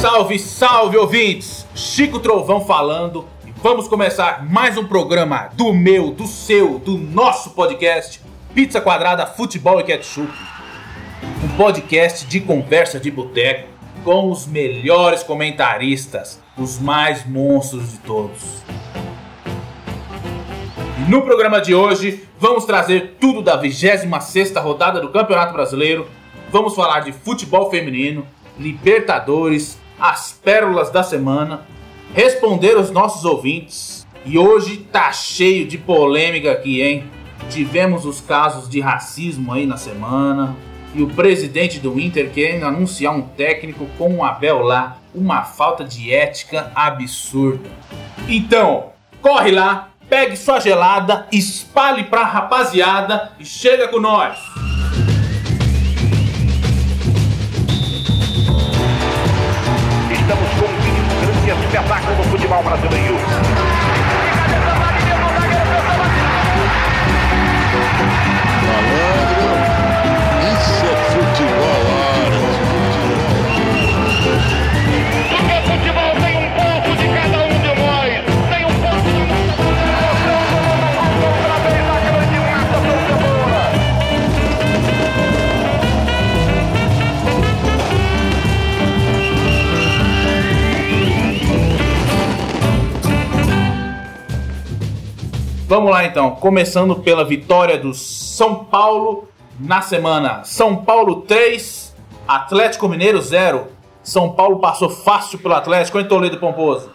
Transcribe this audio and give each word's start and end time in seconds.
Salve, 0.00 0.38
salve 0.38 0.96
ouvintes! 0.96 1.66
Chico 1.74 2.20
Trovão 2.20 2.64
falando 2.64 3.24
e 3.44 3.50
vamos 3.60 3.88
começar 3.88 4.48
mais 4.48 4.78
um 4.78 4.86
programa 4.86 5.50
do 5.54 5.72
meu, 5.72 6.12
do 6.12 6.24
seu, 6.24 6.78
do 6.78 6.96
nosso 6.96 7.50
podcast 7.50 8.20
Pizza 8.54 8.80
Quadrada 8.80 9.26
Futebol 9.26 9.80
e 9.80 9.82
Ketchup. 9.82 10.32
Um 11.42 11.56
podcast 11.56 12.24
de 12.26 12.40
conversa 12.40 13.00
de 13.00 13.10
boteco 13.10 13.68
com 14.04 14.30
os 14.30 14.46
melhores 14.46 15.24
comentaristas, 15.24 16.40
os 16.56 16.78
mais 16.78 17.26
monstros 17.26 17.90
de 17.90 17.98
todos. 17.98 18.62
E 20.96 21.10
no 21.10 21.22
programa 21.22 21.60
de 21.60 21.74
hoje 21.74 22.22
vamos 22.38 22.64
trazer 22.64 23.16
tudo 23.18 23.42
da 23.42 23.60
26ª 23.60 24.62
rodada 24.62 25.00
do 25.00 25.08
Campeonato 25.08 25.52
Brasileiro. 25.52 26.06
Vamos 26.52 26.76
falar 26.76 27.00
de 27.00 27.10
futebol 27.10 27.68
feminino, 27.68 28.24
Libertadores, 28.56 29.76
as 30.00 30.32
pérolas 30.32 30.90
da 30.90 31.02
semana, 31.02 31.62
responder 32.14 32.76
os 32.76 32.90
nossos 32.90 33.24
ouvintes. 33.24 34.06
E 34.24 34.38
hoje 34.38 34.78
tá 34.92 35.12
cheio 35.12 35.66
de 35.66 35.78
polêmica 35.78 36.52
aqui, 36.52 36.82
hein? 36.82 37.04
Tivemos 37.50 38.04
os 38.04 38.20
casos 38.20 38.68
de 38.68 38.80
racismo 38.80 39.52
aí 39.52 39.66
na 39.66 39.76
semana. 39.76 40.56
E 40.94 41.02
o 41.02 41.08
presidente 41.08 41.78
do 41.78 41.98
Inter 41.98 42.30
querendo 42.30 42.64
anunciar 42.64 43.14
um 43.14 43.22
técnico 43.22 43.86
com 43.96 44.16
o 44.16 44.24
Abel 44.24 44.60
lá. 44.60 44.98
Uma 45.14 45.42
falta 45.42 45.84
de 45.84 46.12
ética 46.12 46.70
absurda. 46.74 47.70
Então, 48.28 48.92
corre 49.22 49.50
lá, 49.50 49.90
pegue 50.08 50.36
sua 50.36 50.60
gelada, 50.60 51.26
espalhe 51.32 52.04
pra 52.04 52.24
rapaziada 52.24 53.32
e 53.38 53.44
chega 53.44 53.88
com 53.88 54.00
nós! 54.00 54.38
Espetáculo 61.78 62.16
no 62.16 62.24
futebol 62.24 62.62
brasileiro. 62.62 63.47
Vamos 95.68 95.90
lá 95.90 96.06
então, 96.06 96.30
começando 96.30 96.96
pela 96.96 97.26
vitória 97.26 97.76
do 97.76 97.92
São 97.92 98.64
Paulo 98.64 99.28
na 99.60 99.82
semana. 99.82 100.42
São 100.42 100.74
Paulo 100.74 101.20
3, 101.20 101.94
Atlético 102.26 102.88
Mineiro 102.88 103.20
0. 103.20 103.66
São 104.02 104.32
Paulo 104.32 104.60
passou 104.60 104.88
fácil 104.88 105.38
pelo 105.38 105.52
Atlético, 105.52 105.98
hein, 105.98 106.08
Toledo 106.08 106.38
Pomposo? 106.38 106.90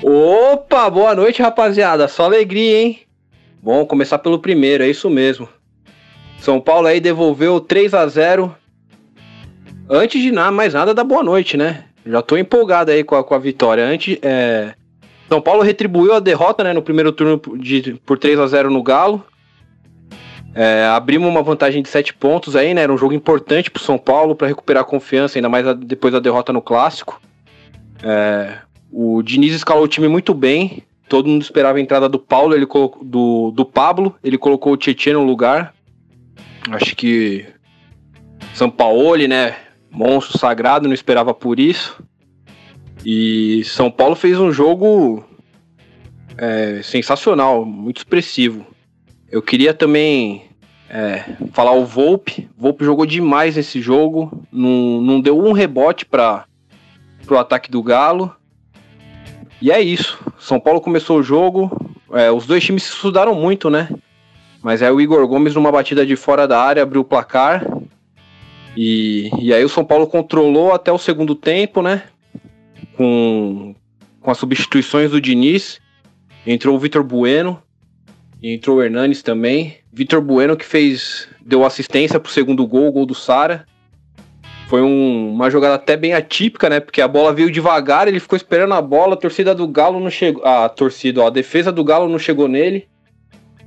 Opa, 0.00 0.88
boa 0.88 1.12
noite, 1.12 1.42
rapaziada. 1.42 2.06
Só 2.06 2.26
alegria, 2.26 2.82
hein? 2.82 3.00
Bom, 3.60 3.84
começar 3.84 4.20
pelo 4.20 4.38
primeiro, 4.38 4.84
é 4.84 4.88
isso 4.88 5.10
mesmo. 5.10 5.48
São 6.38 6.60
Paulo 6.60 6.86
aí 6.86 7.00
devolveu 7.00 7.58
3 7.58 7.94
a 7.94 8.06
0 8.06 8.54
Antes 9.90 10.22
de 10.22 10.30
nada, 10.30 10.52
mais 10.52 10.72
nada, 10.72 10.94
da 10.94 11.02
boa 11.02 11.24
noite, 11.24 11.56
né? 11.56 11.86
Já 12.06 12.22
tô 12.22 12.36
empolgado 12.36 12.92
aí 12.92 13.02
com 13.02 13.16
a, 13.16 13.24
com 13.24 13.34
a 13.34 13.38
vitória. 13.40 13.84
Antes, 13.84 14.16
é... 14.22 14.74
São 15.32 15.40
Paulo 15.40 15.62
retribuiu 15.62 16.12
a 16.12 16.20
derrota, 16.20 16.62
né, 16.62 16.74
no 16.74 16.82
primeiro 16.82 17.10
turno 17.10 17.40
de, 17.58 17.94
por 18.04 18.18
3 18.18 18.38
a 18.38 18.46
0 18.46 18.70
no 18.70 18.82
Galo. 18.82 19.24
É, 20.54 20.84
abrimos 20.94 21.26
uma 21.30 21.42
vantagem 21.42 21.82
de 21.82 21.88
7 21.88 22.12
pontos 22.12 22.54
aí, 22.54 22.74
né? 22.74 22.82
Era 22.82 22.92
um 22.92 22.98
jogo 22.98 23.14
importante 23.14 23.70
pro 23.70 23.82
São 23.82 23.96
Paulo 23.96 24.34
para 24.36 24.46
recuperar 24.46 24.82
a 24.82 24.86
confiança, 24.86 25.38
ainda 25.38 25.48
mais 25.48 25.66
a- 25.66 25.72
depois 25.72 26.12
da 26.12 26.20
derrota 26.20 26.52
no 26.52 26.60
clássico. 26.60 27.18
É, 28.02 28.58
o 28.90 29.22
Diniz 29.22 29.54
escalou 29.54 29.84
o 29.84 29.88
time 29.88 30.06
muito 30.06 30.34
bem. 30.34 30.82
Todo 31.08 31.26
mundo 31.30 31.40
esperava 31.40 31.78
a 31.78 31.80
entrada 31.80 32.10
do 32.10 32.18
Paulo, 32.18 32.54
ele 32.54 32.66
colocou 32.66 33.02
do, 33.02 33.50
do 33.52 33.64
Pablo, 33.64 34.14
ele 34.22 34.36
colocou 34.36 34.74
o 34.74 34.76
Tietchan 34.76 35.14
no 35.14 35.24
lugar. 35.24 35.72
Acho 36.70 36.94
que 36.94 37.46
São 38.52 38.68
Paulo, 38.68 39.16
né? 39.26 39.56
Monstro 39.90 40.38
sagrado, 40.38 40.86
não 40.86 40.94
esperava 40.94 41.32
por 41.32 41.58
isso. 41.58 42.02
E 43.04 43.62
São 43.64 43.90
Paulo 43.90 44.14
fez 44.14 44.38
um 44.38 44.52
jogo 44.52 45.24
é, 46.36 46.80
sensacional, 46.82 47.64
muito 47.64 47.98
expressivo. 47.98 48.66
Eu 49.30 49.42
queria 49.42 49.74
também 49.74 50.44
é, 50.88 51.24
falar 51.52 51.72
o 51.72 51.84
Volpe. 51.84 52.48
Volpe 52.56 52.84
jogou 52.84 53.06
demais 53.06 53.56
nesse 53.56 53.80
jogo. 53.80 54.44
Não, 54.52 55.00
não 55.00 55.20
deu 55.20 55.38
um 55.38 55.52
rebote 55.52 56.04
para 56.04 56.44
o 57.28 57.36
ataque 57.36 57.70
do 57.70 57.82
Galo. 57.82 58.34
E 59.60 59.70
é 59.70 59.80
isso. 59.80 60.18
São 60.38 60.60
Paulo 60.60 60.80
começou 60.80 61.18
o 61.18 61.22
jogo. 61.22 61.70
é, 62.12 62.30
os 62.30 62.46
dois 62.46 62.62
times 62.62 62.82
se 62.82 62.90
estudaram 62.90 63.34
muito, 63.34 63.70
né? 63.70 63.88
Mas 64.62 64.82
aí 64.82 64.92
o 64.92 65.00
Igor 65.00 65.26
Gomes, 65.26 65.54
numa 65.54 65.72
batida 65.72 66.06
de 66.06 66.14
fora 66.14 66.46
da 66.46 66.60
área, 66.60 66.82
abriu 66.82 67.00
o 67.00 67.04
placar. 67.04 67.66
E, 68.76 69.30
e 69.40 69.52
aí 69.52 69.64
o 69.64 69.68
São 69.68 69.84
Paulo 69.84 70.06
controlou 70.06 70.72
até 70.72 70.92
o 70.92 70.98
segundo 70.98 71.34
tempo, 71.34 71.82
né? 71.82 72.04
Com, 72.96 73.74
com 74.20 74.30
as 74.30 74.38
substituições 74.38 75.10
do 75.10 75.20
Diniz. 75.20 75.80
Entrou 76.46 76.74
o 76.76 76.78
Vitor 76.78 77.02
Bueno. 77.02 77.62
Entrou 78.42 78.78
o 78.78 78.82
Hernanes 78.82 79.22
também. 79.22 79.76
Vitor 79.92 80.20
Bueno 80.20 80.56
que 80.56 80.64
fez. 80.64 81.28
deu 81.44 81.64
assistência 81.64 82.20
pro 82.20 82.30
segundo 82.30 82.64
gol, 82.66 82.86
o 82.88 82.92
gol 82.92 83.06
do 83.06 83.14
Sara. 83.14 83.66
Foi 84.68 84.80
um- 84.80 85.30
uma 85.32 85.50
jogada 85.50 85.74
até 85.74 85.96
bem 85.96 86.14
atípica, 86.14 86.70
né? 86.70 86.80
Porque 86.80 87.00
a 87.02 87.08
bola 87.08 87.32
veio 87.32 87.50
devagar, 87.50 88.06
ele 88.08 88.20
ficou 88.20 88.36
esperando 88.36 88.72
a 88.74 88.80
bola, 88.80 89.14
a 89.14 89.16
torcida 89.16 89.54
do 89.54 89.66
Galo 89.68 89.98
não 90.00 90.08
chegou. 90.08 90.44
A 90.46 90.68
torcida, 90.68 91.20
ó, 91.20 91.26
a 91.26 91.30
defesa 91.30 91.70
do 91.72 91.84
Galo 91.84 92.08
não 92.08 92.18
chegou 92.18 92.48
nele. 92.48 92.86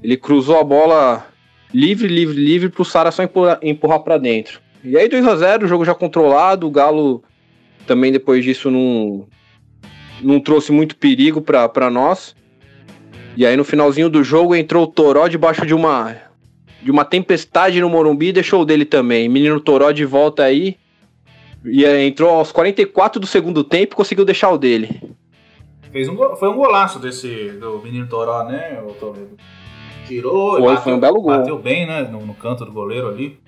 Ele 0.02 0.18
cruzou 0.18 0.60
a 0.60 0.64
bola 0.64 1.28
livre, 1.74 2.08
livre, 2.08 2.36
livre 2.36 2.70
pro 2.70 2.86
Sara 2.86 3.12
só 3.12 3.24
empurrar, 3.24 3.60
empurrar 3.62 4.00
para 4.00 4.18
dentro. 4.18 4.60
E 4.84 4.98
aí 4.98 5.08
2 5.10 5.26
a 5.28 5.36
0 5.36 5.66
o 5.66 5.68
jogo 5.68 5.84
já 5.86 5.94
controlado, 5.94 6.66
o 6.66 6.72
Galo 6.72 7.24
também 7.86 8.12
depois 8.12 8.44
disso 8.44 8.70
não, 8.70 9.28
não 10.22 10.40
trouxe 10.40 10.72
muito 10.72 10.96
perigo 10.96 11.42
pra 11.42 11.68
pra 11.70 11.90
nós. 11.90 12.36
E 13.38 13.46
aí 13.46 13.56
no 13.58 13.64
finalzinho 13.64 14.10
do 14.10 14.24
jogo 14.24 14.56
entrou 14.56 14.84
o 14.84 14.88
Toró 14.88 15.28
debaixo 15.28 15.66
de 15.66 15.74
uma 15.74 16.16
de 16.82 16.92
uma 16.92 17.04
tempestade 17.04 17.82
no 17.82 17.90
Morumbi 17.90 18.28
e 18.28 18.34
deixou 18.34 18.62
o 18.62 18.66
dele 18.66 18.86
também. 18.86 19.28
Menino 19.28 19.60
Toró 19.60 19.92
de 19.92 20.06
volta 20.06 20.44
aí. 20.44 20.78
E 21.64 21.84
aí 21.84 22.08
entrou 22.08 22.30
aos 22.30 22.52
44 22.52 23.20
do 23.20 23.26
segundo 23.26 23.64
tempo 23.64 23.94
e 23.94 23.98
conseguiu 23.98 24.24
deixar 24.24 24.52
o 24.52 24.58
dele. 24.58 25.02
Fez 25.92 26.08
um, 26.08 26.16
foi 26.36 26.50
um 26.50 26.58
golaço 26.58 27.00
desse 27.00 27.50
do 27.60 27.80
menino 27.80 28.08
Toró, 28.08 28.44
né, 28.44 28.80
o 28.86 28.94
Toledo? 28.94 29.36
Tirou, 30.06 30.60
e 30.60 30.62
Foi, 30.62 30.78
foi 30.78 30.94
um 30.94 31.00
belo 31.00 31.22
gol. 31.22 31.38
Bateu 31.38 31.58
bem, 31.58 31.88
né, 31.88 32.04
no, 32.04 32.24
no 32.24 32.36
canto 32.36 32.64
do 32.66 32.72
goleiro 32.72 33.08
ali. 33.08 33.40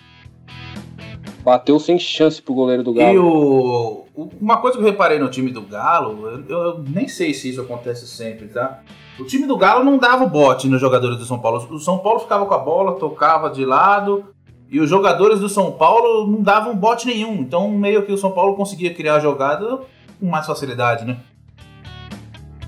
Bateu 1.47 1.79
sem 1.79 1.97
chance 1.97 2.41
pro 2.41 2.53
goleiro 2.53 2.83
do 2.83 2.91
E 2.91 2.95
Galo. 2.95 3.23
o, 3.25 4.05
o- 4.13 4.29
uma 4.41 4.57
coisa 4.57 4.77
que 4.77 4.83
eu 4.83 4.87
reparei 4.89 5.17
no 5.17 5.29
time 5.29 5.49
do 5.49 5.61
Galo, 5.61 6.27
eu, 6.27 6.43
eu 6.49 6.83
nem 6.93 7.07
sei 7.07 7.33
se 7.33 7.49
isso 7.49 7.61
acontece 7.61 8.05
sempre, 8.05 8.49
tá? 8.49 8.81
O 9.17 9.23
time 9.23 9.47
do 9.47 9.55
Galo 9.55 9.81
não 9.85 9.97
dava 9.97 10.25
o 10.25 10.29
bote 10.29 10.67
nos 10.67 10.81
jogadores 10.81 11.17
do 11.17 11.23
São 11.23 11.39
Paulo. 11.39 11.65
O 11.71 11.79
São 11.79 11.99
Paulo 11.99 12.19
ficava 12.19 12.45
com 12.45 12.53
a 12.53 12.57
bola, 12.57 12.99
tocava 12.99 13.49
de 13.49 13.63
lado, 13.63 14.25
e 14.69 14.77
os 14.81 14.89
jogadores 14.89 15.39
do 15.39 15.47
São 15.47 15.71
Paulo 15.71 16.27
não 16.27 16.41
davam 16.41 16.75
bote 16.75 17.07
nenhum. 17.07 17.35
Então, 17.35 17.69
meio 17.69 18.05
que 18.05 18.11
o 18.11 18.17
São 18.17 18.31
Paulo 18.31 18.57
conseguia 18.57 18.93
criar 18.93 19.15
a 19.15 19.19
jogada 19.19 19.79
com 20.19 20.25
mais 20.25 20.45
facilidade, 20.45 21.05
né? 21.05 21.15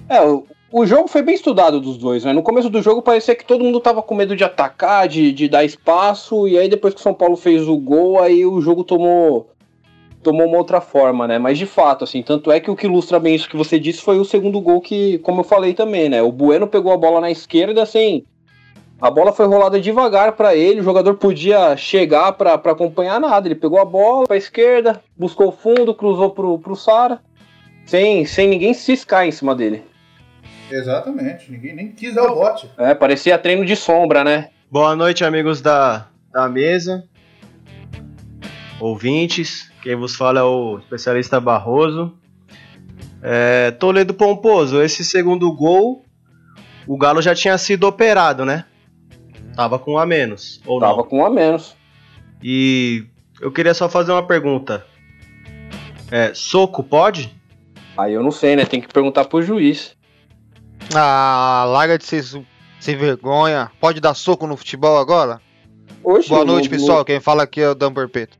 É, 0.07 0.21
o, 0.21 0.45
o 0.71 0.85
jogo 0.85 1.07
foi 1.07 1.21
bem 1.21 1.35
estudado 1.35 1.79
dos 1.79 1.97
dois, 1.97 2.23
né? 2.23 2.33
No 2.33 2.43
começo 2.43 2.69
do 2.69 2.81
jogo 2.81 3.01
parecia 3.01 3.35
que 3.35 3.45
todo 3.45 3.63
mundo 3.63 3.79
tava 3.79 4.01
com 4.01 4.13
medo 4.13 4.35
de 4.35 4.43
atacar, 4.43 5.07
de, 5.07 5.31
de 5.31 5.47
dar 5.47 5.63
espaço, 5.63 6.47
e 6.47 6.57
aí 6.57 6.69
depois 6.69 6.93
que 6.93 6.99
o 6.99 7.03
São 7.03 7.13
Paulo 7.13 7.35
fez 7.35 7.67
o 7.67 7.77
gol, 7.77 8.21
aí 8.21 8.45
o 8.45 8.61
jogo 8.61 8.83
tomou 8.83 9.49
tomou 10.21 10.47
uma 10.47 10.57
outra 10.57 10.81
forma, 10.81 11.25
né? 11.27 11.39
Mas 11.39 11.57
de 11.57 11.65
fato, 11.65 12.03
assim, 12.03 12.21
tanto 12.21 12.51
é 12.51 12.59
que 12.59 12.69
o 12.69 12.75
que 12.75 12.85
ilustra 12.85 13.19
bem 13.19 13.35
isso 13.35 13.49
que 13.49 13.55
você 13.55 13.79
disse 13.79 14.01
foi 14.01 14.19
o 14.19 14.25
segundo 14.25 14.59
gol 14.59 14.81
que, 14.81 15.17
como 15.19 15.39
eu 15.39 15.45
falei 15.45 15.73
também, 15.73 16.09
né? 16.09 16.21
O 16.21 16.31
Bueno 16.31 16.67
pegou 16.67 16.91
a 16.91 16.97
bola 16.97 17.21
na 17.21 17.31
esquerda, 17.31 17.81
assim, 17.81 18.25
a 19.01 19.09
bola 19.09 19.31
foi 19.31 19.45
rolada 19.47 19.79
devagar 19.79 20.33
pra 20.33 20.53
ele, 20.55 20.81
o 20.81 20.83
jogador 20.83 21.15
podia 21.15 21.77
chegar 21.77 22.33
pra 22.33 22.55
acompanhar 22.55 23.17
nada, 23.19 23.47
ele 23.47 23.55
pegou 23.55 23.79
a 23.79 23.85
bola 23.85 24.27
pra 24.27 24.35
esquerda, 24.35 25.01
buscou 25.17 25.47
o 25.47 25.51
fundo, 25.53 25.95
cruzou 25.95 26.31
pro, 26.31 26.59
pro 26.59 26.75
Sara, 26.75 27.21
sem, 27.85 28.25
sem 28.25 28.49
ninguém 28.49 28.73
ciscar 28.73 29.25
em 29.25 29.31
cima 29.31 29.55
dele. 29.55 29.83
Exatamente, 30.69 31.51
ninguém 31.51 31.75
nem 31.75 31.91
quis 31.91 32.13
dar 32.13 32.23
o 32.23 32.35
bote. 32.35 32.69
É, 32.77 32.93
parecia 32.93 33.37
treino 33.37 33.65
de 33.65 33.75
sombra, 33.75 34.23
né? 34.23 34.49
Boa 34.69 34.95
noite, 34.95 35.23
amigos 35.23 35.61
da, 35.61 36.07
da 36.31 36.47
mesa. 36.47 37.03
ouvintes. 38.79 39.69
Quem 39.81 39.95
vos 39.95 40.15
fala 40.15 40.41
é 40.41 40.43
o 40.43 40.77
especialista 40.77 41.39
Barroso. 41.39 42.13
É, 43.21 43.71
Toledo 43.71 44.13
Pomposo, 44.13 44.81
esse 44.81 45.03
segundo 45.03 45.51
gol, 45.53 46.05
o 46.87 46.97
Galo 46.97 47.21
já 47.21 47.33
tinha 47.33 47.57
sido 47.57 47.85
operado, 47.87 48.45
né? 48.45 48.65
Tava 49.55 49.79
com 49.79 49.93
um 49.93 49.97
a 49.97 50.05
menos, 50.05 50.61
ou 50.65 50.79
Tava 50.79 50.97
não? 50.97 51.03
com 51.03 51.19
um 51.19 51.25
a 51.25 51.29
menos. 51.29 51.75
E 52.41 53.05
eu 53.41 53.51
queria 53.51 53.73
só 53.73 53.89
fazer 53.89 54.11
uma 54.11 54.25
pergunta. 54.25 54.85
É, 56.11 56.31
soco 56.33 56.83
pode? 56.83 57.35
Aí 57.97 58.13
eu 58.13 58.23
não 58.23 58.31
sei, 58.31 58.55
né? 58.55 58.65
Tem 58.65 58.79
que 58.79 58.87
perguntar 58.87 59.25
pro 59.25 59.41
juiz. 59.41 59.97
Ah, 60.95 61.65
larga 61.67 61.97
de 61.97 62.05
ser 62.05 62.23
sem 62.79 62.95
vergonha. 62.95 63.71
Pode 63.79 63.99
dar 63.99 64.13
soco 64.13 64.47
no 64.47 64.57
futebol 64.57 64.97
agora? 64.97 65.41
Oxe, 66.03 66.29
Boa 66.29 66.45
no- 66.45 66.53
noite, 66.53 66.65
no- 66.65 66.71
pessoal. 66.71 67.05
Quem 67.05 67.19
fala 67.19 67.43
aqui 67.43 67.61
é 67.61 67.69
o 67.69 67.75
Dan 67.75 67.93
Perpeto. 67.93 68.37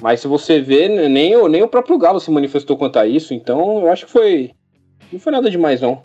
Mas 0.00 0.20
se 0.20 0.28
você 0.28 0.60
vê, 0.60 0.88
né, 0.88 1.08
nem, 1.08 1.34
o- 1.36 1.48
nem 1.48 1.62
o 1.62 1.68
próprio 1.68 1.98
Galo 1.98 2.20
se 2.20 2.30
manifestou 2.30 2.76
quanto 2.76 2.98
a 2.98 3.06
isso, 3.06 3.32
então 3.34 3.80
eu 3.80 3.90
acho 3.90 4.06
que 4.06 4.12
foi. 4.12 4.52
Não 5.10 5.18
foi 5.18 5.32
nada 5.32 5.50
demais, 5.50 5.80
não. 5.80 6.02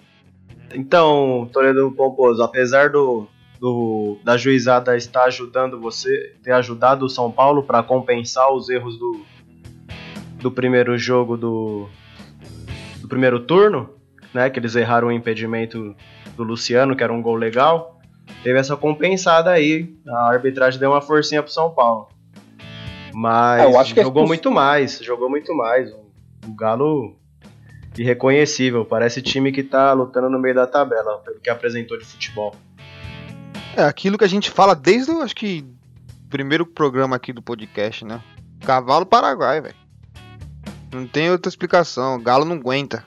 Então, 0.73 1.49
Toledo 1.51 1.91
Pomposo, 1.91 2.41
apesar 2.41 2.89
do, 2.89 3.27
do- 3.59 4.17
da 4.23 4.37
juizada 4.37 4.95
estar 4.95 5.25
ajudando 5.25 5.79
você, 5.79 6.33
ter 6.41 6.53
ajudado 6.53 7.05
o 7.05 7.09
São 7.09 7.29
Paulo 7.29 7.63
para 7.63 7.83
compensar 7.83 8.51
os 8.53 8.69
erros 8.69 8.97
do, 8.97 9.19
do 10.39 10.49
primeiro 10.49 10.97
jogo 10.97 11.35
do, 11.35 11.89
do 13.01 13.07
primeiro 13.09 13.41
turno, 13.41 13.89
né? 14.33 14.49
Que 14.49 14.59
eles 14.59 14.75
erraram 14.75 15.07
o 15.07 15.11
impedimento 15.11 15.95
do 16.35 16.43
Luciano, 16.43 16.95
que 16.95 17.03
era 17.03 17.13
um 17.13 17.21
gol 17.21 17.35
legal. 17.35 17.99
Teve 18.43 18.59
essa 18.59 18.75
compensada 18.75 19.51
aí. 19.51 19.93
A 20.07 20.29
arbitragem 20.29 20.79
deu 20.79 20.91
uma 20.91 21.01
forcinha 21.01 21.43
pro 21.43 21.51
São 21.51 21.71
Paulo. 21.71 22.09
Mas 23.13 23.61
É, 23.61 23.65
eu 23.65 23.79
acho 23.79 23.93
que 23.93 23.99
a 23.99 24.03
jogou 24.03 24.25
muito 24.25 24.49
mais, 24.49 24.99
jogou 24.99 25.29
muito 25.29 25.55
mais. 25.55 25.91
O, 25.91 26.53
Galo 26.55 27.15
irreconhecível. 27.97 28.85
Parece 28.85 29.21
time 29.21 29.51
que 29.51 29.63
tá 29.63 29.93
lutando 29.93 30.29
no 30.29 30.39
meio 30.39 30.55
da 30.55 30.65
tabela, 30.65 31.17
pelo 31.19 31.39
que 31.39 31.49
apresentou 31.49 31.97
de 31.97 32.05
futebol. 32.05 32.55
É 33.75 33.83
aquilo 33.83 34.17
que 34.17 34.23
a 34.23 34.29
gente 34.29 34.49
fala 34.49 34.73
desde 34.73 35.11
o, 35.11 35.21
acho 35.21 35.35
que, 35.35 35.65
primeiro 36.29 36.65
programa 36.65 37.15
aqui 37.15 37.31
do 37.31 37.41
podcast, 37.41 38.05
né? 38.05 38.21
Cavalo 38.61 39.05
Paraguai, 39.05 39.61
velho. 39.61 39.75
Não 40.91 41.05
tem 41.05 41.29
outra 41.31 41.49
explicação. 41.49 42.15
O 42.15 42.19
Galo 42.19 42.45
não 42.45 42.55
aguenta. 42.55 43.03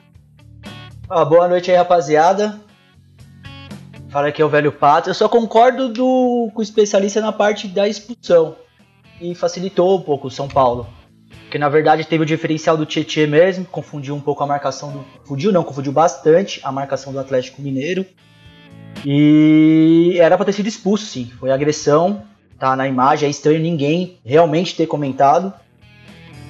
Ó, 1.07 1.23
boa 1.23 1.47
noite 1.47 1.69
aí, 1.69 1.77
rapaziada. 1.77 2.59
Fala 4.09 4.29
aqui 4.29 4.41
é 4.41 4.45
o 4.45 4.49
velho 4.49 4.71
Pato. 4.71 5.09
Eu 5.09 5.13
só 5.13 5.29
concordo 5.29 5.87
do, 5.87 6.49
com 6.51 6.59
o 6.59 6.63
especialista 6.63 7.21
na 7.21 7.31
parte 7.31 7.67
da 7.67 7.87
expulsão. 7.87 8.55
E 9.21 9.35
facilitou 9.35 9.99
um 9.99 10.01
pouco 10.01 10.27
o 10.27 10.31
São 10.31 10.47
Paulo. 10.47 10.87
Porque 11.41 11.59
na 11.59 11.69
verdade 11.69 12.05
teve 12.05 12.23
o 12.23 12.25
diferencial 12.25 12.75
do 12.75 12.87
Tietchan 12.87 13.27
mesmo, 13.27 13.65
confundiu 13.65 14.15
um 14.15 14.19
pouco 14.19 14.43
a 14.43 14.47
marcação 14.47 14.91
do. 14.91 15.05
Confundiu 15.19 15.51
não, 15.51 15.63
confundiu 15.63 15.91
bastante 15.91 16.59
a 16.63 16.71
marcação 16.71 17.13
do 17.13 17.19
Atlético 17.19 17.61
Mineiro. 17.61 18.03
E 19.05 20.17
era 20.19 20.35
pra 20.35 20.45
ter 20.45 20.53
sido 20.53 20.67
expulso, 20.67 21.05
sim. 21.05 21.31
Foi 21.39 21.51
agressão, 21.51 22.23
tá 22.57 22.75
na 22.75 22.87
imagem, 22.87 23.27
é 23.27 23.29
estranho 23.29 23.59
ninguém 23.59 24.17
realmente 24.25 24.75
ter 24.75 24.87
comentado. 24.87 25.53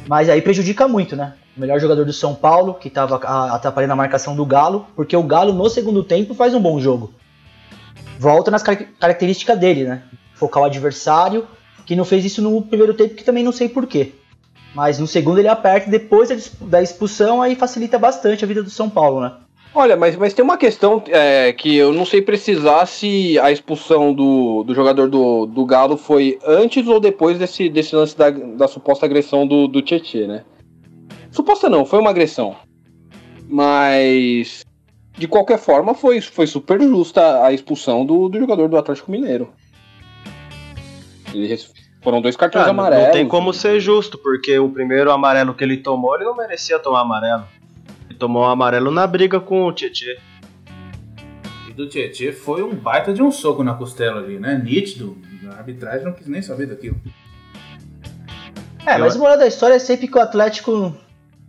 Mas 0.08 0.30
aí 0.30 0.42
prejudica 0.42 0.88
muito, 0.88 1.14
né? 1.14 1.34
Melhor 1.56 1.80
jogador 1.80 2.06
do 2.06 2.12
São 2.12 2.36
Paulo, 2.36 2.74
que 2.74 2.90
estava 2.90 3.16
atrapalhando 3.54 3.94
a 3.94 3.96
marcação 3.96 4.36
do 4.36 4.46
Galo, 4.46 4.88
porque 4.96 5.16
o 5.16 5.24
Galo 5.24 5.54
no 5.54 5.70
segundo 5.70 6.04
tempo 6.04 6.34
faz 6.34 6.54
um 6.54 6.60
bom 6.60 6.80
jogo. 6.80 7.14
Volta 8.20 8.52
nas 8.52 8.62
car- 8.62 8.88
características 9.00 9.58
dele, 9.58 9.86
né? 9.86 10.04
Focar 10.34 10.64
o 10.64 10.66
adversário, 10.66 11.48
que 11.86 11.96
não 11.96 12.04
fez 12.04 12.26
isso 12.26 12.42
no 12.42 12.62
primeiro 12.62 12.94
tempo, 12.94 13.16
que 13.16 13.24
também 13.24 13.44
não 13.44 13.54
sei 13.54 13.70
porquê. 13.70 14.14
Mas 14.74 15.00
no 15.00 15.08
segundo 15.08 15.40
ele 15.40 15.48
aperta, 15.48 15.90
depois 15.90 16.30
da 16.60 16.82
expulsão, 16.82 17.42
aí 17.42 17.56
facilita 17.56 17.98
bastante 17.98 18.44
a 18.44 18.48
vida 18.48 18.62
do 18.62 18.70
São 18.70 18.90
Paulo, 18.90 19.22
né? 19.22 19.32
Olha, 19.74 19.96
mas, 19.96 20.16
mas 20.16 20.34
tem 20.34 20.44
uma 20.44 20.58
questão 20.58 21.04
é, 21.08 21.54
que 21.54 21.76
eu 21.76 21.94
não 21.94 22.06
sei 22.06 22.22
precisar 22.22 22.86
se 22.86 23.38
a 23.40 23.52
expulsão 23.52 24.14
do, 24.14 24.64
do 24.64 24.74
jogador 24.74 25.10
do, 25.10 25.46
do 25.46 25.66
Galo 25.66 25.98
foi 25.98 26.40
antes 26.46 26.88
ou 26.88 27.00
depois 27.00 27.38
desse, 27.38 27.70
desse 27.70 27.96
lance 27.96 28.18
da, 28.18 28.30
da 28.30 28.68
suposta 28.68 29.06
agressão 29.06 29.46
do, 29.46 29.68
do 29.68 29.82
Tietchan, 29.82 30.28
né? 30.28 30.44
Suposta 31.36 31.70
não, 31.70 31.86
foi 31.86 32.00
uma 32.00 32.10
agressão. 32.12 32.56
Mas, 33.50 34.64
de 35.18 35.28
qualquer 35.28 35.60
forma, 35.60 35.94
foi, 35.94 36.22
foi 36.22 36.48
super 36.48 36.82
justa 36.82 37.44
a 37.44 37.52
expulsão 37.52 38.06
do, 38.06 38.30
do 38.30 38.40
jogador 38.40 38.70
do 38.70 38.78
Atlético 38.78 39.12
Mineiro. 39.12 39.52
Eles 41.34 41.72
foram 42.02 42.22
dois 42.22 42.36
cartões 42.38 42.64
Ah, 42.64 42.68
não- 42.68 42.74
amarelos. 42.80 43.06
não 43.08 43.12
tem 43.12 43.28
como 43.28 43.52
ser 43.54 43.80
justo, 43.80 44.18
porque 44.18 44.58
o 44.58 44.70
primeiro 44.70 45.12
amarelo 45.12 45.54
que 45.54 45.64
ele 45.64 45.78
tomou, 45.78 46.16
ele 46.16 46.24
não 46.24 46.36
merecia 46.38 46.80
tomar 46.80 47.02
amarelo. 47.02 47.44
Ele 48.10 48.18
tomou 48.18 48.44
um 48.44 48.48
amarelo 48.48 48.90
na 48.90 49.06
briga 49.06 49.40
com 49.40 49.66
o 49.66 49.74
Tietchan. 49.74 50.16
E 51.68 51.74
do 51.74 51.90
Tietchan 51.90 52.32
foi 52.32 52.64
um 52.64 52.74
baita 52.74 53.14
de 53.14 53.22
um 53.22 53.32
soco 53.32 53.64
na 53.64 53.74
costela 53.74 54.22
ali, 54.22 54.40
né? 54.40 54.60
Nítido. 54.64 55.18
A 55.52 55.58
arbitragem 55.58 56.06
não 56.06 56.14
quis 56.14 56.28
nem 56.28 56.42
saber 56.42 56.68
daquilo. 56.68 56.96
É, 58.86 58.98
mas 58.98 59.16
o 59.16 59.20
moral 59.20 59.38
da 59.38 59.48
história 59.48 59.74
é 59.76 59.80
sempre 59.80 60.08
que 60.08 60.18
o 60.18 60.22
Atlético, 60.22 60.96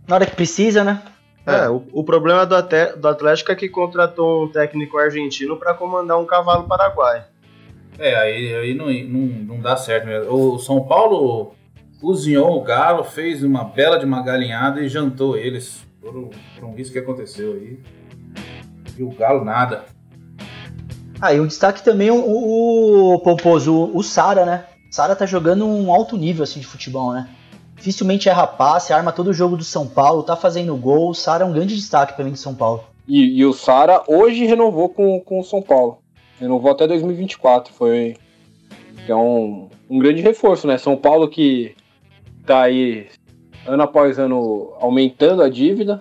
na 0.07 0.15
hora 0.15 0.25
que 0.25 0.35
precisa, 0.35 0.83
né? 0.83 1.01
É, 1.45 1.69
o, 1.69 1.83
o 1.93 2.03
problema 2.03 2.45
do, 2.45 2.55
Até- 2.55 2.93
do 2.95 3.07
Atlético 3.07 3.51
é 3.51 3.55
que 3.55 3.69
contratou 3.69 4.45
um 4.45 4.49
técnico 4.51 4.97
argentino 4.97 5.55
para 5.57 5.73
comandar 5.73 6.19
um 6.19 6.25
cavalo 6.25 6.63
paraguai. 6.67 7.23
É, 7.97 8.15
aí, 8.15 8.53
aí 8.53 8.73
não, 8.73 8.87
não, 8.87 9.27
não 9.55 9.59
dá 9.61 9.77
certo 9.77 10.05
mesmo. 10.05 10.31
O 10.33 10.59
São 10.59 10.83
Paulo 10.83 11.53
cozinhou 12.01 12.57
o 12.57 12.61
Galo, 12.63 13.03
fez 13.03 13.43
uma 13.43 13.63
bela 13.63 13.97
de 13.97 14.05
uma 14.05 14.21
galinhada 14.21 14.81
e 14.81 14.89
jantou 14.89 15.37
eles. 15.37 15.85
Por, 16.01 16.15
um- 16.15 16.29
por 16.55 16.65
um 16.65 16.73
risco 16.75 16.93
que 16.93 16.99
aconteceu 16.99 17.53
aí. 17.53 17.79
E 18.97 19.03
o 19.03 19.09
Galo 19.11 19.43
nada. 19.43 19.85
Ah, 21.19 21.33
e 21.33 21.39
um 21.39 21.47
destaque 21.47 21.83
também 21.83 22.11
o, 22.11 22.15
o, 22.23 23.13
o 23.15 23.19
Pomposo, 23.19 23.73
o, 23.73 23.97
o 23.97 24.03
Sara, 24.03 24.45
né? 24.45 24.65
Sara 24.91 25.15
tá 25.15 25.25
jogando 25.25 25.65
um 25.65 25.91
alto 25.91 26.15
nível 26.17 26.43
assim 26.43 26.59
de 26.59 26.67
futebol, 26.67 27.13
né? 27.13 27.27
Dificilmente 27.77 28.27
erra 28.27 28.47
passe, 28.47 28.91
arma 28.91 29.11
todo 29.11 29.27
o 29.27 29.33
jogo 29.33 29.55
do 29.55 29.63
São 29.63 29.87
Paulo, 29.87 30.23
tá 30.23 30.35
fazendo 30.35 30.75
gol. 30.75 31.11
O 31.11 31.13
Sara 31.13 31.43
é 31.43 31.47
um 31.47 31.53
grande 31.53 31.75
destaque 31.75 32.13
pra 32.13 32.25
mim 32.25 32.31
de 32.31 32.39
São 32.39 32.53
Paulo. 32.53 32.83
E, 33.07 33.39
e 33.39 33.45
o 33.45 33.53
Sara 33.53 34.03
hoje 34.07 34.45
renovou 34.45 34.89
com, 34.89 35.19
com 35.21 35.39
o 35.39 35.43
São 35.43 35.61
Paulo. 35.61 35.99
Renovou 36.39 36.71
até 36.71 36.87
2024. 36.87 37.73
Foi 37.73 38.15
um, 39.09 39.69
um 39.89 39.99
grande 39.99 40.21
reforço, 40.21 40.67
né? 40.67 40.77
São 40.77 40.97
Paulo 40.97 41.29
que 41.29 41.75
tá 42.45 42.63
aí 42.63 43.07
ano 43.65 43.83
após 43.83 44.17
ano 44.17 44.73
aumentando 44.79 45.43
a 45.43 45.49
dívida. 45.49 45.99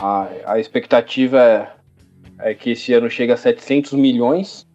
A, 0.00 0.28
a 0.46 0.60
expectativa 0.60 1.40
é, 1.40 1.68
é 2.50 2.54
que 2.54 2.70
esse 2.70 2.92
ano 2.92 3.10
chegue 3.10 3.32
a 3.32 3.36
700 3.36 3.92
milhões. 3.94 4.67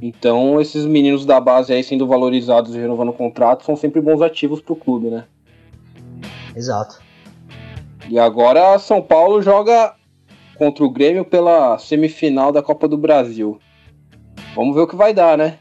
Então, 0.00 0.60
esses 0.60 0.84
meninos 0.84 1.24
da 1.24 1.40
base 1.40 1.72
aí 1.72 1.82
sendo 1.82 2.06
valorizados 2.06 2.74
e 2.74 2.78
renovando 2.78 3.10
o 3.10 3.14
contrato 3.14 3.64
são 3.64 3.76
sempre 3.76 4.00
bons 4.00 4.20
ativos 4.20 4.60
pro 4.60 4.76
clube, 4.76 5.08
né? 5.08 5.24
Exato. 6.54 7.00
E 8.08 8.18
agora 8.18 8.78
São 8.78 9.02
Paulo 9.02 9.42
joga 9.42 9.94
contra 10.56 10.84
o 10.84 10.90
Grêmio 10.90 11.24
pela 11.24 11.78
semifinal 11.78 12.52
da 12.52 12.62
Copa 12.62 12.86
do 12.86 12.96
Brasil. 12.96 13.58
Vamos 14.54 14.74
ver 14.74 14.82
o 14.82 14.86
que 14.86 14.96
vai 14.96 15.12
dar, 15.12 15.36
né? 15.36 15.58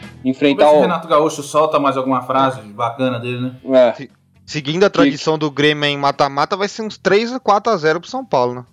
Vamos 0.00 0.22
ver 0.22 0.30
Enfrentar 0.30 0.68
se 0.68 0.74
o 0.74 0.78
o. 0.78 0.80
Renato 0.80 1.08
Gaúcho 1.08 1.42
solta 1.42 1.78
mais 1.78 1.96
alguma 1.96 2.22
frase 2.22 2.60
bacana 2.60 3.18
dele, 3.18 3.40
né? 3.40 3.56
É, 3.76 4.08
Seguindo 4.48 4.82
a 4.84 4.88
tradição 4.88 5.36
do 5.36 5.50
Grêmio 5.50 5.84
em 5.84 5.98
mata-mata, 5.98 6.56
vai 6.56 6.68
ser 6.68 6.80
uns 6.80 6.96
3 6.96 7.34
a 7.34 7.38
4 7.38 7.70
a 7.70 7.76
0 7.76 8.00
pro 8.00 8.08
São 8.08 8.24
Paulo, 8.24 8.54
né? 8.54 8.64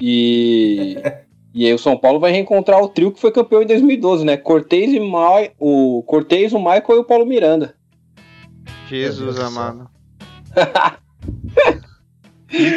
e. 0.00 0.96
E 1.54 1.66
aí 1.66 1.74
o 1.74 1.78
São 1.78 1.96
Paulo 1.98 2.18
vai 2.18 2.32
reencontrar 2.32 2.80
o 2.80 2.88
trio 2.88 3.12
que 3.12 3.20
foi 3.20 3.30
campeão 3.30 3.62
em 3.62 3.66
2012, 3.66 4.24
né? 4.24 4.36
Cortez 4.36 4.92
e 4.92 4.98
Ma... 5.00 5.28
o 5.58 6.02
Cortez, 6.06 6.52
o 6.52 6.58
Michael 6.58 6.84
e 6.88 6.98
o 6.98 7.04
Paulo 7.04 7.26
Miranda. 7.26 7.74
Jesus 8.88 9.38
amado. 9.38 9.88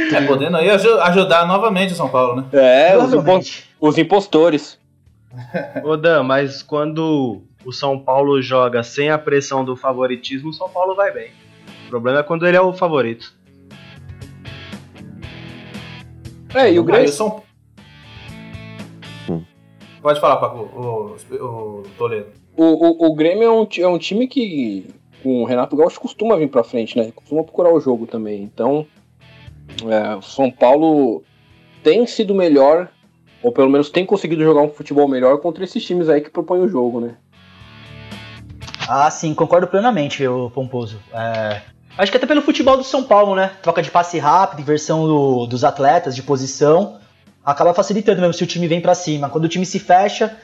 Tá 0.09 0.21
podendo 0.25 0.55
aí 0.55 0.69
aju- 0.69 1.01
ajudar 1.01 1.45
novamente 1.45 1.91
o 1.91 1.95
São 1.97 2.07
Paulo, 2.07 2.37
né? 2.37 2.45
É, 2.53 2.97
os, 2.97 3.13
impo- 3.13 3.39
os 3.81 3.97
impostores. 3.97 4.79
Ô 5.83 5.97
Dan, 5.97 6.23
mas 6.23 6.63
quando 6.63 7.41
o 7.65 7.73
São 7.73 7.99
Paulo 7.99 8.41
joga 8.41 8.83
sem 8.83 9.09
a 9.09 9.17
pressão 9.17 9.65
do 9.65 9.75
favoritismo, 9.75 10.49
o 10.49 10.53
São 10.53 10.69
Paulo 10.69 10.95
vai 10.95 11.11
bem. 11.11 11.31
O 11.87 11.89
problema 11.89 12.19
é 12.19 12.23
quando 12.23 12.47
ele 12.47 12.55
é 12.55 12.61
o 12.61 12.71
favorito. 12.71 13.33
É, 16.53 16.71
e 16.71 16.79
o 16.79 16.83
Grêmio. 16.85 17.09
São... 17.09 17.43
Pode 20.05 20.19
falar, 20.19 20.35
Paco, 20.37 20.59
o, 20.59 21.15
o 21.43 21.83
Toledo. 21.97 22.27
O, 22.55 22.63
o, 22.63 23.07
o 23.07 23.15
Grêmio 23.15 23.43
é 23.43 23.51
um, 23.51 23.67
é 23.79 23.87
um 23.87 23.97
time 23.97 24.27
que 24.27 24.85
com 25.23 25.41
o 25.41 25.45
Renato 25.45 25.75
Gaúcho 25.75 25.99
costuma 25.99 26.37
vir 26.37 26.47
pra 26.47 26.63
frente, 26.63 26.95
né? 26.95 27.11
Costuma 27.15 27.43
procurar 27.43 27.73
o 27.73 27.79
jogo 27.79 28.05
também. 28.05 28.43
Então, 28.43 28.85
é, 29.89 30.15
o 30.15 30.21
São 30.21 30.51
Paulo 30.51 31.23
tem 31.81 32.05
sido 32.05 32.35
melhor, 32.35 32.87
ou 33.41 33.51
pelo 33.51 33.67
menos 33.67 33.89
tem 33.89 34.05
conseguido 34.05 34.43
jogar 34.43 34.61
um 34.61 34.69
futebol 34.69 35.07
melhor 35.07 35.39
contra 35.39 35.63
esses 35.63 35.83
times 35.83 36.07
aí 36.07 36.21
que 36.21 36.29
propõem 36.29 36.61
o 36.61 36.69
jogo, 36.69 37.01
né? 37.01 37.15
Ah, 38.87 39.09
sim, 39.09 39.33
concordo 39.33 39.65
plenamente, 39.65 40.23
o 40.27 40.51
Pomposo. 40.51 40.99
É, 41.11 41.61
acho 41.97 42.11
que 42.11 42.17
até 42.19 42.27
pelo 42.27 42.43
futebol 42.43 42.77
do 42.77 42.83
São 42.83 43.01
Paulo, 43.03 43.33
né? 43.33 43.53
Troca 43.63 43.81
de 43.81 43.89
passe 43.89 44.19
rápido, 44.19 44.61
inversão 44.61 45.07
do- 45.07 45.47
dos 45.47 45.63
atletas 45.63 46.15
de 46.15 46.21
posição, 46.21 46.99
acaba 47.45 47.73
facilitando 47.73 48.19
mesmo 48.19 48.33
se 48.33 48.43
o 48.43 48.47
time 48.47 48.67
vem 48.67 48.81
pra 48.81 48.95
cima. 48.95 49.29
Quando 49.29 49.45
o 49.45 49.47
time 49.47 49.65
se 49.65 49.79
fecha, 49.79 50.35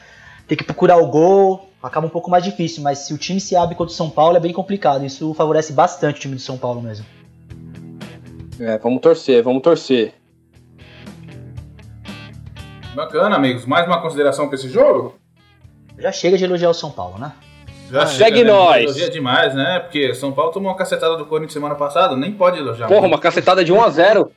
tem 0.47 0.57
que 0.57 0.63
procurar 0.63 0.97
o 0.97 1.07
gol, 1.07 1.69
acaba 1.81 2.05
um 2.05 2.09
pouco 2.09 2.29
mais 2.29 2.43
difícil, 2.43 2.83
mas 2.83 2.99
se 2.99 3.13
o 3.13 3.17
time 3.17 3.39
se 3.39 3.55
abre 3.55 3.75
contra 3.75 3.91
o 3.91 3.95
São 3.95 4.09
Paulo 4.09 4.37
é 4.37 4.39
bem 4.39 4.53
complicado. 4.53 5.03
Isso 5.03 5.33
favorece 5.33 5.73
bastante 5.73 6.17
o 6.17 6.19
time 6.21 6.35
do 6.35 6.41
São 6.41 6.57
Paulo 6.57 6.81
mesmo. 6.81 7.05
É, 8.59 8.77
vamos 8.77 9.01
torcer, 9.01 9.41
vamos 9.41 9.63
torcer. 9.63 10.13
Bacana, 12.93 13.35
amigos. 13.35 13.65
Mais 13.65 13.87
uma 13.87 14.01
consideração 14.01 14.47
pra 14.47 14.55
esse 14.55 14.69
jogo? 14.69 15.15
Já 15.97 16.11
chega 16.11 16.37
de 16.37 16.43
elogiar 16.43 16.69
o 16.69 16.73
São 16.73 16.91
Paulo, 16.91 17.17
né? 17.17 17.31
Já 17.89 18.05
segue 18.05 18.43
né? 18.43 18.51
nós. 18.51 18.83
Elogia 18.83 19.09
demais, 19.09 19.53
né? 19.55 19.79
Porque 19.79 20.13
São 20.13 20.31
Paulo 20.31 20.51
tomou 20.51 20.69
uma 20.69 20.77
cacetada 20.77 21.17
do 21.17 21.25
Corinthians 21.25 21.53
semana 21.53 21.75
passada, 21.75 22.15
nem 22.15 22.31
pode 22.31 22.57
elogiar. 22.59 22.87
Porra, 22.87 23.01
muito. 23.01 23.13
uma 23.13 23.19
cacetada 23.19 23.63
de 23.63 23.73
1x0. 23.73 24.29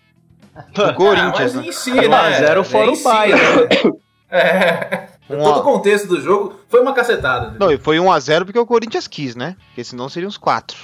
O 0.78 0.94
Corinthians, 0.94 1.54
Ah, 1.54 1.58
né? 1.58 1.66
mas 1.66 1.66
em 1.66 1.72
si, 1.72 1.90
1 1.92 2.12
a 2.14 2.22
né? 2.30 2.38
0 2.38 2.64
fora 2.64 2.86
Em 2.86 2.92
o 2.92 2.96
si, 2.96 3.02
pai, 3.04 3.28
né? 3.32 3.38
É. 4.30 5.06
Todo 5.28 5.60
o 5.60 5.62
contexto 5.62 6.08
do 6.08 6.20
jogo 6.20 6.54
foi 6.68 6.80
uma 6.80 6.92
cacetada. 6.92 7.56
Não, 7.58 7.70
e 7.70 7.78
foi 7.78 7.98
1x0 7.98 8.44
porque 8.44 8.58
o 8.58 8.66
Corinthians 8.66 9.06
quis, 9.06 9.36
né? 9.36 9.56
Porque 9.68 9.84
senão 9.84 10.08
seriam 10.08 10.28
uns 10.28 10.36
4. 10.36 10.76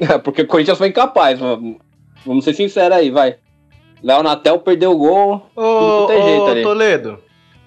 É, 0.00 0.16
porque 0.18 0.42
o 0.42 0.46
Corinthians 0.46 0.78
foi 0.78 0.88
incapaz. 0.88 1.38
Vamos 1.38 1.76
vamos 2.24 2.44
ser 2.44 2.54
sinceros 2.54 2.96
aí, 2.96 3.10
vai. 3.10 3.36
Léo 4.02 4.22
Natel 4.22 4.58
perdeu 4.60 4.92
o 4.92 4.96
gol. 4.98 5.46
Ô, 5.54 5.62
Tudo 5.62 6.06
tem 6.08 6.22
jeito 6.22 6.42
ô 6.42 6.46
ali. 6.48 6.62
Toledo, 6.62 7.18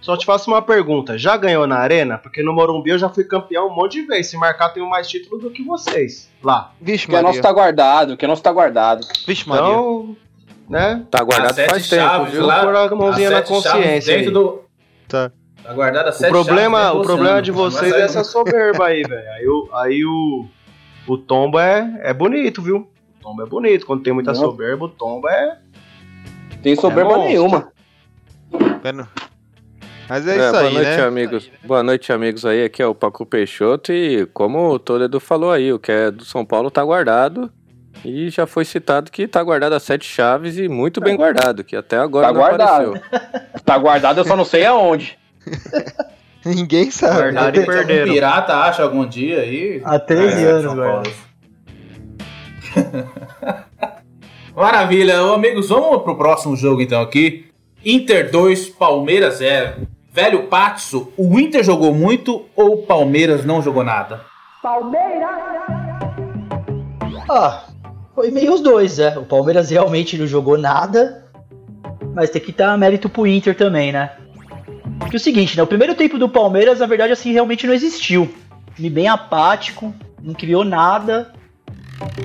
só 0.02 0.18
te 0.18 0.26
faço 0.26 0.50
uma 0.50 0.62
pergunta. 0.62 1.18
Já 1.20 1.38
ganhou 1.38 1.68
na 1.68 1.78
arena? 1.78 2.18
Porque 2.18 2.42
no 2.42 2.52
Morumbi 2.52 2.90
eu 2.90 2.98
já 2.98 3.08
fui 3.10 3.24
campeão 3.24 3.68
um 3.68 3.76
monte 3.76 4.02
de 4.02 4.08
vezes. 4.08 4.32
Se 4.32 4.38
marcar, 4.38 4.70
tenho 4.70 4.90
mais 4.90 5.08
título 5.08 5.40
do 5.40 5.52
que 5.52 5.64
vocês. 5.64 6.30
Lá. 6.44 6.72
Vixe, 6.82 7.06
Que 7.08 7.12
é 7.16 7.22
nosso 7.22 7.36
Maria. 7.36 7.42
tá 7.44 7.52
guardado, 7.54 8.18
que 8.18 8.26
é 8.26 8.28
nosso 8.28 8.42
tá 8.42 8.52
guardado. 8.52 9.06
Vixe, 9.28 9.48
Maria. 9.48 9.64
Então, 9.70 10.18
né? 10.70 11.06
Tá 11.12 11.20
As 11.20 11.26
guardado 11.26 11.56
sete 11.56 11.70
faz 11.70 11.90
tempo, 11.90 12.02
chaves 12.04 12.34
viu? 12.34 12.46
lá, 12.46 12.64
pôr 12.64 12.76
a 12.76 12.96
mãozinha 12.96 13.28
as 13.30 13.34
na 13.34 13.42
consciência 13.42 14.18
Dentro 14.18 14.28
aí. 14.30 14.34
do... 14.34 14.60
Tá. 15.08 15.32
Tá 15.64 15.74
guardada 15.74 16.10
O 16.10 16.14
sete 16.14 16.30
problema, 16.30 16.80
chaves 16.82 17.00
o 17.00 17.02
problema 17.04 17.42
de 17.42 17.52
vocês 17.52 17.94
é 17.94 18.02
essa 18.02 18.24
soberba 18.24 18.88
aí, 18.88 19.04
velho. 19.04 19.30
Aí, 19.32 19.48
o, 19.48 19.70
aí 19.74 20.06
o, 20.06 20.46
o 21.08 21.18
tombo 21.18 21.60
é, 21.60 22.02
é 22.04 22.14
bonito, 22.14 22.62
viu? 22.62 22.90
O 23.20 23.24
tombo 23.24 23.42
é 23.42 23.46
bonito. 23.46 23.86
Quando 23.86 24.04
tem 24.04 24.12
muita 24.14 24.34
Não. 24.34 24.40
soberba, 24.40 24.86
o 24.86 24.90
tombo 24.90 25.30
é. 25.30 25.58
Tem 26.62 26.76
soberba 26.76 27.12
monstro. 27.18 27.30
nenhuma. 27.30 27.72
Pera. 28.82 29.08
Mas 30.10 30.28
é, 30.28 30.32
É, 30.32 30.36
isso 30.38 30.52
boa 30.52 30.62
aí, 30.64 30.74
noite, 30.74 30.90
né? 30.90 31.04
amigos. 31.04 31.52
Boa 31.64 31.84
noite, 31.84 32.12
amigos 32.12 32.46
aí. 32.46 32.64
Aqui 32.66 32.82
é 32.82 32.88
o 32.88 32.94
Paco 32.94 33.26
Peixoto 33.26 33.94
e 33.94 34.26
como 34.28 34.70
o 34.72 34.80
Toledo 34.80 35.20
falou 35.20 35.52
aí, 35.52 35.72
o 35.72 35.80
que 35.80 35.92
é 35.92 36.12
do 36.12 36.26
São 36.26 36.46
Paulo 36.46 36.70
tá 36.70 36.84
guardado. 36.84 37.50
E 38.06 38.30
já 38.30 38.46
foi 38.46 38.66
citado 38.66 39.12
que 39.12 39.28
tá 39.28 39.42
guardado 39.44 39.74
as 39.74 39.84
sete 39.84 40.06
chaves 40.06 40.58
e 40.58 40.68
muito 40.68 41.00
bem 41.02 41.16
guardado, 41.16 41.64
que 41.64 41.76
até 41.76 41.98
agora 41.98 42.28
Tá 42.28 42.34
não 42.34 42.40
guardado. 42.40 42.96
apareceu. 42.96 43.42
Tá 43.66 43.78
guardado, 43.78 44.20
eu 44.20 44.26
só 44.26 44.36
não 44.36 44.44
sei 44.46 44.66
aonde. 44.66 45.18
Ninguém 46.46 46.92
sabe. 46.92 47.16
Guardado 47.32 47.58
e 47.62 47.66
perderam. 47.66 48.12
pirata 48.14 48.54
acha 48.58 48.84
algum 48.84 49.06
dia 49.08 49.40
aí. 49.40 49.82
Há 49.86 49.98
13 50.00 50.44
É, 50.44 50.48
anos. 50.50 50.74
Paulo. 50.76 51.04
Maravilha, 54.56 55.20
amigos, 55.22 55.70
vamos 55.70 56.04
pro 56.04 56.18
próximo 56.18 56.56
jogo 56.56 56.82
então 56.82 57.02
aqui. 57.02 57.46
Inter 57.86 58.30
2, 58.32 58.70
Palmeiras 58.70 59.36
0. 59.38 59.88
Velho 60.12 60.44
Patso, 60.44 61.12
o 61.18 61.40
Inter 61.40 61.64
jogou 61.64 61.94
muito 61.94 62.46
ou 62.56 62.74
o 62.76 62.84
Palmeiras 62.86 63.44
não 63.46 63.62
jogou 63.62 63.84
nada? 63.84 64.22
Ah, 67.30 67.64
foi 68.16 68.32
meio 68.32 68.54
os 68.54 68.62
dois, 68.62 68.98
né? 68.98 69.18
O 69.18 69.24
Palmeiras 69.24 69.70
realmente 69.70 70.18
não 70.18 70.28
jogou 70.28 70.58
nada, 70.58 71.26
mas 72.14 72.30
tem 72.30 72.42
que 72.42 72.52
dar 72.52 72.78
mérito 72.78 73.10
pro 73.10 73.28
Inter 73.28 73.56
também, 73.56 73.92
né? 73.92 74.12
Que 75.10 75.16
é 75.16 75.18
o 75.18 75.20
seguinte, 75.20 75.58
né? 75.58 75.64
O 75.64 75.68
primeiro 75.68 75.96
tempo 75.96 76.18
do 76.18 76.30
Palmeiras, 76.30 76.80
na 76.80 76.86
verdade, 76.86 77.14
assim, 77.14 77.32
realmente 77.32 77.66
não 77.66 77.74
existiu. 77.74 78.34
Time 78.76 78.90
bem 78.90 79.08
apático, 79.08 79.94
não 80.22 80.34
criou 80.34 80.64
nada. 80.64 81.32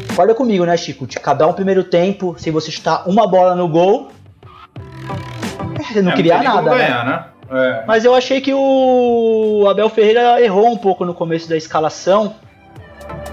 Concorda 0.09 0.35
comigo, 0.35 0.65
né, 0.65 0.77
Chico? 0.77 1.07
De 1.07 1.17
acabar 1.17 1.47
um 1.47 1.53
primeiro 1.53 1.85
tempo 1.85 2.35
sem 2.39 2.53
você 2.53 2.71
chutar 2.71 3.09
uma 3.09 3.27
bola 3.27 3.55
no 3.55 3.69
gol. 3.69 4.09
é, 5.95 6.03
Não 6.03 6.13
É, 6.13 6.17
criar 6.17 6.43
nada, 6.43 6.71
né? 6.71 6.79
ganhar, 6.79 7.05
né? 7.05 7.25
É. 7.51 7.85
Mas 7.87 8.05
eu 8.05 8.15
achei 8.15 8.41
que 8.41 8.53
o 8.53 9.67
Abel 9.71 9.89
Ferreira 9.89 10.43
errou 10.43 10.69
um 10.71 10.77
pouco 10.77 11.05
no 11.05 11.15
começo 11.15 11.49
da 11.49 11.57
escalação, 11.57 12.35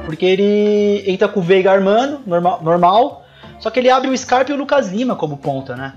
porque 0.06 0.26
ele 0.26 1.04
entra 1.06 1.28
com 1.28 1.40
o 1.40 1.44
Veiga 1.44 1.72
armando, 1.72 2.22
normal, 2.26 2.62
normal 2.64 3.26
só 3.60 3.70
que 3.70 3.80
ele 3.80 3.90
abre 3.90 4.10
o 4.10 4.18
Scarpa 4.18 4.52
e 4.52 4.54
o 4.54 4.58
Lucas 4.58 4.92
Lima 4.92 5.16
como 5.16 5.38
ponta, 5.38 5.76
né? 5.76 5.94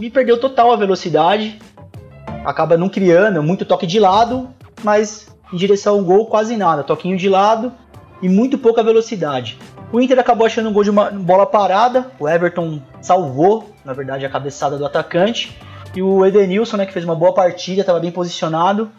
E 0.00 0.10
perdeu 0.10 0.38
total 0.38 0.72
a 0.72 0.76
velocidade, 0.76 1.58
acaba 2.44 2.76
não 2.76 2.88
criando, 2.88 3.42
muito 3.42 3.64
toque 3.64 3.86
de 3.86 3.98
lado, 3.98 4.50
mas 4.82 5.28
em 5.52 5.56
direção 5.56 5.94
ao 5.94 6.02
gol 6.02 6.26
quase 6.26 6.56
nada, 6.56 6.82
toquinho 6.82 7.16
de 7.16 7.28
lado 7.28 7.72
e 8.20 8.28
muito 8.28 8.58
pouca 8.58 8.82
velocidade. 8.82 9.58
O 9.92 10.00
Inter 10.00 10.18
acabou 10.18 10.46
achando 10.46 10.68
um 10.68 10.72
gol 10.72 10.82
de 10.82 10.90
uma 10.90 11.10
bola 11.10 11.46
parada, 11.46 12.10
o 12.18 12.28
Everton 12.28 12.82
salvou, 13.00 13.70
na 13.84 13.92
verdade, 13.92 14.26
a 14.26 14.28
cabeçada 14.28 14.76
do 14.76 14.84
atacante. 14.84 15.56
E 15.94 16.02
o 16.02 16.26
Edenilson, 16.26 16.76
né, 16.76 16.84
que 16.84 16.92
fez 16.92 17.04
uma 17.04 17.14
boa 17.14 17.32
partida, 17.32 17.80
estava 17.80 18.00
bem 18.00 18.10
posicionado, 18.10 18.90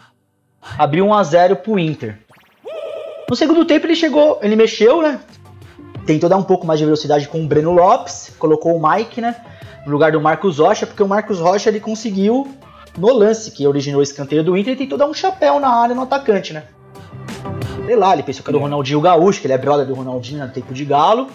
abriu 0.78 1.06
1 1.06 1.14
a 1.14 1.24
0 1.24 1.56
pro 1.58 1.78
Inter. 1.78 2.18
No 3.30 3.36
segundo 3.36 3.66
tempo 3.66 3.86
ele 3.86 3.96
chegou, 3.96 4.40
ele 4.42 4.56
mexeu, 4.56 5.02
né? 5.02 5.20
Tentou 6.06 6.30
dar 6.30 6.38
um 6.38 6.44
pouco 6.44 6.66
mais 6.66 6.80
de 6.80 6.86
velocidade 6.86 7.28
com 7.28 7.44
o 7.44 7.48
Breno 7.48 7.74
Lopes, 7.74 8.34
colocou 8.40 8.78
o 8.78 8.90
Mike, 8.90 9.20
né, 9.20 9.36
no 9.86 9.92
lugar 9.92 10.14
do 10.14 10.22
Marcos 10.22 10.60
Rocha, 10.60 10.88
porque 10.88 11.04
o 11.04 11.08
Marcos 11.08 11.40
Rocha 11.40 11.70
ele 11.70 11.82
conseguiu 11.82 12.48
no 12.98 13.12
lance 13.12 13.52
que 13.52 13.68
originou 13.68 14.00
o 14.00 14.04
escanteio 14.04 14.44
do 14.44 14.56
Inter, 14.56 14.72
ele 14.72 14.80
tentou 14.80 14.98
dar 14.98 15.08
um 15.08 15.14
chapéu 15.14 15.60
na 15.60 15.68
área 15.68 15.94
no 15.94 16.04
atacante, 16.04 16.54
né? 16.54 16.64
Sei 17.86 17.96
lá, 17.98 18.14
ele 18.14 18.24
pensou 18.24 18.44
que 18.44 18.50
era 18.50 18.58
o 18.58 18.62
Ronaldinho 18.62 19.02
Gaúcho, 19.02 19.42
que 19.42 19.48
ele 19.48 19.54
é 19.54 19.58
brother 19.58 19.86
do 19.86 19.94
Ronaldinho 19.94 20.46
no 20.46 20.52
tempo 20.52 20.74
de 20.74 20.86
galo, 20.86 21.28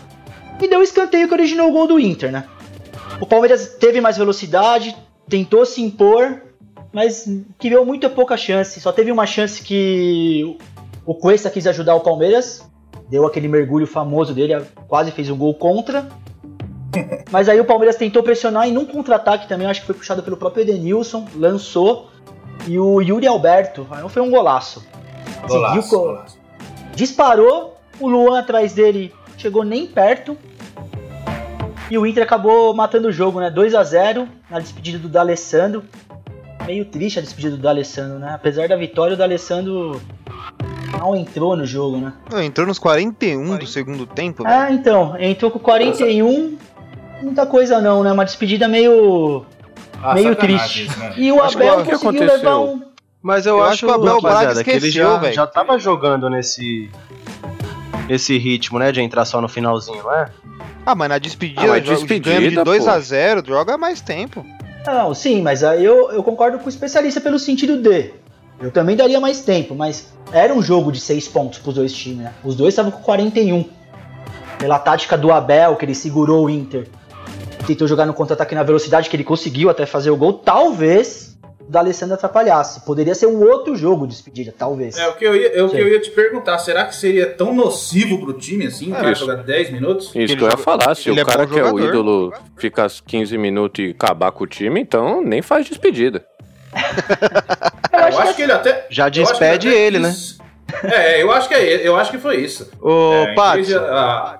e 0.61 0.66
deu 0.66 0.80
o 0.80 0.82
escanteio 0.82 1.28
que 1.28 1.34
originou 1.34 1.68
o 1.68 1.72
gol 1.72 1.87
do 1.87 2.00
Inter, 2.00 2.32
né? 2.32 2.44
O 3.20 3.26
Palmeiras 3.26 3.76
teve 3.78 4.00
mais 4.00 4.16
velocidade, 4.16 4.96
tentou 5.28 5.66
se 5.66 5.82
impor, 5.82 6.42
mas 6.90 7.28
criou 7.58 7.84
muito 7.84 8.08
pouca 8.11 8.37
chance. 8.37 8.80
Só 8.80 8.92
teve 8.92 9.12
uma 9.12 9.26
chance 9.26 9.62
que 9.62 10.56
o 11.04 11.14
Cuesta 11.14 11.50
quis 11.50 11.66
ajudar 11.66 11.94
o 11.94 12.00
Palmeiras, 12.00 12.68
deu 13.09 13.26
aquele 13.26 13.49
mergulho 13.49 13.87
famoso 13.87 14.32
dele, 14.32 14.62
quase 14.88 15.11
fez 15.11 15.28
um 15.30 15.37
gol 15.37 15.54
contra. 15.54 16.09
Mas 17.30 17.49
aí 17.49 17.61
o 17.61 17.64
Palmeiras 17.64 17.97
tentou 17.97 18.23
pressionar 18.23 18.68
e 18.68 18.73
num 18.73 18.85
contra-ataque 18.85 19.49
também, 19.49 19.66
acho 19.66 19.80
que 19.80 19.87
foi 19.87 19.94
puxado 19.94 20.23
pelo 20.23 20.37
próprio 20.37 20.62
Edenilson, 20.62 21.26
lançou. 21.35 22.09
E 22.68 22.78
o 22.78 23.00
Yuri 23.00 23.26
Alberto, 23.26 23.87
aí 23.90 24.09
foi 24.09 24.23
um 24.23 24.30
golaço. 24.30 24.87
Golaço, 25.49 25.82
Seguiu 25.82 25.99
golaço. 25.99 26.38
Disparou, 26.94 27.76
o 27.99 28.09
Luan 28.09 28.38
atrás 28.38 28.73
dele 28.73 29.12
chegou 29.37 29.64
nem 29.64 29.87
perto. 29.87 30.37
E 31.90 31.99
o 31.99 32.06
Inter 32.06 32.23
acabou 32.23 32.73
matando 32.73 33.09
o 33.09 33.12
jogo, 33.12 33.40
né? 33.40 33.50
2 33.50 33.75
a 33.75 33.82
0 33.82 34.28
na 34.49 34.61
despedida 34.61 34.99
do 34.99 35.09
D'Alessandro. 35.09 35.82
Meio 36.64 36.85
triste 36.85 37.18
a 37.18 37.23
despedida 37.23 37.56
do 37.56 37.62
D'Alessandro, 37.62 38.18
né? 38.18 38.32
Apesar 38.32 38.68
da 38.68 38.76
vitória, 38.76 39.14
o 39.14 39.16
D'Alessandro 39.16 40.00
não 40.99 41.16
entrou 41.16 41.56
no 41.56 41.64
jogo, 41.66 41.96
né? 41.99 42.12
Não, 42.30 42.42
entrou 42.42 42.66
nos 42.66 42.78
41 42.78 43.56
do 43.58 43.66
segundo 43.66 44.06
tempo, 44.06 44.42
velho. 44.44 44.54
Ah, 44.54 44.70
então, 44.72 45.16
entrou 45.18 45.50
com 45.50 45.58
41. 45.58 46.56
Muita 47.22 47.46
coisa 47.46 47.80
não, 47.80 48.02
né? 48.02 48.12
Uma 48.12 48.25
despedida 48.25 48.66
meio, 48.68 49.44
Ah, 50.02 50.14
meio 50.14 50.34
triste. 50.37 50.88
né? 50.99 51.14
E 51.16 51.30
o 51.32 51.40
Acho 51.42 51.56
que 51.56 51.62
Abel 51.62 51.84
que 51.84 51.90
conseguiu 51.92 52.08
aconteceu? 52.25 52.37
levar 52.38 52.58
um. 52.58 52.82
Mas 53.22 53.46
eu, 53.46 53.56
Eu 53.58 53.62
acho, 53.62 53.72
acho 53.72 53.87
que 53.87 53.92
o 53.92 53.94
Abel 53.94 54.14
rapaziada, 54.16 54.44
Braga 54.46 54.64
que 54.64 54.70
ele 54.70 54.78
esqueceu, 54.88 55.11
já, 55.12 55.16
velho. 55.18 55.34
já 55.34 55.46
tava 55.46 55.78
jogando 55.78 56.28
nesse. 56.28 56.90
Nesse 58.08 58.37
ritmo, 58.37 58.78
né? 58.80 58.90
De 58.90 59.00
entrar 59.00 59.25
só 59.25 59.40
no 59.40 59.49
finalzinho, 59.49 60.02
não 60.02 60.12
é? 60.14 60.26
Ah, 60.84 60.94
mas 60.96 61.08
na 61.08 61.18
despedida, 61.18 61.62
Ah, 61.62 61.66
mas 61.68 61.84
joga- 61.84 61.96
despedida, 61.99 62.40
de 62.50 62.64
2 62.64 62.84
pô. 62.84 62.90
a 62.90 62.99
0 62.99 63.42
joga 63.46 63.78
mais 63.78 64.00
tempo. 64.00 64.44
Não, 64.84 65.14
sim, 65.14 65.40
mas 65.40 65.62
aí 65.62 65.84
eu, 65.84 66.11
eu 66.11 66.22
concordo 66.25 66.58
com 66.58 66.66
o 66.66 66.68
especialista 66.68 67.20
pelo 67.20 67.38
sentido 67.38 67.76
de. 67.76 68.11
Eu 68.62 68.71
também 68.71 68.95
daria 68.97 69.19
mais 69.19 69.40
tempo, 69.40 69.75
mas 69.75 70.12
era 70.33 70.54
um 70.54 70.62
jogo 70.62 70.92
de 70.92 71.00
seis 71.00 71.26
pontos 71.26 71.59
pros 71.59 71.75
dois 71.75 71.92
times, 71.92 72.19
né? 72.19 72.33
Os 72.45 72.54
dois 72.54 72.73
estavam 72.73 72.92
com 72.92 73.02
41. 73.02 73.69
Pela 74.59 74.78
tática 74.78 75.19
do 75.19 75.33
Abel, 75.33 75.75
que 75.75 75.85
ele 75.85 75.95
segurou 75.95 76.47
o 76.47 76.50
Inter. 76.50 76.87
Tentou 77.66 77.88
jogar 77.88 78.07
no 78.07 78.14
contra-ataque 78.14 78.54
na 78.54 78.62
velocidade 78.62 79.11
que 79.11 79.16
ele 79.16 79.25
conseguiu 79.25 79.69
até 79.69 79.85
fazer 79.85 80.11
o 80.11 80.16
gol. 80.16 80.35
Talvez 80.35 81.37
o 81.61 81.71
D'Alessandro 81.71 82.14
atrapalhasse. 82.14 82.85
Poderia 82.85 83.14
ser 83.14 83.26
um 83.26 83.42
outro 83.42 83.75
jogo 83.75 84.07
de 84.07 84.12
despedida, 84.12 84.54
talvez. 84.57 84.97
É 84.97 85.09
o 85.09 85.14
que 85.14 85.25
eu 85.25 85.35
ia, 85.35 85.49
é 85.49 85.62
o 85.62 85.69
que 85.69 85.78
eu 85.78 85.88
ia 85.88 86.00
te 86.00 86.11
perguntar. 86.11 86.59
Será 86.59 86.85
que 86.85 86.95
seria 86.95 87.26
tão 87.26 87.52
nocivo 87.52 88.21
pro 88.21 88.33
time 88.35 88.66
assim? 88.66 88.92
O 88.92 88.95
cara 88.95 89.11
isso. 89.11 89.26
jogar 89.26 89.42
10 89.42 89.71
minutos? 89.73 90.07
Isso 90.09 90.19
Ele 90.19 90.37
que 90.37 90.42
eu 90.42 90.49
ia 90.49 90.57
falar, 90.57 90.95
se 90.95 91.11
o 91.11 91.19
é 91.19 91.25
cara 91.25 91.47
bom 91.47 91.52
que 91.52 91.59
é 91.59 91.62
o 91.62 91.66
jogador. 91.69 91.88
ídolo 91.88 92.33
fica 92.57 92.87
15 93.07 93.37
minutos 93.38 93.85
e 93.85 93.90
acabar 93.90 94.31
com 94.31 94.45
o 94.45 94.47
time, 94.47 94.81
então 94.81 95.23
nem 95.23 95.42
faz 95.42 95.66
despedida. 95.66 96.25
Eu 97.93 97.99
Eu 98.00 98.05
acho 98.07 98.19
acho 98.19 98.29
que 98.31 98.35
que 98.37 98.43
ele 98.43 98.52
até. 98.52 98.87
Já 98.91 99.05
acho 99.05 99.12
despede 99.12 99.69
até 99.69 99.79
ele, 99.79 99.99
né? 99.99 100.14
É, 100.85 101.23
eu 101.23 101.31
acho 101.31 101.49
que 101.49 101.55
é, 101.55 101.87
eu 101.87 101.97
acho 101.97 102.11
que 102.11 102.19
foi 102.19 102.37
isso. 102.38 102.71
Ô, 102.81 103.12
É, 103.12 103.35
Pato, 103.35 103.61
ah, 103.79 104.38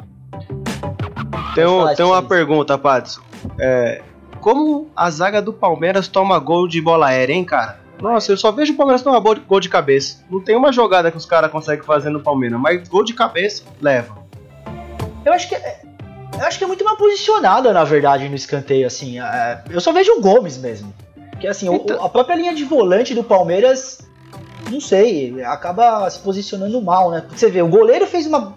tem, 1.55 1.67
um- 1.67 1.95
tem 1.95 2.05
uma 2.07 2.23
pergunta, 2.23 2.79
Pato. 2.79 3.23
É, 3.59 4.01
como 4.41 4.91
a 4.97 5.11
zaga 5.11 5.43
do 5.43 5.53
Palmeiras 5.53 6.09
toma 6.09 6.39
gol 6.39 6.67
de 6.67 6.81
bola 6.81 7.09
aérea, 7.09 7.35
hein, 7.35 7.45
cara? 7.45 7.81
Nossa, 8.01 8.33
eu 8.33 8.37
só 8.37 8.51
vejo 8.51 8.73
o 8.73 8.77
Palmeiras 8.77 9.03
tomar 9.03 9.21
gol 9.21 9.35
de- 9.35 9.41
gol 9.43 9.61
de 9.61 9.69
cabeça. 9.69 10.25
Não 10.31 10.41
tem 10.41 10.57
uma 10.57 10.73
jogada 10.73 11.11
que 11.11 11.17
os 11.17 11.27
caras 11.27 11.51
conseguem 11.53 11.85
fazer 11.85 12.11
no 12.11 12.21
Palmeiras, 12.21 12.59
mas 12.59 12.89
gol 12.89 13.05
de 13.05 13.15
cabeça, 13.15 13.63
leva. 13.81 14.17
Eu 15.25 15.33
acho 15.33 15.49
que 15.49 15.55
é, 15.55 15.83
eu 16.41 16.47
acho 16.47 16.59
que 16.59 16.65
é 16.65 16.67
muito 16.67 16.85
mal 16.85 16.97
posicionada, 16.97 17.73
na 17.73 17.85
verdade, 17.85 18.29
no 18.29 18.35
escanteio, 18.35 18.87
assim. 18.87 19.21
É, 19.21 19.63
eu 19.71 19.81
só 19.81 19.93
vejo 19.93 20.13
o 20.15 20.21
Gomes 20.21 20.57
mesmo. 20.59 20.93
Porque 21.43 21.49
assim, 21.49 21.69
o- 21.69 21.75
Então- 21.75 22.05
a 22.05 22.09
própria 22.09 22.37
linha 22.37 22.55
de 22.55 22.63
volante 22.63 23.15
do 23.17 23.25
Palmeiras, 23.25 23.99
não 24.71 24.81
sei, 24.81 25.43
acaba 25.43 26.09
se 26.09 26.21
posicionando 26.21 26.81
mal, 26.81 27.11
né? 27.11 27.21
Porque 27.23 27.37
você 27.37 27.51
vê, 27.51 27.61
o 27.61 27.67
goleiro 27.67 28.07
fez 28.07 28.29
uma. 28.29 28.55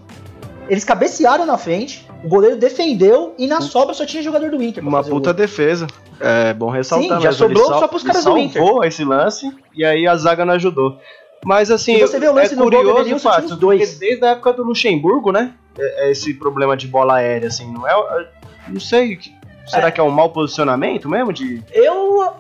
Eles 0.69 0.83
cabecearam 0.83 1.47
na 1.47 1.57
frente, 1.57 2.07
o 2.23 2.27
goleiro 2.27 2.57
defendeu 2.57 3.33
e 3.39 3.47
na 3.47 3.59
sobra 3.59 3.95
só 3.95 4.05
tinha 4.05 4.21
jogador 4.21 4.51
do 4.51 4.61
Inter. 4.61 4.83
Uma 4.87 4.99
o 4.99 5.03
puta 5.03 5.31
gol. 5.31 5.33
defesa. 5.33 5.87
É 6.19 6.53
bom 6.53 6.69
ressaltar. 6.69 7.17
Sim, 7.17 7.23
já 7.23 7.31
sobrou 7.31 7.65
sal- 7.65 7.79
só 7.79 7.87
pros 7.87 8.03
caras 8.03 8.23
do 8.23 8.37
Inter. 8.37 8.61
esse 8.83 9.03
lance 9.03 9.51
e 9.73 9.83
aí 9.83 10.05
a 10.07 10.15
zaga 10.15 10.45
não 10.45 10.53
ajudou. 10.53 10.99
Mas 11.43 11.71
assim, 11.71 11.97
você 11.99 12.19
vê 12.19 12.27
o 12.27 12.33
lance 12.33 12.53
é 12.53 12.57
gol 12.57 12.69
do 12.69 12.77
curioso, 12.77 13.03
tinha 13.05 13.19
Pato, 13.19 13.45
uns 13.45 13.57
dois. 13.57 13.89
porque 13.93 14.05
desde 14.07 14.25
a 14.25 14.29
época 14.29 14.53
do 14.53 14.63
Luxemburgo, 14.63 15.31
né? 15.31 15.53
É, 15.77 16.07
é 16.07 16.11
esse 16.11 16.35
problema 16.35 16.77
de 16.77 16.87
bola 16.87 17.15
aérea, 17.15 17.47
assim, 17.47 17.71
não 17.73 17.87
é? 17.87 17.91
é- 18.21 18.27
Não 18.67 18.79
sei. 18.79 19.17
Será 19.67 19.87
É. 19.87 19.91
que 19.91 19.99
é 19.99 20.03
um 20.03 20.11
mau 20.11 20.29
posicionamento 20.29 21.09
mesmo? 21.09 21.33
De... 21.33 21.63
Eu, 21.73 22.31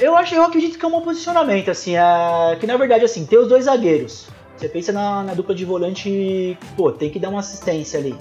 eu 0.00 0.16
acho, 0.16 0.34
eu 0.34 0.42
acredito 0.42 0.78
que 0.78 0.84
é 0.84 0.88
um 0.88 0.90
bom 0.90 1.00
posicionamento, 1.00 1.70
assim, 1.70 1.96
é, 1.96 2.56
que 2.58 2.66
na 2.66 2.76
verdade, 2.76 3.04
assim, 3.04 3.24
tem 3.26 3.38
os 3.38 3.48
dois 3.48 3.64
zagueiros. 3.64 4.26
Você 4.56 4.68
pensa 4.68 4.92
na, 4.92 5.22
na 5.22 5.34
dupla 5.34 5.54
de 5.54 5.64
volante, 5.64 6.56
pô, 6.76 6.92
tem 6.92 7.10
que 7.10 7.18
dar 7.18 7.28
uma 7.28 7.40
assistência 7.40 7.98
ali. 7.98 8.14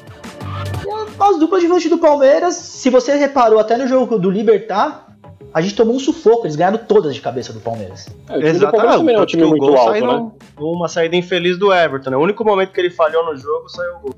E 0.86 1.22
as 1.22 1.40
duplas 1.40 1.62
de 1.62 1.68
volante 1.68 1.90
do 1.90 1.98
Palmeiras, 1.98 2.56
se 2.56 2.90
você 2.90 3.16
reparou 3.16 3.60
até 3.60 3.78
no 3.78 3.88
jogo 3.88 4.18
do 4.18 4.30
Libertar, 4.30 5.16
a 5.54 5.62
gente 5.62 5.76
tomou 5.76 5.96
um 5.96 6.00
sufoco, 6.00 6.48
eles 6.48 6.56
ganharam 6.56 6.80
todas 6.80 7.14
de 7.14 7.22
cabeça 7.22 7.54
do 7.54 7.60
Palmeiras. 7.60 8.08
É, 8.28 8.38
o 8.38 8.42
time 8.42 8.60
do 8.60 8.72
Palmeiras 8.72 8.98
também 8.98 9.16
é 9.16 9.20
um 9.22 9.26
time 9.26 9.46
muito 9.46 9.66
gol 9.66 9.78
alto, 9.78 9.92
saiu 9.92 10.08
né? 10.08 10.32
numa 10.60 10.88
saída 10.88 11.16
infeliz 11.16 11.60
do 11.60 11.72
Everton, 11.72 12.10
né? 12.10 12.18
O 12.18 12.22
único 12.22 12.44
momento 12.44 12.72
que 12.72 12.82
ele 12.82 12.90
falhou 12.90 13.24
no 13.26 13.38
jogo 13.38 13.70
saiu 13.70 13.98
o 13.98 14.00
gol. 14.00 14.16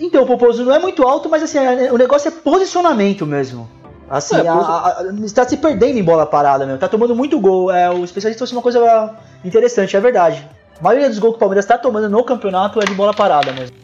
Então, 0.00 0.22
o 0.22 0.26
Poposo 0.26 0.64
não 0.64 0.72
é 0.72 0.78
muito 0.78 1.02
alto, 1.02 1.28
mas 1.28 1.42
assim, 1.42 1.58
é- 1.58 1.92
o 1.92 1.98
negócio 1.98 2.28
é 2.28 2.30
posicionamento 2.30 3.26
mesmo. 3.26 3.68
Assim, 4.10 4.34
É, 4.36 4.48
a- 4.48 4.52
a- 4.54 5.00
a- 5.02 5.04
está 5.24 5.48
se 5.48 5.56
perdendo 5.56 5.96
em 5.96 6.02
bola 6.02 6.26
parada, 6.26 6.66
meu. 6.66 6.76
Tá 6.76 6.88
tomando 6.88 7.14
muito 7.14 7.38
gol. 7.38 7.70
É, 7.70 7.88
o 7.88 8.02
especialista 8.04 8.38
trouxe 8.38 8.52
uma 8.52 8.60
coisa 8.62 9.14
interessante, 9.44 9.96
é 9.96 10.00
verdade. 10.00 10.44
A 10.80 10.82
maioria 10.82 11.08
dos 11.08 11.18
gols 11.20 11.34
que 11.34 11.36
o 11.36 11.40
Palmeiras 11.40 11.64
tá 11.64 11.78
tomando 11.78 12.08
no 12.10 12.24
campeonato 12.24 12.80
é 12.80 12.84
de 12.84 12.94
bola 12.94 13.14
parada 13.14 13.52
mesmo. 13.52 13.76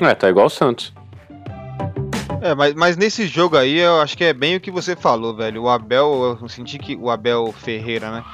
É, 0.00 0.14
tá 0.14 0.28
igual 0.28 0.46
o 0.46 0.50
Santos. 0.50 0.92
É, 2.42 2.54
mas, 2.54 2.74
mas 2.74 2.96
nesse 2.96 3.26
jogo 3.26 3.56
aí, 3.56 3.78
eu 3.78 4.00
acho 4.00 4.16
que 4.16 4.24
é 4.24 4.32
bem 4.34 4.56
o 4.56 4.60
que 4.60 4.70
você 4.70 4.94
falou, 4.96 5.34
velho. 5.34 5.62
O 5.62 5.68
Abel, 5.70 6.36
eu 6.42 6.48
senti 6.48 6.76
que 6.76 6.96
o 6.96 7.08
Abel 7.08 7.54
Ferreira, 7.56 8.10
né? 8.10 8.24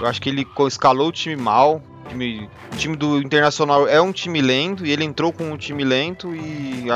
Eu 0.00 0.06
acho 0.06 0.20
que 0.20 0.30
ele 0.30 0.46
escalou 0.66 1.08
o 1.08 1.12
time 1.12 1.36
mal. 1.36 1.80
Time, 2.08 2.48
o 2.72 2.76
time 2.76 2.96
do 2.96 3.18
Internacional 3.18 3.86
é 3.86 4.00
um 4.00 4.12
time 4.12 4.40
lento 4.40 4.84
e 4.84 4.90
ele 4.90 5.04
entrou 5.04 5.32
com 5.32 5.44
um 5.44 5.56
time 5.56 5.84
lento 5.84 6.34
e, 6.34 6.86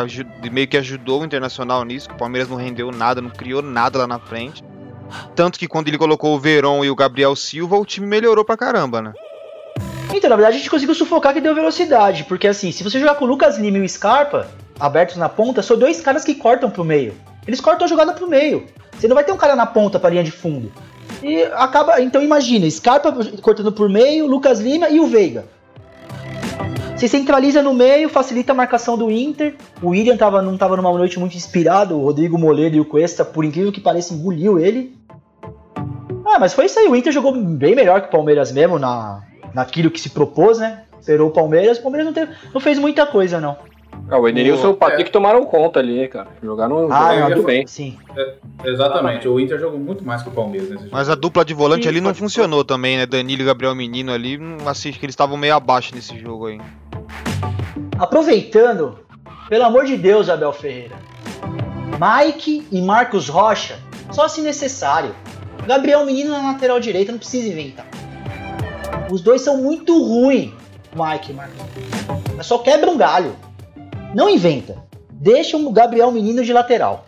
meio 0.50 0.66
que 0.66 0.76
ajudou 0.76 1.20
o 1.20 1.24
Internacional 1.24 1.84
nisso, 1.84 2.08
que 2.08 2.14
o 2.14 2.18
Palmeiras 2.18 2.48
não 2.48 2.56
rendeu 2.56 2.90
nada, 2.90 3.20
não 3.20 3.30
criou 3.30 3.62
nada 3.62 3.98
lá 3.98 4.06
na 4.06 4.18
frente. 4.18 4.64
Tanto 5.34 5.58
que 5.58 5.68
quando 5.68 5.88
ele 5.88 5.98
colocou 5.98 6.34
o 6.34 6.38
Veron 6.38 6.84
e 6.84 6.90
o 6.90 6.96
Gabriel 6.96 7.36
Silva, 7.36 7.76
o 7.76 7.84
time 7.84 8.06
melhorou 8.06 8.44
pra 8.44 8.56
caramba, 8.56 9.02
né? 9.02 9.12
Então, 10.14 10.28
na 10.28 10.36
verdade, 10.36 10.56
a 10.56 10.58
gente 10.58 10.70
conseguiu 10.70 10.94
sufocar 10.94 11.32
que 11.34 11.40
deu 11.40 11.54
velocidade. 11.54 12.24
Porque 12.24 12.46
assim, 12.46 12.72
se 12.72 12.82
você 12.82 12.98
jogar 12.98 13.14
com 13.16 13.24
o 13.24 13.28
Lucas 13.28 13.58
Lima 13.58 13.78
e 13.78 13.82
o 13.82 13.88
Scarpa 13.88 14.48
abertos 14.78 15.16
na 15.16 15.28
ponta, 15.28 15.62
são 15.62 15.78
dois 15.78 16.00
caras 16.00 16.24
que 16.24 16.34
cortam 16.34 16.70
pro 16.70 16.84
meio. 16.84 17.14
Eles 17.46 17.60
cortam 17.60 17.84
a 17.84 17.88
jogada 17.88 18.12
pro 18.12 18.28
meio. 18.28 18.66
Você 18.98 19.08
não 19.08 19.14
vai 19.14 19.24
ter 19.24 19.32
um 19.32 19.36
cara 19.36 19.56
na 19.56 19.66
ponta 19.66 19.98
pra 19.98 20.10
linha 20.10 20.24
de 20.24 20.30
fundo. 20.30 20.72
E 21.22 21.42
acaba. 21.54 22.00
Então 22.00 22.22
imagina, 22.22 22.68
Scarpa 22.70 23.12
cortando 23.40 23.72
por 23.72 23.88
meio, 23.88 24.26
Lucas 24.26 24.60
Lima 24.60 24.88
e 24.88 25.00
o 25.00 25.06
Veiga. 25.06 25.44
Você 26.96 27.08
centraliza 27.08 27.60
no 27.62 27.74
meio, 27.74 28.08
facilita 28.08 28.52
a 28.52 28.54
marcação 28.54 28.96
do 28.96 29.10
Inter. 29.10 29.56
O 29.82 29.88
William 29.88 30.16
tava, 30.16 30.40
não 30.40 30.56
tava 30.56 30.76
numa 30.76 30.92
noite 30.92 31.18
muito 31.18 31.36
inspirado. 31.36 31.96
O 31.96 32.04
Rodrigo 32.04 32.38
Moledo 32.38 32.76
e 32.76 32.80
o 32.80 32.84
Cuesta, 32.84 33.24
por 33.24 33.44
incrível 33.44 33.72
que 33.72 33.80
pareça, 33.80 34.14
engoliu 34.14 34.58
ele. 34.58 34.96
Ah, 36.24 36.38
mas 36.38 36.54
foi 36.54 36.66
isso 36.66 36.78
aí. 36.78 36.86
O 36.86 36.94
Inter 36.94 37.12
jogou 37.12 37.34
bem 37.34 37.74
melhor 37.74 38.02
que 38.02 38.06
o 38.06 38.10
Palmeiras 38.10 38.52
mesmo 38.52 38.78
na, 38.78 39.20
naquilo 39.52 39.90
que 39.90 40.00
se 40.00 40.10
propôs, 40.10 40.58
né? 40.58 40.84
Esperou 41.00 41.28
o 41.28 41.32
Palmeiras. 41.32 41.78
O 41.78 41.82
Palmeiras 41.82 42.06
não, 42.06 42.12
teve, 42.12 42.32
não 42.54 42.60
fez 42.60 42.78
muita 42.78 43.04
coisa, 43.04 43.40
não. 43.40 43.56
Ah, 44.10 44.18
o 44.18 44.28
Edenilson 44.28 44.68
e 44.68 44.70
o 44.72 44.74
Patrick 44.74 45.10
tomaram 45.10 45.44
conta 45.46 45.78
ali, 45.80 46.06
cara. 46.08 46.28
Jogaram, 46.42 46.82
jogaram 46.82 47.20
não, 47.20 47.30
muito 47.30 47.42
bem. 47.44 47.66
Sim. 47.66 47.96
exatamente, 48.62 49.26
o 49.26 49.40
Inter 49.40 49.58
jogou 49.58 49.78
muito 49.78 50.04
mais 50.04 50.22
que 50.22 50.28
o 50.28 50.32
Palmeiras 50.32 50.68
nesse 50.68 50.82
jogo. 50.82 50.94
Mas 50.94 51.08
a 51.08 51.14
dupla 51.14 51.44
de 51.44 51.54
volante 51.54 51.84
Sim, 51.84 51.88
ali 51.88 52.00
não 52.00 52.10
pode- 52.10 52.18
funcionou 52.18 52.62
também, 52.64 52.98
né? 52.98 53.06
Danilo 53.06 53.42
e 53.42 53.44
Gabriel 53.46 53.74
Menino 53.74 54.12
ali, 54.12 54.36
não 54.36 54.68
assisto 54.68 54.98
que 55.00 55.06
eles 55.06 55.14
estavam 55.14 55.36
meio 55.38 55.54
abaixo 55.54 55.94
nesse 55.94 56.18
jogo 56.18 56.46
aí. 56.46 56.60
Aproveitando, 57.98 58.98
pelo 59.48 59.64
amor 59.64 59.84
de 59.84 59.96
Deus, 59.96 60.28
Abel 60.28 60.52
Ferreira. 60.52 60.96
Mike 62.00 62.66
e 62.70 62.82
Marcos 62.82 63.28
Rocha, 63.28 63.78
só 64.10 64.28
se 64.28 64.40
necessário. 64.40 65.14
Gabriel 65.66 66.04
Menino 66.04 66.30
na 66.32 66.52
lateral 66.52 66.80
direita, 66.80 67.12
não 67.12 67.18
precisa 67.18 67.48
inventar. 67.48 67.86
Os 69.10 69.20
dois 69.20 69.40
são 69.42 69.58
muito 69.58 69.96
ruins, 70.02 70.52
Mike 70.94 71.30
e 71.30 71.34
Marcos. 71.34 71.56
Mas 72.36 72.46
só 72.46 72.58
quebra 72.58 72.90
um 72.90 72.96
galho. 72.96 73.34
Não 74.14 74.28
inventa. 74.28 74.76
Deixa 75.10 75.56
o 75.56 75.72
Gabriel 75.72 76.10
Menino 76.10 76.44
de 76.44 76.52
lateral. 76.52 77.06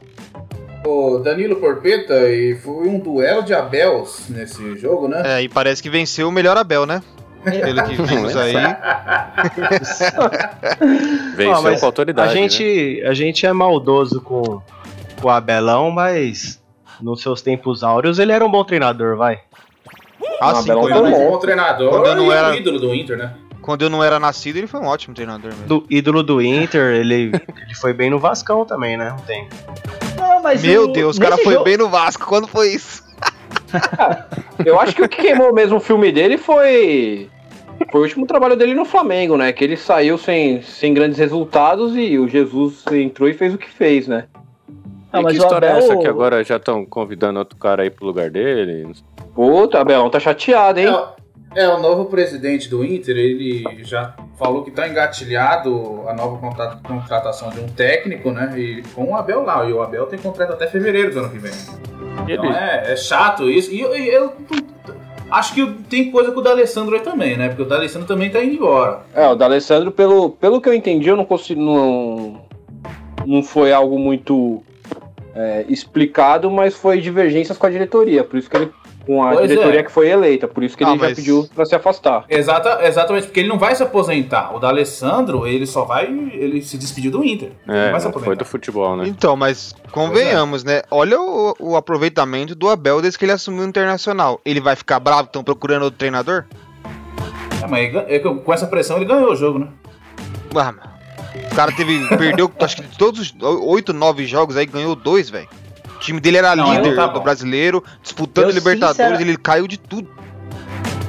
O 0.86 1.18
Danilo 1.18 1.56
Porpeta 1.56 2.14
e 2.30 2.54
foi 2.56 2.88
um 2.88 2.98
duelo 2.98 3.42
de 3.42 3.54
Abels 3.54 4.26
nesse 4.28 4.76
jogo, 4.76 5.08
né? 5.08 5.22
É, 5.24 5.42
e 5.42 5.48
parece 5.48 5.82
que 5.82 5.90
venceu 5.90 6.28
o 6.28 6.32
melhor 6.32 6.56
Abel, 6.56 6.84
né? 6.86 7.02
Pelo 7.42 7.84
que 7.84 7.96
vimos 8.02 8.36
aí. 8.36 8.54
Venceu 11.36 11.72
Ó, 11.74 11.78
com 11.80 11.86
autoridade. 11.86 12.30
a, 12.30 12.34
né? 12.34 12.40
gente, 12.48 13.02
a 13.06 13.14
gente 13.14 13.46
é 13.46 13.52
maldoso 13.52 14.20
com, 14.20 14.42
com 15.20 15.26
o 15.26 15.30
Abelão, 15.30 15.90
mas 15.90 16.62
nos 17.00 17.22
seus 17.22 17.42
tempos 17.42 17.82
áureos 17.82 18.18
ele 18.18 18.32
era 18.32 18.44
um 18.44 18.50
bom 18.50 18.64
treinador, 18.64 19.16
vai. 19.16 19.40
Ah, 20.40 20.54
sim, 20.56 20.70
Abelão 20.70 20.82
Foi 20.82 20.92
quando, 20.92 21.10
tá 21.10 21.16
um 21.18 21.30
bom. 21.30 21.38
treinador 21.38 21.90
Quando 21.90 22.06
eu 22.06 22.16
não 22.16 22.26
e 22.26 22.30
era- 22.34 22.56
ídolo 22.56 22.78
do 22.78 22.94
Inter, 22.94 23.16
né? 23.18 23.34
Quando 23.64 23.80
eu 23.82 23.88
não 23.88 24.04
era 24.04 24.20
nascido, 24.20 24.56
ele 24.58 24.66
foi 24.66 24.78
um 24.78 24.84
ótimo 24.86 25.14
treinador 25.14 25.50
mesmo. 25.52 25.66
Do 25.66 25.86
ídolo 25.88 26.22
do 26.22 26.42
Inter, 26.42 26.94
ele, 26.96 27.32
ele 27.34 27.74
foi 27.80 27.94
bem 27.94 28.10
no 28.10 28.18
Vascão 28.18 28.62
também, 28.66 28.94
né? 28.98 29.10
Um 29.18 29.22
tempo. 29.24 29.54
Não, 30.18 30.42
mas 30.42 30.62
Meu 30.62 30.84
o- 30.84 30.88
Deus, 30.92 31.16
o 31.16 31.20
cara 31.20 31.38
foi 31.38 31.54
jogo- 31.54 31.64
bem 31.64 31.78
no 31.78 31.88
Vasco. 31.88 32.26
Quando 32.26 32.46
foi 32.46 32.74
isso? 32.74 33.02
Eu 34.64 34.78
acho 34.78 34.94
que 34.94 35.02
o 35.02 35.08
que 35.08 35.22
queimou 35.22 35.52
mesmo 35.54 35.78
o 35.78 35.80
filme 35.80 36.12
dele 36.12 36.36
foi. 36.36 37.30
Foi 37.90 38.00
o 38.00 38.04
último 38.04 38.26
trabalho 38.26 38.54
dele 38.54 38.74
no 38.74 38.84
Flamengo, 38.84 39.36
né? 39.36 39.50
Que 39.52 39.64
ele 39.64 39.76
saiu 39.78 40.16
sem, 40.18 40.60
sem 40.62 40.92
grandes 40.92 41.18
resultados 41.18 41.96
e 41.96 42.18
o 42.18 42.28
Jesus 42.28 42.84
entrou 42.92 43.28
e 43.28 43.34
fez 43.34 43.54
o 43.54 43.58
que 43.58 43.68
fez, 43.68 44.06
né? 44.06 44.24
Não, 45.12 45.20
e 45.20 45.24
mas 45.24 45.32
que 45.32 45.38
história 45.42 45.66
é 45.66 45.70
Abel- 45.70 45.84
essa 45.84 45.96
que 45.96 46.06
agora 46.06 46.44
já 46.44 46.56
estão 46.56 46.84
convidando 46.84 47.38
outro 47.38 47.56
cara 47.56 47.82
aí 47.82 47.90
pro 47.90 48.04
lugar 48.06 48.30
dele? 48.30 48.92
Puta, 49.34 49.80
Abelão 49.80 50.10
tá 50.10 50.20
chateado, 50.20 50.78
hein? 50.80 50.86
É, 51.54 51.68
o 51.68 51.78
novo 51.78 52.06
presidente 52.06 52.68
do 52.68 52.84
Inter, 52.84 53.16
ele 53.16 53.64
já 53.84 54.14
falou 54.38 54.64
que 54.64 54.70
tá 54.70 54.88
engatilhado 54.88 56.02
a 56.08 56.12
nova 56.12 56.36
contra- 56.38 56.78
contratação 56.82 57.50
de 57.50 57.60
um 57.60 57.68
técnico, 57.68 58.30
né? 58.32 58.52
E 58.58 58.82
com 58.94 59.04
o 59.12 59.16
Abel 59.16 59.44
lá. 59.44 59.64
E 59.64 59.72
o 59.72 59.80
Abel 59.80 60.06
tem 60.06 60.18
contrato 60.18 60.52
até 60.52 60.66
fevereiro 60.66 61.12
do 61.12 61.20
ano 61.20 61.30
que 61.30 61.38
vem. 61.38 61.52
Então 62.28 62.44
é, 62.52 62.92
é 62.92 62.96
chato 62.96 63.48
isso. 63.48 63.72
E 63.72 63.80
eu, 63.80 63.96
e 63.96 64.08
eu 64.08 64.32
acho 65.30 65.54
que 65.54 65.64
tem 65.88 66.10
coisa 66.10 66.32
com 66.32 66.40
o 66.40 66.42
D'Alessandro 66.42 66.94
aí 66.96 67.02
também, 67.02 67.36
né? 67.36 67.48
Porque 67.48 67.62
o 67.62 67.66
D'Alessandro 67.66 68.08
também 68.08 68.30
tá 68.30 68.42
indo 68.42 68.54
embora. 68.54 69.00
É, 69.14 69.26
o 69.28 69.34
D'Alessandro, 69.36 69.92
pelo, 69.92 70.30
pelo 70.30 70.60
que 70.60 70.68
eu 70.68 70.74
entendi, 70.74 71.08
eu 71.08 71.16
não 71.16 71.24
consigo. 71.24 71.60
Não, 71.60 72.40
não 73.24 73.42
foi 73.42 73.72
algo 73.72 73.96
muito 73.98 74.62
é, 75.34 75.64
explicado, 75.68 76.50
mas 76.50 76.74
foi 76.74 77.00
divergências 77.00 77.56
com 77.56 77.66
a 77.66 77.70
diretoria. 77.70 78.24
Por 78.24 78.38
isso 78.38 78.50
que 78.50 78.56
ele. 78.56 78.70
Com 79.06 79.22
a 79.22 79.32
Pois 79.32 79.48
diretoria 79.48 79.80
é. 79.80 79.82
que 79.82 79.92
foi 79.92 80.08
eleita. 80.08 80.48
Por 80.48 80.62
isso 80.64 80.76
que 80.76 80.82
ele 80.82 80.90
Ah, 80.92 80.94
já 80.94 81.00
mas- 81.00 81.16
pediu 81.16 81.48
pra 81.54 81.64
se 81.66 81.74
afastar. 81.74 82.24
Exata, 82.28 82.78
exatamente, 82.86 83.26
porque 83.26 83.40
ele 83.40 83.48
não 83.48 83.58
vai 83.58 83.74
se 83.74 83.82
aposentar. 83.82 84.54
O 84.54 84.58
D'Alessandro, 84.58 85.46
ele 85.46 85.66
só 85.66 85.84
vai. 85.84 86.04
Ele 86.06 86.62
se 86.62 86.78
despediu 86.78 87.10
do 87.10 87.22
Inter. 87.24 87.52
Ele 87.68 87.76
é, 87.78 87.90
vai 87.90 88.00
se 88.00 88.06
não 88.06 88.12
foi 88.12 88.22
aposentar. 88.22 88.44
do 88.44 88.44
futebol, 88.48 88.96
né? 88.96 89.04
Então, 89.06 89.36
mas 89.36 89.74
convenhamos, 89.92 90.64
né? 90.64 90.82
Olha 90.90 91.20
o, 91.20 91.54
o 91.58 91.76
aproveitamento 91.76 92.54
do 92.54 92.68
Abel 92.68 93.02
desde 93.02 93.18
que 93.18 93.24
ele 93.24 93.32
assumiu 93.32 93.62
o 93.64 93.66
Internacional. 93.68 94.40
Ele 94.44 94.60
vai 94.60 94.74
ficar 94.76 94.98
bravo, 95.00 95.24
estão 95.24 95.44
procurando 95.44 95.82
outro 95.84 95.98
treinador? 95.98 96.44
É, 97.62 97.66
mas 97.66 97.88
ele 97.88 97.98
é 98.08 98.18
com 98.18 98.52
essa 98.52 98.66
pressão 98.66 98.96
ele 98.96 99.04
ganhou 99.06 99.32
o 99.32 99.36
jogo, 99.36 99.58
né? 99.58 99.68
Ah. 100.56 100.72
O 101.50 101.54
cara 101.54 101.72
teve. 101.72 102.06
perdeu, 102.16 102.50
acho 102.60 102.76
que 102.76 102.82
de 102.82 102.96
todos 102.96 103.20
os 103.20 103.34
oito, 103.42 103.92
nove 103.92 104.24
jogos 104.26 104.56
aí, 104.56 104.66
ganhou 104.66 104.94
dois, 104.94 105.28
velho. 105.30 105.48
O 106.04 106.06
time 106.06 106.20
dele 106.20 106.36
era 106.36 106.54
Não, 106.54 106.70
líder 106.70 106.94
tá 106.94 107.06
do 107.06 107.18
brasileiro, 107.22 107.82
disputando 108.02 108.50
Eu, 108.50 108.54
Libertadores, 108.54 108.96
sincera- 108.98 109.22
ele 109.22 109.38
caiu 109.38 109.66
de 109.66 109.78
tudo. 109.78 110.06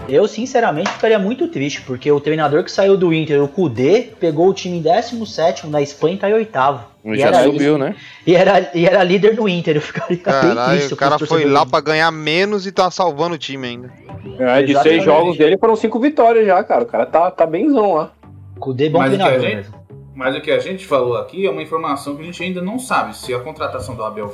Eu, 0.07 0.25
sinceramente, 0.25 0.89
ficaria 0.89 1.19
muito 1.19 1.49
triste, 1.49 1.81
porque 1.81 2.09
o 2.09 2.21
treinador 2.21 2.63
que 2.63 2.71
saiu 2.71 2.95
do 2.95 3.13
Inter, 3.13 3.43
o 3.43 3.47
Kudê, 3.49 4.07
pegou 4.17 4.47
o 4.47 4.53
time 4.53 4.77
em 4.77 4.81
17 4.81 5.67
na 5.67 5.81
Espanha 5.81 6.15
e 6.15 6.17
tá 6.17 6.29
em 6.29 6.33
oitavo. 6.33 6.85
E 7.03 7.17
Já 7.17 7.27
era, 7.27 7.43
subiu, 7.43 7.77
né? 7.77 7.93
e, 8.25 8.33
era, 8.37 8.71
e 8.73 8.85
era 8.85 9.03
líder 9.03 9.35
do 9.35 9.49
Inter, 9.49 9.75
eu 9.75 9.81
ficaria 9.81 10.15
bem 10.15 10.23
Caralho, 10.23 10.69
triste. 10.69 10.87
se 10.87 10.93
o 10.93 10.97
cara 10.97 11.19
foi 11.19 11.43
lá 11.43 11.65
pra 11.65 11.81
ganhar 11.81 12.09
menos 12.11 12.65
e 12.65 12.71
tá 12.71 12.89
salvando 12.89 13.35
o 13.35 13.37
time 13.37 13.67
ainda. 13.67 13.91
É, 14.39 14.63
de 14.63 14.71
Exatamente. 14.71 14.81
seis 14.83 15.03
jogos 15.03 15.37
dele 15.37 15.57
foram 15.57 15.75
cinco 15.75 15.99
vitórias 15.99 16.45
já, 16.45 16.63
cara. 16.63 16.83
O 16.83 16.87
cara 16.87 17.05
tá, 17.05 17.29
tá 17.31 17.45
benzão 17.45 17.95
lá. 17.95 18.11
Kudê 18.59 18.85
é 18.85 18.89
bom 18.89 18.99
Mas 18.99 19.09
treinador 19.09 19.39
gente- 19.41 19.55
mesmo. 19.57 19.73
Mas 20.15 20.33
o 20.35 20.39
que 20.41 20.49
a 20.49 20.59
gente 20.59 20.85
falou 20.85 21.17
aqui 21.17 21.45
é 21.45 21.49
uma 21.51 21.61
informação 21.61 22.15
que 22.15 22.21
a 22.21 22.25
gente 22.25 22.41
ainda 22.41 22.61
não 22.61 22.79
sabe 22.79 23.15
se 23.17 23.33
a 23.33 23.39
contratação 23.39 23.95
do 23.95 24.03
Abel 24.03 24.33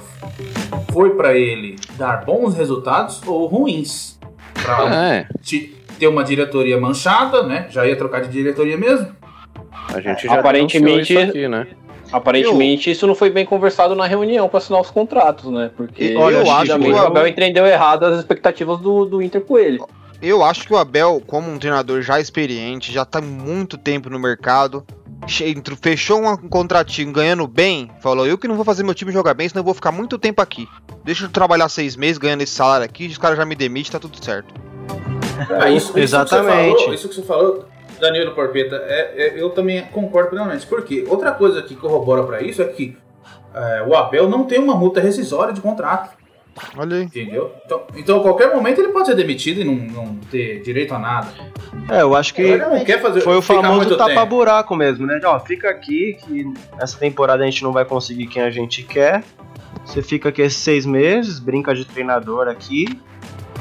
foi 0.93 1.15
pra 1.15 1.33
ele 1.35 1.75
dar 1.97 2.23
bons 2.23 2.53
resultados 2.55 3.19
ou 3.25 3.47
ruins. 3.47 4.19
Pra 4.53 4.93
É, 4.93 5.27
ter 5.97 6.07
uma 6.07 6.23
diretoria 6.23 6.79
manchada, 6.79 7.41
né? 7.43 7.65
Já 7.71 7.85
ia 7.87 7.95
trocar 7.95 8.21
de 8.21 8.29
diretoria 8.29 8.77
mesmo. 8.77 9.07
a 9.91 9.99
gente 9.99 10.27
já 10.27 10.35
Aparentemente- 10.39 11.13
isso 11.13 11.21
aqui, 11.29 11.47
né? 11.47 11.67
Aparentemente 12.13 12.91
isso 12.91 13.07
não 13.07 13.15
foi 13.15 13.29
bem 13.29 13.45
conversado 13.45 13.95
na 13.95 14.05
reunião 14.05 14.47
pra 14.49 14.57
assinar 14.59 14.81
os 14.81 14.91
contratos, 14.91 15.51
né? 15.51 15.71
Porque 15.75 16.11
E- 16.11 16.15
olha, 16.15 16.37
eu 16.37 16.51
acho 16.51 16.77
que 16.77 16.89
o 16.91 16.97
Abel 16.99 17.25
entendeu 17.27 17.65
errado 17.65 18.03
as 18.05 18.19
expectativas 18.19 18.79
do, 18.79 19.05
do 19.05 19.21
Inter 19.21 19.41
com 19.41 19.57
ele. 19.57 19.79
Eu 20.21 20.43
acho 20.43 20.67
que 20.67 20.73
o 20.73 20.77
Abel, 20.77 21.21
como 21.25 21.49
um 21.51 21.57
treinador 21.57 22.01
já 22.01 22.19
experiente, 22.19 22.91
já 22.91 23.03
tá 23.05 23.19
muito 23.21 23.77
tempo 23.77 24.09
no 24.09 24.19
mercado, 24.19 24.85
fechou 25.81 26.21
um 26.21 26.35
contratinho 26.49 27.11
ganhando 27.11 27.47
bem, 27.47 27.89
falou: 28.01 28.25
Eu 28.25 28.37
que 28.37 28.47
não 28.47 28.55
vou 28.55 28.65
fazer 28.65 28.83
meu 28.83 28.93
time 28.93 29.11
jogar 29.11 29.33
bem, 29.33 29.47
senão 29.47 29.61
eu 29.61 29.65
vou 29.65 29.73
ficar 29.73 29.91
muito 29.91 30.17
tempo 30.17 30.41
aqui. 30.41 30.67
Deixa 31.03 31.25
eu 31.25 31.29
trabalhar 31.29 31.69
seis 31.69 31.95
meses 31.95 32.17
ganhando 32.17 32.41
esse 32.41 32.53
salário 32.53 32.85
aqui, 32.85 33.07
os 33.07 33.17
caras 33.17 33.37
já 33.37 33.45
me 33.45 33.55
demitem, 33.55 33.91
tá 33.91 33.99
tudo 33.99 34.23
certo. 34.23 34.53
Ah, 35.49 35.69
isso, 35.69 35.97
Exatamente. 35.97 36.69
Isso 36.69 36.75
que, 36.75 36.75
você 36.75 36.83
falou, 36.85 36.93
isso 36.93 37.09
que 37.09 37.15
você 37.15 37.21
falou, 37.23 37.65
Danilo 37.99 38.33
Porpeta, 38.33 38.75
é, 38.87 39.13
é- 39.27 39.41
eu 39.41 39.49
também 39.51 39.83
concordo 39.87 40.29
plenamente. 40.29 40.65
Porque 40.67 41.05
outra 41.07 41.31
coisa 41.31 41.61
que 41.61 41.75
corrobora 41.75 42.23
pra 42.23 42.41
isso 42.41 42.61
é 42.61 42.65
que 42.65 42.97
é, 43.53 43.83
o 43.83 43.95
Abel 43.95 44.29
não 44.29 44.45
tem 44.45 44.59
uma 44.59 44.75
multa 44.75 44.99
rescisória 45.01 45.53
de 45.53 45.61
contrato. 45.61 46.20
Olha 46.77 46.97
aí. 46.97 47.03
Entendeu? 47.03 47.51
Então, 47.65 47.81
então 47.95 48.19
a 48.19 48.21
qualquer 48.21 48.53
momento 48.53 48.79
ele 48.79 48.89
pode 48.89 49.07
ser 49.07 49.15
demitido 49.15 49.61
e 49.61 49.63
não, 49.63 49.73
não 49.73 50.15
ter 50.29 50.61
direito 50.61 50.93
a 50.93 50.99
nada. 50.99 51.27
É, 51.89 52.01
eu 52.01 52.15
acho 52.15 52.33
que 52.33 52.41
Ele 52.41 52.57
não 52.57 52.83
quer 52.83 53.01
fazer 53.01 53.21
foi 53.21 53.37
o 53.37 53.41
famoso 53.41 53.95
tapa-buraco 53.97 54.75
mesmo, 54.75 55.05
né? 55.07 55.19
Ó, 55.23 55.39
fica 55.39 55.69
aqui 55.69 56.17
que 56.25 56.45
essa 56.79 56.97
temporada 56.97 57.41
a 57.43 57.45
gente 57.45 57.63
não 57.63 57.71
vai 57.71 57.85
conseguir 57.85 58.27
quem 58.27 58.41
a 58.41 58.51
gente 58.51 58.83
quer. 58.83 59.23
Você 59.85 60.01
fica 60.01 60.29
aqui 60.29 60.41
esses 60.41 60.59
seis 60.59 60.85
meses, 60.85 61.39
brinca 61.39 61.73
de 61.73 61.85
treinador 61.85 62.47
aqui, 62.47 62.85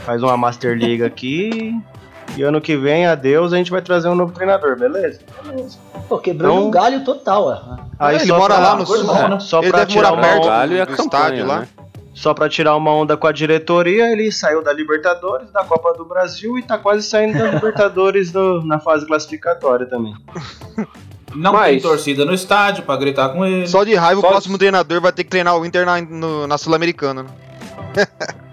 faz 0.05 0.22
uma 0.22 0.37
Master 0.37 0.76
League 0.79 1.03
aqui. 1.05 1.74
E 2.37 2.42
ano 2.42 2.61
que 2.61 2.76
vem, 2.76 3.07
adeus, 3.07 3.53
a 3.53 3.57
gente 3.57 3.70
vai 3.72 3.83
trazer 3.83 4.09
um 4.09 4.14
novo 4.14 4.33
treinador, 4.33 4.79
beleza? 4.79 5.20
Pô, 6.09 6.18
quebrou 6.18 6.53
Então- 6.53 6.66
um 6.68 6.70
galho 6.70 7.05
total, 7.05 7.44
ó. 7.46 7.76
Aí 7.98 8.16
ele 8.16 8.26
mora 8.33 8.55
pra- 8.55 8.62
lá 8.68 8.76
no 8.76 8.87
sul, 8.87 9.03
né? 9.05 9.29
né? 9.29 9.40
Só 9.40 9.61
Ele 9.61 9.70
pra 9.70 9.81
deve 9.81 9.92
tirar 9.92 10.11
morar 10.11 10.22
perto 10.22 10.38
onda, 10.42 10.48
Galho 10.48 10.72
e 10.76 10.81
a 10.81 10.85
do 10.85 10.96
campanha, 10.96 11.22
estádio 11.24 11.46
lá. 11.46 11.66
Só 12.12 12.35
pra 12.35 12.49
tirar 12.49 12.77
uma 12.77 12.92
onda 12.92 13.16
com 13.16 13.27
a 13.27 13.33
diretoria, 13.33 14.11
ele 14.12 14.31
saiu 14.33 14.62
da 14.62 14.73
Libertadores, 14.73 15.51
da 15.53 15.64
Copa 15.64 15.92
do 15.94 16.05
Brasil 16.05 16.59
e 16.59 16.62
tá 16.62 16.77
quase 16.77 17.03
saindo 17.09 17.38
da 17.38 17.49
Libertadores 17.55 18.31
do- 18.33 18.62
na 18.66 18.79
fase 18.81 19.07
classificatória 19.07 19.87
também. 19.87 20.14
Não 21.35 21.53
Mas- 21.53 21.70
tem 21.70 21.81
torcida 21.81 22.25
no 22.25 22.35
estádio 22.35 22.83
pra 22.85 22.96
gritar 22.96 23.29
com 23.29 23.46
ele. 23.46 23.66
Só 23.68 23.85
de 23.85 23.94
raiva, 23.94 24.20
Só- 24.20 24.27
o 24.27 24.31
próximo 24.31 24.59
treinador 24.59 25.01
vai 25.01 25.12
ter 25.12 25.23
que 25.23 25.31
treinar 25.31 25.57
o 25.57 25.64
Inter 25.64 25.87
na, 25.87 26.01
no- 26.01 26.46
na 26.46 26.59
Sul-Americana. 26.59 27.23
né? 27.23 27.29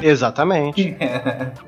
Exatamente. 0.00 0.96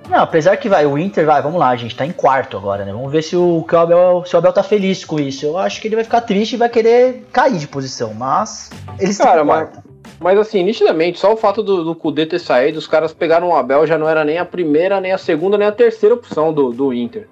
Não, 0.09 0.19
apesar 0.21 0.57
que 0.57 0.69
vai, 0.69 0.87
o 0.87 0.97
Inter 0.97 1.27
vai, 1.27 1.43
vamos 1.43 1.59
lá, 1.59 1.75
gente, 1.75 1.97
tá 1.97 2.07
em 2.07 2.13
quarto 2.13 2.57
agora, 2.57 2.85
né? 2.85 2.93
Vamos 2.93 3.11
ver 3.11 3.23
se 3.23 3.35
o, 3.37 3.65
que 3.69 3.75
o 3.75 3.79
Abel, 3.79 4.23
se 4.25 4.35
o 4.37 4.39
Abel 4.39 4.53
tá 4.53 4.63
feliz 4.63 5.05
com 5.05 5.19
isso. 5.19 5.45
Eu 5.47 5.59
acho 5.59 5.81
que 5.81 5.89
ele 5.89 5.97
vai 5.97 6.05
ficar 6.05 6.21
triste 6.21 6.53
e 6.53 6.57
vai 6.57 6.69
querer 6.69 7.27
cair 7.33 7.59
de 7.59 7.67
posição, 7.67 8.15
mas 8.15 8.71
eles 9.01 9.11
estão 9.13 9.27
Cara, 9.27 9.43
em 9.43 9.45
mas, 9.45 9.69
quarto. 9.71 9.90
Mas 10.21 10.39
assim, 10.39 10.63
nitidamente, 10.63 11.19
só 11.19 11.33
o 11.33 11.37
fato 11.37 11.63
do, 11.63 11.83
do 11.83 11.95
Kudê 11.95 12.27
ter 12.27 12.39
saído, 12.39 12.79
os 12.79 12.87
caras 12.87 13.13
pegaram 13.13 13.49
o 13.49 13.57
Abel, 13.57 13.87
já 13.87 13.97
não 13.99 14.09
era 14.09 14.25
nem 14.25 14.39
a 14.39 14.45
primeira, 14.45 15.01
nem 15.01 15.13
a 15.13 15.19
segunda, 15.19 15.57
nem 15.59 15.67
a 15.67 15.73
terceira 15.73 16.15
opção 16.15 16.53
do, 16.53 16.71
do 16.73 16.93
Inter. 16.93 17.27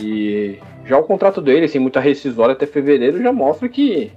E 0.00 0.58
já 0.84 0.98
o 0.98 1.02
contrato 1.04 1.40
dele, 1.40 1.68
sem 1.68 1.80
muita 1.80 2.00
rescisória 2.00 2.52
até 2.52 2.66
fevereiro, 2.66 3.22
já 3.22 3.32
mostra 3.32 3.68
que 3.68 4.10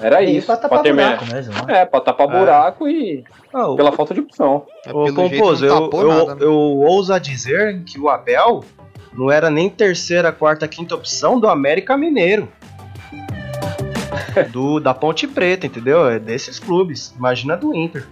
era 0.00 0.22
E 0.22 0.36
isso. 0.38 0.46
pra 0.46 0.56
tapar 0.56 0.82
terminar. 0.82 1.16
buraco 1.18 1.34
mesmo, 1.34 1.52
né? 1.66 1.80
É, 1.80 1.84
pra 1.84 2.00
tapar 2.00 2.26
buraco 2.28 2.88
e 2.88 3.22
Ah, 3.52 3.68
o- 3.68 3.76
pela 3.76 3.92
falta 3.92 4.14
de 4.14 4.20
opção. 4.20 4.66
É, 4.86 4.90
Ô, 4.90 5.04
pelo 5.04 5.28
jeito 5.28 5.36
Pomposo, 5.36 5.66
não 5.66 5.76
eu, 5.76 5.90
eu, 5.92 6.08
nada, 6.08 6.34
né? 6.34 6.40
eu 6.44 6.52
ouso 6.52 7.18
dizer 7.20 7.82
que 7.84 8.00
o 8.00 8.08
Abel 8.08 8.64
não 9.12 9.30
era 9.30 9.50
nem 9.50 9.68
terceira, 9.68 10.32
quarta, 10.32 10.66
quinta 10.66 10.94
opção 10.94 11.38
do 11.38 11.48
América 11.48 11.96
Mineiro. 11.96 12.48
Do, 14.42 14.80
da 14.80 14.92
Ponte 14.92 15.26
Preta, 15.26 15.66
entendeu? 15.66 16.08
É 16.08 16.18
desses 16.18 16.58
clubes. 16.58 17.14
Imagina 17.16 17.56
do 17.56 17.74
Inter. 17.74 18.06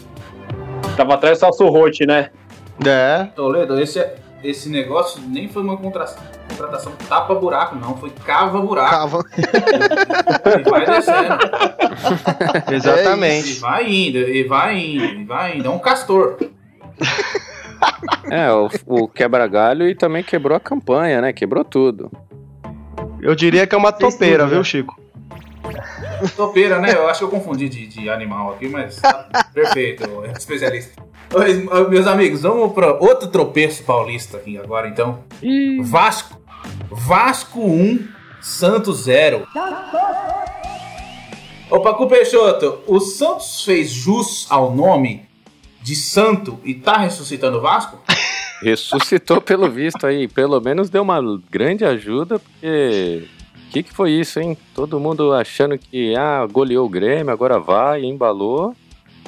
Tava 0.96 1.14
atrás 1.14 1.40
do 1.40 1.68
Rotti, 1.68 2.06
né? 2.06 2.30
É, 2.84 3.24
Toledo, 3.36 3.78
esse, 3.80 4.04
esse 4.42 4.68
negócio 4.68 5.20
nem 5.26 5.48
foi 5.48 5.62
uma 5.62 5.76
contra- 5.76 6.06
contratação 6.48 6.92
tapa-buraco, 7.08 7.76
não. 7.76 7.96
Foi 7.96 8.10
cava-buraco. 8.10 8.90
Cava. 8.90 9.24
E 10.44 10.70
vai 10.70 10.84
descendo. 10.84 11.38
E 12.70 12.74
exatamente. 12.74 13.60
vai 13.60 13.90
indo, 13.90 14.18
e 14.18 14.44
vai 14.44 14.78
indo, 14.78 15.04
e 15.04 15.24
vai 15.24 15.56
indo. 15.58 15.66
É 15.66 15.70
um 15.70 15.78
castor. 15.78 16.36
É, 18.30 18.50
o, 18.52 18.68
o 18.86 19.08
quebra-galho 19.08 19.88
e 19.88 19.94
também 19.94 20.22
quebrou 20.22 20.56
a 20.56 20.60
campanha, 20.60 21.20
né? 21.20 21.32
Quebrou 21.32 21.64
tudo. 21.64 22.10
Eu 23.20 23.34
diria 23.34 23.66
que 23.66 23.74
é 23.74 23.78
uma 23.78 23.92
topeira, 23.92 24.44
tudo, 24.44 24.50
viu, 24.50 24.58
né? 24.58 24.64
Chico? 24.64 25.00
Topeira, 26.30 26.78
né? 26.78 26.94
Eu 26.94 27.08
acho 27.08 27.20
que 27.20 27.24
eu 27.24 27.28
confundi 27.28 27.68
de, 27.68 27.86
de 27.86 28.10
animal 28.10 28.52
aqui, 28.52 28.68
mas 28.68 28.96
tá 28.96 29.48
perfeito, 29.52 30.24
é 30.24 30.32
especialista. 30.32 31.02
Oi, 31.34 31.66
meus 31.88 32.06
amigos, 32.06 32.42
vamos 32.42 32.72
para 32.72 32.94
outro 32.94 33.28
tropeço 33.28 33.82
paulista 33.84 34.36
aqui 34.36 34.58
agora, 34.58 34.88
então. 34.88 35.24
Ih, 35.42 35.80
Vasco. 35.82 36.40
Vasco 36.90 37.60
1, 37.60 38.06
Santos 38.40 39.04
0. 39.04 39.46
Ô 41.70 41.80
Paco 41.80 42.06
Peixoto, 42.06 42.80
o 42.86 43.00
Santos 43.00 43.64
fez 43.64 43.90
jus 43.90 44.46
ao 44.50 44.74
nome 44.74 45.26
de 45.80 45.96
santo 45.96 46.60
e 46.62 46.74
tá 46.74 46.98
ressuscitando 46.98 47.58
o 47.58 47.60
Vasco? 47.60 47.98
ressuscitou 48.62 49.40
pelo 49.40 49.68
visto 49.68 50.06
aí. 50.06 50.28
Pelo 50.28 50.60
menos 50.60 50.88
deu 50.88 51.02
uma 51.02 51.20
grande 51.50 51.84
ajuda, 51.84 52.38
porque. 52.38 53.26
O 53.72 53.74
que, 53.74 53.82
que 53.82 53.92
foi 53.94 54.10
isso, 54.10 54.38
hein? 54.38 54.54
Todo 54.74 55.00
mundo 55.00 55.32
achando 55.32 55.78
que 55.78 56.14
ah, 56.14 56.46
goleou 56.50 56.84
o 56.84 56.90
Grêmio, 56.90 57.32
agora 57.32 57.58
vai, 57.58 58.04
embalou. 58.04 58.76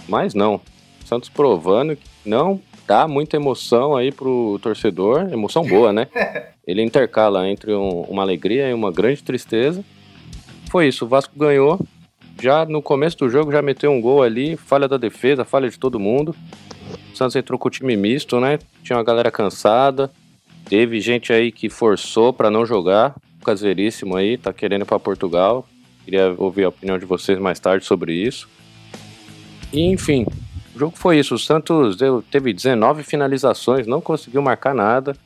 Mas 0.07 0.35
não. 0.35 0.61
Santos 1.07 1.30
provando 1.30 1.96
que 1.96 2.02
não 2.26 2.61
dá 2.87 3.09
muita 3.09 3.37
emoção 3.37 3.96
aí 3.96 4.12
pro 4.12 4.59
torcedor. 4.62 5.33
Emoção 5.33 5.64
boa, 5.66 5.94
né? 5.94 6.09
Ele 6.66 6.83
intercala 6.83 7.48
entre 7.48 7.72
um- 7.72 8.02
uma 8.02 8.20
alegria 8.20 8.68
e 8.68 8.74
uma 8.74 8.92
grande 8.92 9.22
tristeza. 9.22 9.83
Foi 10.70 10.88
isso, 10.88 11.07
o 11.07 11.09
Vasco 11.09 11.33
ganhou. 11.38 11.80
Já 12.42 12.66
no 12.66 12.83
começo 12.83 13.16
do 13.16 13.30
jogo 13.30 13.50
já 13.50 13.62
meteu 13.62 13.90
um 13.92 14.00
gol 14.00 14.22
ali, 14.22 14.57
falha 14.59 14.87
da 14.87 14.98
defesa, 14.98 15.42
falha 15.44 15.70
de 15.70 15.78
todo 15.78 15.98
mundo. 15.98 16.35
O 17.14 17.16
Santos 17.16 17.35
entrou 17.35 17.59
com 17.59 17.68
o 17.68 17.70
time 17.70 17.96
misto, 17.96 18.38
né? 18.40 18.59
Tinha 18.83 18.98
uma 18.98 19.04
galera 19.04 19.30
cansada. 19.30 20.11
Teve 20.68 21.00
gente 21.00 21.33
aí 21.33 21.50
que 21.50 21.70
forçou 21.70 22.30
pra 22.30 22.50
não 22.50 22.66
jogar. 22.66 23.14
Caseiríssimo 23.44 24.16
aí 24.16 24.37
tá 24.37 24.52
querendo 24.52 24.83
ir 24.83 24.87
pra 24.87 24.98
Portugal. 24.98 25.66
Queria 26.04 26.35
ouvir 26.37 26.64
a 26.64 26.68
opinião 26.70 26.98
de 26.98 27.04
vocês 27.04 27.38
mais 27.38 27.59
tarde 27.61 27.85
sobre 27.85 28.12
isso. 28.12 28.48
E 29.72 29.83
enfim, 29.83 30.26
o 30.74 30.78
jogo 30.78 30.96
foi 30.96 31.18
isso. 31.18 31.35
O 31.35 31.38
Santos 31.38 31.96
deu- 31.96 32.22
teve 32.30 32.52
19 32.52 33.02
finalizações, 33.02 33.87
não 33.87 34.00
conseguiu 34.00 34.42
marcar 34.42 34.74
nada. 34.74 35.16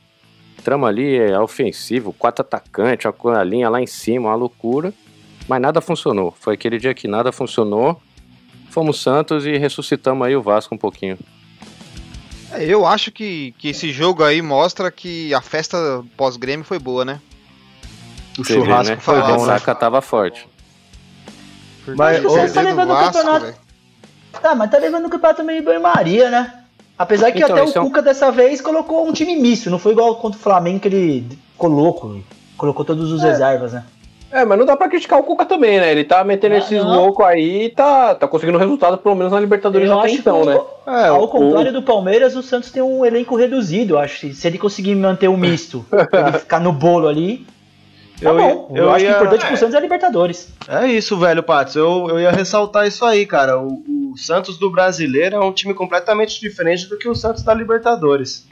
Trama 0.63 0.87
ali 0.87 1.15
é 1.17 1.39
ofensivo, 1.39 2.11
quatro 2.13 2.41
atacantes, 2.41 3.05
a 3.05 3.43
linha 3.43 3.69
lá 3.69 3.81
em 3.81 3.87
cima, 3.87 4.29
uma 4.29 4.35
loucura. 4.35 4.93
Mas 5.47 5.61
nada 5.61 5.81
funcionou. 5.81 6.35
Foi 6.39 6.53
aquele 6.53 6.77
dia 6.77 6.93
que 6.93 7.07
nada 7.07 7.31
funcionou. 7.31 7.99
Fomos 8.69 9.01
Santos 9.01 9.45
e 9.45 9.57
ressuscitamos 9.57 10.27
aí 10.27 10.35
o 10.35 10.41
Vasco 10.43 10.75
um 10.75 10.77
pouquinho. 10.77 11.17
É, 12.51 12.63
Eu 12.65 12.85
acho 12.85 13.11
que, 13.11 13.53
que 13.57 13.69
esse 13.69 13.91
jogo 13.91 14.23
aí 14.23 14.41
mostra 14.41 14.91
que 14.91 15.33
a 15.33 15.41
festa 15.41 16.03
pós-Grêmio 16.15 16.65
foi 16.65 16.77
boa, 16.79 17.03
né? 17.03 17.19
O 18.39 18.43
Você 18.45 18.53
vê, 18.53 18.59
churrasco 18.59 18.95
né? 18.95 19.01
foi 19.01 19.17
a 19.17 19.21
bom, 19.21 19.45
né? 19.45 19.53
ressaca 19.53 19.75
tava 19.75 20.01
forte. 20.01 20.47
Mas, 21.95 22.11
Acho 22.17 22.21
que 22.21 22.27
o 22.27 22.29
Santos 22.29 22.53
tá 22.53 22.61
levando 22.61 22.91
o 22.91 22.97
campeonato. 22.97 23.45
velho. 23.45 23.55
Tá, 24.41 24.55
mas 24.55 24.69
tá 24.71 24.77
levando 24.77 25.05
o 25.05 25.09
campeonato 25.09 25.43
meio 25.43 25.63
banho-maria, 25.63 26.29
né? 26.29 26.53
Apesar 26.97 27.31
que 27.31 27.39
Então, 27.39 27.55
até 27.55 27.63
o 27.65 27.71
é 27.77 27.81
um- 27.81 27.85
Cuca 27.85 28.01
dessa 28.01 28.31
vez 28.31 28.61
colocou 28.61 29.07
um 29.07 29.13
time 29.13 29.35
misto, 29.35 29.69
não 29.69 29.79
foi 29.79 29.93
igual 29.93 30.15
contra 30.17 30.37
o 30.39 30.41
Flamengo 30.41 30.79
que 30.81 30.87
ele 30.87 31.39
colocou, 31.57 32.19
colocou 32.57 32.85
todos 32.85 33.11
os 33.11 33.23
reservas, 33.23 33.73
né? 33.73 33.83
É, 34.31 34.45
mas 34.45 34.59
não 34.59 34.65
dá 34.65 34.77
pra 34.77 34.87
criticar 34.87 35.17
o 35.19 35.23
Cuca 35.23 35.43
também, 35.45 35.79
né? 35.79 35.91
Ele 35.91 36.03
tá 36.03 36.23
metendo 36.23 36.53
Ah, 36.53 36.57
esses 36.59 36.83
loucos 36.83 37.25
aí 37.25 37.63
e 37.65 37.69
tá, 37.69 38.13
tá 38.13 38.27
conseguindo 38.27 38.59
resultado, 38.59 38.97
pelo 38.99 39.15
menos 39.15 39.31
na 39.33 39.39
Libertadores 39.39 39.89
até 39.89 40.05
acho 40.05 40.15
então, 40.15 40.45
né? 40.45 40.59
É, 40.85 41.07
Ao 41.07 41.23
o- 41.23 41.27
contrário 41.27 41.73
do 41.73 41.81
Palmeiras, 41.81 42.35
o 42.35 42.43
Santos 42.43 42.69
tem 42.69 42.83
um 42.83 43.03
elenco 43.03 43.35
reduzido, 43.35 43.95
eu 43.95 43.99
acho. 43.99 44.19
que 44.27 44.33
Se 44.35 44.45
ele 44.47 44.59
conseguir 44.59 44.93
manter 44.93 45.27
um 45.29 45.37
misto, 45.37 45.83
ele 46.13 46.37
ficar 46.37 46.59
no 46.59 46.71
bolo 46.71 47.07
ali, 47.07 47.47
tá 48.21 48.29
Eu 48.29 48.37
bom. 48.37 48.71
Eu, 48.75 48.83
eu 48.83 48.89
acho 48.91 49.05
que 49.05 49.09
ia- 49.11 49.13
o 49.13 49.15
importante 49.17 49.43
é. 49.43 49.47
pro 49.47 49.57
Santos 49.57 49.73
é 49.75 49.77
a 49.77 49.81
Libertadores. 49.81 50.53
É 50.67 50.87
isso, 50.87 51.17
velho, 51.17 51.41
Patos. 51.43 51.75
Eu, 51.75 52.07
eu 52.09 52.19
ia 52.19 52.31
ressaltar 52.31 52.87
isso 52.87 53.03
aí, 53.05 53.25
cara. 53.25 53.57
O, 53.59 54.11
o 54.13 54.17
Santos 54.17 54.57
do 54.57 54.69
Brasileiro 54.69 55.35
é 55.35 55.39
um 55.39 55.51
time 55.53 55.73
completamente 55.73 56.39
diferente 56.39 56.87
do 56.87 56.97
que 56.97 57.07
o 57.07 57.15
Santos 57.15 57.43
da 57.43 57.53
Libertadores. 57.53 58.47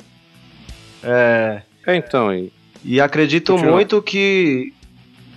É, 1.03 1.61
É, 1.85 1.95
então, 1.95 2.33
e- 2.33 2.51
e 2.83 2.99
acredito 3.01 3.53
Continua. 3.53 3.73
muito 3.73 4.01
que 4.01 4.73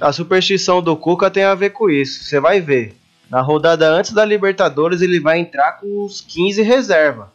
a 0.00 0.12
superstição 0.12 0.80
do 0.82 0.96
Cuca 0.96 1.30
tem 1.30 1.44
a 1.44 1.54
ver 1.54 1.70
com 1.70 1.88
isso. 1.90 2.24
Você 2.24 2.38
vai 2.40 2.60
ver. 2.60 2.96
Na 3.28 3.40
rodada 3.40 3.88
antes 3.88 4.12
da 4.12 4.24
Libertadores, 4.24 5.02
ele 5.02 5.20
vai 5.20 5.38
entrar 5.38 5.72
com 5.72 6.04
os 6.04 6.20
15 6.20 6.62
reserva. 6.62 7.32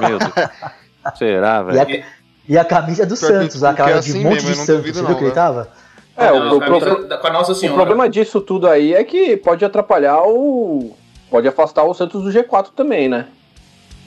meu 0.00 0.18
Deus. 0.18 0.32
Será, 1.16 1.62
velho? 1.62 2.04
E 2.48 2.56
a 2.58 2.64
camisa 2.64 3.04
do 3.06 3.16
Pior 3.16 3.28
Santos, 3.28 3.62
aquela 3.64 3.90
é 3.90 3.92
de 3.94 3.98
assim 3.98 4.22
monte 4.22 4.34
mesmo, 4.44 4.50
de 4.50 4.56
Santos. 4.56 4.76
duvido 4.76 4.94
Você 4.98 5.00
viu 5.00 5.08
não, 5.10 5.14
que 5.16 5.24
ele 5.24 5.30
velho. 5.30 5.34
tava? 5.34 5.68
É, 6.16 6.30
Não, 6.30 6.52
o, 6.52 6.56
o 6.56 6.60
camisa 6.60 6.86
pro- 6.86 7.08
da- 7.08 7.18
com 7.18 7.26
a 7.26 7.30
Nossa 7.30 7.52
o 7.52 7.74
problema 7.74 8.08
disso 8.08 8.40
tudo 8.40 8.66
aí 8.68 8.94
é 8.94 9.04
que 9.04 9.36
pode 9.36 9.64
atrapalhar 9.64 10.22
o. 10.22 10.96
Pode 11.30 11.46
afastar 11.48 11.84
o 11.84 11.92
Santos 11.92 12.22
do 12.22 12.30
G4 12.30 12.68
também, 12.74 13.08
né? 13.08 13.26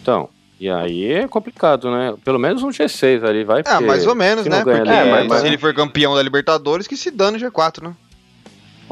Então, 0.01 0.29
e 0.59 0.69
aí 0.69 1.11
é 1.13 1.27
complicado, 1.27 1.91
né? 1.91 2.15
Pelo 2.23 2.39
menos 2.39 2.63
um 2.63 2.69
G6 2.69 3.23
ali 3.23 3.43
vai. 3.43 3.61
Ah, 3.65 3.79
mais 3.81 4.07
ou 4.07 4.15
menos, 4.15 4.45
né? 4.45 4.63
Porque 4.63 4.89
É, 4.89 5.25
mas- 5.27 5.41
se 5.41 5.45
ele 5.47 5.57
for 5.57 5.73
campeão 5.73 6.15
da 6.15 6.23
Libertadores, 6.23 6.87
que 6.87 6.95
se 6.97 7.11
dane 7.11 7.37
o 7.37 7.39
G4, 7.51 7.83
né? 7.83 7.93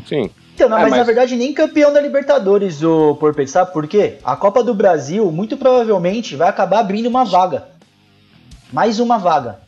Sim. 0.07 0.29
Então, 0.53 0.69
não, 0.69 0.77
É, 0.77 0.81
mas, 0.83 0.91
na 0.91 0.97
mas- 0.97 1.05
verdade 1.07 1.35
nem 1.35 1.53
campeão 1.53 1.91
da 1.93 2.01
Libertadores, 2.01 2.83
o 2.83 3.15
Porpete, 3.15 3.49
sabe 3.51 3.71
por 3.73 3.87
quê? 3.87 4.17
A 4.23 4.35
Copa 4.35 4.63
do 4.63 4.73
Brasil, 4.73 5.31
muito 5.31 5.55
provavelmente, 5.57 6.35
vai 6.35 6.49
acabar 6.49 6.79
abrindo 6.79 7.07
uma 7.07 7.23
vaga. 7.23 7.65
Mais 8.71 8.99
uma 8.99 9.17
vaga. 9.17 9.59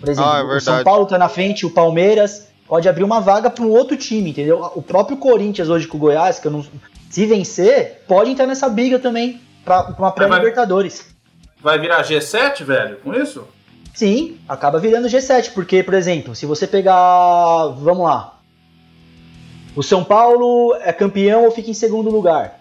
Por 0.00 0.08
exemplo, 0.08 0.30
Ah, 0.30 0.38
é 0.38 0.42
o. 0.42 0.60
São 0.60 0.82
Paulo 0.84 1.06
tá 1.06 1.18
na 1.18 1.28
frente, 1.28 1.64
o 1.64 1.70
Palmeiras 1.70 2.48
pode 2.66 2.88
abrir 2.88 3.04
uma 3.04 3.20
vaga 3.20 3.48
para 3.48 3.64
um 3.64 3.70
outro 3.70 3.96
time, 3.96 4.30
entendeu? 4.30 4.70
O 4.74 4.82
próprio 4.82 5.16
Corinthians 5.16 5.68
hoje 5.68 5.86
com 5.86 5.96
o 5.96 6.00
Goiás, 6.00 6.38
que 6.38 6.46
eu 6.46 6.50
não, 6.50 6.64
se 7.08 7.26
vencer, 7.26 8.02
pode 8.06 8.30
entrar 8.30 8.46
nessa 8.46 8.68
briga 8.68 8.98
também 8.98 9.40
para 9.64 9.94
uma 9.98 10.10
pré-Libertadores. 10.12 11.14
Vai 11.62 11.78
virar 11.78 12.02
G7, 12.02 12.64
velho, 12.64 12.96
com 12.98 13.14
isso? 13.14 13.46
Sim, 13.94 14.38
acaba 14.48 14.78
virando 14.78 15.08
G7, 15.08 15.52
porque, 15.54 15.82
por 15.82 15.94
exemplo, 15.94 16.34
se 16.34 16.44
você 16.44 16.66
pegar. 16.66 17.68
Vamos 17.78 18.04
lá. 18.04 18.38
O 19.74 19.82
São 19.82 20.04
Paulo 20.04 20.74
é 20.82 20.92
campeão 20.92 21.44
ou 21.44 21.50
fica 21.50 21.70
em 21.70 21.74
segundo 21.74 22.10
lugar. 22.10 22.60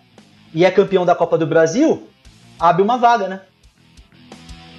E 0.54 0.64
é 0.64 0.72
campeão 0.72 1.06
da 1.06 1.14
Copa 1.14 1.38
do 1.38 1.46
Brasil, 1.46 2.08
abre 2.58 2.82
uma 2.82 2.98
vaga, 2.98 3.28
né? 3.28 3.42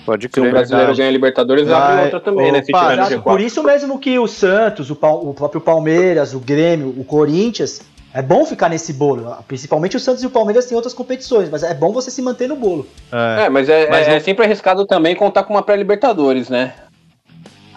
Pode 0.07 0.23
Se 0.33 0.40
um 0.40 0.42
crer. 0.45 0.53
brasileiro 0.53 0.87
verdade. 0.87 0.99
ganha 0.99 1.09
a 1.09 1.12
Libertadores, 1.12 1.69
abre 1.69 1.95
Vai- 1.97 2.05
outra 2.05 2.21
também, 2.21 2.53
né? 2.53 2.62
Se 2.62 2.71
Opa, 2.73 2.81
tiver 2.81 2.97
no 2.97 3.03
Exato, 3.03 3.16
G4. 3.21 3.23
Por 3.25 3.40
isso 3.40 3.62
mesmo 3.64 3.99
que 3.99 4.19
o 4.19 4.27
Santos, 4.29 4.88
o, 4.90 4.95
o 5.03 5.35
próprio 5.35 5.61
Palmeiras, 5.61 6.33
o 6.33 6.38
Grêmio, 6.38 6.95
o 6.97 7.05
Corinthians, 7.05 7.83
é 8.14 8.23
bom 8.23 8.47
ficar 8.47 8.69
nesse 8.71 8.92
bolo. 8.95 9.37
Principalmente 9.49 9.97
o 9.97 10.01
Santos 10.01 10.23
e 10.23 10.27
o 10.27 10.31
Palmeiras 10.31 10.64
têm 10.64 10.77
outras 10.77 10.95
competições, 10.95 11.51
mas 11.51 11.62
é 11.62 11.75
bom 11.75 11.92
você 11.92 12.11
se 12.11 12.23
manter 12.23 12.49
no 12.49 12.57
bolo. 12.57 12.87
É. 13.12 13.45
É, 13.45 13.49
mas 13.51 13.69
é, 13.69 13.90
Mas 13.90 14.07
é- 14.07 14.11
não- 14.11 14.16
é 14.16 14.21
sempre 14.21 14.45
arriscado 14.47 14.87
também 14.87 15.14
contar 15.16 15.42
com 15.42 15.53
uma 15.53 15.62
pré-Libertadores, 15.62 16.49
né? 16.49 16.73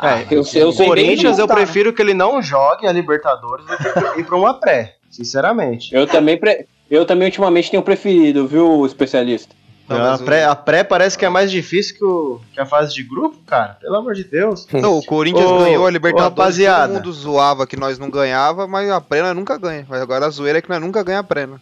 É, 0.01 0.25
eu, 0.33 0.43
sei- 0.45 0.61
eu 0.63 0.69
o 0.69 0.75
Corinthians 0.75 1.37
eu 1.39 1.45
né? 1.47 1.53
prefiro 1.53 1.91
que 1.91 2.01
ele 2.01 2.13
não 2.13 2.41
jogue 2.41 2.87
a 2.87 2.91
Libertadores 2.91 3.65
do 3.65 4.13
que 4.13 4.19
ir 4.21 4.23
pra 4.23 4.37
uma 4.37 4.53
pré, 4.53 4.93
sinceramente. 5.11 5.93
Eu 5.93 6.07
também, 6.07 6.37
pre- 6.37 6.67
eu 6.89 7.05
também 7.05 7.27
ultimamente 7.27 7.69
tenho 7.69 7.83
preferido, 7.83 8.47
viu, 8.47 8.85
especialista? 8.85 9.53
Não, 9.89 10.05
a, 10.11 10.15
o- 10.15 10.19
pré, 10.19 10.45
a 10.45 10.55
pré 10.55 10.83
parece 10.83 11.17
que 11.17 11.25
é 11.25 11.29
mais 11.29 11.49
difícil 11.49 11.95
que, 11.97 12.03
o- 12.05 12.39
que 12.53 12.59
a 12.59 12.65
fase 12.65 12.93
de 12.93 13.03
grupo, 13.03 13.37
cara. 13.45 13.77
Pelo 13.81 13.95
amor 13.95 14.13
de 14.13 14.23
Deus. 14.23 14.67
Não, 14.73 14.97
o 14.97 15.03
Corinthians 15.05 15.49
Ô, 15.49 15.57
ganhou 15.59 15.83
ô, 15.83 15.87
a 15.87 15.91
Libertadores, 15.91 16.29
rapaziada. 16.37 16.87
todo 16.87 16.93
mundo 16.95 17.11
zoava 17.13 17.65
que 17.67 17.75
nós 17.77 17.97
não 17.97 18.09
ganhava, 18.09 18.67
mas 18.67 18.89
a 18.89 19.01
pré 19.01 19.21
nós 19.21 19.35
nunca 19.35 19.57
ganha. 19.57 19.85
Mas 19.89 20.01
agora 20.01 20.25
a 20.25 20.29
zoeira 20.29 20.59
é 20.59 20.61
que 20.61 20.69
nós 20.69 20.79
nunca 20.79 21.01
ganha 21.03 21.19
a 21.19 21.23
pré, 21.23 21.45
né? 21.47 21.59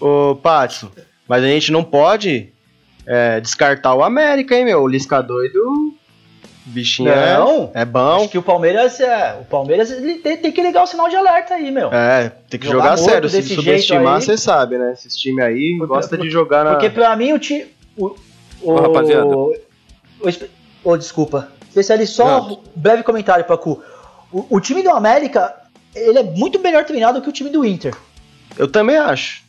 Ô, 0.00 0.34
Patson, 0.36 0.90
mas 1.28 1.42
a 1.44 1.46
gente 1.46 1.70
não 1.72 1.82
pode 1.84 2.52
é, 3.06 3.40
descartar 3.40 3.94
o 3.94 4.02
América, 4.02 4.54
hein, 4.54 4.64
meu? 4.64 4.82
O 4.82 4.88
Lisca 4.88 5.20
doido. 5.22 5.92
Bichinho 6.68 7.10
é- 7.10 7.38
Não. 7.38 7.70
é, 7.74 7.84
bom. 7.84 8.16
Acho 8.16 8.28
que 8.28 8.38
o 8.38 8.42
Palmeiras, 8.42 9.00
é, 9.00 9.38
o 9.40 9.44
Palmeiras 9.44 9.90
ele 9.90 10.16
tem, 10.18 10.36
tem 10.36 10.52
que 10.52 10.62
ligar 10.62 10.82
o 10.82 10.86
sinal 10.86 11.08
de 11.08 11.16
alerta 11.16 11.54
aí, 11.54 11.70
meu. 11.70 11.92
É, 11.92 12.30
tem 12.50 12.58
que 12.60 12.66
Jogar 12.66 12.96
jogar 12.96 12.96
sério. 12.98 13.28
Se 13.28 13.42
subestimar, 13.42 14.20
você 14.20 14.36
sabe, 14.36 14.76
né? 14.78 14.92
Esses 14.92 15.16
times 15.16 15.44
aí 15.44 15.74
Porque- 15.78 15.86
gostam 15.94 16.18
de 16.18 16.28
jogar 16.30 16.64
na. 16.64 16.72
Porque 16.72 16.90
pra 16.90 17.14
mim 17.16 17.32
o 17.32 17.38
time. 17.38 17.66
O, 17.96 18.14
o, 18.62 18.72
Ô, 18.72 18.76
rapaziada. 18.76 19.26
o 20.84 20.96
desculpa. 20.96 21.48
Especialista, 21.68 22.16
só 22.16 22.40
Não. 22.40 22.52
um 22.54 22.58
breve 22.74 23.02
comentário, 23.02 23.44
Pacu. 23.44 23.82
O, 24.32 24.56
o 24.56 24.60
time 24.60 24.82
do 24.82 24.90
América, 24.90 25.54
ele 25.94 26.18
é 26.18 26.22
muito 26.22 26.58
melhor 26.60 26.84
treinado 26.84 27.20
que 27.22 27.28
o 27.28 27.32
time 27.32 27.50
do 27.50 27.64
Inter. 27.64 27.94
Eu 28.56 28.68
também 28.68 28.96
acho. 28.96 29.42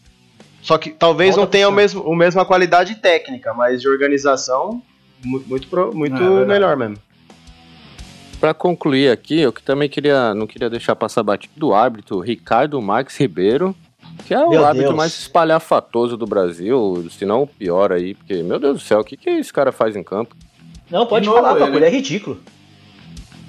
Só 0.62 0.78
que 0.78 0.90
talvez 0.90 1.32
Volta 1.36 1.42
não 1.42 1.50
tenha 1.52 1.70
o 1.70 1.72
mesmo, 1.72 2.02
o 2.04 2.16
mesma 2.16 2.46
qualidade 2.46 2.96
técnica, 2.96 3.54
mas 3.54 3.82
de 3.82 3.88
organização, 3.88 4.82
mu- 5.24 5.42
muito, 5.48 5.68
pro- 5.68 5.96
muito 5.96 6.22
É, 6.22 6.46
melhor 6.46 6.76
mesmo. 6.76 6.98
Pra 8.40 8.54
concluir 8.54 9.12
aqui, 9.12 9.40
eu 9.40 9.52
que 9.52 9.62
também 9.62 9.90
queria, 9.90 10.34
não 10.34 10.48
queria 10.48 10.70
deixar 10.70 10.96
passar 10.96 11.24
batido 11.24 11.54
do 11.58 11.74
árbitro 11.74 12.20
Ricardo 12.20 12.82
Marques 12.82 13.18
Ribeiro, 13.18 13.76
que 14.26 14.34
é 14.34 14.40
o 14.40 14.50
Meu 14.50 14.66
árbitro 14.66 14.90
Deus. 14.90 14.98
mais 14.98 15.20
espalhafatoso 15.20 16.16
do 16.16 16.26
Brasil, 16.26 17.06
se 17.12 17.26
não 17.26 17.44
o 17.44 17.48
pior 17.48 17.92
aí, 17.92 18.16
porque, 18.16 18.42
meu 18.42 18.58
Deus 18.58 18.76
do 18.76 18.80
céu, 18.80 19.02
o 19.02 19.04
que, 19.04 19.18
que 19.18 19.30
esse 19.30 19.52
cara 19.52 19.74
faz 19.74 19.96
em 19.96 20.04
campo? 20.04 20.36
Não, 20.90 21.06
pode 21.06 21.26
novo 21.26 21.42
falar, 21.42 21.68
ele. 21.68 21.76
Ele 21.78 21.86
é 21.86 21.90
ridículo. 21.90 22.40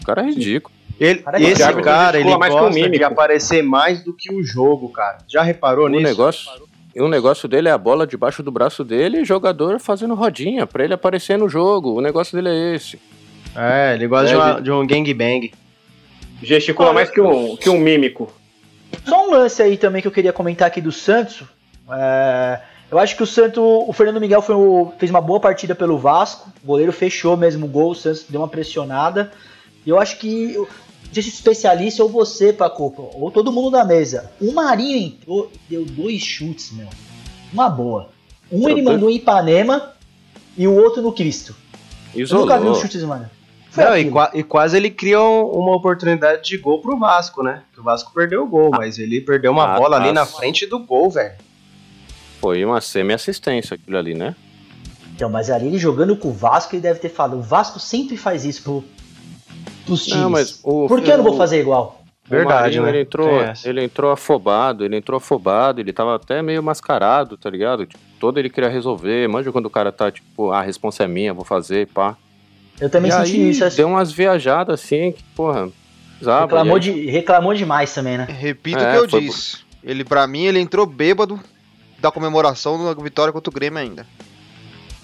O 0.03 0.05
cara 0.05 0.23
é 0.23 0.25
ridículo. 0.27 0.75
Ele, 0.99 1.21
Cara, 1.21 1.39
que 1.39 1.45
esse 1.45 1.63
árbitro 1.63 1.85
cara, 1.85 2.21
ele 2.21 2.37
mais 2.37 2.53
que 2.53 2.61
o 2.61 2.63
gosta 2.65 2.91
de 2.91 3.05
aparecer 3.05 3.63
mais 3.63 4.05
do 4.05 4.13
que 4.13 4.35
o 4.35 4.43
jogo, 4.43 4.91
cara. 4.91 5.19
Já 5.27 5.43
reparou 5.43 5.87
O 5.87 5.89
nisso? 5.89 6.03
negócio, 6.03 6.51
e 6.95 7.01
o 7.01 7.09
negócio 7.09 7.49
dele 7.49 7.69
é 7.69 7.73
a 7.73 7.79
bola 7.79 8.07
debaixo 8.07 8.43
do 8.43 8.51
braço 8.51 8.85
dele 8.85 9.19
e 9.19 9.23
o 9.23 9.25
jogador 9.25 9.79
fazendo 9.81 10.15
rodinha 10.15 10.67
pra 10.67 10.85
ele 10.85 10.93
aparecer 10.93 11.39
no 11.39 11.49
jogo. 11.49 11.95
O 11.95 12.01
negócio 12.03 12.37
dele 12.37 12.51
é 12.51 12.75
esse. 12.75 12.99
É, 13.57 13.95
ele 13.95 14.07
gosta 14.07 14.27
É, 14.29 14.31
de, 14.31 14.37
uma- 14.37 14.51
ele- 14.53 14.63
de 14.63 14.71
um 14.73 14.87
gangbang. 14.87 15.53
Gesticula 16.43 16.93
mais 16.93 17.11
que 17.11 17.21
um, 17.21 17.57
que 17.57 17.69
um 17.69 17.79
mímico. 17.79 18.33
Só 19.05 19.27
um 19.29 19.31
lance 19.33 19.63
aí 19.63 19.77
também 19.77 20.01
que 20.01 20.09
eu 20.09 20.13
queria 20.13 20.33
comentar 20.33 20.69
aqui 20.69 20.81
do 20.81 20.91
Santos. 20.93 21.43
É, 21.93 22.61
eu 22.91 22.99
acho 22.99 23.17
que 23.17 23.23
o 23.23 23.27
Santos, 23.27 23.59
o 23.63 23.93
Fernando 23.93 24.21
Miguel 24.21 24.41
foi 24.41 24.55
o- 24.55 24.93
fez 24.99 25.11
uma 25.11 25.21
boa 25.21 25.39
partida 25.41 25.75
pelo 25.75 25.99
Vasco. 25.99 26.51
O 26.63 26.67
goleiro 26.67 26.93
fechou 26.93 27.37
mesmo 27.37 27.67
o 27.67 27.69
gol, 27.69 27.91
o 27.91 27.95
Santos 27.95 28.25
deu 28.29 28.41
uma 28.41 28.49
pressionada. 28.49 29.33
E 29.85 29.91
eu 29.91 29.99
acho 30.01 30.19
que, 30.19 30.55
não 30.57 30.67
sei 31.13 31.23
se 31.23 31.29
o 31.29 31.33
especialista 31.33 32.03
ou 32.03 32.09
você, 32.09 32.53
Paco, 32.53 32.95
ou 33.15 33.31
todo 33.31 33.53
mundo 33.53 33.71
da 33.71 33.85
mesa. 33.85 34.31
O 34.41 34.53
Marinho 34.53 34.97
entrou 34.97 35.51
e 35.55 35.59
deu 35.75 35.85
dois 35.85 36.23
chutes, 36.23 36.73
meu. 36.73 36.89
Uma 37.53 37.69
boa. 37.69 38.09
Um 38.51 38.69
ele 38.69 38.83
mandou 38.83 39.11
em 39.11 39.17
Ipanema 39.17 39.93
e 40.57 40.67
o 40.67 40.75
outro 40.75 41.03
no 41.03 41.13
Cristo. 41.13 41.55
Eu 42.15 42.27
nunca 42.31 42.55
vi 42.55 42.63
Isolou. 42.63 42.73
os 42.73 42.79
chutes, 42.81 43.03
mano. 43.05 43.29
Foi 43.71 43.85
Não, 43.85 43.97
e, 43.97 44.11
qua- 44.11 44.31
e 44.35 44.43
quase 44.43 44.77
ele 44.77 44.91
cria 44.91 45.21
um- 45.21 45.45
uma 45.47 45.77
oportunidade 45.77 46.43
de 46.43 46.59
gol 46.59 46.81
pro 46.81 46.99
Vasco, 46.99 47.43
né? 47.43 47.63
Que 47.73 47.81
o 47.81 47.83
Vasco 47.85 48.13
perdeu 48.13 48.43
o 48.43 48.47
gol, 48.49 48.71
mas 48.73 48.99
ele 48.99 49.21
perdeu 49.21 49.53
uma 49.53 49.75
Ah, 49.75 49.79
bola 49.79 49.97
ali 49.97 50.09
tá. 50.09 50.13
na 50.13 50.27
frente 50.27 50.67
do 50.67 50.81
gol, 50.81 51.09
velho. 51.11 51.35
Foi 52.41 52.65
uma 52.65 52.81
semi-assistência 52.81 53.75
aquilo 53.75 53.97
ali, 53.97 54.15
né? 54.15 54.35
Então, 55.15 55.29
mas 55.31 55.51
ali 55.51 55.67
ele 55.69 55.79
jogando 55.79 56.17
com 56.17 56.29
o 56.29 56.33
Vasco, 56.33 56.75
ele 56.75 56.83
deve 56.83 56.99
ter 56.99 57.11
falado. 57.11 57.39
O 57.39 57.43
Vasco 57.43 57.79
sempre 57.79 58.17
faz 58.17 58.45
isso 58.45 58.63
pro, 58.63 58.85
pros 59.87 60.05
times. 60.05 60.21
Não, 60.21 60.31
mas 60.31 60.61
o- 60.65 60.89
Por 60.89 61.01
que 61.03 61.11
eu 61.13 61.19
não 61.19 61.25
vou 61.25 61.37
fazer 61.37 61.61
igual? 61.61 62.01
Verdade, 62.29 62.63
Marinho, 62.79 62.83
né? 62.85 62.89
ele 62.91 63.01
entrou, 63.03 63.41
essa. 63.41 63.69
ele 63.69 63.83
entrou 63.85 64.11
afobado, 64.13 64.85
ele 64.85 64.97
entrou 64.97 65.17
afobado, 65.19 65.81
ele 65.81 65.93
tava 65.93 66.15
até 66.15 66.41
meio 66.41 66.63
mascarado, 66.63 67.37
tá 67.37 67.51
ligado? 67.51 67.85
Tipo, 67.87 68.03
todo 68.21 68.39
ele 68.39 68.49
queria 68.49 68.71
resolver, 68.71 69.29
manja 69.29 69.51
quando 69.51 69.67
o 69.67 69.71
cara 69.71 69.91
tá, 69.91 70.11
tipo, 70.13 70.51
ah, 70.53 70.61
a 70.61 70.63
responsa 70.63 71.03
é 71.05 71.09
minha, 71.09 71.35
vou 71.35 71.45
fazer, 71.45 71.89
pá. 71.89 72.17
Eu 72.81 72.89
também 72.91 73.11
e 73.11 73.15
senti 73.15 73.37
aí, 73.37 73.51
isso. 73.51 73.65
assim, 73.65 73.77
deu 73.77 73.89
umas 73.89 74.11
viajadas 74.11 74.81
assim, 74.81 75.13
que, 75.13 75.23
porra, 75.37 75.69
precisava. 76.11 76.43
reclamou, 76.47 76.75
aí- 76.77 76.81
de, 76.81 77.07
reclamou 77.11 77.55
demais 77.55 77.93
também, 77.95 78.17
né? 78.19 78.27
Repito 78.29 78.79
É, 78.79 78.99
o 79.01 79.07
que 79.07 79.17
eu 79.17 79.21
disse. 79.21 79.59
Ele, 79.85 80.05
pra 80.05 80.27
mim, 80.27 80.45
ele 80.45 80.59
entrou 80.61 80.87
bêbado 80.87 81.39
da 81.99 82.11
comemoração 82.11 82.83
da 82.95 83.03
vitória 83.03 83.33
contra 83.33 83.51
o 83.51 83.53
Grêmio 83.55 83.79
ainda. 83.79 84.07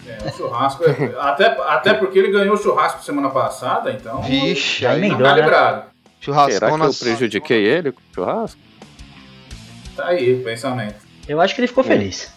É, 0.07 0.29
o 0.29 0.33
churrasco. 0.33 0.85
é- 0.85 1.15
até, 1.21 1.47
até 1.67 1.95
porque 1.95 2.19
ele 2.19 2.31
ganhou 2.31 2.55
o 2.55 2.59
churrasco 2.59 3.03
semana 3.03 3.29
passada, 3.31 3.91
então. 3.93 4.23
Vixe, 4.23 4.87
aí 4.87 4.99
emendou, 4.99 5.19
Tá 5.27 5.35
né? 5.35 5.41
lembrado. 5.43 5.91
churrascão 6.21 6.53
Será 6.59 6.79
que 6.79 6.85
eu 6.85 6.95
prejudiquei 6.95 7.65
ele 7.67 7.93
com 7.93 8.01
o 8.01 8.15
churrasco? 8.15 8.61
Tá 9.97 10.07
aí 10.09 10.35
o 10.35 10.43
pensamento. 10.45 10.97
Eu 11.29 11.41
acho 11.41 11.55
que 11.55 11.61
ele 11.61 11.69
ficou 11.69 11.83
É. 11.85 11.87
feliz. 11.87 12.33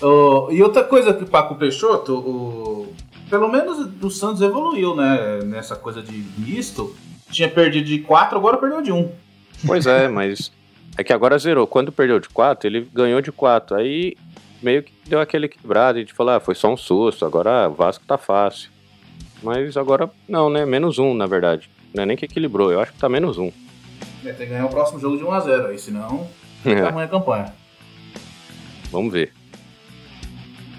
Ô, 0.00 0.48
e 0.50 0.62
outra 0.62 0.84
coisa 0.84 1.12
que 1.12 1.24
o 1.24 1.26
Paco 1.26 1.54
Peixoto, 1.56 2.14
o, 2.14 2.94
pelo 3.30 3.48
menos 3.48 3.88
o 4.02 4.10
Santos 4.10 4.42
evoluiu, 4.42 4.94
né? 4.94 5.40
Nessa 5.44 5.76
coisa 5.76 6.02
de 6.02 6.12
misto. 6.36 6.94
Tinha 7.30 7.48
perdido 7.48 7.86
de 7.86 8.00
4, 8.00 8.36
agora 8.36 8.58
perdeu 8.58 8.82
de 8.82 8.90
1. 8.92 9.08
Pois 9.66 9.86
é, 9.86 10.08
mas 10.08 10.50
É 10.98 11.04
que 11.04 11.12
agora 11.12 11.38
zerou. 11.38 11.66
Quando 11.66 11.92
perdeu 11.92 12.18
de 12.18 12.28
4, 12.28 12.66
ele 12.66 12.88
ganhou 12.92 13.20
de 13.20 13.30
4. 13.30 13.76
Aí 13.76 14.16
meio 14.60 14.82
que 14.82 14.92
deu 15.06 15.20
aquele 15.20 15.48
quebrado. 15.48 15.98
A 15.98 16.00
gente 16.00 16.12
falou, 16.12 16.34
ah, 16.34 16.40
foi 16.40 16.54
só 16.56 16.72
um 16.72 16.76
susto. 16.76 17.24
Agora 17.24 17.68
o 17.68 17.74
Vasco 17.74 18.04
tá 18.04 18.18
fácil. 18.18 18.68
Mas 19.42 19.76
agora 19.76 20.10
não, 20.28 20.50
né? 20.50 20.66
Menos 20.66 20.98
um, 20.98 21.14
na 21.14 21.26
verdade. 21.26 21.70
Não 21.94 22.02
é 22.02 22.06
nem 22.06 22.16
que 22.16 22.24
equilibrou. 22.24 22.72
Eu 22.72 22.80
acho 22.80 22.92
que 22.92 22.98
tá 22.98 23.08
menos 23.08 23.38
um. 23.38 23.50
É, 24.24 24.32
tem 24.32 24.46
que 24.46 24.52
ganhar 24.52 24.66
o 24.66 24.68
próximo 24.68 24.98
jogo 24.98 25.16
de 25.16 25.24
1x0 25.24 25.66
aí, 25.66 25.78
senão 25.78 26.26
É. 26.66 26.82
tamanha 26.82 27.08
campanha. 27.08 27.54
Vamos 28.90 29.12
ver. 29.12 29.32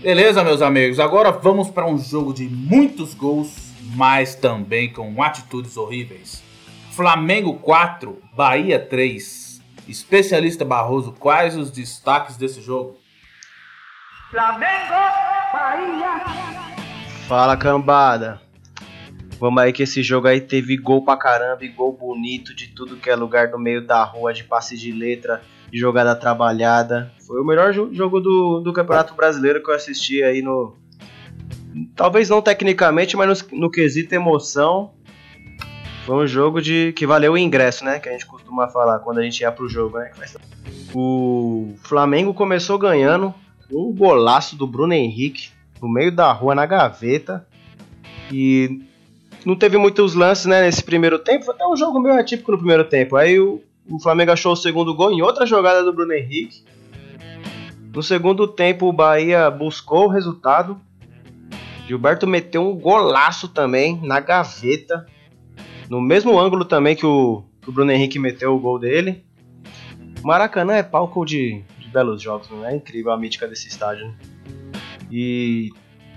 Beleza, 0.02 0.44
meus 0.44 0.64
amigos. 0.64 1.00
Agora 1.00 1.30
vamos 1.30 1.70
para 1.70 1.86
um 1.86 1.96
jogo 1.96 2.34
de 2.34 2.50
muitos 2.50 3.14
gols, 3.14 3.72
mas 3.96 4.34
também 4.34 4.92
com 4.92 5.22
atitudes 5.22 5.78
horríveis. 5.78 6.44
Flamengo 6.90 7.54
4, 7.60 8.20
Bahia 8.36 8.80
3. 8.80 9.62
Especialista 9.88 10.66
Barroso, 10.66 11.12
quais 11.12 11.56
os 11.56 11.70
destaques 11.70 12.36
desse 12.36 12.62
jogo? 12.62 12.98
Fala 17.28 17.56
cambada. 17.56 18.42
Vamos 19.40 19.62
aí 19.62 19.72
que 19.72 19.84
esse 19.84 20.02
jogo 20.02 20.28
aí 20.28 20.42
teve 20.42 20.78
gol 20.78 21.06
pra 21.06 21.16
caramba 21.16 21.64
e 21.64 21.68
gol 21.68 21.94
bonito 21.94 22.56
de 22.56 22.70
tudo 22.70 22.98
que 22.98 23.10
é 23.10 23.16
lugar 23.16 23.50
do 23.50 23.60
meio 23.60 23.86
da 23.86 24.04
rua, 24.04 24.34
de 24.34 24.44
passe 24.44 24.76
de 24.76 24.92
letra, 24.92 25.44
de 25.72 25.80
jogada 25.80 26.16
trabalhada. 26.16 27.12
Foi 27.26 27.42
o 27.42 27.46
melhor 27.46 27.72
jo- 27.74 27.94
jogo 27.94 28.20
do, 28.20 28.60
do 28.60 28.74
Campeonato 28.74 29.14
Brasileiro 29.16 29.64
que 29.64 29.70
eu 29.70 29.76
assisti 29.76 30.22
aí 30.22 30.42
no. 30.42 30.76
Talvez 31.96 32.30
não 32.30 32.42
tecnicamente, 32.42 33.16
mas 33.16 33.44
no, 33.50 33.60
no 33.60 33.72
quesito 33.72 34.14
emoção. 34.14 34.92
Foi 36.06 36.16
um 36.16 36.28
jogo 36.28 36.62
de 36.62 36.92
que 36.94 37.06
valeu 37.08 37.34
o 37.34 37.38
ingresso, 37.38 37.86
né? 37.86 38.00
Que 38.00 38.10
a 38.10 38.12
gente 38.12 38.26
costuma 38.26 38.68
falar 38.68 39.00
quando 39.00 39.20
a 39.20 39.24
gente 39.24 39.40
ia 39.42 39.52
pro 39.52 39.70
jogo, 39.70 39.98
né? 40.00 40.12
O 40.94 41.74
Flamengo 41.84 42.34
começou 42.34 42.78
ganhando 42.78 43.34
um 43.72 43.94
golaço 43.96 44.56
do 44.58 44.68
Bruno 44.68 44.94
Henrique 44.94 45.50
no 45.82 45.88
meio 45.88 46.12
da 46.12 46.32
rua, 46.34 46.54
na 46.56 46.66
gaveta. 46.66 47.48
E 48.32 48.82
não 49.46 49.56
teve 49.56 49.78
muitos 49.78 50.14
lances 50.16 50.46
né, 50.46 50.62
nesse 50.64 50.84
primeiro 50.84 51.18
tempo. 51.20 51.46
Foi 51.46 51.54
até 51.54 51.66
um 51.66 51.78
jogo 51.78 52.00
meio 52.00 52.20
atípico 52.20 52.52
no 52.52 52.58
primeiro 52.58 52.84
tempo. 52.84 53.16
Aí 53.16 53.40
o, 53.40 53.62
o 53.90 54.00
Flamengo 54.00 54.32
achou 54.32 54.54
o 54.54 54.58
segundo 54.58 54.96
gol 54.96 55.12
em 55.12 55.22
outra 55.22 55.46
jogada 55.46 55.84
do 55.84 55.94
Bruno 55.94 56.14
Henrique. 56.14 56.64
No 57.94 58.02
segundo 58.02 58.48
tempo, 58.48 58.88
o 58.88 58.94
Bahia 58.94 59.50
buscou 59.50 60.06
o 60.06 60.10
resultado. 60.10 60.80
Gilberto 61.88 62.26
meteu 62.26 62.66
um 62.66 62.76
golaço 62.76 63.50
também 63.50 64.00
na 64.02 64.20
gaveta. 64.20 65.06
No 65.90 66.00
mesmo 66.00 66.40
ângulo 66.40 66.64
também 66.64 66.96
que 66.96 67.06
o, 67.06 67.44
que 67.62 67.70
o 67.70 67.72
Bruno 67.72 67.92
Henrique 67.92 68.18
meteu 68.18 68.56
o 68.56 68.60
gol 68.60 68.80
dele. 68.80 69.26
Maracanã 70.24 70.76
é 70.76 70.84
palco 70.84 71.26
de, 71.26 71.64
de 71.80 71.88
belos 71.90 72.22
jogos, 72.22 72.50
não 72.50 72.66
é 72.66 72.76
incrível 72.76 73.12
a 73.12 73.18
mítica 73.18 73.48
desse 73.48 73.68
estádio. 73.68 74.08
Né? 74.08 74.14
E, 75.12 75.70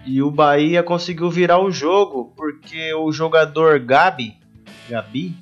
e 0.07 0.23
o 0.23 0.31
Bahia 0.31 0.83
conseguiu 0.83 1.29
virar 1.29 1.59
o 1.59 1.71
jogo 1.71 2.33
porque 2.37 2.95
o 2.95 3.11
jogador 3.11 3.81
Gabi, 3.81 4.37
Gabi, 4.89 5.35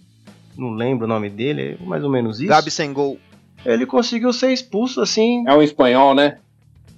não 0.57 0.71
lembro 0.71 1.05
o 1.05 1.09
nome 1.09 1.29
dele, 1.31 1.79
é 1.81 1.85
mais 1.85 2.03
ou 2.05 2.11
menos 2.11 2.41
isso. 2.41 2.49
Gabi 2.49 2.71
sem 2.71 2.93
gol. 2.93 3.19
Ele 3.65 3.87
conseguiu 3.87 4.33
ser 4.33 4.53
expulso 4.53 5.01
assim, 5.01 5.45
É 5.47 5.55
um 5.55 5.63
espanhol, 5.63 6.15
né? 6.15 6.39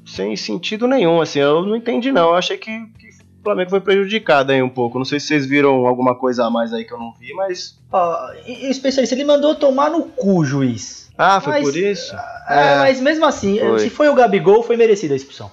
sem 0.07 0.37
sentido 0.37 0.87
nenhum, 0.87 1.21
assim, 1.21 1.39
eu 1.41 1.63
não 1.63 1.75
entendi 1.77 2.13
não. 2.13 2.29
Eu 2.31 2.35
achei 2.37 2.59
que, 2.59 2.71
que 2.99 3.09
o 3.09 3.43
Flamengo 3.43 3.71
foi 3.71 3.81
prejudicado 3.81 4.53
aí 4.53 4.63
um 4.63 4.69
pouco. 4.69 4.99
Não 4.99 5.05
sei 5.05 5.19
se 5.19 5.29
vocês 5.29 5.47
viram 5.47 5.87
alguma 5.87 6.15
coisa 6.15 6.45
a 6.45 6.51
mais 6.51 6.73
aí 6.75 6.85
que 6.85 6.93
eu 6.93 6.99
não 6.99 7.13
vi, 7.19 7.33
mas. 7.33 7.79
Ó, 7.91 8.31
o 8.47 8.71
especialista, 8.71 9.15
ele 9.15 9.25
mandou 9.25 9.55
tomar 9.55 9.91
no 9.91 10.05
cu, 10.05 10.45
juiz. 10.45 11.11
Ah, 11.17 11.41
foi 11.41 11.53
Mas- 11.55 11.65
por 11.65 11.77
isso? 11.77 12.15
É, 12.49 12.79
mas 12.81 13.01
mesmo 13.01 13.25
assim, 13.25 13.59
Foi. 13.61 13.79
se 13.79 13.89
foi 13.89 14.09
o 14.09 14.15
Gabigol, 14.15 14.65
foi 14.65 14.77
merecida 14.77 15.15
a 15.15 15.17
expulsão. 15.17 15.51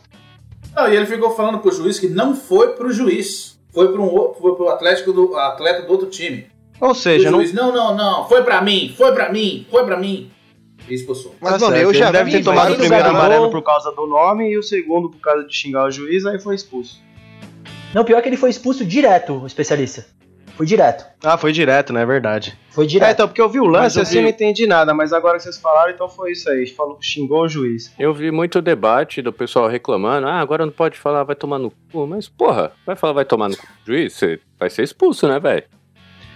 Não, 0.76 0.92
e 0.92 0.96
ele 0.96 1.06
ficou 1.06 1.32
falando 1.36 1.60
pro 1.60 1.72
juiz 1.72 2.00
que 2.00 2.10
não 2.10 2.36
foi 2.36 2.74
pro 2.74 2.92
juiz. 2.92 3.60
Foi 3.72 3.92
pro, 3.92 4.04
um, 4.04 4.34
foi 4.34 4.56
pro 4.56 4.70
Atlético 4.70 5.14
do 5.14 5.36
atleta 5.38 5.84
do 5.84 5.92
outro 5.92 6.10
time. 6.10 6.48
Ou 6.82 6.94
seja, 6.96 7.30
o 7.30 7.32
não. 7.32 7.40
juiz, 7.40 7.54
não, 7.54 7.72
não, 7.72 7.96
não, 7.96 8.28
foi 8.28 8.44
pra 8.44 8.62
mim, 8.62 8.94
foi 8.98 9.14
pra 9.14 9.32
mim, 9.32 9.66
foi 9.70 9.86
pra 9.86 9.96
mim. 9.98 10.30
E 10.90 10.94
expulsou. 10.96 11.36
Mas, 11.40 11.54
Tá 11.54 11.60
mano, 11.60 11.74
certo, 11.76 11.88
eu 11.88 11.94
já 11.94 12.06
ele 12.06 12.12
deve 12.18 12.32
ter 12.32 12.44
tomado 12.44 12.74
o 12.74 12.76
primeiro 12.78 13.08
amarelo 13.08 13.52
por 13.52 13.62
causa 13.62 13.92
do 13.92 14.08
nome 14.08 14.50
e 14.50 14.58
o 14.58 14.64
segundo 14.64 15.10
por 15.12 15.20
causa 15.20 15.46
de 15.48 15.56
xingar 15.56 15.86
o 15.86 15.92
juiz, 15.92 16.26
aí 16.26 16.40
foi 16.40 16.56
expulso. 16.56 17.00
Não, 17.94 18.04
pior 18.04 18.22
que 18.22 18.28
ele 18.30 18.38
foi 18.38 18.50
expulso 18.50 18.84
direto, 18.84 19.34
o 19.34 19.46
especialista. 19.46 20.06
Foi 20.58 20.66
direto. 20.66 21.06
Ah, 21.24 21.38
foi 21.38 21.52
direto, 21.52 21.94
né? 21.94 22.02
É 22.02 22.06
verdade. 22.06 22.58
Foi 22.72 22.86
É, 22.86 22.88
direto. 22.88 23.12
então, 23.14 23.28
porque 23.28 23.42
eu 23.42 23.48
vi 23.50 23.60
o 23.60 23.66
lance 23.66 23.98
eu 23.98 24.02
assim, 24.04 24.12
vi- 24.14 24.18
eu 24.18 24.24
não 24.24 24.30
entendi 24.30 24.68
nada, 24.68 24.94
mas 24.94 25.14
agora 25.14 25.38
que 25.38 25.44
vocês 25.44 25.58
falaram, 25.58 25.92
então 25.92 26.10
foi 26.10 26.32
isso 26.34 26.50
aí. 26.50 26.68
Falou, 26.68 26.98
xingou 27.02 27.44
o 27.44 27.48
juiz. 27.48 27.92
Eu 27.98 28.14
vi 28.14 28.32
muito 28.32 28.62
debate 28.62 29.22
do 29.22 29.32
pessoal 29.32 29.68
reclamando. 29.68 30.28
Ah, 30.28 30.40
agora 30.40 30.66
não 30.66 30.74
pode 30.74 30.98
falar, 31.00 31.24
vai 31.24 31.36
tomar 31.36 31.58
no 31.58 31.72
cu. 31.92 32.06
Mas, 32.06 32.28
porra, 32.28 32.72
vai 32.86 32.96
falar, 32.96 33.14
vai 33.14 33.26
tomar 33.26 33.50
no 33.50 33.58
cu. 33.58 33.66
Juiz, 33.86 34.14
você 34.14 34.40
vai 34.60 34.70
ser 34.70 34.84
expulso, 34.84 35.28
né, 35.28 35.40
velho? 35.40 35.64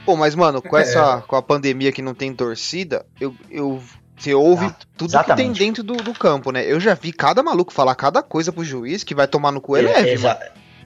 Pô, 0.06 0.16
mas, 0.16 0.36
mano, 0.36 0.62
É. 0.64 0.70
com 0.70 0.78
essa. 0.78 1.22
Com 1.28 1.36
a 1.36 1.42
pandemia 1.42 1.92
que 1.92 2.02
não 2.02 2.14
tem 2.14 2.34
torcida, 2.34 3.06
eu. 3.20 3.34
eu 3.50 3.82
você 4.18 4.34
ouve 4.34 4.64
Exato, 4.68 4.88
tudo 4.96 5.10
que 5.10 5.14
tem 5.18 5.24
exatamente. 5.26 5.60
dentro 5.60 5.84
do, 5.84 5.96
do 5.98 6.14
campo, 6.14 6.50
né? 6.50 6.64
Eu 6.66 6.80
já 6.80 6.94
vi 6.94 7.12
cada 7.12 7.44
maluco 7.44 7.74
falar 7.74 7.94
cada 7.96 8.24
coisa 8.24 8.50
pro 8.50 8.64
juiz 8.64 9.04
que 9.04 9.14
vai 9.14 9.28
tomar 9.28 9.52
no 9.52 9.60
cu 9.60 9.76
é 9.76 9.82
leve, 9.82 10.12
Exa-. 10.12 10.40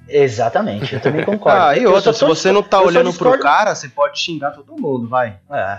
Exatamente, 0.08 0.96
eu 0.96 1.00
também 1.00 1.24
concordo. 1.26 1.60
Ah, 1.60 1.78
e 1.78 1.84
Eu 1.84 1.92
outra, 1.94 2.12
se 2.12 2.26
você 2.26 2.52
não 2.52 2.64
tá 2.64 2.78
eu 2.78 2.86
olhando 2.88 3.04
pro 3.14 3.30
discordo- 3.30 3.44
cara, 3.44 3.76
você 3.76 3.88
pode 3.88 4.20
xingar 4.20 4.50
todo 4.52 4.76
mundo, 4.76 5.08
vai. 5.08 5.38
É, 5.52 5.78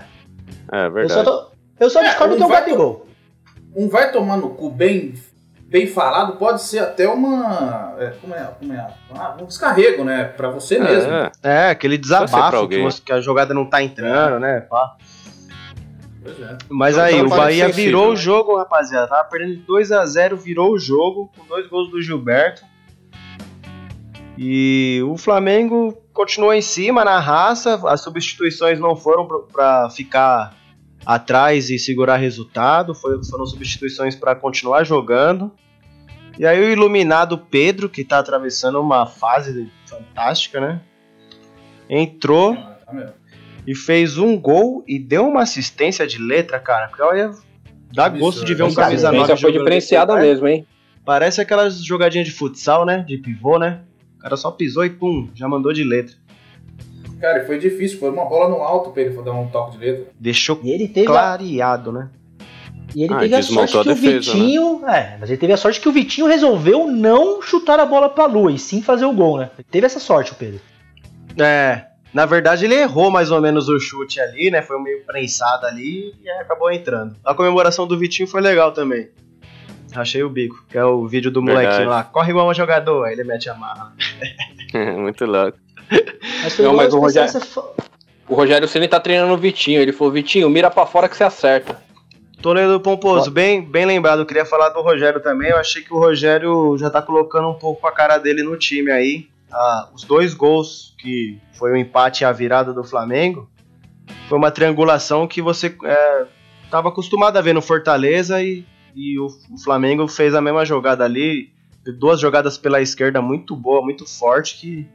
É 0.72 0.87
eu 0.87 0.92
verdade. 0.92 1.12
só, 1.12 1.24
tô- 1.24 1.50
eu 1.81 1.90
só 1.90 2.00
É, 2.03 2.09
discordo 2.09 2.35
um 2.35 2.37
que 2.37 2.42
é 2.44 2.46
o 2.46 2.48
vai- 2.48 2.61
Gabigol. 2.61 3.07
Um 3.74 3.88
vai 3.88 4.12
tomar 4.12 4.37
no 4.37 4.50
cu 4.50 4.70
bem, 4.70 5.14
bem 5.70 5.87
falado 5.87 6.37
pode 6.37 6.62
ser 6.62 6.80
até 6.80 7.09
uma. 7.09 7.94
é, 7.98 8.11
como 8.20 8.35
é? 8.35 8.50
Como 8.59 8.72
é? 8.72 8.87
Ah, 9.14 9.37
um 9.40 9.46
descarrego, 9.46 10.04
né? 10.04 10.24
Pra 10.24 10.50
você 10.50 10.78
mesmo. 10.78 11.11
É, 11.12 11.30
É, 11.42 11.70
aquele 11.70 11.96
desabafo 11.96 12.68
que, 12.68 12.83
você- 12.83 13.00
que 13.00 13.12
a 13.12 13.20
jogada 13.20 13.54
não 13.54 13.64
tá 13.64 13.83
entrando, 13.83 14.40
né? 14.40 14.61
pá. 14.61 14.96
Pois 16.22 16.38
é. 16.38 16.59
Mas 16.68 16.94
Então, 16.96 17.04
aí, 17.06 17.14
então 17.14 17.26
o 17.26 17.30
parece 17.30 17.44
Bahia 17.46 17.66
sensível, 17.68 17.85
virou 17.87 18.06
o 18.09 18.11
né? 18.11 18.16
jogo, 18.16 18.56
rapaziada. 18.59 19.06
Tava 19.09 19.24
perdendo 19.24 19.56
2 19.66 19.90
a 19.90 20.04
0 20.04 20.37
virou 20.37 20.72
o 20.72 20.78
jogo, 20.78 21.30
com 21.37 21.46
dois 21.46 21.66
gols 21.66 21.90
do 21.90 22.02
Gilberto. 22.02 22.62
E 24.37 25.02
o 25.06 25.16
Flamengo 25.16 25.96
continuou 26.12 26.52
em 26.52 26.62
cima, 26.62 27.04
na 27.04 27.18
raça. 27.18 27.80
As 27.87 28.00
substituições 28.02 28.78
não 28.78 28.96
foram 28.96 29.26
pra 29.52 29.88
ficar 29.90 30.54
atrás 31.04 31.70
e 31.70 31.78
segurar 31.78 32.16
resultado. 32.16 32.94
Foi- 32.94 33.22
foram 33.24 33.46
substituições 33.46 34.14
pra 34.14 34.34
continuar 34.34 34.84
jogando. 34.84 35.50
E 36.38 36.46
aí 36.46 36.58
o 36.60 36.70
iluminado 36.70 37.36
Pedro, 37.36 37.88
que 37.88 38.04
tá 38.04 38.18
atravessando 38.18 38.80
uma 38.80 39.06
fase 39.06 39.70
fantástica, 39.86 40.60
né? 40.60 40.80
Entrou 41.88 42.54
Tá 42.54 42.92
mesmo. 42.92 43.12
e 43.66 43.74
fez 43.74 44.16
um 44.16 44.38
gol 44.38 44.84
e 44.86 44.98
deu 44.98 45.26
uma 45.28 45.42
assistência 45.42 46.06
de 46.06 46.18
letra, 46.18 46.58
cara. 46.58 46.88
Porque 46.88 47.02
olha, 47.02 47.32
dá 47.92 48.08
gosto 48.08 48.44
de 48.44 48.54
ver 48.54 48.62
um 48.62 48.72
camisa 48.72 49.08
assistência 49.08 49.12
9 49.12 49.32
Essa 49.32 49.40
foi 49.40 49.52
diferenciada 49.52 50.16
mesmo, 50.16 50.46
hein? 50.46 50.66
Parece 51.04 51.40
aquelas 51.40 51.82
jogadinhas 51.84 52.26
de 52.28 52.32
futsal, 52.32 52.86
né? 52.86 53.04
De 53.06 53.18
pivô, 53.18 53.58
né? 53.58 53.80
O 54.18 54.22
cara 54.22 54.36
só 54.36 54.50
pisou 54.50 54.84
e 54.84 54.90
pum, 54.90 55.28
já 55.34 55.48
mandou 55.48 55.72
de 55.72 55.82
letra. 55.82 56.14
Cara, 57.20 57.42
e 57.42 57.46
foi 57.46 57.59
difícil, 57.59 57.98
foi 57.98 58.11
uma 58.11 58.24
bola 58.24 58.48
no 58.48 58.62
alto 58.62 58.90
pra 58.90 59.02
ele 59.02 59.11
dar 59.22 59.33
um 59.33 59.48
toque 59.48 59.72
de 59.76 59.85
letra. 59.85 60.06
Deixou 60.18 60.59
E 60.62 60.70
ele 60.70 60.88
teve, 60.88 61.06
a, 61.06 61.11
clareado, 61.11 61.92
né? 61.92 62.09
e 62.94 63.04
ele 63.04 63.14
Ah, 63.14 63.18
teve 63.20 63.35
a 63.37 63.42
sorte 63.42 63.72
que 63.72 63.78
a 63.78 63.80
o 63.80 63.85
defesa, 63.85 64.33
Vitinho. 64.33 64.83
É, 64.88 65.16
mas 65.20 65.28
ele 65.30 65.38
teve 65.38 65.52
a 65.52 65.56
sorte 65.56 65.80
que 65.80 65.88
o 65.88 65.92
Vitinho 65.92 66.26
resolveu 66.26 66.87
não 66.87 67.40
chutar 67.42 67.78
a 67.78 67.87
bola 67.87 68.09
pra 68.09 68.26
lua 68.26 68.50
e 68.50 68.59
sim 68.59 68.83
fazer 68.83 69.04
o 69.04 69.12
gol, 69.12 69.38
né? 69.38 69.50
Ele 69.59 69.66
teve 69.70 69.87
essa 69.87 70.00
sorte, 70.00 70.33
o 70.33 70.35
Pedro. 70.35 70.61
É. 71.38 71.85
Na 72.12 72.26
verdade, 72.26 72.64
ele 72.64 72.74
errou 72.74 73.09
mais 73.11 73.30
ou 73.30 73.40
menos 73.40 73.68
o 73.68 73.78
chute 73.78 74.18
ali, 74.20 74.50
né? 74.50 74.62
Foi 74.62 74.80
meio 74.83 75.04
prensado 75.04 75.64
ali 75.66 76.12
e 76.20 76.28
aí 76.28 76.38
acabou 76.40 76.68
entrando. 76.72 77.14
A 77.24 77.33
comemoração 77.35 77.87
do 77.87 77.96
Vitinho 77.96 78.26
foi 78.26 78.40
legal 78.40 78.72
também. 78.72 79.09
Achei 79.94 80.22
o 80.22 80.28
bico, 80.30 80.64
que 80.68 80.76
é 80.78 80.85
o 80.85 81.06
vídeo 81.06 81.30
do 81.30 81.40
Verdade. 81.44 81.66
molequinho 81.66 81.88
lá. 81.90 82.03
Corre 82.05 82.30
igual 82.30 82.49
um 82.49 82.55
jogador, 82.55 83.05
aí 83.05 83.12
ele 83.12 83.22
mete 83.24 83.49
a 83.49 83.55
marra. 83.55 83.92
muito 84.99 85.24
louco. 85.24 85.59
Mas 86.43 86.59
Não, 86.59 86.74
mas 86.74 86.93
o 86.95 86.99
Rogério- 86.99 87.41
fa- 87.41 87.64
O 88.28 88.34
Rogério 88.34 88.68
Ceni 88.68 88.86
tá 88.88 89.01
treinando 89.01 89.32
o 89.34 89.36
Vitinho. 89.38 89.80
Ele 89.80 89.93
falou: 89.93 90.12
Vitinho, 90.12 90.49
mira 90.49 90.70
pra 90.70 90.86
fora 90.86 91.09
que 91.09 91.16
você 91.16 91.24
acerta. 91.24 91.80
Toledo 92.41 92.80
Pomposo, 92.80 93.30
bem, 93.30 93.61
bem 93.62 93.84
lembrado. 93.84 94.20
Eu 94.20 94.26
queria 94.26 94.47
falar 94.47 94.70
do 94.70 94.80
Rogério 94.80 95.20
também. 95.20 95.51
Eu 95.51 95.59
achei 95.59 95.82
que 95.82 95.93
o 95.93 95.99
Rogério 95.99 96.76
já 96.78 96.88
tá 96.88 97.03
colocando 97.03 97.49
um 97.49 97.55
pouco 97.55 97.86
a 97.86 97.93
cara 97.93 98.16
dele 98.18 98.43
no 98.43 98.57
time 98.57 98.91
aí. 98.91 99.28
Ah, 99.53 99.88
os 99.93 100.05
dois 100.05 100.32
gols, 100.32 100.95
que 100.99 101.38
foi 101.59 101.72
o 101.72 101.76
empate 101.76 102.22
e 102.22 102.24
a 102.24 102.32
virada 102.32 102.72
do 102.72 102.82
Flamengo, 102.84 103.51
foi 104.28 104.38
uma 104.38 104.51
triangulação 104.51 105.26
que 105.26 105.43
você 105.43 105.74
é, 105.84 106.24
tava 106.70 106.88
acostumado 106.88 107.36
a 107.36 107.41
ver 107.43 107.53
no 107.53 107.61
Fortaleza 107.61 108.41
e, 108.43 108.64
e 108.95 109.18
o, 109.18 109.26
o 109.26 109.59
Flamengo 109.62 110.07
fez 110.09 110.34
a 110.34 110.41
mesma 110.41 110.64
jogada 110.64 111.05
ali. 111.05 111.51
Duas 111.99 112.20
jogadas 112.20 112.57
pela 112.57 112.80
esquerda 112.80 113.20
muito 113.20 113.55
boa, 113.57 113.82
muito 113.82 114.07
forte, 114.07 114.57
que 114.59 114.86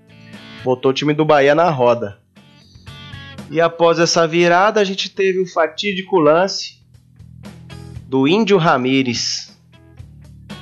botou 0.66 0.90
o 0.90 0.94
time 0.94 1.14
do 1.14 1.24
Bahia 1.24 1.54
na 1.54 1.70
roda. 1.70 2.18
E 3.52 3.62
após 3.62 4.00
essa 4.00 4.28
virada, 4.28 4.82
a 4.82 4.84
gente 4.84 5.12
teve 5.12 5.40
um 5.40 5.46
fatídico 5.46 6.18
lance 6.18 6.84
do 8.08 8.28
Índio 8.28 8.58
Ramires, 8.58 9.56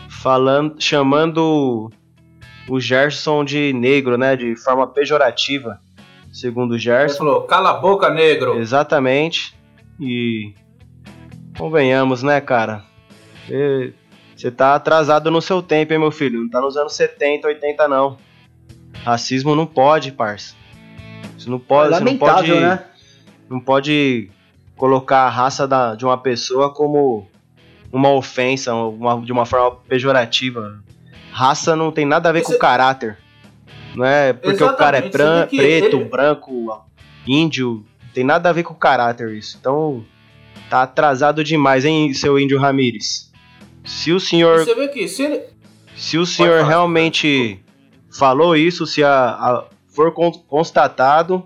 falando, 0.09 0.75
chamando 0.77 1.89
o 2.67 2.79
Gerson 2.81 3.45
de 3.45 3.71
negro, 3.71 4.17
né? 4.17 4.35
De 4.35 4.57
forma 4.57 4.85
pejorativa, 4.85 5.79
segundo 6.33 6.71
o 6.71 6.75
Ele 6.75 6.81
Gerson. 6.81 7.19
falou, 7.19 7.43
cala 7.43 7.69
a 7.69 7.73
boca, 7.75 8.09
negro. 8.09 8.59
Exatamente. 8.59 9.55
E 9.97 10.53
convenhamos, 11.57 12.21
né, 12.21 12.41
cara? 12.41 12.83
Você 14.35 14.51
tá 14.51 14.75
atrasado 14.75 15.31
no 15.31 15.41
seu 15.41 15.61
tempo, 15.61 15.93
hein, 15.93 15.99
meu 15.99 16.11
filho? 16.11 16.41
Não 16.41 16.49
tá 16.49 16.59
nos 16.59 16.75
anos 16.75 16.93
70, 16.93 17.47
80, 17.47 17.87
não. 17.87 18.17
Racismo 19.03 19.55
não 19.55 19.65
pode, 19.65 20.11
parça. 20.11 20.55
Você 21.37 21.49
não 21.49 21.59
pode, 21.59 21.93
você 21.95 22.03
não 22.03 22.17
pode, 22.17 22.51
né? 22.53 22.83
não 23.49 23.59
pode 23.59 24.29
colocar 24.77 25.21
a 25.23 25.29
raça 25.29 25.67
da- 25.67 25.95
de 25.95 26.05
uma 26.05 26.17
pessoa 26.17 26.73
como 26.73 27.27
uma 27.91 28.09
ofensa, 28.11 28.73
uma- 28.73 29.19
de 29.21 29.31
uma 29.31 29.45
forma 29.45 29.71
pejorativa. 29.87 30.81
Raça 31.31 31.75
não 31.75 31.91
tem 31.91 32.05
nada 32.05 32.29
a 32.29 32.31
ver 32.31 32.39
Isso 32.41 32.49
com 32.49 32.55
é- 32.55 32.59
caráter. 32.59 33.17
Não 33.95 34.05
é 34.05 34.33
porque 34.33 34.63
o 34.63 34.73
cara 34.75 34.97
é 34.97 34.99
Exatamente, 35.01 35.11
pran- 35.11 35.47
preto, 35.47 35.97
ele- 35.97 36.05
branco, 36.05 36.81
índio. 37.27 37.85
Tem 38.13 38.23
nada 38.23 38.49
a 38.49 38.53
ver 38.53 38.63
com 38.63 38.73
caráter 38.73 39.29
isso. 39.33 39.57
Então, 39.59 40.03
tá 40.69 40.83
atrasado 40.83 41.43
demais, 41.43 41.85
hein, 41.85 42.13
seu 42.13 42.39
índio 42.39 42.59
Ramires? 42.59 43.31
Se 43.85 44.11
o 44.11 44.19
senhor 44.19 44.59
Você 44.63 44.73
vê 44.75 44.87
que 44.87 45.07
se 45.07 45.23
ele. 45.23 45.41
se 45.95 46.17
o 46.17 46.25
senhor 46.25 46.63
realmente 46.63 47.59
falou 48.17 48.55
isso, 48.55 48.85
se 48.85 49.03
a, 49.03 49.29
a- 49.29 49.65
for 49.87 50.11
con- 50.11 50.31
constatado, 50.47 51.45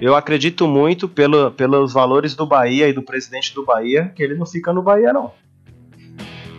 eu 0.00 0.14
acredito 0.14 0.66
muito 0.68 1.08
pelo, 1.08 1.50
pelos 1.50 1.92
valores 1.92 2.34
do 2.34 2.46
Bahia 2.46 2.88
e 2.88 2.92
do 2.92 3.02
presidente 3.02 3.54
do 3.54 3.64
Bahia, 3.64 4.12
que 4.14 4.22
ele 4.22 4.34
não 4.34 4.46
fica 4.46 4.72
no 4.72 4.82
Bahia, 4.82 5.12
não. 5.12 5.32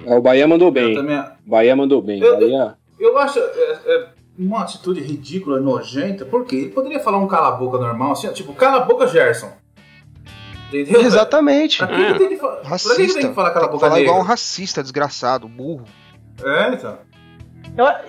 É, 0.06 0.16
o 0.16 0.22
Bahia 0.22 0.48
mandou 0.48 0.72
bem. 0.72 0.94
também, 0.96 1.24
Bahia 1.46 1.76
mandou 1.76 2.02
bem. 2.02 2.20
Eu- 2.22 2.34
Bahia... 2.40 2.76
eu 3.00 3.18
acho 3.18 3.40
é, 3.40 3.80
é, 3.86 4.08
uma 4.40 4.62
atitude 4.62 5.02
ridícula, 5.02 5.60
nojenta, 5.60 6.26
porque 6.26 6.56
ele 6.56 6.70
poderia 6.70 7.00
falar 7.00 7.18
um 7.18 7.28
cala-boca 7.28 7.78
normal, 7.78 8.12
assim, 8.14 8.32
tipo, 8.34 8.54
cala 8.54 8.78
a 8.78 8.86
boca, 8.86 9.06
Gerson. 9.08 9.52
Entendeu? 10.70 11.02
Exatamente. 11.02 11.78
Pra 11.78 11.88
que, 11.88 12.14
que 12.14 12.20
tem 12.20 12.30
que 12.30 12.36
fa- 12.38 12.56
pra 12.58 12.78
que 12.78 12.96
tem 13.14 13.30
que 13.30 13.34
falar 13.34 13.52
cala 13.52 13.68
boca 13.68 13.80
falar 13.88 14.02
igual 14.02 14.20
um 14.20 14.24
racista, 14.24 14.82
desgraçado, 14.84 15.48
burro. 15.48 15.86
É, 16.44 16.74
então. 16.74 16.98